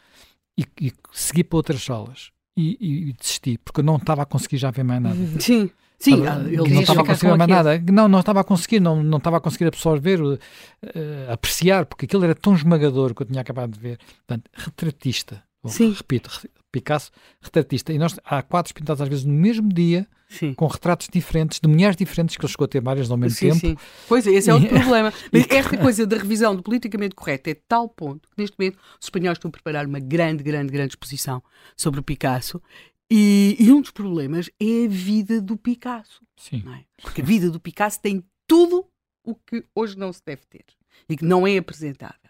e, 0.56 0.64
e, 0.80 0.92
segui 1.12 1.42
para 1.42 1.56
outras 1.56 1.82
salas 1.82 2.30
e, 2.56 2.76
e, 2.80 3.12
desisti 3.14 3.56
porque 3.58 3.80
eu 3.80 3.84
não 3.84 3.96
estava 3.96 4.22
a 4.22 4.26
conseguir 4.26 4.58
já 4.58 4.70
ver 4.70 4.84
mais 4.84 5.02
nada 5.02 5.16
sim 5.40 5.70
Sim, 5.98 6.20
estava, 6.20 6.48
ele 6.48 6.74
não 6.74 6.80
estava 6.80 7.00
a 7.00 7.06
conseguir 7.06 7.36
mais 7.36 7.50
nada. 7.50 7.84
Não, 7.90 8.06
não 8.06 8.20
estava 8.20 8.40
a 8.40 8.44
conseguir, 8.44 8.78
não, 8.78 9.02
não 9.02 9.18
estava 9.18 9.38
a 9.38 9.40
conseguir 9.40 9.66
absorver, 9.66 10.22
uh, 10.22 10.38
apreciar, 11.28 11.86
porque 11.86 12.04
aquilo 12.04 12.22
era 12.22 12.36
tão 12.36 12.54
esmagador 12.54 13.12
que 13.14 13.22
eu 13.22 13.26
tinha 13.26 13.40
acabado 13.40 13.72
de 13.72 13.80
ver. 13.80 13.98
Portanto, 14.24 14.48
retratista. 14.54 15.42
Sim. 15.68 15.92
Repito, 15.92 16.30
Picasso, 16.70 17.10
retratista. 17.40 17.92
E 17.92 17.98
nós, 17.98 18.18
há 18.24 18.42
quadros 18.42 18.72
pintados 18.72 19.00
às 19.00 19.08
vezes 19.08 19.24
no 19.24 19.32
mesmo 19.32 19.68
dia, 19.68 20.06
sim. 20.28 20.52
com 20.54 20.66
retratos 20.66 21.08
diferentes, 21.10 21.60
de 21.60 21.68
mulheres 21.68 21.96
diferentes, 21.96 22.36
que 22.36 22.44
ele 22.44 22.52
chegou 22.52 22.66
a 22.66 22.68
ter 22.68 22.80
várias 22.80 23.10
ao 23.10 23.16
mesmo 23.16 23.38
sim, 23.38 23.48
tempo. 23.48 23.60
Sim. 23.60 23.76
Pois 24.06 24.26
é, 24.26 24.30
esse 24.30 24.50
é 24.50 24.54
outro 24.54 24.68
problema. 24.80 25.12
Mas 25.32 25.46
esta 25.50 25.76
coisa 25.78 26.06
da 26.06 26.16
revisão 26.16 26.54
do 26.54 26.62
politicamente 26.62 27.14
correto 27.14 27.50
é 27.50 27.54
de 27.54 27.62
tal 27.66 27.88
ponto 27.88 28.28
que 28.28 28.34
neste 28.36 28.56
momento 28.58 28.78
os 29.00 29.06
espanhóis 29.06 29.36
estão 29.36 29.48
a 29.48 29.52
preparar 29.52 29.86
uma 29.86 29.98
grande, 29.98 30.42
grande, 30.42 30.70
grande 30.70 30.92
exposição 30.92 31.42
sobre 31.76 32.00
o 32.00 32.02
Picasso. 32.02 32.60
E, 33.10 33.56
e 33.58 33.72
um 33.72 33.80
dos 33.80 33.90
problemas 33.90 34.50
é 34.60 34.84
a 34.84 34.88
vida 34.88 35.40
do 35.40 35.56
Picasso. 35.56 36.22
Sim. 36.36 36.62
É? 36.68 36.84
Porque 37.02 37.22
a 37.22 37.24
vida 37.24 37.50
do 37.50 37.58
Picasso 37.58 38.00
tem 38.00 38.22
tudo 38.46 38.86
o 39.24 39.34
que 39.34 39.64
hoje 39.74 39.96
não 39.96 40.12
se 40.12 40.22
deve 40.24 40.42
ter 40.46 40.64
e 41.08 41.16
que 41.16 41.24
não 41.24 41.46
é 41.46 41.56
apresentável. 41.56 42.27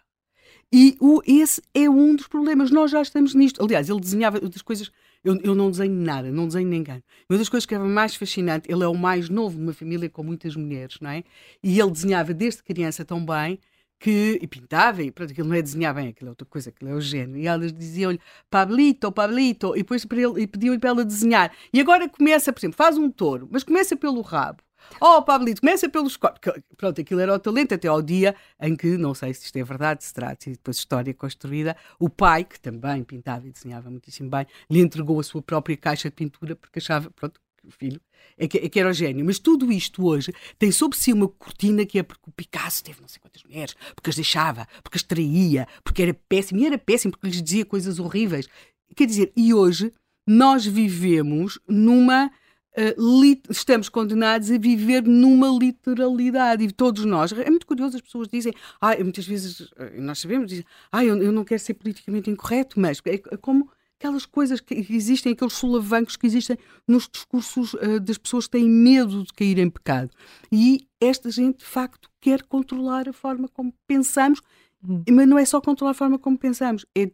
E 0.73 0.97
o, 1.01 1.23
esse 1.27 1.63
é 1.75 1.89
um 1.89 2.15
dos 2.15 2.27
problemas. 2.27 2.71
Nós 2.71 2.91
já 2.91 3.01
estamos 3.01 3.35
nisto. 3.35 3.63
Aliás, 3.63 3.89
ele 3.89 4.01
desenhava 4.01 4.39
das 4.41 4.63
coisas. 4.63 4.91
Eu, 5.25 5.37
eu 5.43 5.55
não 5.55 5.71
desenho 5.71 5.95
nada, 5.95 6.31
não 6.31 6.47
desenho 6.47 6.69
ninguém. 6.69 7.03
Uma 7.29 7.39
das 7.39 7.49
coisas 7.49 7.67
que 7.67 7.75
era 7.75 7.85
mais 7.85 8.15
fascinante, 8.15 8.71
ele 8.71 8.85
é 8.85 8.89
o 8.89 8.95
mais 8.95 9.29
novo 9.29 9.57
de 9.57 9.63
uma 9.63 9.73
família 9.73 10.09
com 10.09 10.23
muitas 10.23 10.55
mulheres, 10.55 10.99
não 11.01 11.11
é? 11.11 11.25
E 11.63 11.81
ele 11.81 11.91
desenhava 11.91 12.33
desde 12.33 12.63
criança 12.63 13.05
tão 13.05 13.25
bem 13.25 13.59
que. 13.99 14.39
E 14.41 14.47
pintava, 14.47 15.03
e 15.03 15.11
pronto, 15.11 15.33
aquilo 15.33 15.49
não 15.49 15.57
é 15.57 15.63
desenhar 15.63 15.95
bem, 15.95 16.09
aquilo 16.09 16.29
é 16.29 16.31
outra 16.31 16.47
coisa, 16.47 16.71
aquilo 16.71 16.91
é 16.91 16.95
o 16.95 17.01
gênio. 17.01 17.37
E 17.37 17.47
elas 17.47 17.73
diziam-lhe, 17.73 18.21
Pablito, 18.51 19.11
Pablito, 19.11 19.75
e 19.75 19.79
depois 19.79 20.05
para 20.05 20.21
ele, 20.21 20.43
e 20.43 20.47
pediam-lhe 20.47 20.79
para 20.79 20.91
ela 20.91 21.05
desenhar. 21.05 21.53
E 21.73 21.81
agora 21.81 22.09
começa, 22.09 22.53
por 22.53 22.61
exemplo, 22.61 22.77
faz 22.77 22.97
um 22.99 23.11
touro, 23.11 23.49
mas 23.51 23.65
começa 23.65 23.97
pelo 23.97 24.21
rabo. 24.21 24.63
Oh, 25.01 25.23
Pablito, 25.23 25.61
começa 25.61 25.89
pelos 25.89 26.17
corpos. 26.17 26.41
Pronto, 26.77 27.01
aquilo 27.01 27.21
era 27.21 27.35
o 27.35 27.39
talento 27.39 27.75
até 27.75 27.89
ao 27.89 28.03
dia 28.03 28.35
em 28.61 28.77
que, 28.77 28.97
não 28.97 29.15
sei 29.15 29.35
se 29.35 29.45
isto 29.45 29.57
é 29.57 29.65
verdade, 29.65 30.05
se 30.05 30.13
trata, 30.13 30.49
e 30.49 30.53
depois 30.53 30.77
história 30.77 31.13
construída, 31.15 31.77
o 31.99 32.09
pai, 32.09 32.45
que 32.45 32.59
também 32.61 33.05
pintava 33.05 33.47
e 33.47 33.51
desenhava 33.51 33.91
muitíssimo 33.91 34.31
bem, 34.31 34.47
lhe 34.71 34.81
entregou 34.81 35.21
a 35.21 35.23
sua 35.23 35.43
própria 35.43 35.77
caixa 35.77 36.09
de 36.09 36.17
pintura 36.17 36.57
porque 36.57 36.79
achava, 36.79 37.11
pronto, 37.11 37.41
o 37.65 37.71
filho 37.71 38.01
é 38.37 38.49
que, 38.49 38.59
é 38.59 38.69
que, 38.69 38.81
era 38.81 38.89
o 38.89 38.93
gênio. 38.93 39.25
Mas 39.25 39.39
tudo 39.39 39.71
isto 39.71 40.05
hoje 40.07 40.33
tem 40.59 40.73
sobre 40.73 40.97
si 40.97 41.13
uma 41.13 41.29
cortina 41.29 41.85
que 41.85 41.99
é 41.99 42.03
porque 42.03 42.25
o 42.27 42.33
Picasso 42.33 42.83
teve 42.83 43.01
não 43.01 43.09
sei 43.09 43.21
quantas 43.21 43.43
mulheres, 43.43 43.75
porque 43.95 44.11
as 44.11 44.17
deixava, 44.17 44.67
porque 44.83 44.97
as 44.97 45.03
traía, 45.03 45.67
porque 45.85 46.03
era 46.03 46.15
péssimo. 46.15 46.61
E 46.61 46.67
era 46.67 46.79
péssimo 46.79 47.13
porque 47.13 47.27
lhes 47.27 47.43
dizia 47.43 47.65
coisas 47.65 47.99
horríveis. 47.99 48.49
Quer 48.97 49.07
dizer, 49.07 49.33
e 49.37 49.53
hoje 49.53 49.93
nós 50.27 50.65
vivemos 50.67 51.59
numa 51.69 52.31
uh, 52.77 53.41
estamos 53.51 53.89
condenados 53.89 54.51
a 54.51 54.59
viver 54.59 55.03
numa 55.03 55.49
literalidade 55.49 56.65
e 56.65 56.73
todos 56.73 57.05
nós, 57.05 57.33
é 57.33 57.51
muito 57.51 57.67
curioso, 57.67 57.97
as 57.97 58.03
pessoas 58.03 58.29
dizem, 58.29 58.53
ah, 58.81 58.97
muitas 58.97 59.27
vezes 59.27 59.69
eh, 59.77 60.01
nós 60.01 60.19
sabemos, 60.19 60.49
dizem, 60.49 60.65
ah, 60.93 61.05
eu, 61.05 61.21
eu 61.23 61.33
não 61.33 61.45
quero 61.45 61.61
ser 61.61 61.75
politicamente 61.75 62.31
incorreto, 62.31 62.79
mas 62.79 63.01
é, 63.05 63.15
é 63.15 63.37
como 63.37 63.71
aquelas 63.99 64.25
coisas 64.25 64.61
que 64.61 64.75
existem, 64.91 65.33
aqueles 65.33 65.55
solavancos 65.55 66.17
que 66.17 66.27
existem 66.27 66.57
nos 66.87 67.09
discursos 67.13 67.75
uh, 67.75 67.99
das 68.01 68.17
pessoas 68.17 68.47
que 68.47 68.53
têm 68.53 68.69
medo 68.69 69.25
de 69.25 69.33
cair 69.33 69.59
em 69.59 69.69
pecado. 69.69 70.11
E 70.53 70.87
esta 71.01 71.31
gente, 71.31 71.59
de 71.59 71.65
facto, 71.65 72.09
quer 72.21 72.43
controlar 72.45 73.09
a 73.09 73.13
forma 73.13 73.49
como 73.49 73.75
pensamos, 73.89 74.41
hum. 74.83 75.03
mas 75.11 75.27
não 75.27 75.37
é 75.37 75.45
só 75.45 75.61
controlar 75.61 75.91
a 75.91 75.95
forma 75.95 76.19
como 76.19 76.39
pensamos, 76.39 76.87
é 76.97 77.11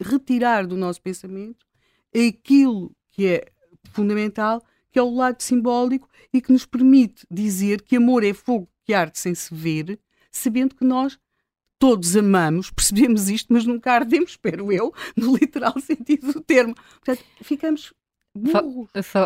retirar 0.00 0.66
do 0.66 0.76
nosso 0.76 1.02
pensamento 1.02 1.66
aquilo 2.14 2.94
que 3.10 3.26
é 3.26 3.44
fundamental 3.90 4.62
que 4.92 4.98
é 4.98 5.02
o 5.02 5.14
lado 5.14 5.42
simbólico 5.42 6.08
e 6.32 6.40
que 6.40 6.52
nos 6.52 6.66
permite 6.66 7.26
dizer 7.30 7.82
que 7.82 7.96
amor 7.96 8.22
é 8.22 8.34
fogo 8.34 8.68
que 8.84 8.92
arde 8.92 9.18
sem 9.18 9.34
se 9.34 9.52
ver, 9.54 9.98
sabendo 10.30 10.74
que 10.74 10.84
nós 10.84 11.18
todos 11.78 12.16
amamos, 12.16 12.70
percebemos 12.72 13.28
isto, 13.28 13.52
mas 13.52 13.64
nunca 13.64 13.92
ardemos, 13.92 14.30
espero 14.32 14.70
eu, 14.70 14.94
no 15.16 15.34
literal 15.34 15.74
sentido 15.80 16.32
do 16.32 16.40
termo. 16.40 16.74
Portanto, 16.74 17.24
ficamos 17.42 17.92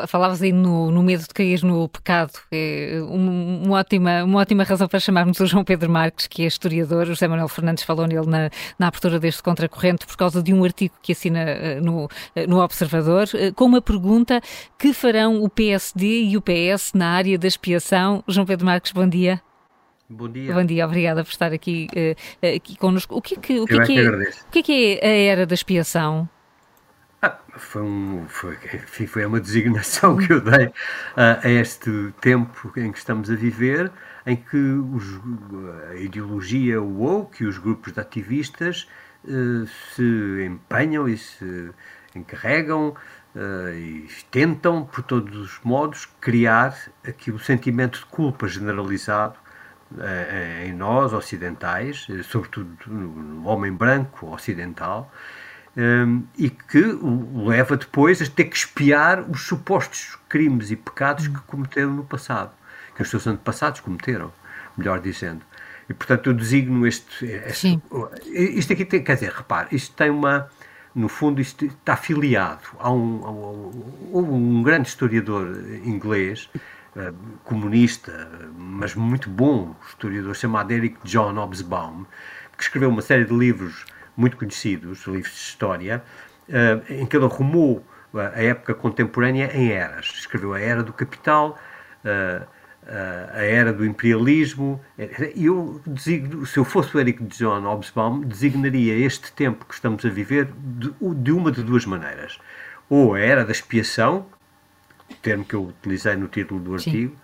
Falavas 0.09 0.43
aí 0.43 0.51
no, 0.51 0.91
no, 0.91 1.01
medo 1.01 1.23
de 1.23 1.29
cair 1.29 1.63
no 1.63 1.89
pecado. 1.89 2.33
É 2.51 2.99
um, 3.03 3.63
uma, 3.65 3.79
ótima, 3.79 4.25
uma 4.25 4.41
ótima 4.41 4.65
razão 4.65 4.89
para 4.89 4.99
chamarmos 4.99 5.39
o 5.39 5.47
João 5.47 5.63
Pedro 5.63 5.89
Marques, 5.89 6.27
que 6.27 6.43
é 6.43 6.47
historiador. 6.47 7.05
O 7.05 7.07
José 7.07 7.29
Manuel 7.29 7.47
Fernandes 7.47 7.85
falou 7.85 8.05
nele 8.09 8.27
na, 8.27 8.51
na 8.77 8.89
abertura 8.89 9.21
deste 9.21 9.45
contracorrente 9.45 10.05
por 10.07 10.17
causa 10.17 10.43
de 10.43 10.53
um 10.53 10.65
artigo 10.65 10.93
que 11.01 11.13
assina 11.13 11.39
eh, 11.39 11.81
no, 11.81 12.09
eh, 12.35 12.49
no 12.49 12.59
Observador, 12.59 13.29
eh, 13.35 13.53
com 13.53 13.67
uma 13.67 13.81
pergunta: 13.81 14.41
que 14.77 14.93
farão 14.93 15.41
o 15.41 15.49
PSD 15.49 16.25
e 16.25 16.37
o 16.37 16.43
PS 16.43 16.93
na 16.93 17.11
área 17.11 17.39
da 17.39 17.47
expiação? 17.47 18.25
João 18.27 18.45
Pedro 18.45 18.67
Marques, 18.67 18.91
bom 18.91 19.09
dia. 19.09 19.41
Bom 20.11 20.29
dia. 20.29 20.53
Bom 20.53 20.65
dia, 20.65 20.85
obrigada 20.85 21.23
por 21.23 21.31
estar 21.31 21.53
aqui, 21.53 21.89
aqui 22.57 22.77
connosco. 22.77 23.17
O 23.17 23.23
que 23.23 23.35
é 23.35 23.39
que, 23.39 23.61
o 23.61 23.67
que, 23.67 23.75
é, 23.75 23.85
que, 23.85 23.99
é, 23.99 24.09
o 24.09 24.51
que, 24.51 24.59
é, 24.59 24.63
que 24.63 24.99
é 25.01 25.09
a 25.09 25.33
era 25.33 25.47
da 25.47 25.55
expiação? 25.55 26.29
Foi, 27.59 27.83
um, 27.83 28.27
foi, 28.29 28.57
foi 29.07 29.27
uma 29.27 29.41
designação 29.41 30.17
que 30.17 30.33
eu 30.33 30.41
dei 30.41 30.67
uh, 30.67 30.73
a 31.43 31.49
este 31.49 32.13
tempo 32.21 32.73
em 32.77 32.93
que 32.93 32.99
estamos 32.99 33.31
a 33.31 33.35
viver, 33.35 33.91
em 34.27 34.37
que 34.37 34.57
os, 34.57 35.21
a 35.91 35.95
ideologia 35.97 36.81
woke 36.81 37.45
e 37.45 37.47
os 37.47 37.59
grupos 37.59 37.93
de 37.93 38.01
ativistas 38.01 38.89
uh, 39.25 39.67
se 39.95 40.45
empenham 40.47 41.09
e 41.09 41.17
se 41.17 41.71
encarregam 42.15 42.95
uh, 43.35 43.71
e 43.75 44.09
tentam, 44.31 44.85
por 44.85 45.03
todos 45.03 45.37
os 45.37 45.61
modos, 45.63 46.07
criar 46.21 46.77
aqui 47.07 47.31
o 47.31 47.39
sentimento 47.39 48.01
de 48.01 48.07
culpa 48.07 48.49
generalizado 48.49 49.47
em 50.65 50.73
nós, 50.73 51.13
ocidentais, 51.13 52.09
sobretudo 52.25 52.77
no 52.89 53.47
homem 53.47 53.73
branco 53.73 54.35
ocidental, 54.35 55.13
um, 55.77 56.23
e 56.39 56.49
que 56.49 56.79
o 56.79 57.47
leva 57.47 57.77
depois 57.77 58.23
a 58.23 58.27
ter 58.27 58.45
que 58.45 58.57
espiar 58.57 59.21
os 59.31 59.43
supostos 59.43 60.19
crimes 60.29 60.71
e 60.71 60.77
pecados 60.77 61.29
que 61.29 61.39
cometeram 61.43 61.93
no 61.93 62.05
passado, 62.05 62.53
que 62.95 63.03
os 63.03 63.11
seus 63.11 63.27
antepassados 63.27 63.81
cometeram, 63.81 64.33
melhor 64.77 65.01
dizendo. 65.01 65.43
E, 65.89 65.95
portanto, 65.95 66.31
eu 66.31 66.35
designo 66.35 66.87
este. 66.87 67.27
este 67.27 67.81
isto 68.25 68.73
aqui 68.73 68.85
tem, 68.85 69.05
quer 69.05 69.15
dizer, 69.15 69.33
repare, 69.33 69.69
isto 69.73 69.95
tem 69.95 70.11
uma. 70.11 70.49
No 70.95 71.09
fundo, 71.09 71.43
isto 71.43 71.67
está 71.67 71.93
afiliado 71.93 72.65
a 72.79 72.91
um, 72.91 73.25
a 73.27 73.31
um, 73.31 73.71
a 74.15 74.19
um 74.19 74.63
grande 74.63 74.89
historiador 74.89 75.47
inglês, 75.85 76.49
uh, 76.97 77.15
comunista, 77.45 78.31
mas 78.57 78.95
muito 78.95 79.29
bom 79.29 79.77
historiador, 79.87 80.35
chamado 80.35 80.71
Eric 80.71 80.97
John 81.05 81.35
Hobsbawm, 81.35 82.07
que 82.57 82.63
escreveu 82.63 82.89
uma 82.89 83.03
série 83.03 83.27
de 83.27 83.35
livros 83.35 83.85
muito 84.17 84.37
conhecidos, 84.37 85.07
livros 85.07 85.33
de 85.33 85.39
história, 85.39 86.03
uh, 86.49 86.93
em 86.93 87.07
que 87.07 87.17
ele 87.17 87.27
arrumou 87.27 87.85
a 88.15 88.43
época 88.43 88.75
contemporânea 88.75 89.51
em 89.55 89.73
eras. 89.73 90.07
Escreveu 90.07 90.55
a 90.55 90.61
era 90.61 90.83
do 90.83 90.93
capital, 90.93 91.59
uh, 92.05 92.47
a 93.33 93.43
era 93.43 93.73
do 93.73 93.85
imperialismo. 93.85 94.81
E 95.35 95.47
eu 95.47 95.81
designo, 95.87 96.47
se 96.47 96.57
eu 96.59 96.65
fosse 96.65 96.97
o 96.97 97.01
Eric 97.01 97.23
John 97.25 97.65
Hobsbawm, 97.65 98.23
designaria 98.25 98.97
este 98.97 99.33
tempo 99.33 99.65
que 99.67 99.75
estamos 99.75 100.05
a 100.05 100.09
viver 100.09 100.49
de, 100.57 100.95
de 101.15 101.33
uma 101.33 101.51
de 101.51 101.63
duas 101.63 101.85
maneiras. 101.85 102.39
Ou 102.89 103.15
a 103.15 103.21
era 103.21 103.45
da 103.45 103.51
expiação, 103.51 104.27
termo 105.21 105.45
que 105.45 105.55
eu 105.55 105.65
utilizei 105.65 106.17
no 106.17 106.29
título 106.29 106.61
do 106.61 106.75
artigo, 106.75 107.13
Sim. 107.13 107.21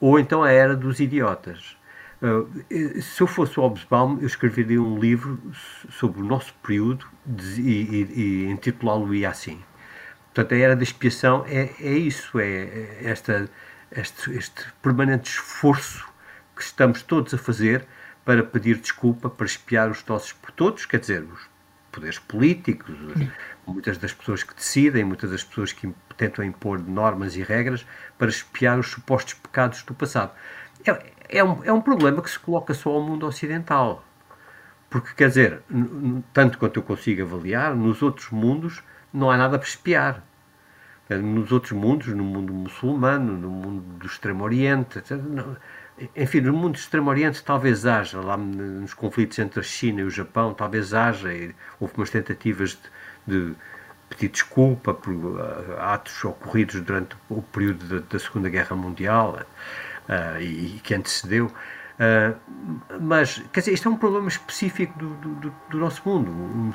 ou 0.00 0.18
então 0.18 0.42
a 0.42 0.50
era 0.50 0.76
dos 0.76 1.00
idiotas. 1.00 1.76
Uh, 2.22 3.00
se 3.00 3.22
eu 3.22 3.26
fosse 3.26 3.58
o 3.58 3.62
Hobsbawm, 3.62 4.18
eu 4.20 4.26
escreveria 4.26 4.80
um 4.80 4.98
livro 4.98 5.40
sobre 5.88 6.20
o 6.20 6.24
nosso 6.24 6.52
período 6.62 7.06
de, 7.24 7.60
e, 7.62 7.82
e, 7.82 8.20
e 8.20 8.50
intitulá-lo-ia 8.50 9.30
assim. 9.30 9.58
Portanto, 10.26 10.54
a 10.54 10.58
era 10.58 10.76
da 10.76 10.82
expiação 10.82 11.44
é, 11.46 11.70
é 11.80 11.92
isso, 11.92 12.38
é, 12.38 12.44
é 12.44 13.00
esta, 13.04 13.50
este, 13.90 14.32
este 14.32 14.66
permanente 14.82 15.30
esforço 15.30 16.06
que 16.54 16.62
estamos 16.62 17.02
todos 17.02 17.32
a 17.32 17.38
fazer 17.38 17.86
para 18.24 18.42
pedir 18.42 18.78
desculpa, 18.78 19.30
para 19.30 19.46
espiar 19.46 19.90
os 19.90 20.04
nossos 20.04 20.32
por 20.32 20.50
todos, 20.52 20.84
quer 20.84 21.00
dizer, 21.00 21.22
os 21.24 21.48
poderes 21.90 22.18
políticos, 22.18 22.94
muitas 23.66 23.98
das 23.98 24.12
pessoas 24.12 24.42
que 24.42 24.54
decidem, 24.54 25.04
muitas 25.04 25.30
das 25.30 25.42
pessoas 25.42 25.72
que 25.72 25.92
tentam 26.16 26.44
impor 26.44 26.78
normas 26.78 27.34
e 27.34 27.42
regras 27.42 27.84
para 28.18 28.28
espiar 28.28 28.78
os 28.78 28.88
supostos 28.88 29.34
pecados 29.34 29.82
do 29.82 29.94
passado. 29.94 30.32
É, 30.86 31.12
é 31.30 31.44
um, 31.44 31.64
é 31.64 31.72
um 31.72 31.80
problema 31.80 32.20
que 32.20 32.30
se 32.30 32.38
coloca 32.38 32.74
só 32.74 32.90
ao 32.90 33.00
mundo 33.00 33.26
ocidental. 33.26 34.04
Porque, 34.90 35.14
quer 35.14 35.28
dizer, 35.28 35.62
tanto 36.32 36.58
quanto 36.58 36.80
eu 36.80 36.82
consigo 36.82 37.22
avaliar, 37.22 37.74
nos 37.74 38.02
outros 38.02 38.30
mundos 38.30 38.82
não 39.12 39.30
há 39.30 39.36
nada 39.36 39.58
para 39.58 39.68
espiar. 39.68 40.24
Nos 41.08 41.50
outros 41.52 41.72
mundos, 41.72 42.08
no 42.08 42.24
mundo 42.24 42.52
muçulmano, 42.52 43.36
no 43.36 43.48
mundo 43.48 43.80
do 43.98 44.06
Extremo 44.06 44.44
Oriente, 44.44 44.98
etc., 44.98 45.18
enfim, 46.16 46.40
no 46.40 46.52
mundo 46.52 46.72
do 46.72 46.78
Extremo 46.78 47.10
Oriente 47.10 47.42
talvez 47.44 47.84
haja, 47.84 48.20
lá 48.20 48.36
nos 48.36 48.94
conflitos 48.94 49.38
entre 49.38 49.60
a 49.60 49.62
China 49.62 50.00
e 50.00 50.04
o 50.04 50.10
Japão, 50.10 50.54
talvez 50.54 50.94
haja, 50.94 51.28
houve 51.78 51.94
umas 51.96 52.10
tentativas 52.10 52.78
de, 53.26 53.50
de 53.50 53.56
pedir 54.08 54.28
desculpa 54.28 54.94
por 54.94 55.12
uh, 55.12 55.78
atos 55.78 56.24
ocorridos 56.24 56.80
durante 56.80 57.16
o 57.28 57.42
período 57.42 57.84
da, 57.86 58.06
da 58.08 58.18
Segunda 58.18 58.48
Guerra 58.48 58.74
Mundial 58.74 59.40
uh, 60.10 60.40
e, 60.40 60.76
e, 60.76 60.80
que 60.82 60.94
antecedeu. 60.94 61.46
Uh, 61.46 62.34
mas, 63.00 63.42
quer 63.52 63.60
dizer, 63.60 63.72
isto 63.72 63.88
é 63.88 63.92
um 63.92 63.96
problema 63.96 64.26
específico 64.26 64.98
do, 64.98 65.14
do, 65.14 65.54
do 65.70 65.78
nosso 65.78 66.02
mundo, 66.06 66.30
um, 66.30 66.72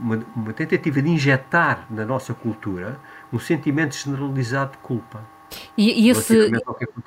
uma, 0.00 0.24
uma, 0.36 0.52
tentativa 0.52 1.02
de 1.02 1.10
injetar 1.10 1.86
na 1.90 2.04
nossa 2.04 2.32
cultura 2.32 3.00
um 3.32 3.38
sentimento 3.38 3.96
generalizado 3.96 4.72
de 4.72 4.78
culpa. 4.78 5.20
E, 5.76 6.06
e, 6.06 6.10
esse, 6.10 6.52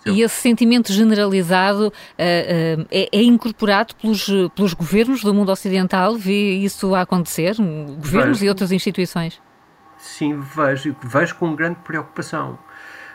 e 0.05 0.21
esse, 0.21 0.35
sentimento 0.35 0.91
generalizado 0.91 1.87
uh, 1.87 1.89
uh, 1.89 2.87
é, 2.91 3.07
é, 3.09 3.23
incorporado 3.23 3.95
pelos, 3.95 4.27
pelos 4.53 4.73
governos 4.73 5.23
do 5.23 5.33
mundo 5.33 5.49
ocidental? 5.49 6.17
Vê 6.17 6.55
isso 6.55 6.93
a 6.93 7.01
acontecer? 7.01 7.55
Governos 7.55 8.39
vejo, 8.39 8.45
e 8.45 8.49
outras 8.49 8.73
instituições? 8.73 9.41
Sim, 9.97 10.41
vejo, 10.41 10.93
vejo 11.01 11.35
com 11.35 11.55
grande 11.55 11.79
preocupação. 11.85 12.59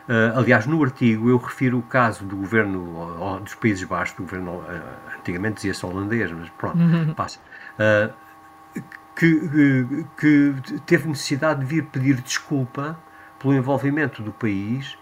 Uh, 0.09 0.39
aliás, 0.39 0.65
no 0.65 0.83
artigo 0.83 1.29
eu 1.29 1.37
refiro 1.37 1.79
o 1.79 1.83
caso 1.83 2.25
do 2.25 2.35
governo 2.35 3.39
dos 3.41 3.55
Países 3.55 3.85
Baixos, 3.85 4.17
do 4.17 4.23
governo, 4.23 4.53
uh, 4.53 5.19
antigamente 5.19 5.57
dizia-se 5.57 5.85
holandês, 5.85 6.33
mas 6.33 6.49
pronto, 6.49 6.79
uhum. 6.79 7.13
passa, 7.13 7.39
uh, 7.79 8.81
que, 9.15 10.07
que, 10.19 10.55
teve 10.87 11.09
necessidade 11.09 11.61
de 11.61 11.67
vir 11.67 11.85
pedir 11.85 12.23
desculpa 12.23 12.99
pelo 13.39 13.53
envolvimento 13.53 14.23
do 14.23 14.33
país 14.33 14.97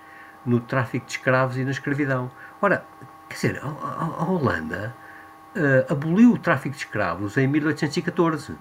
no 0.45 0.59
tráfico 0.59 1.07
de 1.07 1.13
escravos 1.13 1.57
e 1.57 1.65
na 1.65 1.71
escravidão. 1.71 2.29
Ora, 2.61 2.85
quer 3.29 3.35
dizer, 3.35 3.61
a, 3.63 3.69
a, 3.69 4.05
a 4.05 4.25
Holanda 4.25 4.93
aboliu 5.89 6.33
o 6.33 6.39
tráfico 6.39 6.75
de 6.75 6.83
escravos 6.83 7.37
em 7.37 7.47
1814 7.47 8.57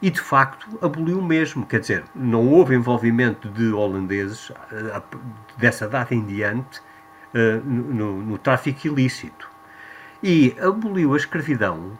e 0.00 0.10
de 0.10 0.20
facto 0.20 0.78
aboliu 0.82 1.22
mesmo. 1.22 1.64
Quer 1.66 1.80
dizer, 1.80 2.04
não 2.14 2.46
houve 2.48 2.74
envolvimento 2.74 3.48
de 3.48 3.72
holandeses 3.72 4.52
eh, 4.72 5.02
dessa 5.56 5.88
data 5.88 6.14
em 6.14 6.24
diante 6.24 6.80
eh, 7.34 7.60
no, 7.64 8.22
no 8.22 8.38
tráfico 8.38 8.86
ilícito. 8.86 9.50
E 10.22 10.56
aboliu 10.60 11.14
a 11.14 11.16
escravidão 11.16 11.98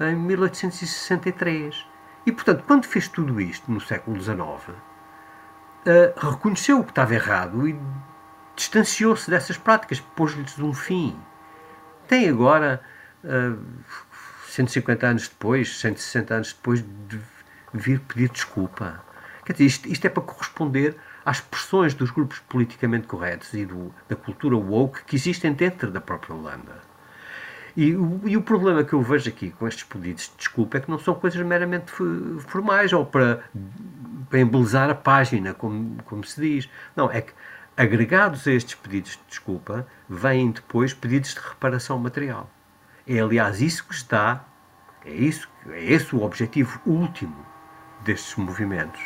em 0.00 0.14
1863. 0.16 1.86
E, 2.24 2.32
portanto, 2.32 2.64
quando 2.66 2.84
fez 2.84 3.06
tudo 3.08 3.40
isto 3.40 3.70
no 3.70 3.80
século 3.80 4.20
XIX, 4.20 4.76
eh, 5.86 6.12
reconheceu 6.16 6.80
o 6.80 6.84
que 6.84 6.90
estava 6.90 7.14
errado 7.14 7.68
e 7.68 7.78
distanciou-se 8.56 9.30
dessas 9.30 9.56
práticas, 9.56 10.00
pôs-lhes 10.00 10.58
um 10.58 10.72
fim. 10.72 11.16
Tem 12.08 12.28
agora, 12.28 12.80
150 14.48 15.06
anos 15.06 15.28
depois, 15.28 15.78
160 15.80 16.34
anos 16.34 16.52
depois, 16.52 16.82
de 17.08 17.20
vir 17.76 18.00
pedir 18.00 18.30
desculpa. 18.30 19.04
Quer 19.44 19.52
dizer, 19.52 19.64
isto, 19.64 19.88
isto 19.88 20.04
é 20.04 20.10
para 20.10 20.22
corresponder 20.22 20.96
às 21.24 21.40
pressões 21.40 21.94
dos 21.94 22.10
grupos 22.10 22.40
politicamente 22.48 23.06
corretos 23.06 23.52
e 23.54 23.64
do, 23.64 23.94
da 24.08 24.16
cultura 24.16 24.56
woke 24.56 25.04
que 25.04 25.16
existem 25.16 25.52
dentro 25.52 25.90
da 25.90 26.00
própria 26.00 26.34
Holanda. 26.34 26.82
E 27.76 27.94
o, 27.94 28.20
e 28.24 28.36
o, 28.36 28.42
problema 28.42 28.82
que 28.82 28.92
eu 28.92 29.02
vejo 29.02 29.28
aqui 29.28 29.50
com 29.50 29.68
estes 29.68 29.84
pedidos 29.84 30.30
de 30.30 30.36
desculpa 30.38 30.78
é 30.78 30.80
que 30.80 30.90
não 30.90 30.98
são 30.98 31.14
coisas 31.14 31.40
meramente 31.44 31.92
formais 32.46 32.92
ou 32.92 33.04
para, 33.04 33.44
para 34.30 34.40
embelezar 34.40 34.88
a 34.88 34.94
página, 34.94 35.52
como, 35.52 36.02
como 36.04 36.24
se 36.24 36.40
diz. 36.40 36.70
Não, 36.96 37.10
é 37.10 37.20
que 37.20 37.32
agregados 37.76 38.46
a 38.48 38.52
estes 38.52 38.74
pedidos 38.74 39.12
de 39.12 39.20
desculpa 39.28 39.86
vêm 40.08 40.50
depois 40.50 40.94
pedidos 40.94 41.34
de 41.34 41.40
reparação 41.40 41.98
material. 41.98 42.50
É 43.06 43.20
aliás 43.20 43.60
isso 43.60 43.84
que 43.86 43.94
está, 43.94 44.44
é, 45.04 45.12
isso, 45.12 45.48
é 45.68 45.84
esse 45.84 46.16
o 46.16 46.22
objetivo 46.22 46.80
último 46.86 47.55
destes 48.06 48.36
movimentos. 48.36 49.02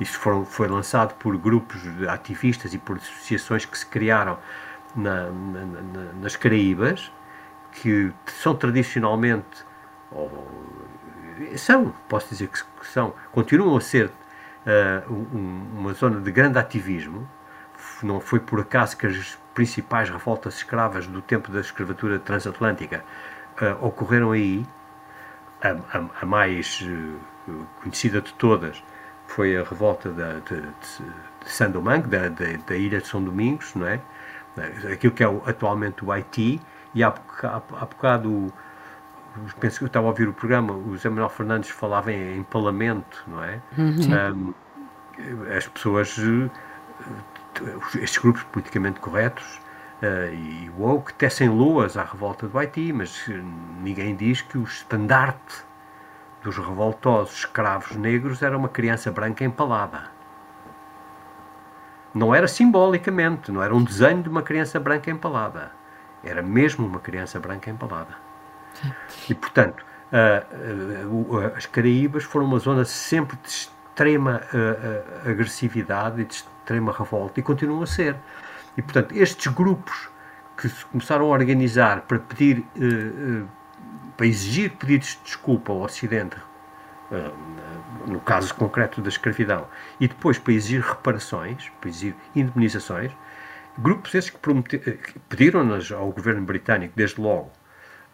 Isto 0.00 0.18
foram, 0.18 0.44
foi 0.44 0.68
lançado 0.68 1.14
por 1.14 1.36
grupos 1.38 1.80
de 1.80 2.08
ativistas 2.08 2.74
e 2.74 2.78
por 2.78 2.96
associações 2.96 3.64
que 3.64 3.78
se 3.78 3.86
criaram 3.86 4.38
na, 4.96 5.30
na, 5.30 5.64
na, 5.64 6.12
nas 6.20 6.36
Caraíbas, 6.36 7.12
que 7.70 8.12
são 8.26 8.54
tradicionalmente, 8.54 9.64
ou, 10.10 10.30
são, 11.56 11.94
posso 12.08 12.28
dizer 12.28 12.48
que 12.48 12.86
são, 12.86 13.14
continuam 13.30 13.76
a 13.76 13.80
ser 13.80 14.06
uh, 14.06 15.12
um, 15.12 15.78
uma 15.78 15.92
zona 15.94 16.20
de 16.20 16.30
grande 16.30 16.58
ativismo, 16.58 17.28
não 18.02 18.20
foi 18.20 18.40
por 18.40 18.60
acaso 18.60 18.96
que 18.96 19.06
as 19.06 19.38
principais 19.54 20.10
revoltas 20.10 20.56
escravas 20.56 21.06
do 21.06 21.22
tempo 21.22 21.50
da 21.50 21.60
escravatura 21.60 22.18
transatlântica 22.18 23.04
uh, 23.60 23.86
ocorreram 23.86 24.32
aí. 24.32 24.66
A, 25.62 25.96
a, 25.96 26.22
a 26.22 26.26
mais 26.26 26.80
uh, 26.82 27.20
conhecida 27.80 28.20
de 28.20 28.32
todas 28.34 28.82
foi 29.26 29.56
a 29.56 29.64
revolta 29.64 30.10
da, 30.10 30.34
de, 30.40 30.60
de, 30.60 31.50
Saint-Domingue, 31.50 32.08
da, 32.08 32.28
da, 32.28 32.44
da, 32.66 32.76
ilha 32.76 33.00
de 33.00 33.06
São 33.06 33.22
Domingos, 33.22 33.74
não 33.74 33.86
é? 33.86 34.00
Aquilo 34.92 35.12
que 35.12 35.24
é 35.24 35.26
atualmente 35.46 36.04
o 36.04 36.12
Haiti, 36.12 36.60
e 36.94 37.02
há, 37.02 37.08
há, 37.42 37.56
há 37.56 37.86
bocado, 37.86 38.52
penso 39.58 39.78
que 39.78 39.84
eu 39.84 39.86
estava 39.86 40.06
a 40.06 40.10
ouvir 40.10 40.28
o 40.28 40.32
programa, 40.32 40.74
o 40.74 40.92
José 40.92 41.08
Manuel 41.08 41.30
Fernandes 41.30 41.70
falava 41.70 42.12
em 42.12 42.38
empalamento, 42.38 43.24
não 43.26 43.42
é? 43.42 43.60
Uhum. 43.78 44.54
Um, 45.18 45.56
as 45.56 45.66
pessoas, 45.66 46.16
estes 47.94 48.18
grupos 48.18 48.42
politicamente 48.44 49.00
corretos 49.00 49.60
uh, 50.02 50.32
e 50.32 50.70
woke 50.76 51.14
tecem 51.14 51.48
loas 51.48 51.96
à 51.96 52.04
revolta 52.04 52.46
do 52.46 52.58
Haiti, 52.58 52.92
mas 52.92 53.26
ninguém 53.82 54.14
diz 54.14 54.42
que 54.42 54.58
o 54.58 54.64
estandarte 54.64 55.64
dos 56.42 56.56
revoltosos 56.56 57.38
escravos 57.38 57.96
negros 57.96 58.42
era 58.42 58.56
uma 58.56 58.68
criança 58.68 59.10
branca 59.10 59.44
empalada. 59.44 60.10
Não 62.14 62.34
era 62.34 62.46
simbolicamente, 62.46 63.50
não 63.50 63.62
era 63.62 63.74
um 63.74 63.82
desenho 63.82 64.22
de 64.22 64.28
uma 64.28 64.42
criança 64.42 64.78
branca 64.78 65.10
empalada. 65.10 65.72
Era 66.22 66.42
mesmo 66.42 66.86
uma 66.86 67.00
criança 67.00 67.40
branca 67.40 67.70
empalada. 67.70 68.14
Sim. 68.74 68.92
E, 69.30 69.34
portanto, 69.34 69.84
as 71.56 71.64
Caraíbas 71.66 72.24
foram 72.24 72.46
uma 72.46 72.58
zona 72.58 72.84
sempre 72.84 73.36
de 73.42 73.48
extrema 73.48 74.42
agressividade 75.24 76.20
e 76.20 76.24
de 76.24 76.34
extrema 76.34 76.92
revolta 76.92 77.40
e 77.40 77.42
continuam 77.42 77.82
a 77.82 77.86
ser. 77.86 78.16
E, 78.76 78.82
portanto, 78.82 79.12
estes 79.16 79.52
grupos 79.52 80.10
que 80.56 80.68
se 80.68 80.84
começaram 80.86 81.24
a 81.24 81.28
organizar 81.28 82.02
para 82.02 82.18
pedir 82.18 82.66
para 84.16 84.26
exigir 84.26 84.70
pedidos 84.72 85.16
de 85.16 85.24
desculpa 85.24 85.72
ao 85.72 85.82
Ocidente, 85.82 86.36
eh, 87.10 87.30
no 88.06 88.20
caso 88.20 88.54
concreto 88.54 89.00
da 89.00 89.08
escravidão, 89.08 89.66
e 90.00 90.08
depois 90.08 90.38
para 90.38 90.52
exigir 90.52 90.80
reparações, 90.80 91.70
para 91.80 91.90
exigir 91.90 92.14
indemnizações, 92.34 93.12
grupos 93.78 94.14
esses 94.14 94.30
que, 94.30 94.76
eh, 94.76 94.78
que 94.78 95.18
pediram-nas 95.28 95.90
ao 95.92 96.10
governo 96.10 96.42
britânico 96.42 96.94
desde 96.96 97.20
logo, 97.20 97.50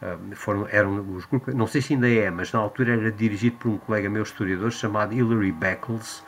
eh, 0.02 0.16
foram, 0.34 0.66
eram 0.70 1.00
os 1.14 1.24
grupos, 1.26 1.54
não 1.54 1.66
sei 1.66 1.80
se 1.80 1.94
ainda 1.94 2.08
é, 2.08 2.30
mas 2.30 2.52
na 2.52 2.58
altura 2.58 2.94
era 2.94 3.12
dirigido 3.12 3.56
por 3.56 3.68
um 3.68 3.78
colega 3.78 4.08
meu 4.08 4.22
historiador 4.22 4.70
chamado 4.72 5.14
Hilary 5.14 5.52
Beckles, 5.52 6.22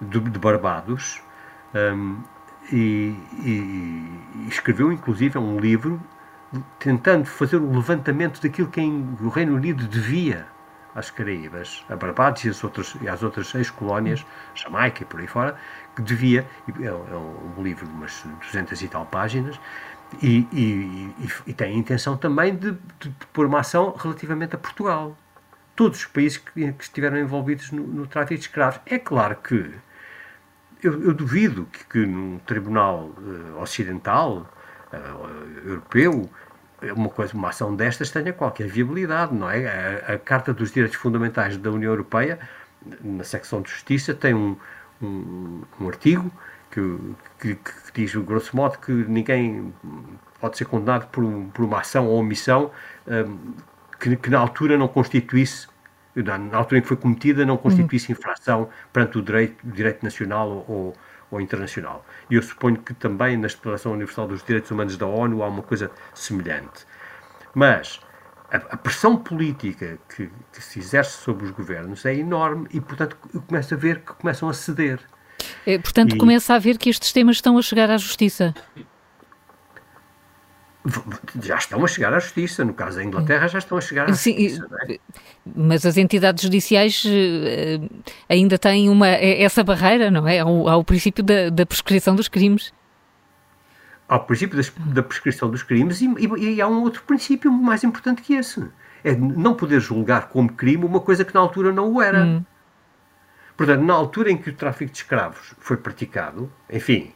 de, 0.00 0.20
de 0.20 0.38
Barbados, 0.38 1.22
um, 1.74 2.22
e, 2.72 3.14
e, 3.42 3.50
e, 4.36 4.48
escreveu 4.48 4.90
inclusive 4.90 5.38
um 5.38 5.58
livro 5.58 6.00
tentando 6.78 7.26
fazer 7.26 7.56
o 7.56 7.70
levantamento 7.72 8.40
daquilo 8.40 8.68
que 8.68 8.80
o 8.80 9.28
Reino 9.28 9.54
Unido 9.54 9.86
devia 9.86 10.46
às 10.94 11.10
Caraíbas, 11.10 11.84
a 11.88 11.96
Barbados 11.96 12.44
e 12.44 12.48
às 12.48 12.62
outras, 12.62 12.96
e 13.00 13.08
às 13.08 13.22
outras 13.22 13.54
ex-colónias, 13.54 14.24
Jamaica 14.54 15.02
e 15.02 15.04
por 15.04 15.20
aí 15.20 15.26
fora, 15.26 15.56
que 15.96 16.02
devia, 16.02 16.46
é, 16.80 16.86
é 16.86 16.92
um 16.92 17.62
livro 17.62 17.86
de 17.86 17.92
umas 17.92 18.24
200 18.40 18.80
e 18.80 18.88
tal 18.88 19.04
páginas, 19.06 19.58
e, 20.22 20.46
e, 20.52 21.14
e, 21.18 21.28
e 21.48 21.52
tem 21.52 21.74
a 21.74 21.76
intenção 21.76 22.16
também 22.16 22.54
de, 22.54 22.72
de, 23.00 23.10
pôr 23.32 23.46
uma 23.46 23.60
ação 23.60 23.94
relativamente 23.98 24.54
a 24.54 24.58
Portugal. 24.58 25.16
Todos 25.74 25.98
os 25.98 26.06
países 26.06 26.38
que, 26.38 26.72
que 26.72 26.84
estiveram 26.84 27.18
envolvidos 27.18 27.72
no, 27.72 27.84
no, 27.84 28.06
tráfico 28.06 28.34
de 28.34 28.40
escravos. 28.40 28.80
É 28.86 28.98
claro 28.98 29.36
que 29.36 29.74
eu, 30.82 31.02
eu 31.02 31.14
duvido 31.14 31.66
que, 31.66 31.84
que 31.86 32.06
num 32.06 32.38
tribunal 32.40 33.10
uh, 33.18 33.60
ocidental, 33.60 34.48
uh, 34.92 35.68
europeu, 35.68 36.30
uma 36.92 37.08
coisa, 37.08 37.34
uma 37.34 37.48
ação 37.48 37.74
destas 37.74 38.10
tenha 38.10 38.32
qualquer 38.32 38.66
viabilidade, 38.66 39.34
não 39.34 39.50
é? 39.50 40.02
A, 40.06 40.14
a, 40.14 40.18
Carta 40.18 40.52
dos 40.52 40.72
Direitos 40.72 40.96
Fundamentais 40.96 41.56
da 41.56 41.70
União 41.70 41.92
Europeia, 41.92 42.38
na 43.02 43.24
secção 43.24 43.62
de 43.62 43.70
Justiça, 43.70 44.14
tem 44.14 44.34
um, 44.34 44.56
um, 45.02 45.62
um 45.80 45.88
artigo 45.88 46.30
que, 46.70 46.98
que, 47.38 47.54
que, 47.54 47.72
diz, 47.94 48.14
grosso 48.16 48.56
modo, 48.56 48.78
que 48.78 48.92
ninguém 48.92 49.72
pode 50.40 50.58
ser 50.58 50.64
condenado 50.64 51.06
por, 51.08 51.24
por 51.52 51.64
uma 51.64 51.80
ação 51.80 52.06
ou 52.06 52.18
omissão 52.18 52.70
um, 53.06 53.54
que, 53.98 54.16
que, 54.16 54.30
na 54.30 54.38
altura 54.38 54.76
não 54.76 54.88
constituísse, 54.88 55.68
na 56.16 56.56
altura 56.56 56.78
em 56.78 56.82
que 56.82 56.88
foi 56.88 56.96
cometida, 56.96 57.46
não 57.46 57.56
constituísse 57.56 58.12
uhum. 58.12 58.18
infração 58.18 58.68
perante 58.92 59.18
o 59.18 59.22
direito, 59.22 59.66
o 59.66 59.70
direito 59.70 60.02
nacional 60.02 60.64
ou, 60.68 60.94
ou 61.30 61.40
internacional. 61.40 62.04
E 62.30 62.34
eu 62.34 62.42
suponho 62.42 62.76
que 62.78 62.94
também 62.94 63.36
na 63.36 63.48
Declaração 63.48 63.92
Universal 63.92 64.28
dos 64.28 64.42
Direitos 64.42 64.70
Humanos 64.70 64.96
da 64.96 65.06
ONU 65.06 65.42
há 65.42 65.48
uma 65.48 65.62
coisa 65.62 65.90
semelhante. 66.14 66.86
Mas 67.54 68.00
a, 68.50 68.56
a 68.56 68.76
pressão 68.76 69.16
política 69.16 69.98
que, 70.08 70.30
que, 70.52 70.62
se 70.62 70.78
exerce 70.78 71.18
sobre 71.18 71.44
os 71.44 71.50
governos 71.50 72.04
é 72.04 72.14
enorme 72.14 72.68
e, 72.72 72.80
portanto, 72.80 73.16
eu 73.32 73.42
começo 73.42 73.74
a 73.74 73.76
ver 73.76 74.00
que 74.00 74.12
começam 74.14 74.48
a 74.48 74.52
ceder. 74.52 75.00
É, 75.66 75.78
portanto, 75.78 76.14
e... 76.14 76.18
começa 76.18 76.54
a 76.54 76.58
ver 76.58 76.78
que 76.78 76.88
estes 76.88 77.12
temas 77.12 77.36
estão 77.36 77.58
a 77.58 77.62
chegar 77.62 77.90
à 77.90 77.96
justiça 77.96 78.54
já 81.42 81.56
estão 81.56 81.82
a 81.82 81.88
chegar 81.88 82.12
à 82.12 82.18
justiça. 82.18 82.64
No 82.64 82.74
caso 82.74 82.98
da 82.98 83.04
Inglaterra, 83.04 83.48
já 83.48 83.58
estão 83.58 83.78
a 83.78 83.80
chegar 83.80 84.08
à 84.08 84.12
Sim, 84.12 84.32
justiça. 84.32 84.68
É? 84.88 84.98
Mas 85.56 85.86
as 85.86 85.96
entidades 85.96 86.42
judiciais 86.42 87.04
uh, 87.04 88.04
ainda 88.28 88.58
têm 88.58 88.88
uma, 88.88 89.08
é, 89.08 89.42
essa 89.42 89.64
barreira, 89.64 90.10
não 90.10 90.28
é? 90.28 90.40
Ao, 90.40 90.68
ao 90.68 90.84
princípio 90.84 91.24
da, 91.24 91.48
da, 91.48 91.64
prescrição 91.64 92.14
dos 92.14 92.28
crimes. 92.28 92.72
Ao 94.06 94.24
princípio 94.24 94.56
das, 94.56 94.70
da 94.70 95.02
prescrição 95.02 95.50
dos 95.50 95.62
crimes, 95.62 96.02
e, 96.02 96.06
e, 96.06 96.54
e, 96.54 96.60
há 96.60 96.68
um 96.68 96.82
outro 96.82 97.02
princípio 97.04 97.50
mais 97.50 97.82
importante 97.82 98.20
que 98.20 98.34
esse: 98.34 98.62
é 99.02 99.16
não 99.16 99.54
poder 99.54 99.80
julgar 99.80 100.28
como 100.28 100.52
crime 100.52 100.84
uma 100.84 101.00
coisa 101.00 101.24
que 101.24 101.34
na 101.34 101.40
altura 101.40 101.72
não 101.72 101.94
o 101.94 102.02
era. 102.02 102.24
Hum. 102.24 102.44
Portanto, 103.56 103.82
na 103.82 103.94
altura 103.94 104.30
em 104.30 104.36
que 104.36 104.50
o 104.50 104.54
tráfico 104.54 104.90
de 104.90 104.98
escravos 104.98 105.54
foi 105.58 105.76
praticado, 105.76 106.52
enfim, 106.68 107.12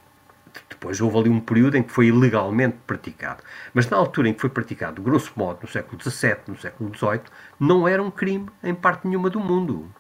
depois 0.69 1.01
houve 1.01 1.19
ali 1.19 1.29
um 1.29 1.41
período 1.41 1.77
em 1.77 1.83
que 1.83 1.93
foi 1.93 2.07
ilegalmente 2.07 2.77
praticado. 2.87 3.43
Mas 3.75 3.89
na 3.89 3.97
altura 3.97 4.29
em 4.29 4.35
que 4.35 4.41
foi 4.41 4.51
praticado, 4.51 5.03
grosso 5.03 5.33
modo, 5.37 5.61
no 5.63 5.69
século 5.69 6.01
XVII, 6.01 6.37
no 6.49 6.59
século 6.59 6.95
XVIII, 6.95 7.23
não 7.59 7.87
era 7.87 8.03
um 8.03 8.11
crime 8.11 8.49
em 8.63 8.75
parte 8.75 9.07
nenhuma 9.07 9.29
do 9.29 9.41
mundo. 9.41 9.93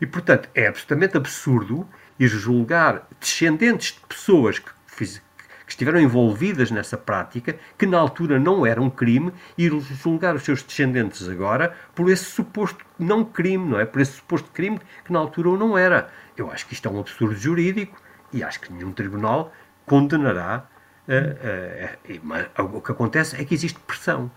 E, 0.00 0.06
portanto, 0.06 0.48
é 0.54 0.66
absolutamente 0.66 1.16
absurdo 1.16 1.88
ir 2.18 2.28
julgar 2.28 3.06
descendentes 3.20 3.92
de 3.92 4.00
pessoas 4.06 4.58
que, 4.58 4.70
fiz, 4.86 5.18
que 5.64 5.70
estiveram 5.70 6.00
envolvidas 6.00 6.70
nessa 6.70 6.96
prática, 6.96 7.56
que 7.78 7.86
na 7.86 7.98
altura 7.98 8.38
não 8.38 8.66
era 8.66 8.80
um 8.80 8.90
crime, 8.90 9.32
e 9.56 9.68
julgar 9.68 10.34
os 10.34 10.42
seus 10.42 10.62
descendentes 10.62 11.28
agora 11.28 11.74
por 11.94 12.10
esse 12.10 12.24
suposto 12.24 12.84
não 12.98 13.24
crime, 13.24 13.68
não 13.68 13.80
é? 13.80 13.84
Por 13.84 14.00
esse 14.00 14.12
suposto 14.12 14.50
crime 14.50 14.80
que 15.04 15.12
na 15.12 15.18
altura 15.18 15.50
não 15.56 15.76
era. 15.76 16.10
Eu 16.36 16.50
acho 16.50 16.66
que 16.66 16.74
isto 16.74 16.88
é 16.88 16.90
um 16.90 17.00
absurdo 17.00 17.36
jurídico 17.36 18.03
e 18.34 18.42
acho 18.42 18.60
que 18.60 18.72
nenhum 18.72 18.92
tribunal 18.92 19.52
condenará. 19.86 20.66
Uh, 21.06 22.62
uh, 22.62 22.76
o 22.76 22.80
que 22.80 22.90
acontece 22.90 23.40
é 23.40 23.44
que 23.44 23.54
existe 23.54 23.78
pressão. 23.80 24.30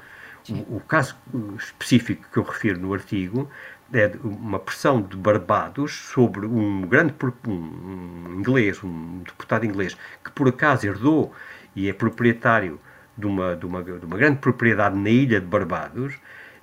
O, 0.50 0.78
o, 0.78 0.82
caso 0.82 1.16
específico 1.58 2.26
que 2.32 2.38
eu 2.38 2.44
refiro 2.44 2.80
no 2.80 2.94
artigo 2.94 3.50
é 3.94 4.12
uma 4.24 4.60
pressão 4.60 5.02
de 5.02 5.18
Barbados 5.18 5.94
sobre 5.94 6.46
um 6.46 6.82
grande 6.82 7.14
um, 7.48 8.36
inglês, 8.38 8.84
um 8.84 9.24
deputado 9.26 9.66
inglês, 9.66 9.98
que 10.24 10.32
por 10.32 10.48
acaso 10.48 10.86
herdou 10.86 11.34
e 11.76 11.90
é 11.90 11.94
proprietário 11.94 12.80
de 13.18 13.26
uma, 13.26 13.56
de 13.56 13.66
uma, 13.66 13.84
de 13.84 14.06
uma 14.06 14.18
grande 14.18 14.40
propriedade 14.40 14.96
na 14.96 15.10
ilha 15.10 15.40
de 15.40 15.48
Barbados, 15.48 16.16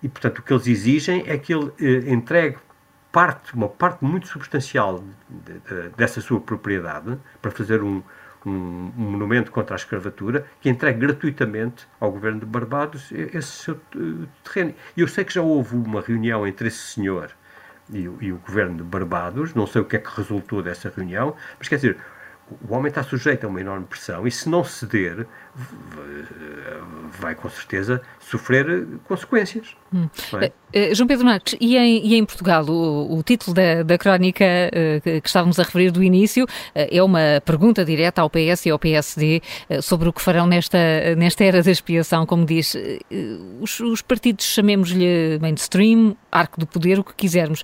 e 0.03 0.09
portanto 0.09 0.39
o 0.39 0.43
que 0.43 0.53
eles 0.53 0.67
exigem 0.67 1.25
é 1.27 1.37
que 1.37 1.53
ele 1.53 1.73
eh, 1.81 2.13
entregue 2.13 2.59
parte, 3.15 3.55
uma 3.55 3.69
parte 3.69 4.05
muito 4.05 4.27
substancial 4.27 5.05
de, 5.31 5.53
de, 5.61 5.89
dessa 5.91 6.21
sua 6.21 6.41
propriedade 6.41 7.17
para 7.41 7.53
fazer 7.53 7.81
um, 7.81 8.03
um, 8.45 8.51
um, 8.51 9.11
monumento 9.13 9.53
contra 9.53 9.77
a 9.77 9.79
escravatura 9.79 10.45
que 10.61 10.69
entregue 10.69 10.99
gratuitamente 10.99 11.87
ao 12.01 12.11
governo 12.11 12.41
de 12.41 12.47
Barbados 12.47 13.13
esse 13.13 13.53
seu 13.53 13.81
terreno. 14.43 14.75
E 14.97 15.01
eu 15.01 15.07
sei 15.07 15.25
que 15.25 15.33
já 15.33 15.43
houve 15.43 15.77
uma 15.77 16.01
reunião 16.01 16.45
entre 16.45 16.67
esse 16.67 16.79
senhor 16.79 17.31
e, 17.89 18.01
e, 18.01 18.33
o 18.33 18.39
governo 18.39 18.79
de 18.79 18.83
Barbados, 18.83 19.55
não 19.55 19.67
sei 19.69 19.81
o 19.81 19.85
que 19.85 19.95
é 19.95 20.01
que 20.01 20.11
resultou 20.17 20.61
dessa 20.61 20.93
reunião, 20.95 21.37
mas 21.57 21.69
quer 21.69 21.77
dizer, 21.77 21.97
o 22.69 22.75
homem 22.75 22.89
está 22.89 23.05
sujeito 23.05 23.45
a 23.45 23.49
uma 23.49 23.61
enorme 23.61 23.87
pressão 23.87 24.27
e 24.27 24.31
se 24.31 24.49
não 24.49 24.65
ceder, 24.65 25.25
vai 27.21 27.37
com 27.37 27.49
certeza 27.49 28.03
sofrer 28.19 28.89
consequências. 29.05 29.77
Hum. 29.93 30.09
É? 30.41 30.53
Uh, 30.75 30.93
João 30.93 31.07
Pedro 31.07 31.25
Marques, 31.25 31.55
e 31.61 31.77
em, 31.77 32.05
e 32.05 32.17
em 32.17 32.25
Portugal, 32.25 32.65
o, 32.65 33.17
o 33.17 33.23
título 33.23 33.55
da, 33.55 33.85
da 33.85 33.97
crónica 33.97 34.45
uh, 34.45 35.01
que, 35.01 35.21
que, 35.21 35.29
estávamos 35.29 35.61
a 35.61 35.63
referir 35.63 35.93
do 35.93 36.03
início 36.03 36.45
uh, 36.45 36.49
é 36.75 37.01
uma 37.01 37.41
pergunta 37.45 37.85
direta 37.85 38.23
ao 38.23 38.29
PS 38.29 38.67
e 38.67 38.71
ao 38.71 38.79
PSD 38.79 39.41
sobre 39.81 40.09
o 40.09 40.13
que 40.13 40.21
farão 40.21 40.47
nesta, 40.47 40.79
nesta 41.17 41.45
era 41.45 41.63
da 41.63 41.71
expiação, 41.71 42.27
como 42.27 42.45
diz. 42.45 42.77
Os, 43.61 43.79
os, 43.81 44.03
partidos, 44.03 44.47
chamemos-lhe 44.47 45.39
mainstream, 45.41 46.17
arco 46.31 46.59
do 46.59 46.67
poder, 46.67 46.99
o 46.99 47.05
que 47.05 47.15
quisermos, 47.15 47.63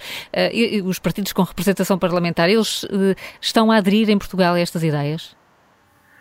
os 0.85 0.99
partidos 0.99 1.32
com 1.32 1.43
representação 1.43 1.99
parlamentar, 1.99 2.49
eles 2.49 2.87
estão 3.41 3.70
a 3.70 3.77
aderir 3.77 4.09
em 4.11 4.19
Portugal 4.19 4.55
a 4.55 4.61
estas 4.61 4.82
ideias? 4.82 5.37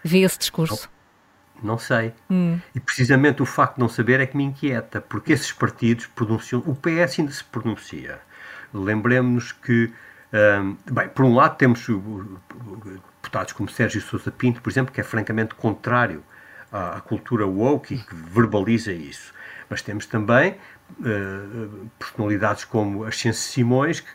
Vê 0.04 0.20
esse 0.20 0.40
discurso? 0.40 0.90
Não, 1.64 1.78
sei. 1.78 2.14
Hum. 2.30 2.60
E 2.74 2.80
precisamente 2.80 3.42
o 3.42 3.46
facto 3.46 3.76
de 3.76 3.82
não 3.82 3.90
saber 3.90 4.20
é 4.20 4.26
que 4.26 4.36
me 4.38 4.44
inquieta, 4.44 5.02
porque 5.02 5.34
esses 5.34 5.52
partidos 5.52 6.08
pronunciam. 6.08 6.64
O 6.66 6.76
PS 6.76 7.20
ainda 7.20 7.32
se 7.32 7.44
pronuncia. 7.44 8.20
Lembremos-nos 8.74 9.52
que, 9.52 9.92
um, 10.62 10.78
bem, 10.92 11.10
por 11.10 11.26
um 11.26 11.36
lado 11.36 11.58
temos 11.58 11.88
deputados 13.22 13.54
como 13.54 13.70
Sérgio 13.70 14.02
Sousa 14.02 14.32
Pinto, 14.32 14.62
por 14.62 14.70
exemplo, 14.70 14.94
que 14.94 15.02
é 15.02 15.04
francamente 15.04 15.56
contrário 15.56 16.24
à, 16.72 16.98
à 16.98 17.02
cultura 17.02 17.46
woke 17.46 17.96
e 17.96 17.98
que 17.98 18.16
verbaliza 18.16 18.92
isso. 18.92 19.34
Mas 19.70 19.82
temos 19.82 20.06
também 20.06 20.56
uh, 21.00 21.90
personalidades 22.00 22.64
como 22.64 23.04
Ascenso 23.04 23.42
Simões, 23.42 24.00
que 24.00 24.10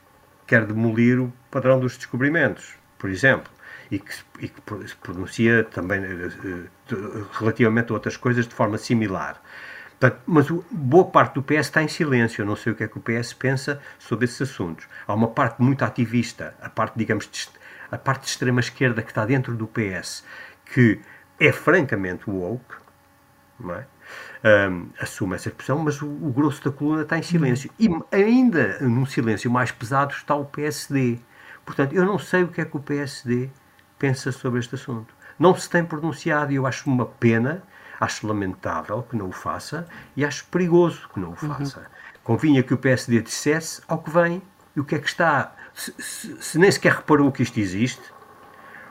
quer 0.46 0.66
demolir 0.66 1.20
o 1.20 1.32
padrão 1.50 1.78
dos 1.78 1.96
descobrimentos, 1.96 2.74
por 2.98 3.08
exemplo, 3.08 3.53
e 3.94 3.98
que, 3.98 4.14
e 4.40 4.48
que 4.48 4.88
se 4.88 4.96
pronuncia 4.96 5.64
também 5.64 6.00
uh, 6.00 7.28
relativamente 7.32 7.90
a 7.90 7.94
outras 7.94 8.16
coisas 8.16 8.46
de 8.46 8.54
forma 8.54 8.76
similar. 8.76 9.40
Portanto, 9.98 10.20
mas 10.26 10.50
o, 10.50 10.64
boa 10.70 11.04
parte 11.04 11.34
do 11.34 11.42
PS 11.42 11.66
está 11.66 11.82
em 11.82 11.88
silêncio. 11.88 12.42
Eu 12.42 12.46
não 12.46 12.56
sei 12.56 12.72
o 12.72 12.76
que 12.76 12.84
é 12.84 12.88
que 12.88 12.98
o 12.98 13.00
PS 13.00 13.32
pensa 13.32 13.80
sobre 13.98 14.24
esses 14.24 14.42
assuntos. 14.42 14.86
Há 15.06 15.14
uma 15.14 15.28
parte 15.28 15.62
muito 15.62 15.84
ativista, 15.84 16.54
a 16.60 16.68
parte, 16.68 16.94
digamos, 16.96 17.28
de, 17.30 17.48
a 17.90 17.96
parte 17.96 18.22
de 18.22 18.30
extrema 18.30 18.60
esquerda 18.60 19.00
que 19.00 19.10
está 19.10 19.24
dentro 19.24 19.54
do 19.54 19.68
PS, 19.68 20.24
que 20.66 21.00
é 21.38 21.52
francamente 21.52 22.28
woke, 22.28 22.74
não 23.58 23.74
é? 23.74 23.86
Um, 24.68 24.90
assume 25.00 25.36
essa 25.36 25.48
expressão, 25.48 25.78
mas 25.78 26.02
o, 26.02 26.06
o, 26.06 26.30
grosso 26.30 26.62
da 26.62 26.70
coluna 26.70 27.02
está 27.02 27.16
em 27.16 27.22
silêncio. 27.22 27.70
E 27.78 27.88
ainda 28.12 28.78
num 28.80 29.06
silêncio 29.06 29.50
mais 29.50 29.70
pesado 29.70 30.12
está 30.12 30.34
o 30.34 30.44
PSD. 30.44 31.18
Portanto, 31.64 31.94
eu 31.94 32.04
não 32.04 32.18
sei 32.18 32.42
o 32.42 32.48
que 32.48 32.60
é 32.60 32.64
que 32.66 32.76
o 32.76 32.80
PSD 32.80 33.48
pensa 33.98 34.32
sobre 34.32 34.60
este 34.60 34.74
assunto. 34.74 35.14
Não 35.38 35.54
se 35.54 35.68
tem 35.68 35.84
pronunciado 35.84 36.52
e 36.52 36.56
eu 36.56 36.66
acho 36.66 36.88
uma 36.88 37.06
pena, 37.06 37.62
acho 38.00 38.26
lamentável 38.26 39.02
que 39.02 39.16
não 39.16 39.28
o 39.28 39.32
faça 39.32 39.86
e 40.16 40.24
acho 40.24 40.44
perigoso 40.46 41.08
que 41.12 41.20
não 41.20 41.32
o 41.32 41.36
faça. 41.36 41.80
Uhum. 41.80 41.86
Convinha 42.22 42.62
que 42.62 42.72
o 42.72 42.78
PSD 42.78 43.20
dissesse 43.20 43.82
ao 43.88 43.98
que 43.98 44.10
vem 44.10 44.42
e 44.76 44.80
o 44.80 44.84
que 44.84 44.94
é 44.94 44.98
que 44.98 45.08
está. 45.08 45.54
Se, 45.74 45.92
se, 45.98 46.42
se 46.42 46.58
nem 46.58 46.70
sequer 46.70 46.94
reparou 46.94 47.30
que 47.32 47.42
isto 47.42 47.58
existe, 47.58 48.02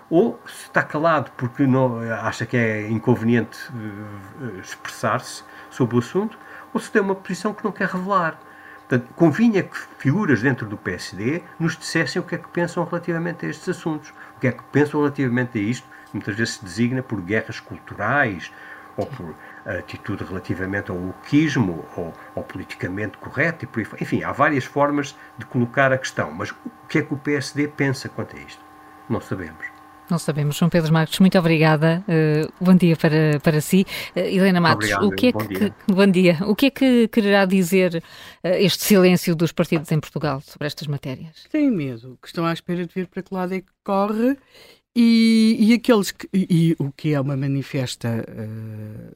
ou 0.10 0.40
se 0.46 0.68
está 0.68 0.84
calado 0.84 1.32
porque 1.38 1.66
não, 1.66 2.00
acha 2.12 2.46
que 2.46 2.56
é 2.56 2.88
inconveniente 2.90 3.58
uh, 3.72 4.60
expressar-se 4.60 5.44
sobre 5.72 5.96
o 5.96 6.00
assunto, 6.00 6.38
ou 6.74 6.80
se 6.80 6.92
tem 6.92 7.02
uma 7.02 7.16
posição 7.16 7.54
que 7.54 7.64
não 7.64 7.72
quer 7.72 7.88
revelar. 7.88 8.40
Portanto, 8.88 9.14
convinha 9.16 9.64
que 9.64 9.78
figuras 9.98 10.42
dentro 10.42 10.68
do 10.68 10.78
PSD 10.78 11.42
nos 11.60 11.78
dissessem 11.78 12.22
o 12.22 12.26
que 12.26 12.36
é 12.36 12.38
que 12.38 12.48
pensam 12.50 12.84
relativamente 12.84 13.46
a 13.46 13.50
estes 13.50 13.70
assuntos, 13.70 14.14
o 14.36 14.40
que 14.40 14.48
é 14.48 14.52
que 14.52 14.64
pensam 14.72 15.00
relativamente 15.00 15.58
a 15.58 15.62
isto, 15.62 15.88
que 16.06 16.14
muitas 16.14 16.36
vezes 16.36 16.56
se 16.56 16.66
designa 16.66 17.02
por 17.02 17.22
guerras 17.22 17.60
culturais 17.60 18.52
ou 18.98 19.06
por 19.06 19.36
atitude 19.66 20.24
relativamente 20.24 20.92
ao 20.92 20.98
wokeismo 20.98 21.86
ou 21.96 22.14
ao 22.36 22.44
politicamente 22.44 23.18
correto 23.18 23.66
e 23.66 23.68
por 23.68 23.80
aí, 23.80 23.88
enfim, 24.02 24.24
há 24.24 24.32
várias 24.32 24.66
formas 24.66 25.16
de 25.38 25.46
colocar 25.46 25.92
a 25.92 25.98
questão, 25.98 26.32
mas 26.32 26.52
o 26.52 26.88
que 26.88 27.00
é 27.00 27.02
que 27.02 27.14
o 27.14 27.18
PSD 27.18 27.70
pensa 27.70 28.10
quanto 28.10 28.36
a 28.36 28.40
isto? 28.40 28.62
Não 29.10 29.22
sabemos. 29.22 29.73
Não 30.10 30.20
sabemos. 30.20 30.58
João 30.58 30.70
Pedro 30.70 30.92
Marcos, 30.92 31.18
muito 31.20 31.38
obrigada. 31.40 32.04
Uh, 32.08 32.52
bom 32.64 32.76
dia 32.76 32.96
para, 32.96 33.40
para 33.42 33.62
si. 33.62 33.86
Uh, 34.16 34.20
Helena 34.20 34.60
Matos, 34.60 34.92
Obrigado, 34.92 35.08
o 35.08 35.12
que 35.12 35.28
é 35.28 35.32
bom 35.32 35.40
que, 35.40 35.58
dia. 35.58 35.76
bom 35.88 36.08
dia. 36.08 36.38
O 36.42 36.56
que 36.56 36.66
é 36.66 36.70
que 36.70 37.08
quererá 37.08 37.46
dizer 37.46 38.04
uh, 38.44 38.48
este 38.48 38.84
silêncio 38.84 39.36
dos 39.36 39.52
partidos 39.52 39.92
em 39.92 40.00
Portugal 40.00 40.42
sobre 40.42 40.68
estas 40.68 40.88
matérias? 40.88 41.46
Tem 41.50 41.72
medo, 41.72 42.18
que 42.22 42.28
estão 42.28 42.46
à 42.46 42.52
espera 42.52 42.86
de 42.86 42.94
ver 42.94 43.08
para 43.08 43.24
que 43.24 43.34
lado 43.34 43.54
é 43.54 43.62
que 43.62 43.72
corre 43.84 44.38
e, 44.96 45.56
e 45.60 45.74
aqueles 45.74 46.12
que, 46.12 46.28
e, 46.34 46.48
e, 46.50 46.76
o 46.78 46.92
que 46.92 47.14
é 47.14 47.20
uma 47.20 47.38
manifesta 47.38 48.26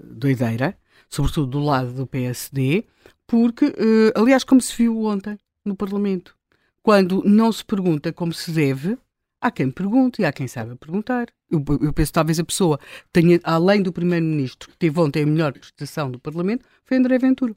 doideira, 0.04 0.76
sobretudo 1.10 1.48
do 1.48 1.60
lado 1.60 1.92
do 1.94 2.08
PSD, 2.08 2.86
porque, 3.28 3.72
aliás, 4.16 4.44
como 4.44 4.60
se 4.60 4.76
viu 4.76 5.04
ontem 5.04 5.38
no 5.64 5.76
Parlamento, 5.76 6.36
quando 6.82 7.22
não 7.24 7.52
se 7.52 7.64
pergunta 7.64 8.12
como 8.12 8.34
se 8.34 8.50
deve, 8.50 8.98
Há 9.40 9.52
quem 9.52 9.70
pergunte 9.70 10.22
e 10.22 10.26
há 10.26 10.32
quem 10.32 10.48
saiba 10.48 10.76
perguntar. 10.76 11.28
Eu, 11.50 11.64
eu 11.82 11.94
penso 11.94 12.12
talvez 12.12 12.40
a 12.40 12.44
pessoa 12.44 12.80
tenha, 13.14 13.40
além 13.44 13.82
do 13.82 13.94
Primeiro-Ministro, 13.94 14.70
que 14.70 14.78
teve 14.78 15.00
ontem 15.00 15.24
a 15.24 15.26
melhor 15.26 15.54
prestação 15.54 16.10
do 16.10 16.20
Parlamento, 16.20 16.66
foi 16.84 16.98
André 16.98 17.18
Ventura. 17.20 17.56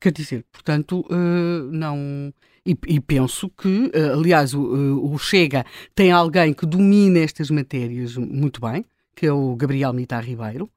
Quer 0.00 0.12
dizer, 0.12 0.44
portanto, 0.52 1.04
uh, 1.10 1.70
não. 1.70 2.32
E, 2.66 2.76
e, 2.86 3.00
penso 3.00 3.48
que, 3.50 3.86
uh, 3.94 4.12
aliás, 4.18 4.52
o, 4.52 4.60
uh, 4.60 5.14
o, 5.14 5.18
Chega 5.18 5.64
tem 5.94 6.12
alguém 6.12 6.52
que 6.52 6.66
domina 6.66 7.20
estas 7.20 7.50
matérias 7.50 8.16
muito 8.16 8.60
bem, 8.60 8.84
que 9.14 9.26
é 9.26 9.32
o 9.32 9.56
Gabriel 9.56 9.92
Mitar 9.92 10.24
Ribeiro, 10.24 10.68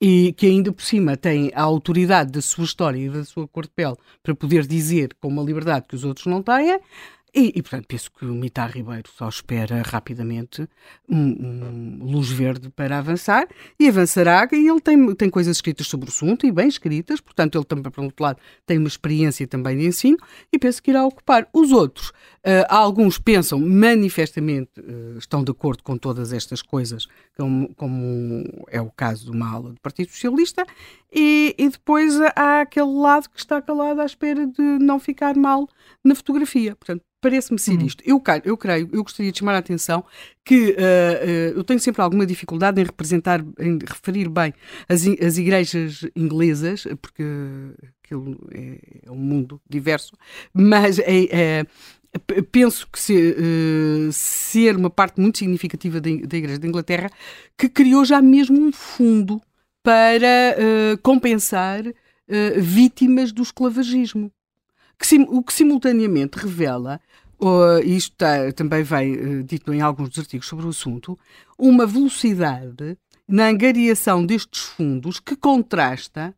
e 0.00 0.32
que 0.32 0.46
ainda 0.46 0.72
por 0.72 0.82
cima 0.82 1.16
tem 1.16 1.50
a 1.54 1.62
autoridade 1.62 2.32
da 2.32 2.42
sua 2.42 2.64
história 2.64 2.98
e 2.98 3.08
da 3.08 3.24
sua 3.24 3.46
cor 3.46 3.64
de 3.64 3.70
pele 3.70 3.96
para 4.22 4.34
poder 4.34 4.66
dizer 4.66 5.14
com 5.20 5.28
uma 5.28 5.42
liberdade 5.42 5.86
que 5.88 5.94
os 5.94 6.04
outros 6.04 6.26
não 6.26 6.42
têm. 6.42 6.80
E, 7.34 7.52
e, 7.54 7.62
portanto, 7.62 7.86
penso 7.86 8.10
que 8.10 8.24
o 8.24 8.34
Mitar 8.34 8.70
Ribeiro 8.70 9.08
só 9.16 9.28
espera 9.28 9.82
rapidamente 9.82 10.68
um, 11.08 11.18
um, 11.18 11.98
luz 12.02 12.28
verde 12.30 12.70
para 12.70 12.98
avançar 12.98 13.46
e 13.78 13.88
avançará. 13.88 14.48
E 14.52 14.68
ele 14.68 14.80
tem, 14.80 15.14
tem 15.14 15.30
coisas 15.30 15.56
escritas 15.56 15.86
sobre 15.86 16.08
o 16.08 16.12
assunto 16.12 16.46
e 16.46 16.52
bem 16.52 16.68
escritas, 16.68 17.20
portanto, 17.20 17.56
ele 17.56 17.64
também, 17.64 17.90
por 17.90 18.04
outro 18.04 18.22
lado, 18.22 18.38
tem 18.66 18.78
uma 18.78 18.88
experiência 18.88 19.46
também 19.46 19.76
de 19.78 19.86
ensino 19.86 20.18
e 20.52 20.58
penso 20.58 20.82
que 20.82 20.90
irá 20.90 21.04
ocupar. 21.04 21.48
Os 21.52 21.70
outros, 21.72 22.08
uh, 22.08 22.66
alguns 22.68 23.18
pensam 23.18 23.60
manifestamente, 23.60 24.80
uh, 24.80 25.18
estão 25.18 25.44
de 25.44 25.50
acordo 25.50 25.82
com 25.82 25.96
todas 25.96 26.32
estas 26.32 26.62
coisas, 26.62 27.06
como, 27.36 27.72
como 27.74 28.44
é 28.68 28.80
o 28.80 28.90
caso 28.90 29.26
de 29.26 29.30
uma 29.30 29.52
ala 29.52 29.70
do 29.70 29.80
Partido 29.80 30.10
Socialista, 30.10 30.66
e, 31.12 31.54
e 31.58 31.68
depois 31.68 32.14
há 32.36 32.60
aquele 32.62 32.92
lado 32.92 33.28
que 33.28 33.38
está 33.38 33.60
calado 33.60 34.00
à 34.00 34.06
espera 34.06 34.46
de 34.46 34.62
não 34.62 34.98
ficar 34.98 35.36
mal 35.36 35.68
na 36.04 36.14
fotografia. 36.14 36.76
Portanto, 36.76 37.02
parece-me 37.20 37.58
ser 37.58 37.78
uhum. 37.78 37.86
isto. 37.86 38.02
Eu, 38.06 38.22
eu 38.44 38.56
creio, 38.56 38.88
eu 38.92 39.02
gostaria 39.02 39.30
de 39.30 39.38
chamar 39.38 39.54
a 39.54 39.58
atenção 39.58 40.04
que 40.44 40.70
uh, 40.70 40.72
uh, 40.72 41.58
eu 41.58 41.64
tenho 41.64 41.80
sempre 41.80 42.00
alguma 42.00 42.24
dificuldade 42.24 42.80
em 42.80 42.84
representar, 42.84 43.44
em 43.58 43.78
referir 43.86 44.28
bem 44.28 44.54
as, 44.88 45.06
as 45.06 45.36
igrejas 45.36 46.06
inglesas, 46.16 46.86
porque 47.00 47.22
aquilo 48.02 48.38
é, 48.52 48.78
é 49.06 49.10
um 49.10 49.16
mundo 49.16 49.60
diverso, 49.68 50.12
mas 50.52 50.98
é, 50.98 51.24
é 51.30 51.66
penso 52.50 52.88
que 52.90 52.98
se, 52.98 53.14
uh, 53.14 54.12
ser 54.12 54.76
uma 54.76 54.90
parte 54.90 55.20
muito 55.20 55.38
significativa 55.38 56.00
da, 56.00 56.10
da 56.10 56.36
Igreja 56.36 56.58
da 56.58 56.66
Inglaterra 56.66 57.10
que 57.56 57.68
criou 57.68 58.04
já 58.04 58.20
mesmo 58.20 58.60
um 58.60 58.72
fundo 58.72 59.40
para 59.82 60.56
uh, 60.56 60.98
compensar 61.02 61.86
uh, 61.86 61.92
vítimas 62.58 63.32
do 63.32 63.42
esclavagismo. 63.42 64.32
Que 64.98 65.16
o 65.28 65.42
que 65.42 65.52
simultaneamente 65.52 66.38
revela, 66.38 67.00
uh, 67.40 67.78
isto 67.84 68.14
tá, 68.16 68.52
também 68.52 68.82
uh, 68.82 69.42
dito 69.42 69.72
em 69.72 69.80
alguns 69.80 70.10
dos 70.10 70.18
artigos 70.18 70.46
sobre 70.46 70.66
o 70.66 70.70
assunto, 70.70 71.18
uma 71.58 71.86
velocidade 71.86 72.98
na 73.26 73.48
angariação 73.48 74.24
destes 74.26 74.60
fundos 74.60 75.20
que 75.20 75.36
contrasta 75.36 76.34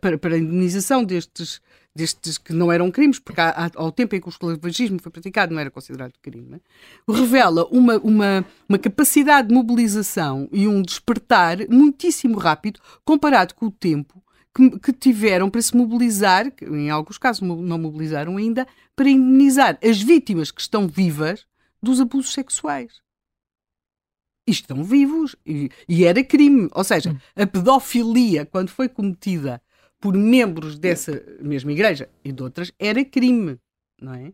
para, 0.00 0.16
para 0.16 0.34
a 0.34 0.38
indenização 0.38 1.04
destes, 1.04 1.60
destes 1.94 2.38
que 2.38 2.52
não 2.52 2.72
eram 2.72 2.90
crimes, 2.90 3.18
porque 3.18 3.40
há, 3.40 3.70
ao 3.74 3.92
tempo 3.92 4.14
em 4.14 4.20
que 4.20 4.28
o 4.28 4.30
esclavagismo 4.30 5.00
foi 5.00 5.12
praticado 5.12 5.52
não 5.52 5.60
era 5.60 5.70
considerado 5.70 6.14
crime, 6.22 6.60
revela 7.08 7.66
uma, 7.70 7.98
uma, 7.98 8.44
uma 8.68 8.78
capacidade 8.78 9.48
de 9.48 9.54
mobilização 9.54 10.48
e 10.50 10.66
um 10.66 10.80
despertar 10.80 11.58
muitíssimo 11.68 12.38
rápido 12.38 12.80
comparado 13.04 13.54
com 13.54 13.66
o 13.66 13.70
tempo 13.70 14.22
que, 14.54 14.78
que, 14.78 14.92
tiveram 14.92 15.50
para 15.50 15.62
se 15.62 15.76
mobilizar, 15.76 16.50
que 16.50 16.64
em 16.64 16.90
alguns 16.90 17.18
casos 17.18 17.42
não 17.42 17.78
mobilizaram 17.78 18.36
ainda, 18.36 18.66
para 18.94 19.08
indemnizar 19.08 19.78
as 19.82 20.00
vítimas 20.00 20.50
que 20.50 20.60
estão 20.60 20.86
vivas 20.86 21.46
dos 21.82 22.00
abusos 22.00 22.32
sexuais. 22.32 23.00
E 24.46 24.50
estão 24.50 24.82
vivos 24.82 25.36
e, 25.46 25.70
e 25.88 26.04
era 26.04 26.22
crime. 26.22 26.68
Ou 26.72 26.84
seja, 26.84 27.16
a 27.36 27.46
pedofilia, 27.46 28.44
quando 28.44 28.70
foi 28.70 28.88
cometida 28.88 29.62
por 30.02 30.16
membros 30.16 30.76
dessa 30.76 31.22
mesma 31.40 31.70
igreja 31.70 32.08
e 32.24 32.32
de 32.32 32.42
outras, 32.42 32.72
era 32.76 33.04
crime, 33.04 33.56
não 34.00 34.12
é? 34.12 34.32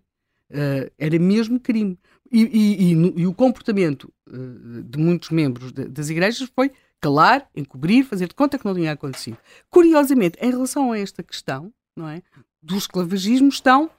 Uh, 0.50 0.90
era 0.98 1.18
mesmo 1.18 1.60
crime. 1.60 1.98
E, 2.32 2.42
e, 2.42 2.92
e, 2.92 3.20
e 3.20 3.26
o 3.26 3.34
comportamento 3.34 4.10
uh, 4.30 4.82
de 4.82 4.98
muitos 4.98 5.28
membros 5.28 5.70
de, 5.70 5.84
das 5.84 6.08
igrejas 6.08 6.50
foi 6.56 6.72
calar, 7.02 7.46
encobrir, 7.54 8.02
fazer 8.02 8.28
de 8.28 8.34
conta 8.34 8.58
que 8.58 8.64
não 8.64 8.74
tinha 8.74 8.92
acontecido. 8.92 9.36
Curiosamente, 9.68 10.38
em 10.40 10.50
relação 10.50 10.90
a 10.90 10.98
esta 10.98 11.22
questão, 11.22 11.70
não 11.94 12.08
é, 12.08 12.22
do 12.62 12.78
esclavagismo, 12.78 13.48
estão 13.48 13.90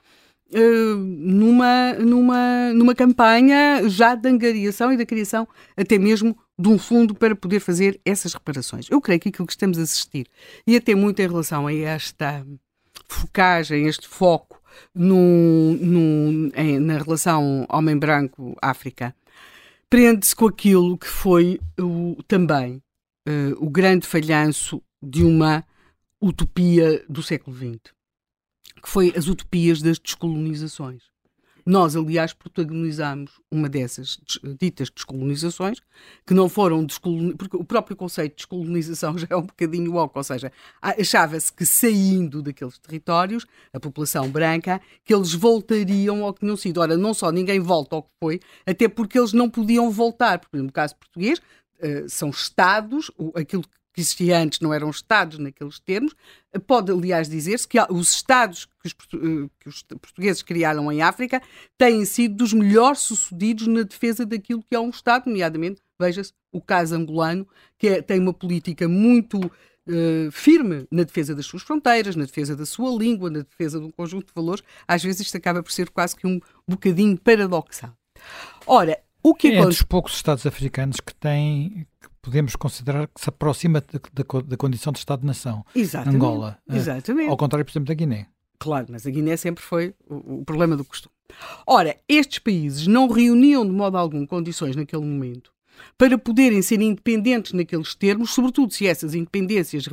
uh, 0.52 0.96
numa, 0.96 1.92
numa, 1.94 2.72
numa 2.72 2.94
campanha 2.96 3.88
já 3.88 4.16
de 4.16 4.28
angariação 4.28 4.92
e 4.92 4.96
da 4.96 5.06
criação 5.06 5.46
até 5.76 5.98
mesmo 5.98 6.36
de 6.60 6.68
um 6.68 6.78
fundo 6.78 7.14
para 7.14 7.34
poder 7.34 7.58
fazer 7.58 7.98
essas 8.04 8.34
reparações. 8.34 8.86
Eu 8.90 9.00
creio 9.00 9.18
que 9.18 9.30
aquilo 9.30 9.46
que 9.46 9.52
estamos 9.52 9.78
a 9.78 9.82
assistir, 9.82 10.26
e 10.66 10.76
até 10.76 10.94
muito 10.94 11.20
em 11.20 11.26
relação 11.26 11.66
a 11.66 11.74
esta 11.74 12.46
focagem, 13.08 13.86
este 13.86 14.06
foco 14.06 14.60
em, 14.94 16.78
na 16.78 16.98
relação 16.98 17.66
homem 17.68 17.96
branco-África, 17.96 19.14
prende-se 19.88 20.36
com 20.36 20.46
aquilo 20.46 20.98
que 20.98 21.08
foi 21.08 21.58
o, 21.78 22.16
também 22.28 22.82
uh, 23.26 23.64
o 23.64 23.70
grande 23.70 24.06
falhanço 24.06 24.82
de 25.02 25.24
uma 25.24 25.64
utopia 26.20 27.02
do 27.08 27.22
século 27.22 27.56
XX, 27.56 27.80
que 28.82 28.88
foi 28.88 29.14
as 29.16 29.26
utopias 29.26 29.80
das 29.80 29.98
descolonizações. 29.98 31.09
Nós, 31.70 31.94
aliás, 31.94 32.32
protagonizámos 32.32 33.40
uma 33.48 33.68
dessas 33.68 34.18
ditas 34.58 34.90
descolonizações, 34.90 35.78
que 36.26 36.34
não 36.34 36.48
foram 36.48 36.84
descolonizações, 36.84 37.36
porque 37.36 37.56
o 37.56 37.62
próprio 37.62 37.96
conceito 37.96 38.32
de 38.32 38.36
descolonização 38.38 39.14
já 39.16 39.28
é 39.30 39.36
um 39.36 39.42
bocadinho 39.42 39.94
oco, 39.94 40.18
ou 40.18 40.24
seja, 40.24 40.50
achava-se 40.82 41.52
que 41.52 41.64
saindo 41.64 42.42
daqueles 42.42 42.76
territórios, 42.76 43.46
a 43.72 43.78
população 43.78 44.28
branca, 44.28 44.80
que 45.04 45.14
eles 45.14 45.32
voltariam 45.32 46.24
ao 46.24 46.34
que 46.34 46.40
tinham 46.40 46.56
sido. 46.56 46.80
Ora, 46.80 46.96
não 46.96 47.14
só 47.14 47.30
ninguém 47.30 47.60
volta 47.60 47.94
ao 47.94 48.02
que 48.02 48.10
foi, 48.18 48.40
até 48.66 48.88
porque 48.88 49.16
eles 49.16 49.32
não 49.32 49.48
podiam 49.48 49.92
voltar, 49.92 50.40
porque 50.40 50.56
no 50.56 50.72
caso 50.72 50.96
português, 50.96 51.40
eh, 51.78 52.04
são 52.08 52.30
Estados, 52.30 53.12
aquilo 53.36 53.62
que 53.62 53.79
existia 53.98 54.38
antes 54.38 54.60
não 54.60 54.72
eram 54.72 54.90
Estados 54.90 55.38
naqueles 55.38 55.78
termos. 55.80 56.14
Pode, 56.66 56.92
aliás, 56.92 57.28
dizer-se 57.28 57.66
que 57.66 57.78
os 57.90 58.12
Estados 58.12 58.66
que 58.82 58.86
os, 58.86 58.94
eh, 59.14 59.48
que 59.60 59.68
os, 59.68 59.82
portugueses 59.82 60.42
criaram 60.42 60.90
em 60.90 61.02
África 61.02 61.42
têm 61.78 62.04
sido 62.04 62.36
dos 62.36 62.52
melhores 62.52 63.00
sucedidos 63.00 63.66
na 63.66 63.82
defesa 63.82 64.24
daquilo 64.24 64.62
que 64.62 64.74
é 64.74 64.80
um 64.80 64.90
Estado, 64.90 65.26
nomeadamente, 65.26 65.80
veja-se, 66.00 66.32
o 66.52 66.60
caso 66.60 66.94
angolano, 66.94 67.46
que 67.78 67.88
é, 67.88 68.02
tem 68.02 68.18
uma 68.18 68.32
política 68.32 68.88
muito 68.88 69.38
uh, 69.38 70.30
firme 70.32 70.86
na 70.90 71.02
defesa 71.02 71.34
das 71.34 71.46
suas 71.46 71.62
fronteiras, 71.62 72.16
na 72.16 72.24
defesa 72.24 72.56
da 72.56 72.66
sua 72.66 72.90
língua, 72.96 73.30
na 73.30 73.40
defesa 73.40 73.78
de 73.78 73.86
um 73.86 73.90
conjunto 73.90 74.26
de 74.26 74.32
valores. 74.34 74.64
Às 74.88 75.02
vezes 75.02 75.20
isto 75.22 75.36
acaba 75.36 75.62
por 75.62 75.70
ser 75.70 75.90
quase 75.90 76.16
que 76.16 76.26
um 76.26 76.40
bocadinho 76.66 77.18
paradoxal. 77.18 77.92
Ora, 78.66 78.98
o 79.22 79.34
que 79.34 79.48
é 79.48 79.62
dos 79.62 79.82
poucos 79.82 80.14
Estados 80.14 80.46
africanos 80.46 80.98
que 81.00 81.14
têm 81.14 81.86
podemos 82.22 82.56
considerar 82.56 83.06
que 83.08 83.20
se 83.20 83.28
aproxima 83.28 83.80
da, 83.80 84.40
da 84.42 84.56
condição 84.56 84.92
de 84.92 84.98
Estado-nação. 84.98 85.64
Exatamente. 85.74 86.16
Angola. 86.16 86.58
Eh, 86.68 86.76
Exatamente. 86.76 87.30
Ao 87.30 87.36
contrário, 87.36 87.64
por 87.64 87.72
exemplo, 87.72 87.88
da 87.88 87.94
Guiné. 87.94 88.26
Claro, 88.58 88.88
mas 88.90 89.06
a 89.06 89.10
Guiné 89.10 89.36
sempre 89.36 89.64
foi 89.64 89.94
o, 90.08 90.40
o 90.40 90.44
problema 90.44 90.76
do 90.76 90.84
costume. 90.84 91.14
Ora, 91.66 91.96
estes 92.08 92.38
países 92.38 92.86
não 92.86 93.08
reuniam 93.08 93.64
de 93.64 93.72
modo 93.72 93.96
algum 93.96 94.26
condições 94.26 94.76
naquele 94.76 95.02
momento 95.02 95.52
para 95.96 96.18
poderem 96.18 96.60
ser 96.60 96.80
independentes 96.80 97.52
naqueles 97.52 97.94
termos, 97.94 98.30
sobretudo 98.30 98.72
se 98.72 98.86
essas 98.86 99.14
independências 99.14 99.86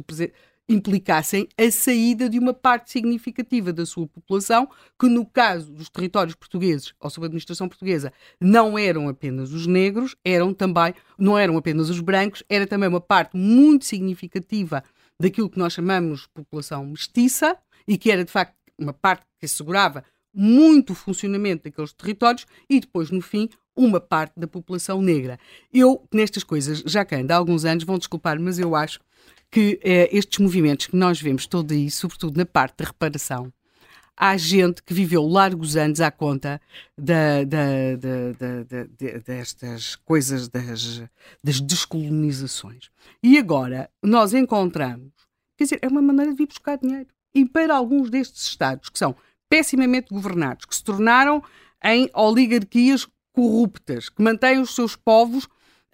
implicassem 0.70 1.48
a 1.58 1.72
saída 1.72 2.30
de 2.30 2.38
uma 2.38 2.54
parte 2.54 2.92
significativa 2.92 3.72
da 3.72 3.86
sua 3.86 4.08
população, 4.08 4.70
que 5.00 5.08
no 5.08 5.26
caso 5.26 5.72
dos 5.72 5.90
territórios 5.90 6.36
portugueses, 6.36 6.94
ou 7.00 7.10
sob 7.10 7.26
a 7.26 7.28
administração 7.28 7.70
portuguesa, 7.70 8.12
não 8.40 8.78
eram 8.78 9.08
apenas 9.08 9.52
os 9.54 9.66
negros, 9.66 10.16
eram 10.26 10.54
também, 10.54 10.94
não 11.18 11.38
eram 11.38 11.58
apenas 11.58 11.90
os 11.90 12.02
brancos, 12.02 12.44
era 12.50 12.68
também 12.68 12.90
uma 12.90 13.02
parte 13.02 13.38
muito 13.38 13.86
significativa 13.86 14.84
daquilo 15.20 15.50
que 15.50 15.58
nós 15.58 15.74
chamamos 15.74 16.28
população 16.28 16.86
mestiça, 16.86 17.58
e 17.88 17.98
que 17.98 18.12
era 18.12 18.26
de 18.26 18.32
facto 18.32 18.54
uma 18.78 18.94
parte 18.94 19.26
que 19.40 19.46
assegurava 19.46 20.04
muito 20.34 20.92
o 20.92 20.96
funcionamento 20.96 21.64
daqueles 21.64 21.94
territórios 21.94 22.46
e 22.70 22.80
depois, 22.80 23.10
no 23.10 23.22
fim, 23.22 23.50
uma 23.76 24.00
parte 24.00 24.34
da 24.38 24.48
população 24.48 25.02
negra. 25.02 25.40
Eu, 25.74 26.06
nestas 26.14 26.44
coisas, 26.44 26.84
já 26.86 27.06
que 27.06 27.16
ando 27.16 27.32
há 27.32 27.38
alguns 27.38 27.66
anos, 27.66 27.84
vão 27.84 27.98
desculpar, 27.98 28.40
mas 28.40 28.60
eu 28.60 28.76
acho 28.76 29.00
que 29.50 29.80
eh, 29.84 30.10
estes 30.12 30.40
movimentos 30.40 30.88
que 30.88 30.96
nós 30.96 31.22
vemos 31.22 31.48
todo 31.48 31.72
aí, 31.72 31.90
sobretudo 31.90 32.38
na 32.38 32.46
parte 32.46 32.78
da 32.78 32.86
reparação, 32.86 33.52
há 34.18 34.36
gente 34.36 34.82
que 34.82 34.94
viveu 34.94 35.26
largos 35.28 35.78
anos 35.78 36.02
à 36.02 36.10
conta 36.10 36.60
da, 36.98 37.44
da, 37.44 37.96
da, 37.96 39.20
destas 39.24 39.96
coisas 39.96 40.50
das, 40.50 41.04
das 41.44 41.62
descolonizações. 41.62 42.90
E 43.22 43.38
agora 43.38 43.90
nós 44.02 44.34
encontramos, 44.34 45.14
quer 45.56 45.66
dizer, 45.66 45.80
é 45.84 45.88
uma 45.88 46.02
maneira 46.02 46.32
de 46.32 46.38
vir 46.38 46.48
buscar 46.48 46.78
dinheiro. 46.78 47.08
E 47.34 47.46
para 47.46 47.76
alguns 47.76 48.10
destes 48.10 48.48
Estados 48.48 48.90
que 48.90 48.98
são 48.98 49.16
pessimamente 49.48 50.14
governados, 50.14 50.66
que 50.66 50.76
se 50.76 50.84
tornaram 50.84 51.44
em 51.84 52.10
oligarquias 52.14 53.08
corruptas, 53.32 54.10
que 54.10 54.22
mantêm 54.22 54.60
os 54.60 54.74
seus 54.74 54.96
povos 54.96 55.48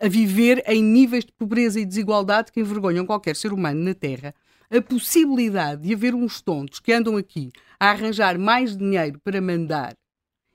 a 0.04 0.10
viver 0.10 0.62
em 0.68 0.84
níveis 0.84 1.24
de 1.24 1.32
pobreza 1.32 1.80
e 1.80 1.86
desigualdade 1.86 2.52
que 2.52 2.60
envergonham 2.60 3.06
qualquer 3.06 3.38
ser 3.38 3.54
humano 3.54 3.82
na 3.82 3.94
Terra, 3.94 4.36
a 4.70 4.82
possibilidade 4.82 5.84
de 5.84 5.94
haver 5.94 6.14
uns 6.14 6.42
tontos 6.42 6.82
que 6.82 6.92
andam 6.92 7.16
aqui 7.16 7.54
a 7.80 7.92
arranjar 7.92 8.38
mais 8.38 8.76
dinheiro 8.76 9.18
para 9.24 9.40
mandar 9.40 9.96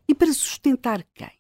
e 0.07 0.15
para 0.15 0.31
sustentar 0.35 1.03
quem? 1.15 1.33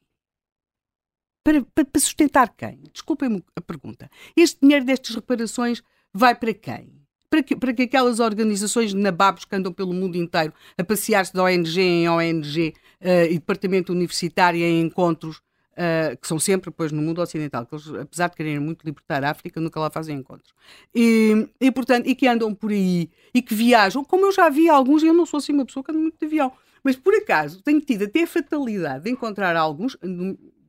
Para, 1.44 1.62
para, 1.74 1.84
para 1.84 2.00
sustentar 2.00 2.48
quem? 2.56 2.80
Desculpem-me 2.94 3.44
a 3.54 3.60
pergunta. 3.60 4.08
Este 4.34 4.58
dinheiro 4.62 4.86
destas 4.86 5.14
reparações 5.14 5.82
vai 6.14 6.34
para 6.34 6.54
quem? 6.54 6.90
Para 7.28 7.42
que, 7.42 7.54
para 7.54 7.74
que 7.74 7.82
aquelas 7.82 8.20
organizações 8.20 8.94
nababos 8.94 9.44
que 9.44 9.54
andam 9.54 9.70
pelo 9.70 9.92
mundo 9.92 10.16
inteiro 10.16 10.54
a 10.78 10.82
passear-se 10.82 11.34
de 11.34 11.40
ONG 11.40 11.78
em 11.78 12.08
ONG 12.08 12.72
uh, 13.02 13.30
e 13.30 13.34
departamento 13.34 13.92
universitário 13.92 14.62
em 14.62 14.80
encontros 14.80 15.42
uh, 15.78 16.16
que 16.16 16.26
são 16.26 16.38
sempre 16.38 16.70
depois 16.70 16.90
no 16.90 17.00
mundo 17.00 17.22
ocidental, 17.22 17.64
que 17.64 17.74
eles, 17.74 17.88
apesar 17.88 18.28
de 18.28 18.36
quererem 18.36 18.58
muito 18.58 18.84
libertar 18.84 19.22
a 19.22 19.30
África, 19.30 19.60
nunca 19.60 19.78
lá 19.78 19.90
fazem 19.90 20.18
encontros. 20.18 20.52
E, 20.94 21.48
e, 21.60 21.70
portanto, 21.70 22.06
e 22.08 22.14
que 22.14 22.26
andam 22.26 22.52
por 22.54 22.70
aí 22.70 23.08
e 23.32 23.40
que 23.40 23.54
viajam, 23.54 24.04
como 24.04 24.26
eu 24.26 24.32
já 24.32 24.48
vi 24.48 24.68
alguns, 24.68 25.02
e 25.02 25.06
eu 25.06 25.14
não 25.14 25.24
sou 25.24 25.38
assim 25.38 25.52
uma 25.52 25.64
pessoa 25.64 25.84
que 25.84 25.90
anda 25.90 26.00
muito 26.00 26.18
de 26.18 26.26
avião, 26.26 26.52
mas 26.82 26.96
por 26.96 27.14
acaso 27.14 27.62
tenho 27.62 27.80
tido 27.80 28.04
até 28.04 28.24
a 28.24 28.26
fatalidade 28.26 29.04
de 29.04 29.10
encontrar 29.10 29.56
alguns 29.56 29.96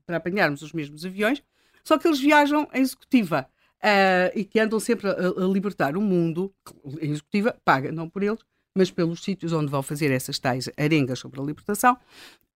para 0.06 0.18
apanharmos 0.18 0.62
os 0.62 0.74
mesmos 0.74 1.06
aviões, 1.06 1.42
só 1.84 1.98
que 1.98 2.08
eles 2.08 2.20
viajam 2.20 2.68
em 2.74 2.82
executiva. 2.82 3.48
Uh, 3.82 4.28
e 4.36 4.44
que 4.44 4.60
andam 4.60 4.78
sempre 4.78 5.08
a, 5.08 5.14
a, 5.14 5.48
libertar 5.48 5.96
o 5.96 6.02
mundo, 6.02 6.54
em 7.00 7.12
executiva, 7.12 7.58
paga 7.64 7.94
não 7.94 8.10
por 8.10 8.22
eles, 8.22 8.40
mas 8.76 8.92
pelos 8.92 9.24
sítios 9.24 9.54
onde 9.54 9.72
vão 9.72 9.82
fazer 9.82 10.12
essas 10.12 10.38
tais 10.38 10.70
arengas 10.78 11.20
sobre 11.20 11.40
a 11.40 11.44
libertação. 11.44 11.98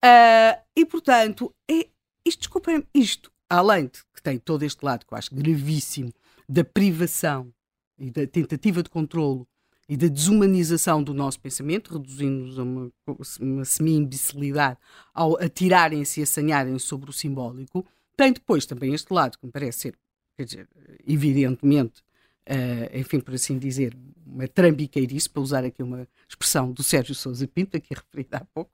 Uh, 0.04 0.60
e, 0.76 0.86
portanto, 0.86 1.56
é, 1.72 1.88
isto, 2.26 2.40
desculpem, 2.40 2.84
isto, 2.94 3.32
além 3.50 3.86
de 3.86 4.00
que 4.14 4.22
tem 4.22 4.38
todo 4.38 4.64
este 4.64 4.84
lado 4.84 5.06
que 5.06 5.14
eu 5.14 5.18
acho 5.18 5.34
gravíssimo 5.34 6.12
da 6.48 6.64
privação 6.64 7.54
e 7.98 8.10
da 8.10 8.26
tentativa 8.26 8.82
de 8.82 8.90
controlo 8.90 9.48
e 9.88 9.98
da 9.98 10.08
desumanização 10.08 11.04
do 11.04 11.14
nosso 11.14 11.40
pensamento, 11.40 11.94
reduzindo-nos 11.94 12.58
a 12.58 12.64
uma, 12.64 12.92
uma 13.40 13.66
semi-imbecilidade 13.66 14.80
ao 15.14 15.38
atirarem-se 15.42 16.20
e 16.20 16.24
assanharem 16.24 16.80
sobre 16.80 17.10
o 17.10 17.14
simbólico, 17.14 17.86
tem 18.16 18.32
depois 18.32 18.66
também 18.66 18.94
este 18.94 19.12
lado 19.14 19.38
que 19.38 19.46
me 19.46 19.52
parece 19.52 19.80
ser, 19.80 20.00
quer 20.38 20.46
dizer, 20.46 20.70
evidentemente, 21.06 22.02
uh, 22.50 22.98
enfim, 22.98 23.20
por 23.20 23.34
assim 23.34 23.58
dizer, 23.58 23.96
uma 24.26 24.48
trambiqueirice, 24.48 25.30
para 25.30 25.42
usar 25.42 25.64
aqui 25.66 25.84
uma 25.84 26.08
expressão 26.28 26.72
do 26.72 26.82
Sérgio 26.82 27.14
Sousa 27.14 27.48
Pinto, 27.48 27.76
aqui 27.76 27.94
referida 27.94 28.38
há 28.38 28.46
pouco, 28.46 28.72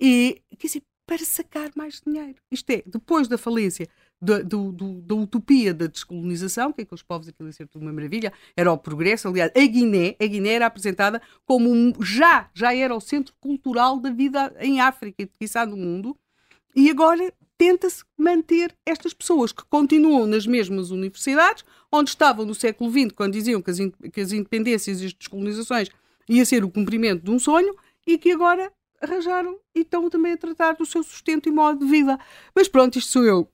e, 0.00 0.40
quer 0.56 0.66
dizer, 0.66 0.82
para 1.06 1.24
sacar 1.24 1.70
mais 1.76 2.00
dinheiro. 2.04 2.36
Isto 2.50 2.70
é, 2.70 2.82
depois 2.86 3.28
da 3.28 3.36
falência 3.36 3.88
da, 4.20 4.40
do, 4.40 4.72
do, 4.72 5.02
da 5.02 5.14
utopia 5.14 5.74
da 5.74 5.86
descolonização, 5.86 6.72
que 6.72 6.82
aqueles 6.82 7.02
povos 7.02 7.28
aquilo 7.28 7.48
ia 7.48 7.52
ser 7.52 7.68
tudo 7.68 7.82
uma 7.82 7.92
maravilha, 7.92 8.32
era 8.56 8.72
o 8.72 8.78
progresso. 8.78 9.28
Aliás, 9.28 9.52
a 9.54 9.66
Guiné, 9.66 10.16
a 10.20 10.26
Guiné 10.26 10.54
era 10.54 10.66
apresentada 10.66 11.20
como 11.44 11.70
um, 11.70 11.92
já, 12.02 12.48
já 12.54 12.74
era 12.74 12.94
o 12.94 13.00
centro 13.00 13.34
cultural 13.40 14.00
da 14.00 14.10
vida 14.10 14.54
em 14.60 14.80
África 14.80 15.22
e, 15.22 15.26
quiçá, 15.26 15.66
no 15.66 15.76
mundo. 15.76 16.16
E 16.74 16.90
agora 16.90 17.32
tenta-se 17.56 18.02
manter 18.16 18.74
estas 18.84 19.12
pessoas 19.12 19.52
que 19.52 19.62
continuam 19.68 20.26
nas 20.26 20.46
mesmas 20.46 20.90
universidades, 20.90 21.64
onde 21.92 22.10
estavam 22.10 22.44
no 22.44 22.54
século 22.54 22.90
XX, 22.90 23.12
quando 23.14 23.32
diziam 23.34 23.62
que 23.62 23.70
as, 23.70 23.78
que 24.12 24.20
as 24.20 24.32
independências 24.32 25.00
e 25.00 25.06
as 25.06 25.12
descolonizações 25.12 25.88
ia 26.28 26.44
ser 26.44 26.64
o 26.64 26.70
cumprimento 26.70 27.22
de 27.22 27.30
um 27.30 27.38
sonho, 27.38 27.76
e 28.06 28.18
que 28.18 28.32
agora 28.32 28.72
arranjaram 29.04 29.58
e 29.74 29.80
estão 29.80 30.08
também 30.10 30.32
a 30.32 30.36
tratar 30.36 30.72
do 30.72 30.84
seu 30.84 31.02
sustento 31.02 31.48
e 31.48 31.52
modo 31.52 31.84
de 31.84 31.90
vida. 31.90 32.18
Mas 32.54 32.68
pronto, 32.68 32.98
isto 32.98 33.12
sou 33.12 33.24
eu, 33.24 33.48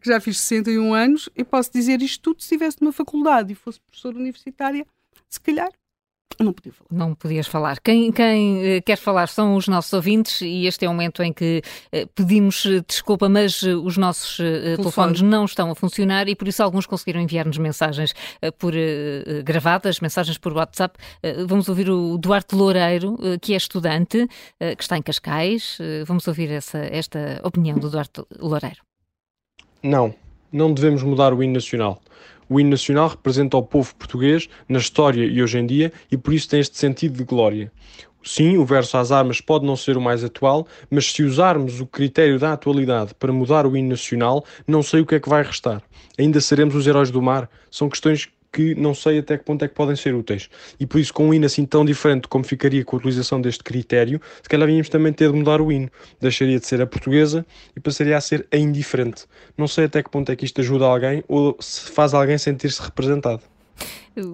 que 0.00 0.08
já 0.08 0.20
fiz 0.20 0.38
61 0.38 0.94
anos, 0.94 1.28
e 1.34 1.44
posso 1.44 1.72
dizer 1.72 2.00
isto 2.02 2.22
tudo 2.22 2.40
se 2.40 2.46
estivesse 2.46 2.78
numa 2.80 2.92
faculdade 2.92 3.52
e 3.52 3.56
fosse 3.56 3.80
professora 3.80 4.16
universitária, 4.16 4.86
se 5.28 5.40
calhar 5.40 5.70
não 6.38 6.52
podia 6.52 6.72
falar. 6.72 6.88
Não 6.90 7.14
podias 7.14 7.46
falar. 7.46 7.80
Quem, 7.80 8.12
quem 8.12 8.78
uh, 8.78 8.82
quer 8.82 8.96
falar 8.96 9.28
são 9.28 9.56
os 9.56 9.68
nossos 9.68 9.92
ouvintes 9.92 10.40
e 10.40 10.66
este 10.66 10.84
é 10.84 10.88
o 10.88 10.92
momento 10.92 11.22
em 11.22 11.32
que 11.32 11.62
uh, 11.92 12.06
pedimos 12.14 12.64
uh, 12.64 12.82
desculpa, 12.86 13.28
mas 13.28 13.62
os 13.62 13.96
nossos 13.96 14.36
telefones 14.36 15.20
não 15.20 15.44
estão 15.44 15.70
a 15.70 15.74
funcionar 15.74 16.28
e 16.28 16.34
por 16.34 16.48
isso 16.48 16.62
alguns 16.62 16.86
conseguiram 16.86 17.20
enviar-nos 17.20 17.58
mensagens 17.58 18.14
por 18.58 18.72
gravadas, 19.44 20.00
mensagens 20.00 20.38
por 20.38 20.52
WhatsApp. 20.52 20.98
vamos 21.46 21.68
ouvir 21.68 21.90
o 21.90 22.16
Duarte 22.18 22.54
Loureiro, 22.54 23.16
que 23.40 23.54
é 23.54 23.56
estudante, 23.56 24.26
que 24.58 24.82
está 24.82 24.96
em 24.96 25.02
Cascais. 25.02 25.78
vamos 26.06 26.26
ouvir 26.26 26.50
essa, 26.50 26.78
esta 26.78 27.40
opinião 27.44 27.78
do 27.78 27.90
Duarte 27.90 28.22
Loureiro. 28.38 28.82
Não, 29.82 30.14
não 30.52 30.72
devemos 30.72 31.02
mudar 31.02 31.32
o 31.32 31.42
hino 31.42 31.54
nacional. 31.54 32.00
O 32.50 32.58
hino 32.58 32.70
nacional 32.70 33.08
representa 33.08 33.56
o 33.56 33.62
povo 33.62 33.94
português 33.94 34.48
na 34.68 34.80
história 34.80 35.24
e 35.24 35.40
hoje 35.40 35.56
em 35.56 35.64
dia 35.64 35.92
e 36.10 36.16
por 36.16 36.34
isso 36.34 36.48
tem 36.48 36.58
este 36.58 36.76
sentido 36.76 37.16
de 37.16 37.22
glória. 37.22 37.70
sim, 38.24 38.58
o 38.58 38.64
verso 38.66 38.98
às 38.98 39.12
armas 39.12 39.40
pode 39.40 39.64
não 39.64 39.76
ser 39.76 39.96
o 39.96 40.00
mais 40.00 40.24
atual, 40.24 40.66
mas 40.90 41.12
se 41.12 41.22
usarmos 41.22 41.80
o 41.80 41.86
critério 41.86 42.40
da 42.40 42.52
atualidade 42.52 43.14
para 43.14 43.32
mudar 43.32 43.66
o 43.66 43.76
hino 43.76 43.90
nacional, 43.90 44.44
não 44.66 44.82
sei 44.82 45.00
o 45.00 45.06
que 45.06 45.14
é 45.14 45.20
que 45.20 45.28
vai 45.28 45.44
restar. 45.44 45.80
Ainda 46.18 46.40
seremos 46.40 46.74
os 46.74 46.88
heróis 46.88 47.12
do 47.12 47.22
mar? 47.22 47.48
São 47.70 47.88
questões 47.88 48.28
que 48.52 48.74
não 48.74 48.94
sei 48.94 49.18
até 49.18 49.38
que 49.38 49.44
ponto 49.44 49.64
é 49.64 49.68
que 49.68 49.74
podem 49.74 49.96
ser 49.96 50.14
úteis. 50.14 50.48
E 50.78 50.86
por 50.86 50.98
isso, 50.98 51.12
com 51.14 51.28
um 51.28 51.34
hino 51.34 51.46
assim 51.46 51.64
tão 51.64 51.84
diferente 51.84 52.28
como 52.28 52.44
ficaria 52.44 52.84
com 52.84 52.96
a 52.96 52.98
utilização 52.98 53.40
deste 53.40 53.62
critério, 53.62 54.20
se 54.42 54.48
calhar 54.48 54.66
vínhamos 54.66 54.88
também 54.88 55.12
ter 55.12 55.30
de 55.30 55.38
mudar 55.38 55.60
o 55.60 55.70
hino. 55.70 55.88
Deixaria 56.20 56.58
de 56.58 56.66
ser 56.66 56.80
a 56.80 56.86
portuguesa 56.86 57.46
e 57.76 57.80
passaria 57.80 58.16
a 58.16 58.20
ser 58.20 58.46
a 58.52 58.56
indiferente. 58.56 59.26
Não 59.56 59.68
sei 59.68 59.84
até 59.84 60.02
que 60.02 60.10
ponto 60.10 60.30
é 60.30 60.36
que 60.36 60.44
isto 60.44 60.60
ajuda 60.60 60.86
alguém 60.86 61.22
ou 61.28 61.56
se 61.60 61.90
faz 61.90 62.14
alguém 62.14 62.38
sentir-se 62.38 62.82
representado. 62.82 63.42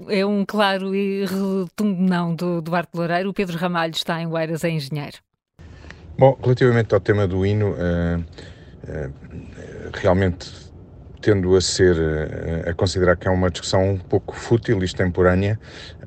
É 0.09 0.24
um 0.24 0.44
claro 0.44 0.94
e 0.94 1.24
retumbo 1.26 2.02
não 2.02 2.34
do 2.34 2.60
Duarte 2.60 2.90
Loureiro. 2.94 3.28
O 3.28 3.34
Pedro 3.34 3.56
Ramalho 3.56 3.93
está 3.93 4.20
em 4.20 4.26
Oeiras, 4.26 4.64
é 4.64 4.70
engenheiro. 4.70 5.18
Bom, 6.18 6.36
relativamente 6.43 6.94
ao 6.94 7.01
tema 7.01 7.26
do 7.26 7.44
hino, 7.44 7.72
uh, 7.72 8.18
uh, 8.18 9.12
realmente 9.93 10.65
tendo 11.27 11.57
a 11.57 11.61
ser, 11.61 11.97
eh, 11.98 12.70
a 12.70 12.73
considerar 12.73 13.16
que 13.16 13.27
é 13.27 13.31
uma 13.32 13.51
discussão 13.51 13.94
um 13.94 13.98
pouco 13.98 14.36
fútil 14.36 14.81
e 14.81 14.85
extemporânea, 14.85 15.59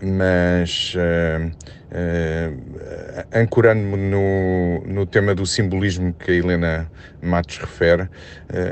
mas 0.02 0.94
uh, 0.96 1.48
uh, 1.92 3.26
ancorando-me 3.36 3.98
no, 3.98 4.82
no 4.86 5.06
tema 5.06 5.36
do 5.36 5.46
simbolismo 5.46 6.14
que 6.14 6.32
a 6.32 6.36
Helena 6.36 6.92
Matos 7.22 7.58
refere, 7.58 8.04
uh, 8.04 8.10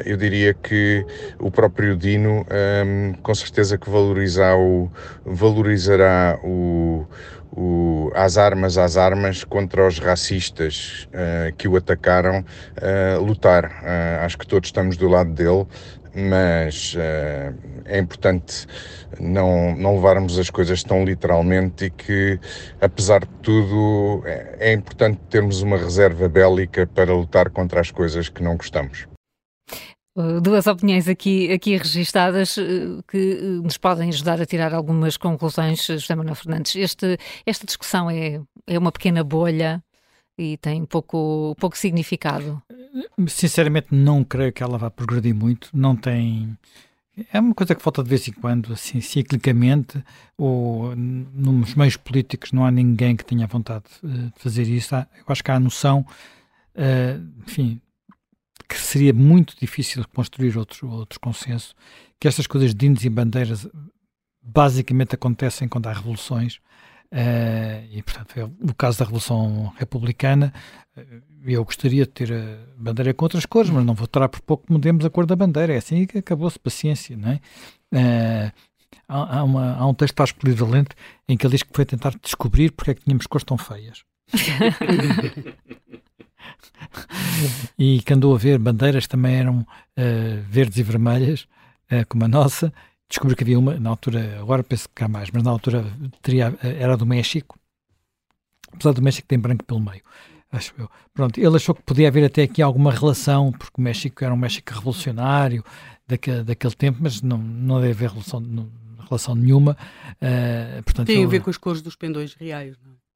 eu 0.05 0.15
diria 0.15 0.53
que 0.53 1.05
o 1.37 1.51
próprio 1.51 1.97
Dino 1.97 2.45
um, 2.85 3.13
com 3.21 3.35
certeza 3.35 3.77
que 3.77 3.89
valorizar 3.89 4.55
o, 4.55 4.89
valorizará 5.25 6.39
o, 6.41 7.05
o, 7.57 8.11
as 8.13 8.37
armas 8.37 8.77
às 8.77 8.97
armas 8.97 9.43
contra 9.43 9.87
os 9.87 9.97
racistas 9.97 11.07
uh, 11.07 11.55
que 11.57 11.67
o 11.67 11.75
atacaram 11.75 12.39
uh, 12.41 13.23
lutar. 13.23 13.65
Uh, 13.65 14.25
acho 14.25 14.37
que 14.37 14.45
todos 14.45 14.67
estamos 14.67 14.95
do 14.95 15.07
lado 15.07 15.31
dele 15.31 15.65
mas 16.17 16.95
uh, 16.95 17.55
é 17.85 17.99
importante 17.99 18.65
não, 19.19 19.75
não 19.75 19.95
levarmos 19.95 20.39
as 20.39 20.49
coisas 20.49 20.83
tão 20.83 21.05
literalmente 21.05 21.85
e 21.85 21.89
que, 21.91 22.39
apesar 22.81 23.19
de 23.19 23.31
tudo, 23.43 24.23
é, 24.25 24.71
é 24.71 24.73
importante 24.73 25.19
termos 25.29 25.61
uma 25.61 25.77
reserva 25.77 26.27
bélica 26.27 26.87
para 26.87 27.13
lutar 27.13 27.51
contra 27.51 27.79
as 27.79 27.91
coisas 27.91 28.29
que 28.29 28.41
não 28.41 28.57
gostamos. 28.57 29.07
Uh, 30.17 30.41
duas 30.41 30.65
opiniões 30.65 31.07
aqui, 31.07 31.51
aqui 31.51 31.77
registadas 31.77 32.57
uh, 32.57 33.03
que 33.07 33.35
nos 33.63 33.77
podem 33.77 34.09
ajudar 34.09 34.41
a 34.41 34.45
tirar 34.47 34.73
algumas 34.73 35.15
conclusões, 35.15 35.85
José 35.85 36.15
Manuel 36.15 36.33
Fernandes. 36.33 36.75
Este, 36.75 37.19
esta 37.45 37.67
discussão 37.67 38.09
é, 38.09 38.41
é 38.65 38.79
uma 38.79 38.91
pequena 38.91 39.23
bolha 39.23 39.83
e 40.37 40.57
tem 40.57 40.85
pouco, 40.85 41.55
pouco 41.59 41.77
significado. 41.77 42.61
Sinceramente, 43.27 43.87
não 43.91 44.23
creio 44.23 44.53
que 44.53 44.61
ela 44.61 44.77
vá 44.77 44.89
progredir 44.91 45.33
muito. 45.33 45.69
Não 45.73 45.95
tem. 45.95 46.57
É 47.33 47.39
uma 47.39 47.55
coisa 47.55 47.73
que 47.73 47.81
falta 47.81 48.03
de 48.03 48.09
vez 48.09 48.27
em 48.27 48.31
quando, 48.33 48.71
assim, 48.71 49.01
ciclicamente, 49.01 50.03
ou 50.37 50.95
nos 50.95 51.73
meios 51.73 51.97
políticos 51.97 52.51
não 52.51 52.63
há 52.63 52.69
ninguém 52.69 53.15
que 53.15 53.25
tenha 53.25 53.47
vontade 53.47 53.85
eh, 54.03 54.07
de 54.07 54.33
fazer 54.37 54.63
isso. 54.67 54.93
Eu 54.93 55.05
acho 55.27 55.43
que 55.43 55.49
há 55.49 55.55
a 55.55 55.59
noção, 55.59 56.05
uh, 56.75 57.41
enfim, 57.47 57.81
que 58.69 58.77
seria 58.77 59.13
muito 59.13 59.55
difícil 59.59 60.05
construir 60.13 60.55
outro, 60.59 60.87
outro 60.89 61.19
consenso, 61.19 61.73
que 62.19 62.27
estas 62.27 62.45
coisas 62.45 62.75
de 62.75 62.85
índios 62.85 63.05
e 63.05 63.09
bandeiras 63.09 63.67
basicamente 64.39 65.15
acontecem 65.15 65.67
quando 65.67 65.87
há 65.87 65.93
revoluções 65.93 66.59
e, 67.91 68.01
portanto, 68.03 68.37
é 68.37 68.43
o 68.43 68.73
caso 68.75 68.99
da 68.99 69.05
Revolução 69.05 69.73
Republicana. 69.77 70.53
Uh, 70.95 71.21
eu 71.45 71.63
gostaria 71.63 72.05
de 72.05 72.11
ter 72.11 72.33
a 72.33 72.57
bandeira 72.77 73.13
com 73.13 73.23
outras 73.23 73.45
cores, 73.45 73.69
mas 73.69 73.85
não 73.85 73.93
votará 73.93 74.27
por 74.27 74.41
pouco 74.41 74.67
que 74.67 74.73
mudemos 74.73 75.05
a 75.05 75.09
cor 75.09 75.25
da 75.25 75.35
bandeira. 75.35 75.73
É 75.73 75.77
assim 75.77 76.05
que 76.05 76.17
acabou-se 76.17 76.59
paciência, 76.59 77.15
não 77.15 77.31
é? 77.31 77.39
Uh, 77.93 78.51
há, 79.07 79.39
há, 79.39 79.43
uma, 79.43 79.75
há, 79.77 79.87
um 79.87 79.93
texto 79.93 80.19
acho 80.21 80.35
polivalente 80.35 80.89
em 81.27 81.37
que 81.37 81.45
ele 81.45 81.53
diz 81.53 81.63
que 81.63 81.69
foi 81.73 81.85
tentar 81.85 82.13
descobrir 82.21 82.71
porque 82.71 82.91
é 82.91 82.93
que 82.95 83.03
tínhamos 83.03 83.27
cores 83.27 83.45
tão 83.45 83.57
feias. 83.57 84.03
e 87.79 88.01
que 88.01 88.13
andou 88.13 88.35
a 88.35 88.37
ver 88.37 88.59
bandeiras 88.59 89.07
também 89.07 89.35
eram 89.35 89.65
verdes 90.49 90.77
e 90.77 90.83
vermelhas, 90.83 91.47
como 92.09 92.25
a 92.25 92.27
nossa, 92.27 92.73
descobri 93.09 93.35
que 93.35 93.43
havia 93.43 93.57
uma, 93.57 93.79
na 93.79 93.89
altura, 93.89 94.39
agora 94.39 94.63
penso 94.63 94.87
que 94.93 95.03
há 95.03 95.07
mais, 95.07 95.29
mas 95.31 95.43
na 95.43 95.51
altura 95.51 95.85
teria, 96.21 96.57
era 96.61 96.97
do 96.97 97.05
México, 97.05 97.57
apesar 98.71 98.93
do 98.93 99.01
México 99.01 99.27
tem 99.27 99.39
branco 99.39 99.63
pelo 99.63 99.79
meio, 99.79 100.01
acho 100.51 100.73
eu. 100.77 100.89
Pronto, 101.13 101.39
ele 101.39 101.55
achou 101.55 101.73
que 101.73 101.83
podia 101.83 102.07
haver 102.07 102.25
até 102.25 102.43
aqui 102.43 102.61
alguma 102.61 102.91
relação, 102.91 103.51
porque 103.51 103.79
o 103.79 103.81
México 103.81 104.23
era 104.23 104.33
um 104.33 104.37
México 104.37 104.73
revolucionário 104.73 105.63
daquele, 106.07 106.43
daquele 106.43 106.75
tempo, 106.75 106.99
mas 107.01 107.21
não, 107.21 107.37
não 107.37 107.79
deve 107.81 107.91
haver 107.91 108.09
relação, 108.11 108.39
não, 108.39 108.69
relação 109.07 109.35
nenhuma. 109.35 109.77
Uh, 110.15 110.83
portanto, 110.83 111.07
tem 111.07 111.23
a 111.23 111.27
ver 111.27 111.41
com 111.41 111.49
as 111.49 111.57
cores 111.57 111.81
dos 111.81 111.95
pendões 111.95 112.33
reais, 112.33 112.77
não 112.83 112.91
é? 112.91 113.06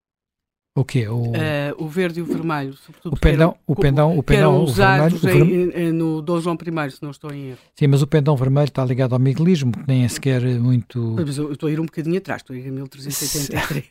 O 0.73 0.85
quê? 0.85 1.06
O... 1.10 1.31
Uh, 1.31 1.34
o 1.77 1.88
verde 1.89 2.19
e 2.19 2.23
o 2.23 2.26
vermelho, 2.26 2.73
sobretudo. 2.77 3.14
O 3.14 3.19
pendão, 3.19 3.49
eram, 3.49 3.57
o 3.68 3.76
pendão, 3.76 4.18
o 4.18 4.23
pendão 4.23 4.65
vermelho, 4.65 5.15
o 5.15 5.19
vermelho... 5.19 5.77
Em, 5.77 5.91
no 5.91 6.22
Dom 6.22 6.39
João 6.39 6.56
I, 6.56 6.91
se 6.91 7.03
não 7.03 7.11
estou 7.11 7.34
em 7.34 7.49
erro. 7.49 7.60
Sim, 7.76 7.88
mas 7.88 8.02
o 8.02 8.07
pendão 8.07 8.38
vermelho 8.38 8.69
está 8.69 8.85
ligado 8.85 9.11
ao 9.11 9.19
miguelismo, 9.19 9.73
que 9.73 9.85
nem 9.85 10.06
é 10.06 10.07
sequer 10.07 10.41
muito. 10.61 11.15
Mas 11.18 11.38
eu 11.38 11.52
estou 11.52 11.68
a 11.68 11.72
ir 11.73 11.80
um 11.81 11.85
bocadinho 11.85 12.18
atrás, 12.18 12.41
estou 12.41 12.56
a 12.56 12.60
ir 12.60 12.68
em 12.68 12.72
1383. 12.72 13.89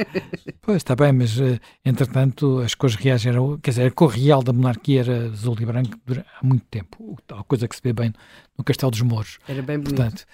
pois, 0.62 0.78
está 0.78 0.96
bem, 0.96 1.12
mas 1.12 1.38
eh, 1.38 1.60
entretanto 1.84 2.60
as 2.60 2.74
cores 2.74 2.96
reais 2.96 3.26
eram. 3.26 3.58
Quer 3.58 3.72
dizer, 3.72 3.86
a 3.88 3.90
cor 3.90 4.08
real 4.08 4.42
da 4.42 4.54
monarquia 4.54 5.00
era 5.00 5.26
azul 5.26 5.56
e 5.60 5.66
branco 5.66 5.98
há 6.08 6.46
muito 6.46 6.64
tempo, 6.70 7.18
a 7.30 7.44
coisa 7.44 7.68
que 7.68 7.76
se 7.76 7.82
vê 7.84 7.92
bem 7.92 8.10
no 8.56 8.64
Castelo 8.64 8.90
dos 8.90 9.02
Mouros. 9.02 9.38
Era 9.46 9.60
bem 9.60 9.76
bonito. 9.76 9.96
Portanto, 9.96 10.24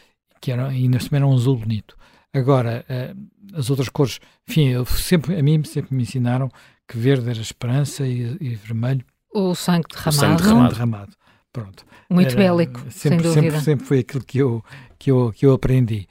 que 0.41 0.53
era, 0.53 0.73
e 0.73 0.87
neste 0.87 1.11
momento 1.11 1.25
era 1.25 1.27
um 1.27 1.35
azul 1.35 1.57
bonito. 1.57 1.98
Agora, 2.39 2.85
uh, 2.89 3.59
as 3.59 3.71
outras 3.71 3.89
cores, 3.89 4.21
enfim, 4.49 4.69
eu 4.69 4.85
sempre, 4.87 5.37
a 5.37 5.43
mim 5.43 5.63
sempre 5.65 5.95
me 5.95 6.03
ensinaram 6.03 6.51
que 6.87 6.97
verde 6.97 7.29
era 7.29 7.41
esperança 7.41 8.07
e, 8.07 8.37
e 8.41 8.55
vermelho. 8.55 9.05
O 9.35 9.55
sangue 9.55 9.87
derramado. 9.89 10.17
O 10.17 10.21
sangue 10.21 10.43
derramado. 10.43 10.75
derramado. 10.75 11.13
Pronto. 11.53 11.85
Muito 12.09 12.31
era, 12.31 12.37
bélico, 12.37 12.79
sempre, 12.91 12.93
sem 12.93 13.19
dúvida. 13.19 13.43
Sempre, 13.43 13.61
sempre 13.61 13.87
foi 13.87 13.99
aquilo 14.01 14.25
que 14.25 14.39
eu, 14.39 14.65
que, 14.99 15.11
eu, 15.11 15.33
que 15.35 15.45
eu 15.45 15.53
aprendi. 15.53 16.09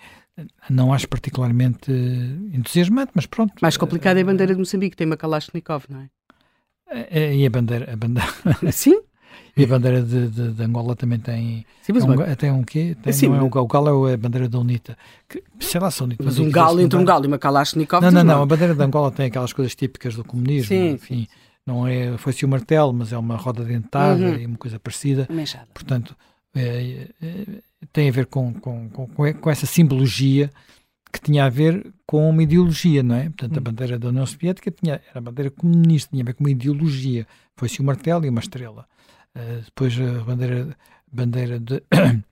Não 0.69 0.93
acho 0.93 1.07
particularmente 1.07 1.91
entusiasmante, 2.53 3.11
mas 3.15 3.25
pronto. 3.25 3.53
Mais 3.61 3.77
complicado 3.77 4.17
é 4.17 4.21
a 4.21 4.25
bandeira 4.25 4.53
de 4.53 4.59
Moçambique, 4.59 4.95
tem 4.95 5.07
uma 5.07 5.17
Kalashnikov, 5.17 5.85
não 5.89 6.01
é? 6.01 6.09
é 7.09 7.35
e 7.35 7.45
a 7.45 7.49
bandeira. 7.49 7.91
A 7.91 7.95
bandeira... 7.95 8.31
Sim? 8.71 9.01
E 9.55 9.63
a 9.63 9.67
bandeira 9.67 10.01
de, 10.01 10.27
de, 10.27 10.53
de, 10.53 10.63
Angola 10.63 10.95
também 10.95 11.19
tem. 11.19 11.65
Sim, 11.81 11.93
mas 11.93 12.03
é 12.03 12.07
um, 12.07 12.35
tem 12.35 12.51
um 12.51 12.63
quê? 12.63 12.95
Tem, 13.01 13.11
Sim, 13.11 13.29
não 13.29 13.35
é 13.37 13.41
o, 13.41 13.45
o 13.45 13.67
galo 13.67 14.07
é 14.07 14.13
a 14.13 14.17
bandeira 14.17 14.47
da 14.47 14.59
UNITA. 14.59 14.97
Que, 15.27 15.43
sei 15.59 15.81
lá 15.81 15.89
a 15.89 16.03
UNITA. 16.03 16.23
Mas 16.23 16.37
um 16.39 16.51
galo 16.51 16.79
entre 16.79 16.97
um 16.99 17.05
galo 17.05 17.25
e 17.25 17.27
uma 17.27 17.39
Kalashnikov. 17.39 18.03
Não, 18.03 18.11
não, 18.11 18.23
não, 18.23 18.43
A 18.43 18.45
bandeira 18.45 18.75
de 18.75 18.83
Angola 18.83 19.11
tem 19.11 19.27
aquelas 19.27 19.53
coisas 19.53 19.73
típicas 19.75 20.15
do 20.15 20.23
comunismo. 20.23 20.67
Sim. 20.67 20.91
Enfim, 20.91 21.27
não 21.65 21.87
é. 21.87 22.17
Foi-se 22.17 22.45
o 22.45 22.47
martelo, 22.47 22.93
mas 22.93 23.11
é 23.11 23.17
uma 23.17 23.35
roda 23.35 23.63
dentada 23.63 24.23
uhum. 24.23 24.35
e 24.35 24.45
uma 24.45 24.57
coisa 24.57 24.79
parecida. 24.79 25.27
Mexada. 25.29 25.67
Portanto, 25.73 26.15
é, 26.55 27.07
é, 27.21 27.45
tem 27.91 28.09
a 28.09 28.11
ver 28.11 28.27
com, 28.27 28.53
com, 28.53 28.89
com, 28.89 29.07
com 29.33 29.49
essa 29.49 29.65
simbologia 29.65 30.49
que 31.11 31.21
tinha 31.21 31.45
a 31.45 31.49
ver 31.49 31.93
com 32.05 32.29
uma 32.29 32.43
ideologia, 32.43 33.01
não 33.01 33.15
é? 33.15 33.23
Portanto, 33.23 33.57
a 33.57 33.59
hum. 33.59 33.63
bandeira 33.63 33.99
da 33.99 34.09
União 34.09 34.25
Soviética 34.25 34.71
tinha, 34.71 35.01
era 35.09 35.19
a 35.19 35.21
bandeira 35.21 35.51
comunista, 35.51 36.09
tinha 36.11 36.23
a 36.23 36.25
ver 36.25 36.33
com 36.33 36.43
uma 36.43 36.51
ideologia. 36.51 37.25
Foi-se 37.55 37.81
o 37.81 37.83
martelo 37.83 38.25
e 38.25 38.29
uma 38.29 38.39
estrela. 38.39 38.85
Eh, 39.37 39.61
depois 39.65 39.93
a 39.99 40.23
bandeira, 40.23 40.75
bandeira 41.11 41.59
de. 41.59 41.83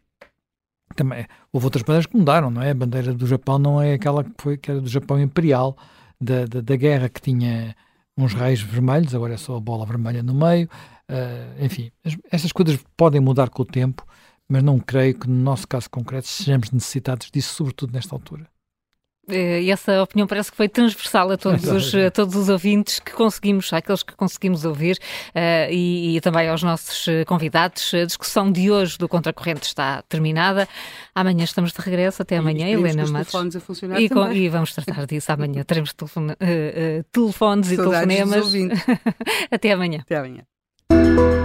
Também, 0.96 1.28
houve 1.52 1.66
outras 1.66 1.84
bandeiras 1.84 2.06
que 2.08 2.18
mudaram, 2.18 2.50
não 2.50 2.62
é? 2.62 2.72
A 2.72 2.74
bandeira 2.74 3.14
do 3.14 3.28
Japão 3.28 3.60
não 3.60 3.82
é 3.82 3.94
aquela 3.94 4.24
que 4.24 4.32
foi 4.38 4.58
que 4.58 4.72
era 4.72 4.82
do 4.82 4.88
Japão 4.88 5.20
imperial, 5.20 5.78
da, 6.20 6.46
da, 6.46 6.62
da 6.62 6.76
guerra, 6.76 7.10
que 7.10 7.22
tinha 7.22 7.76
uns 8.18 8.34
raios 8.34 8.62
vermelhos, 8.62 9.14
agora 9.14 9.34
é 9.34 9.38
só 9.38 9.58
a 9.58 9.60
bola 9.60 9.86
vermelha 9.86 10.24
no 10.24 10.34
meio. 10.34 10.70
Uh, 11.10 11.64
enfim, 11.64 11.92
essas 12.32 12.52
coisas 12.52 12.80
podem 12.96 13.20
mudar 13.20 13.50
com 13.50 13.64
o 13.64 13.66
tempo, 13.66 14.06
mas 14.48 14.64
não 14.64 14.80
creio 14.80 15.20
que 15.20 15.28
no 15.28 15.36
nosso 15.36 15.68
caso 15.68 15.90
concreto 15.90 16.28
sejamos 16.28 16.72
necessitados 16.72 17.30
disso, 17.30 17.54
sobretudo 17.54 17.92
nesta 17.94 18.16
altura. 18.16 18.48
Eh, 19.30 19.64
e 19.64 19.72
essa 19.72 20.04
opinião 20.04 20.28
parece 20.28 20.52
que 20.52 20.58
foi 20.58 20.70
transversal 20.70 21.32
a 21.32 21.38
todos 21.38 21.66
os, 21.66 21.96
a 21.96 22.12
todos 22.12 22.36
os 22.36 22.50
ouvintes 22.50 23.00
que 23.00 23.12
conseguimos, 23.12 23.72
àqueles 23.74 24.04
que 24.04 24.16
conseguimos 24.16 24.66
ouvir 24.66 24.98
uh, 25.30 25.72
e, 25.72 26.18
e, 26.18 26.22
também 26.22 26.48
aos 26.48 26.62
nossos 26.62 27.08
eh, 27.08 27.26
convidados. 27.26 27.94
A 27.94 28.06
discussão 28.06 28.52
de 28.52 28.70
hoje 28.72 28.98
do 28.98 29.08
Contracorrente 29.08 29.66
está 29.66 30.02
terminada. 30.04 30.68
Amanhã 31.14 31.44
estamos 31.44 31.72
de 31.72 31.82
regresso. 31.82 32.22
Até 32.22 32.38
amanhã, 32.38 32.68
e 32.68 32.74
Helena 32.74 33.08
Matos. 33.08 33.32
telefones 33.32 33.56
a 33.56 33.60
funcionar 33.60 34.00
e, 34.00 34.10
com, 34.10 34.32
e, 34.32 34.48
vamos 34.50 34.74
tratar 34.74 35.06
disso 35.06 35.32
amanhã. 35.32 35.64
Teremos 35.66 35.94
telefone, 35.94 36.34
uh, 36.34 36.36
uh, 36.36 37.04
telefones 37.12 37.72
e 37.72 37.78
telefonemas. 37.78 38.54
Até 39.52 39.72
amanhã. 39.72 40.00
Até 40.02 40.18
amanhã. 40.18 41.45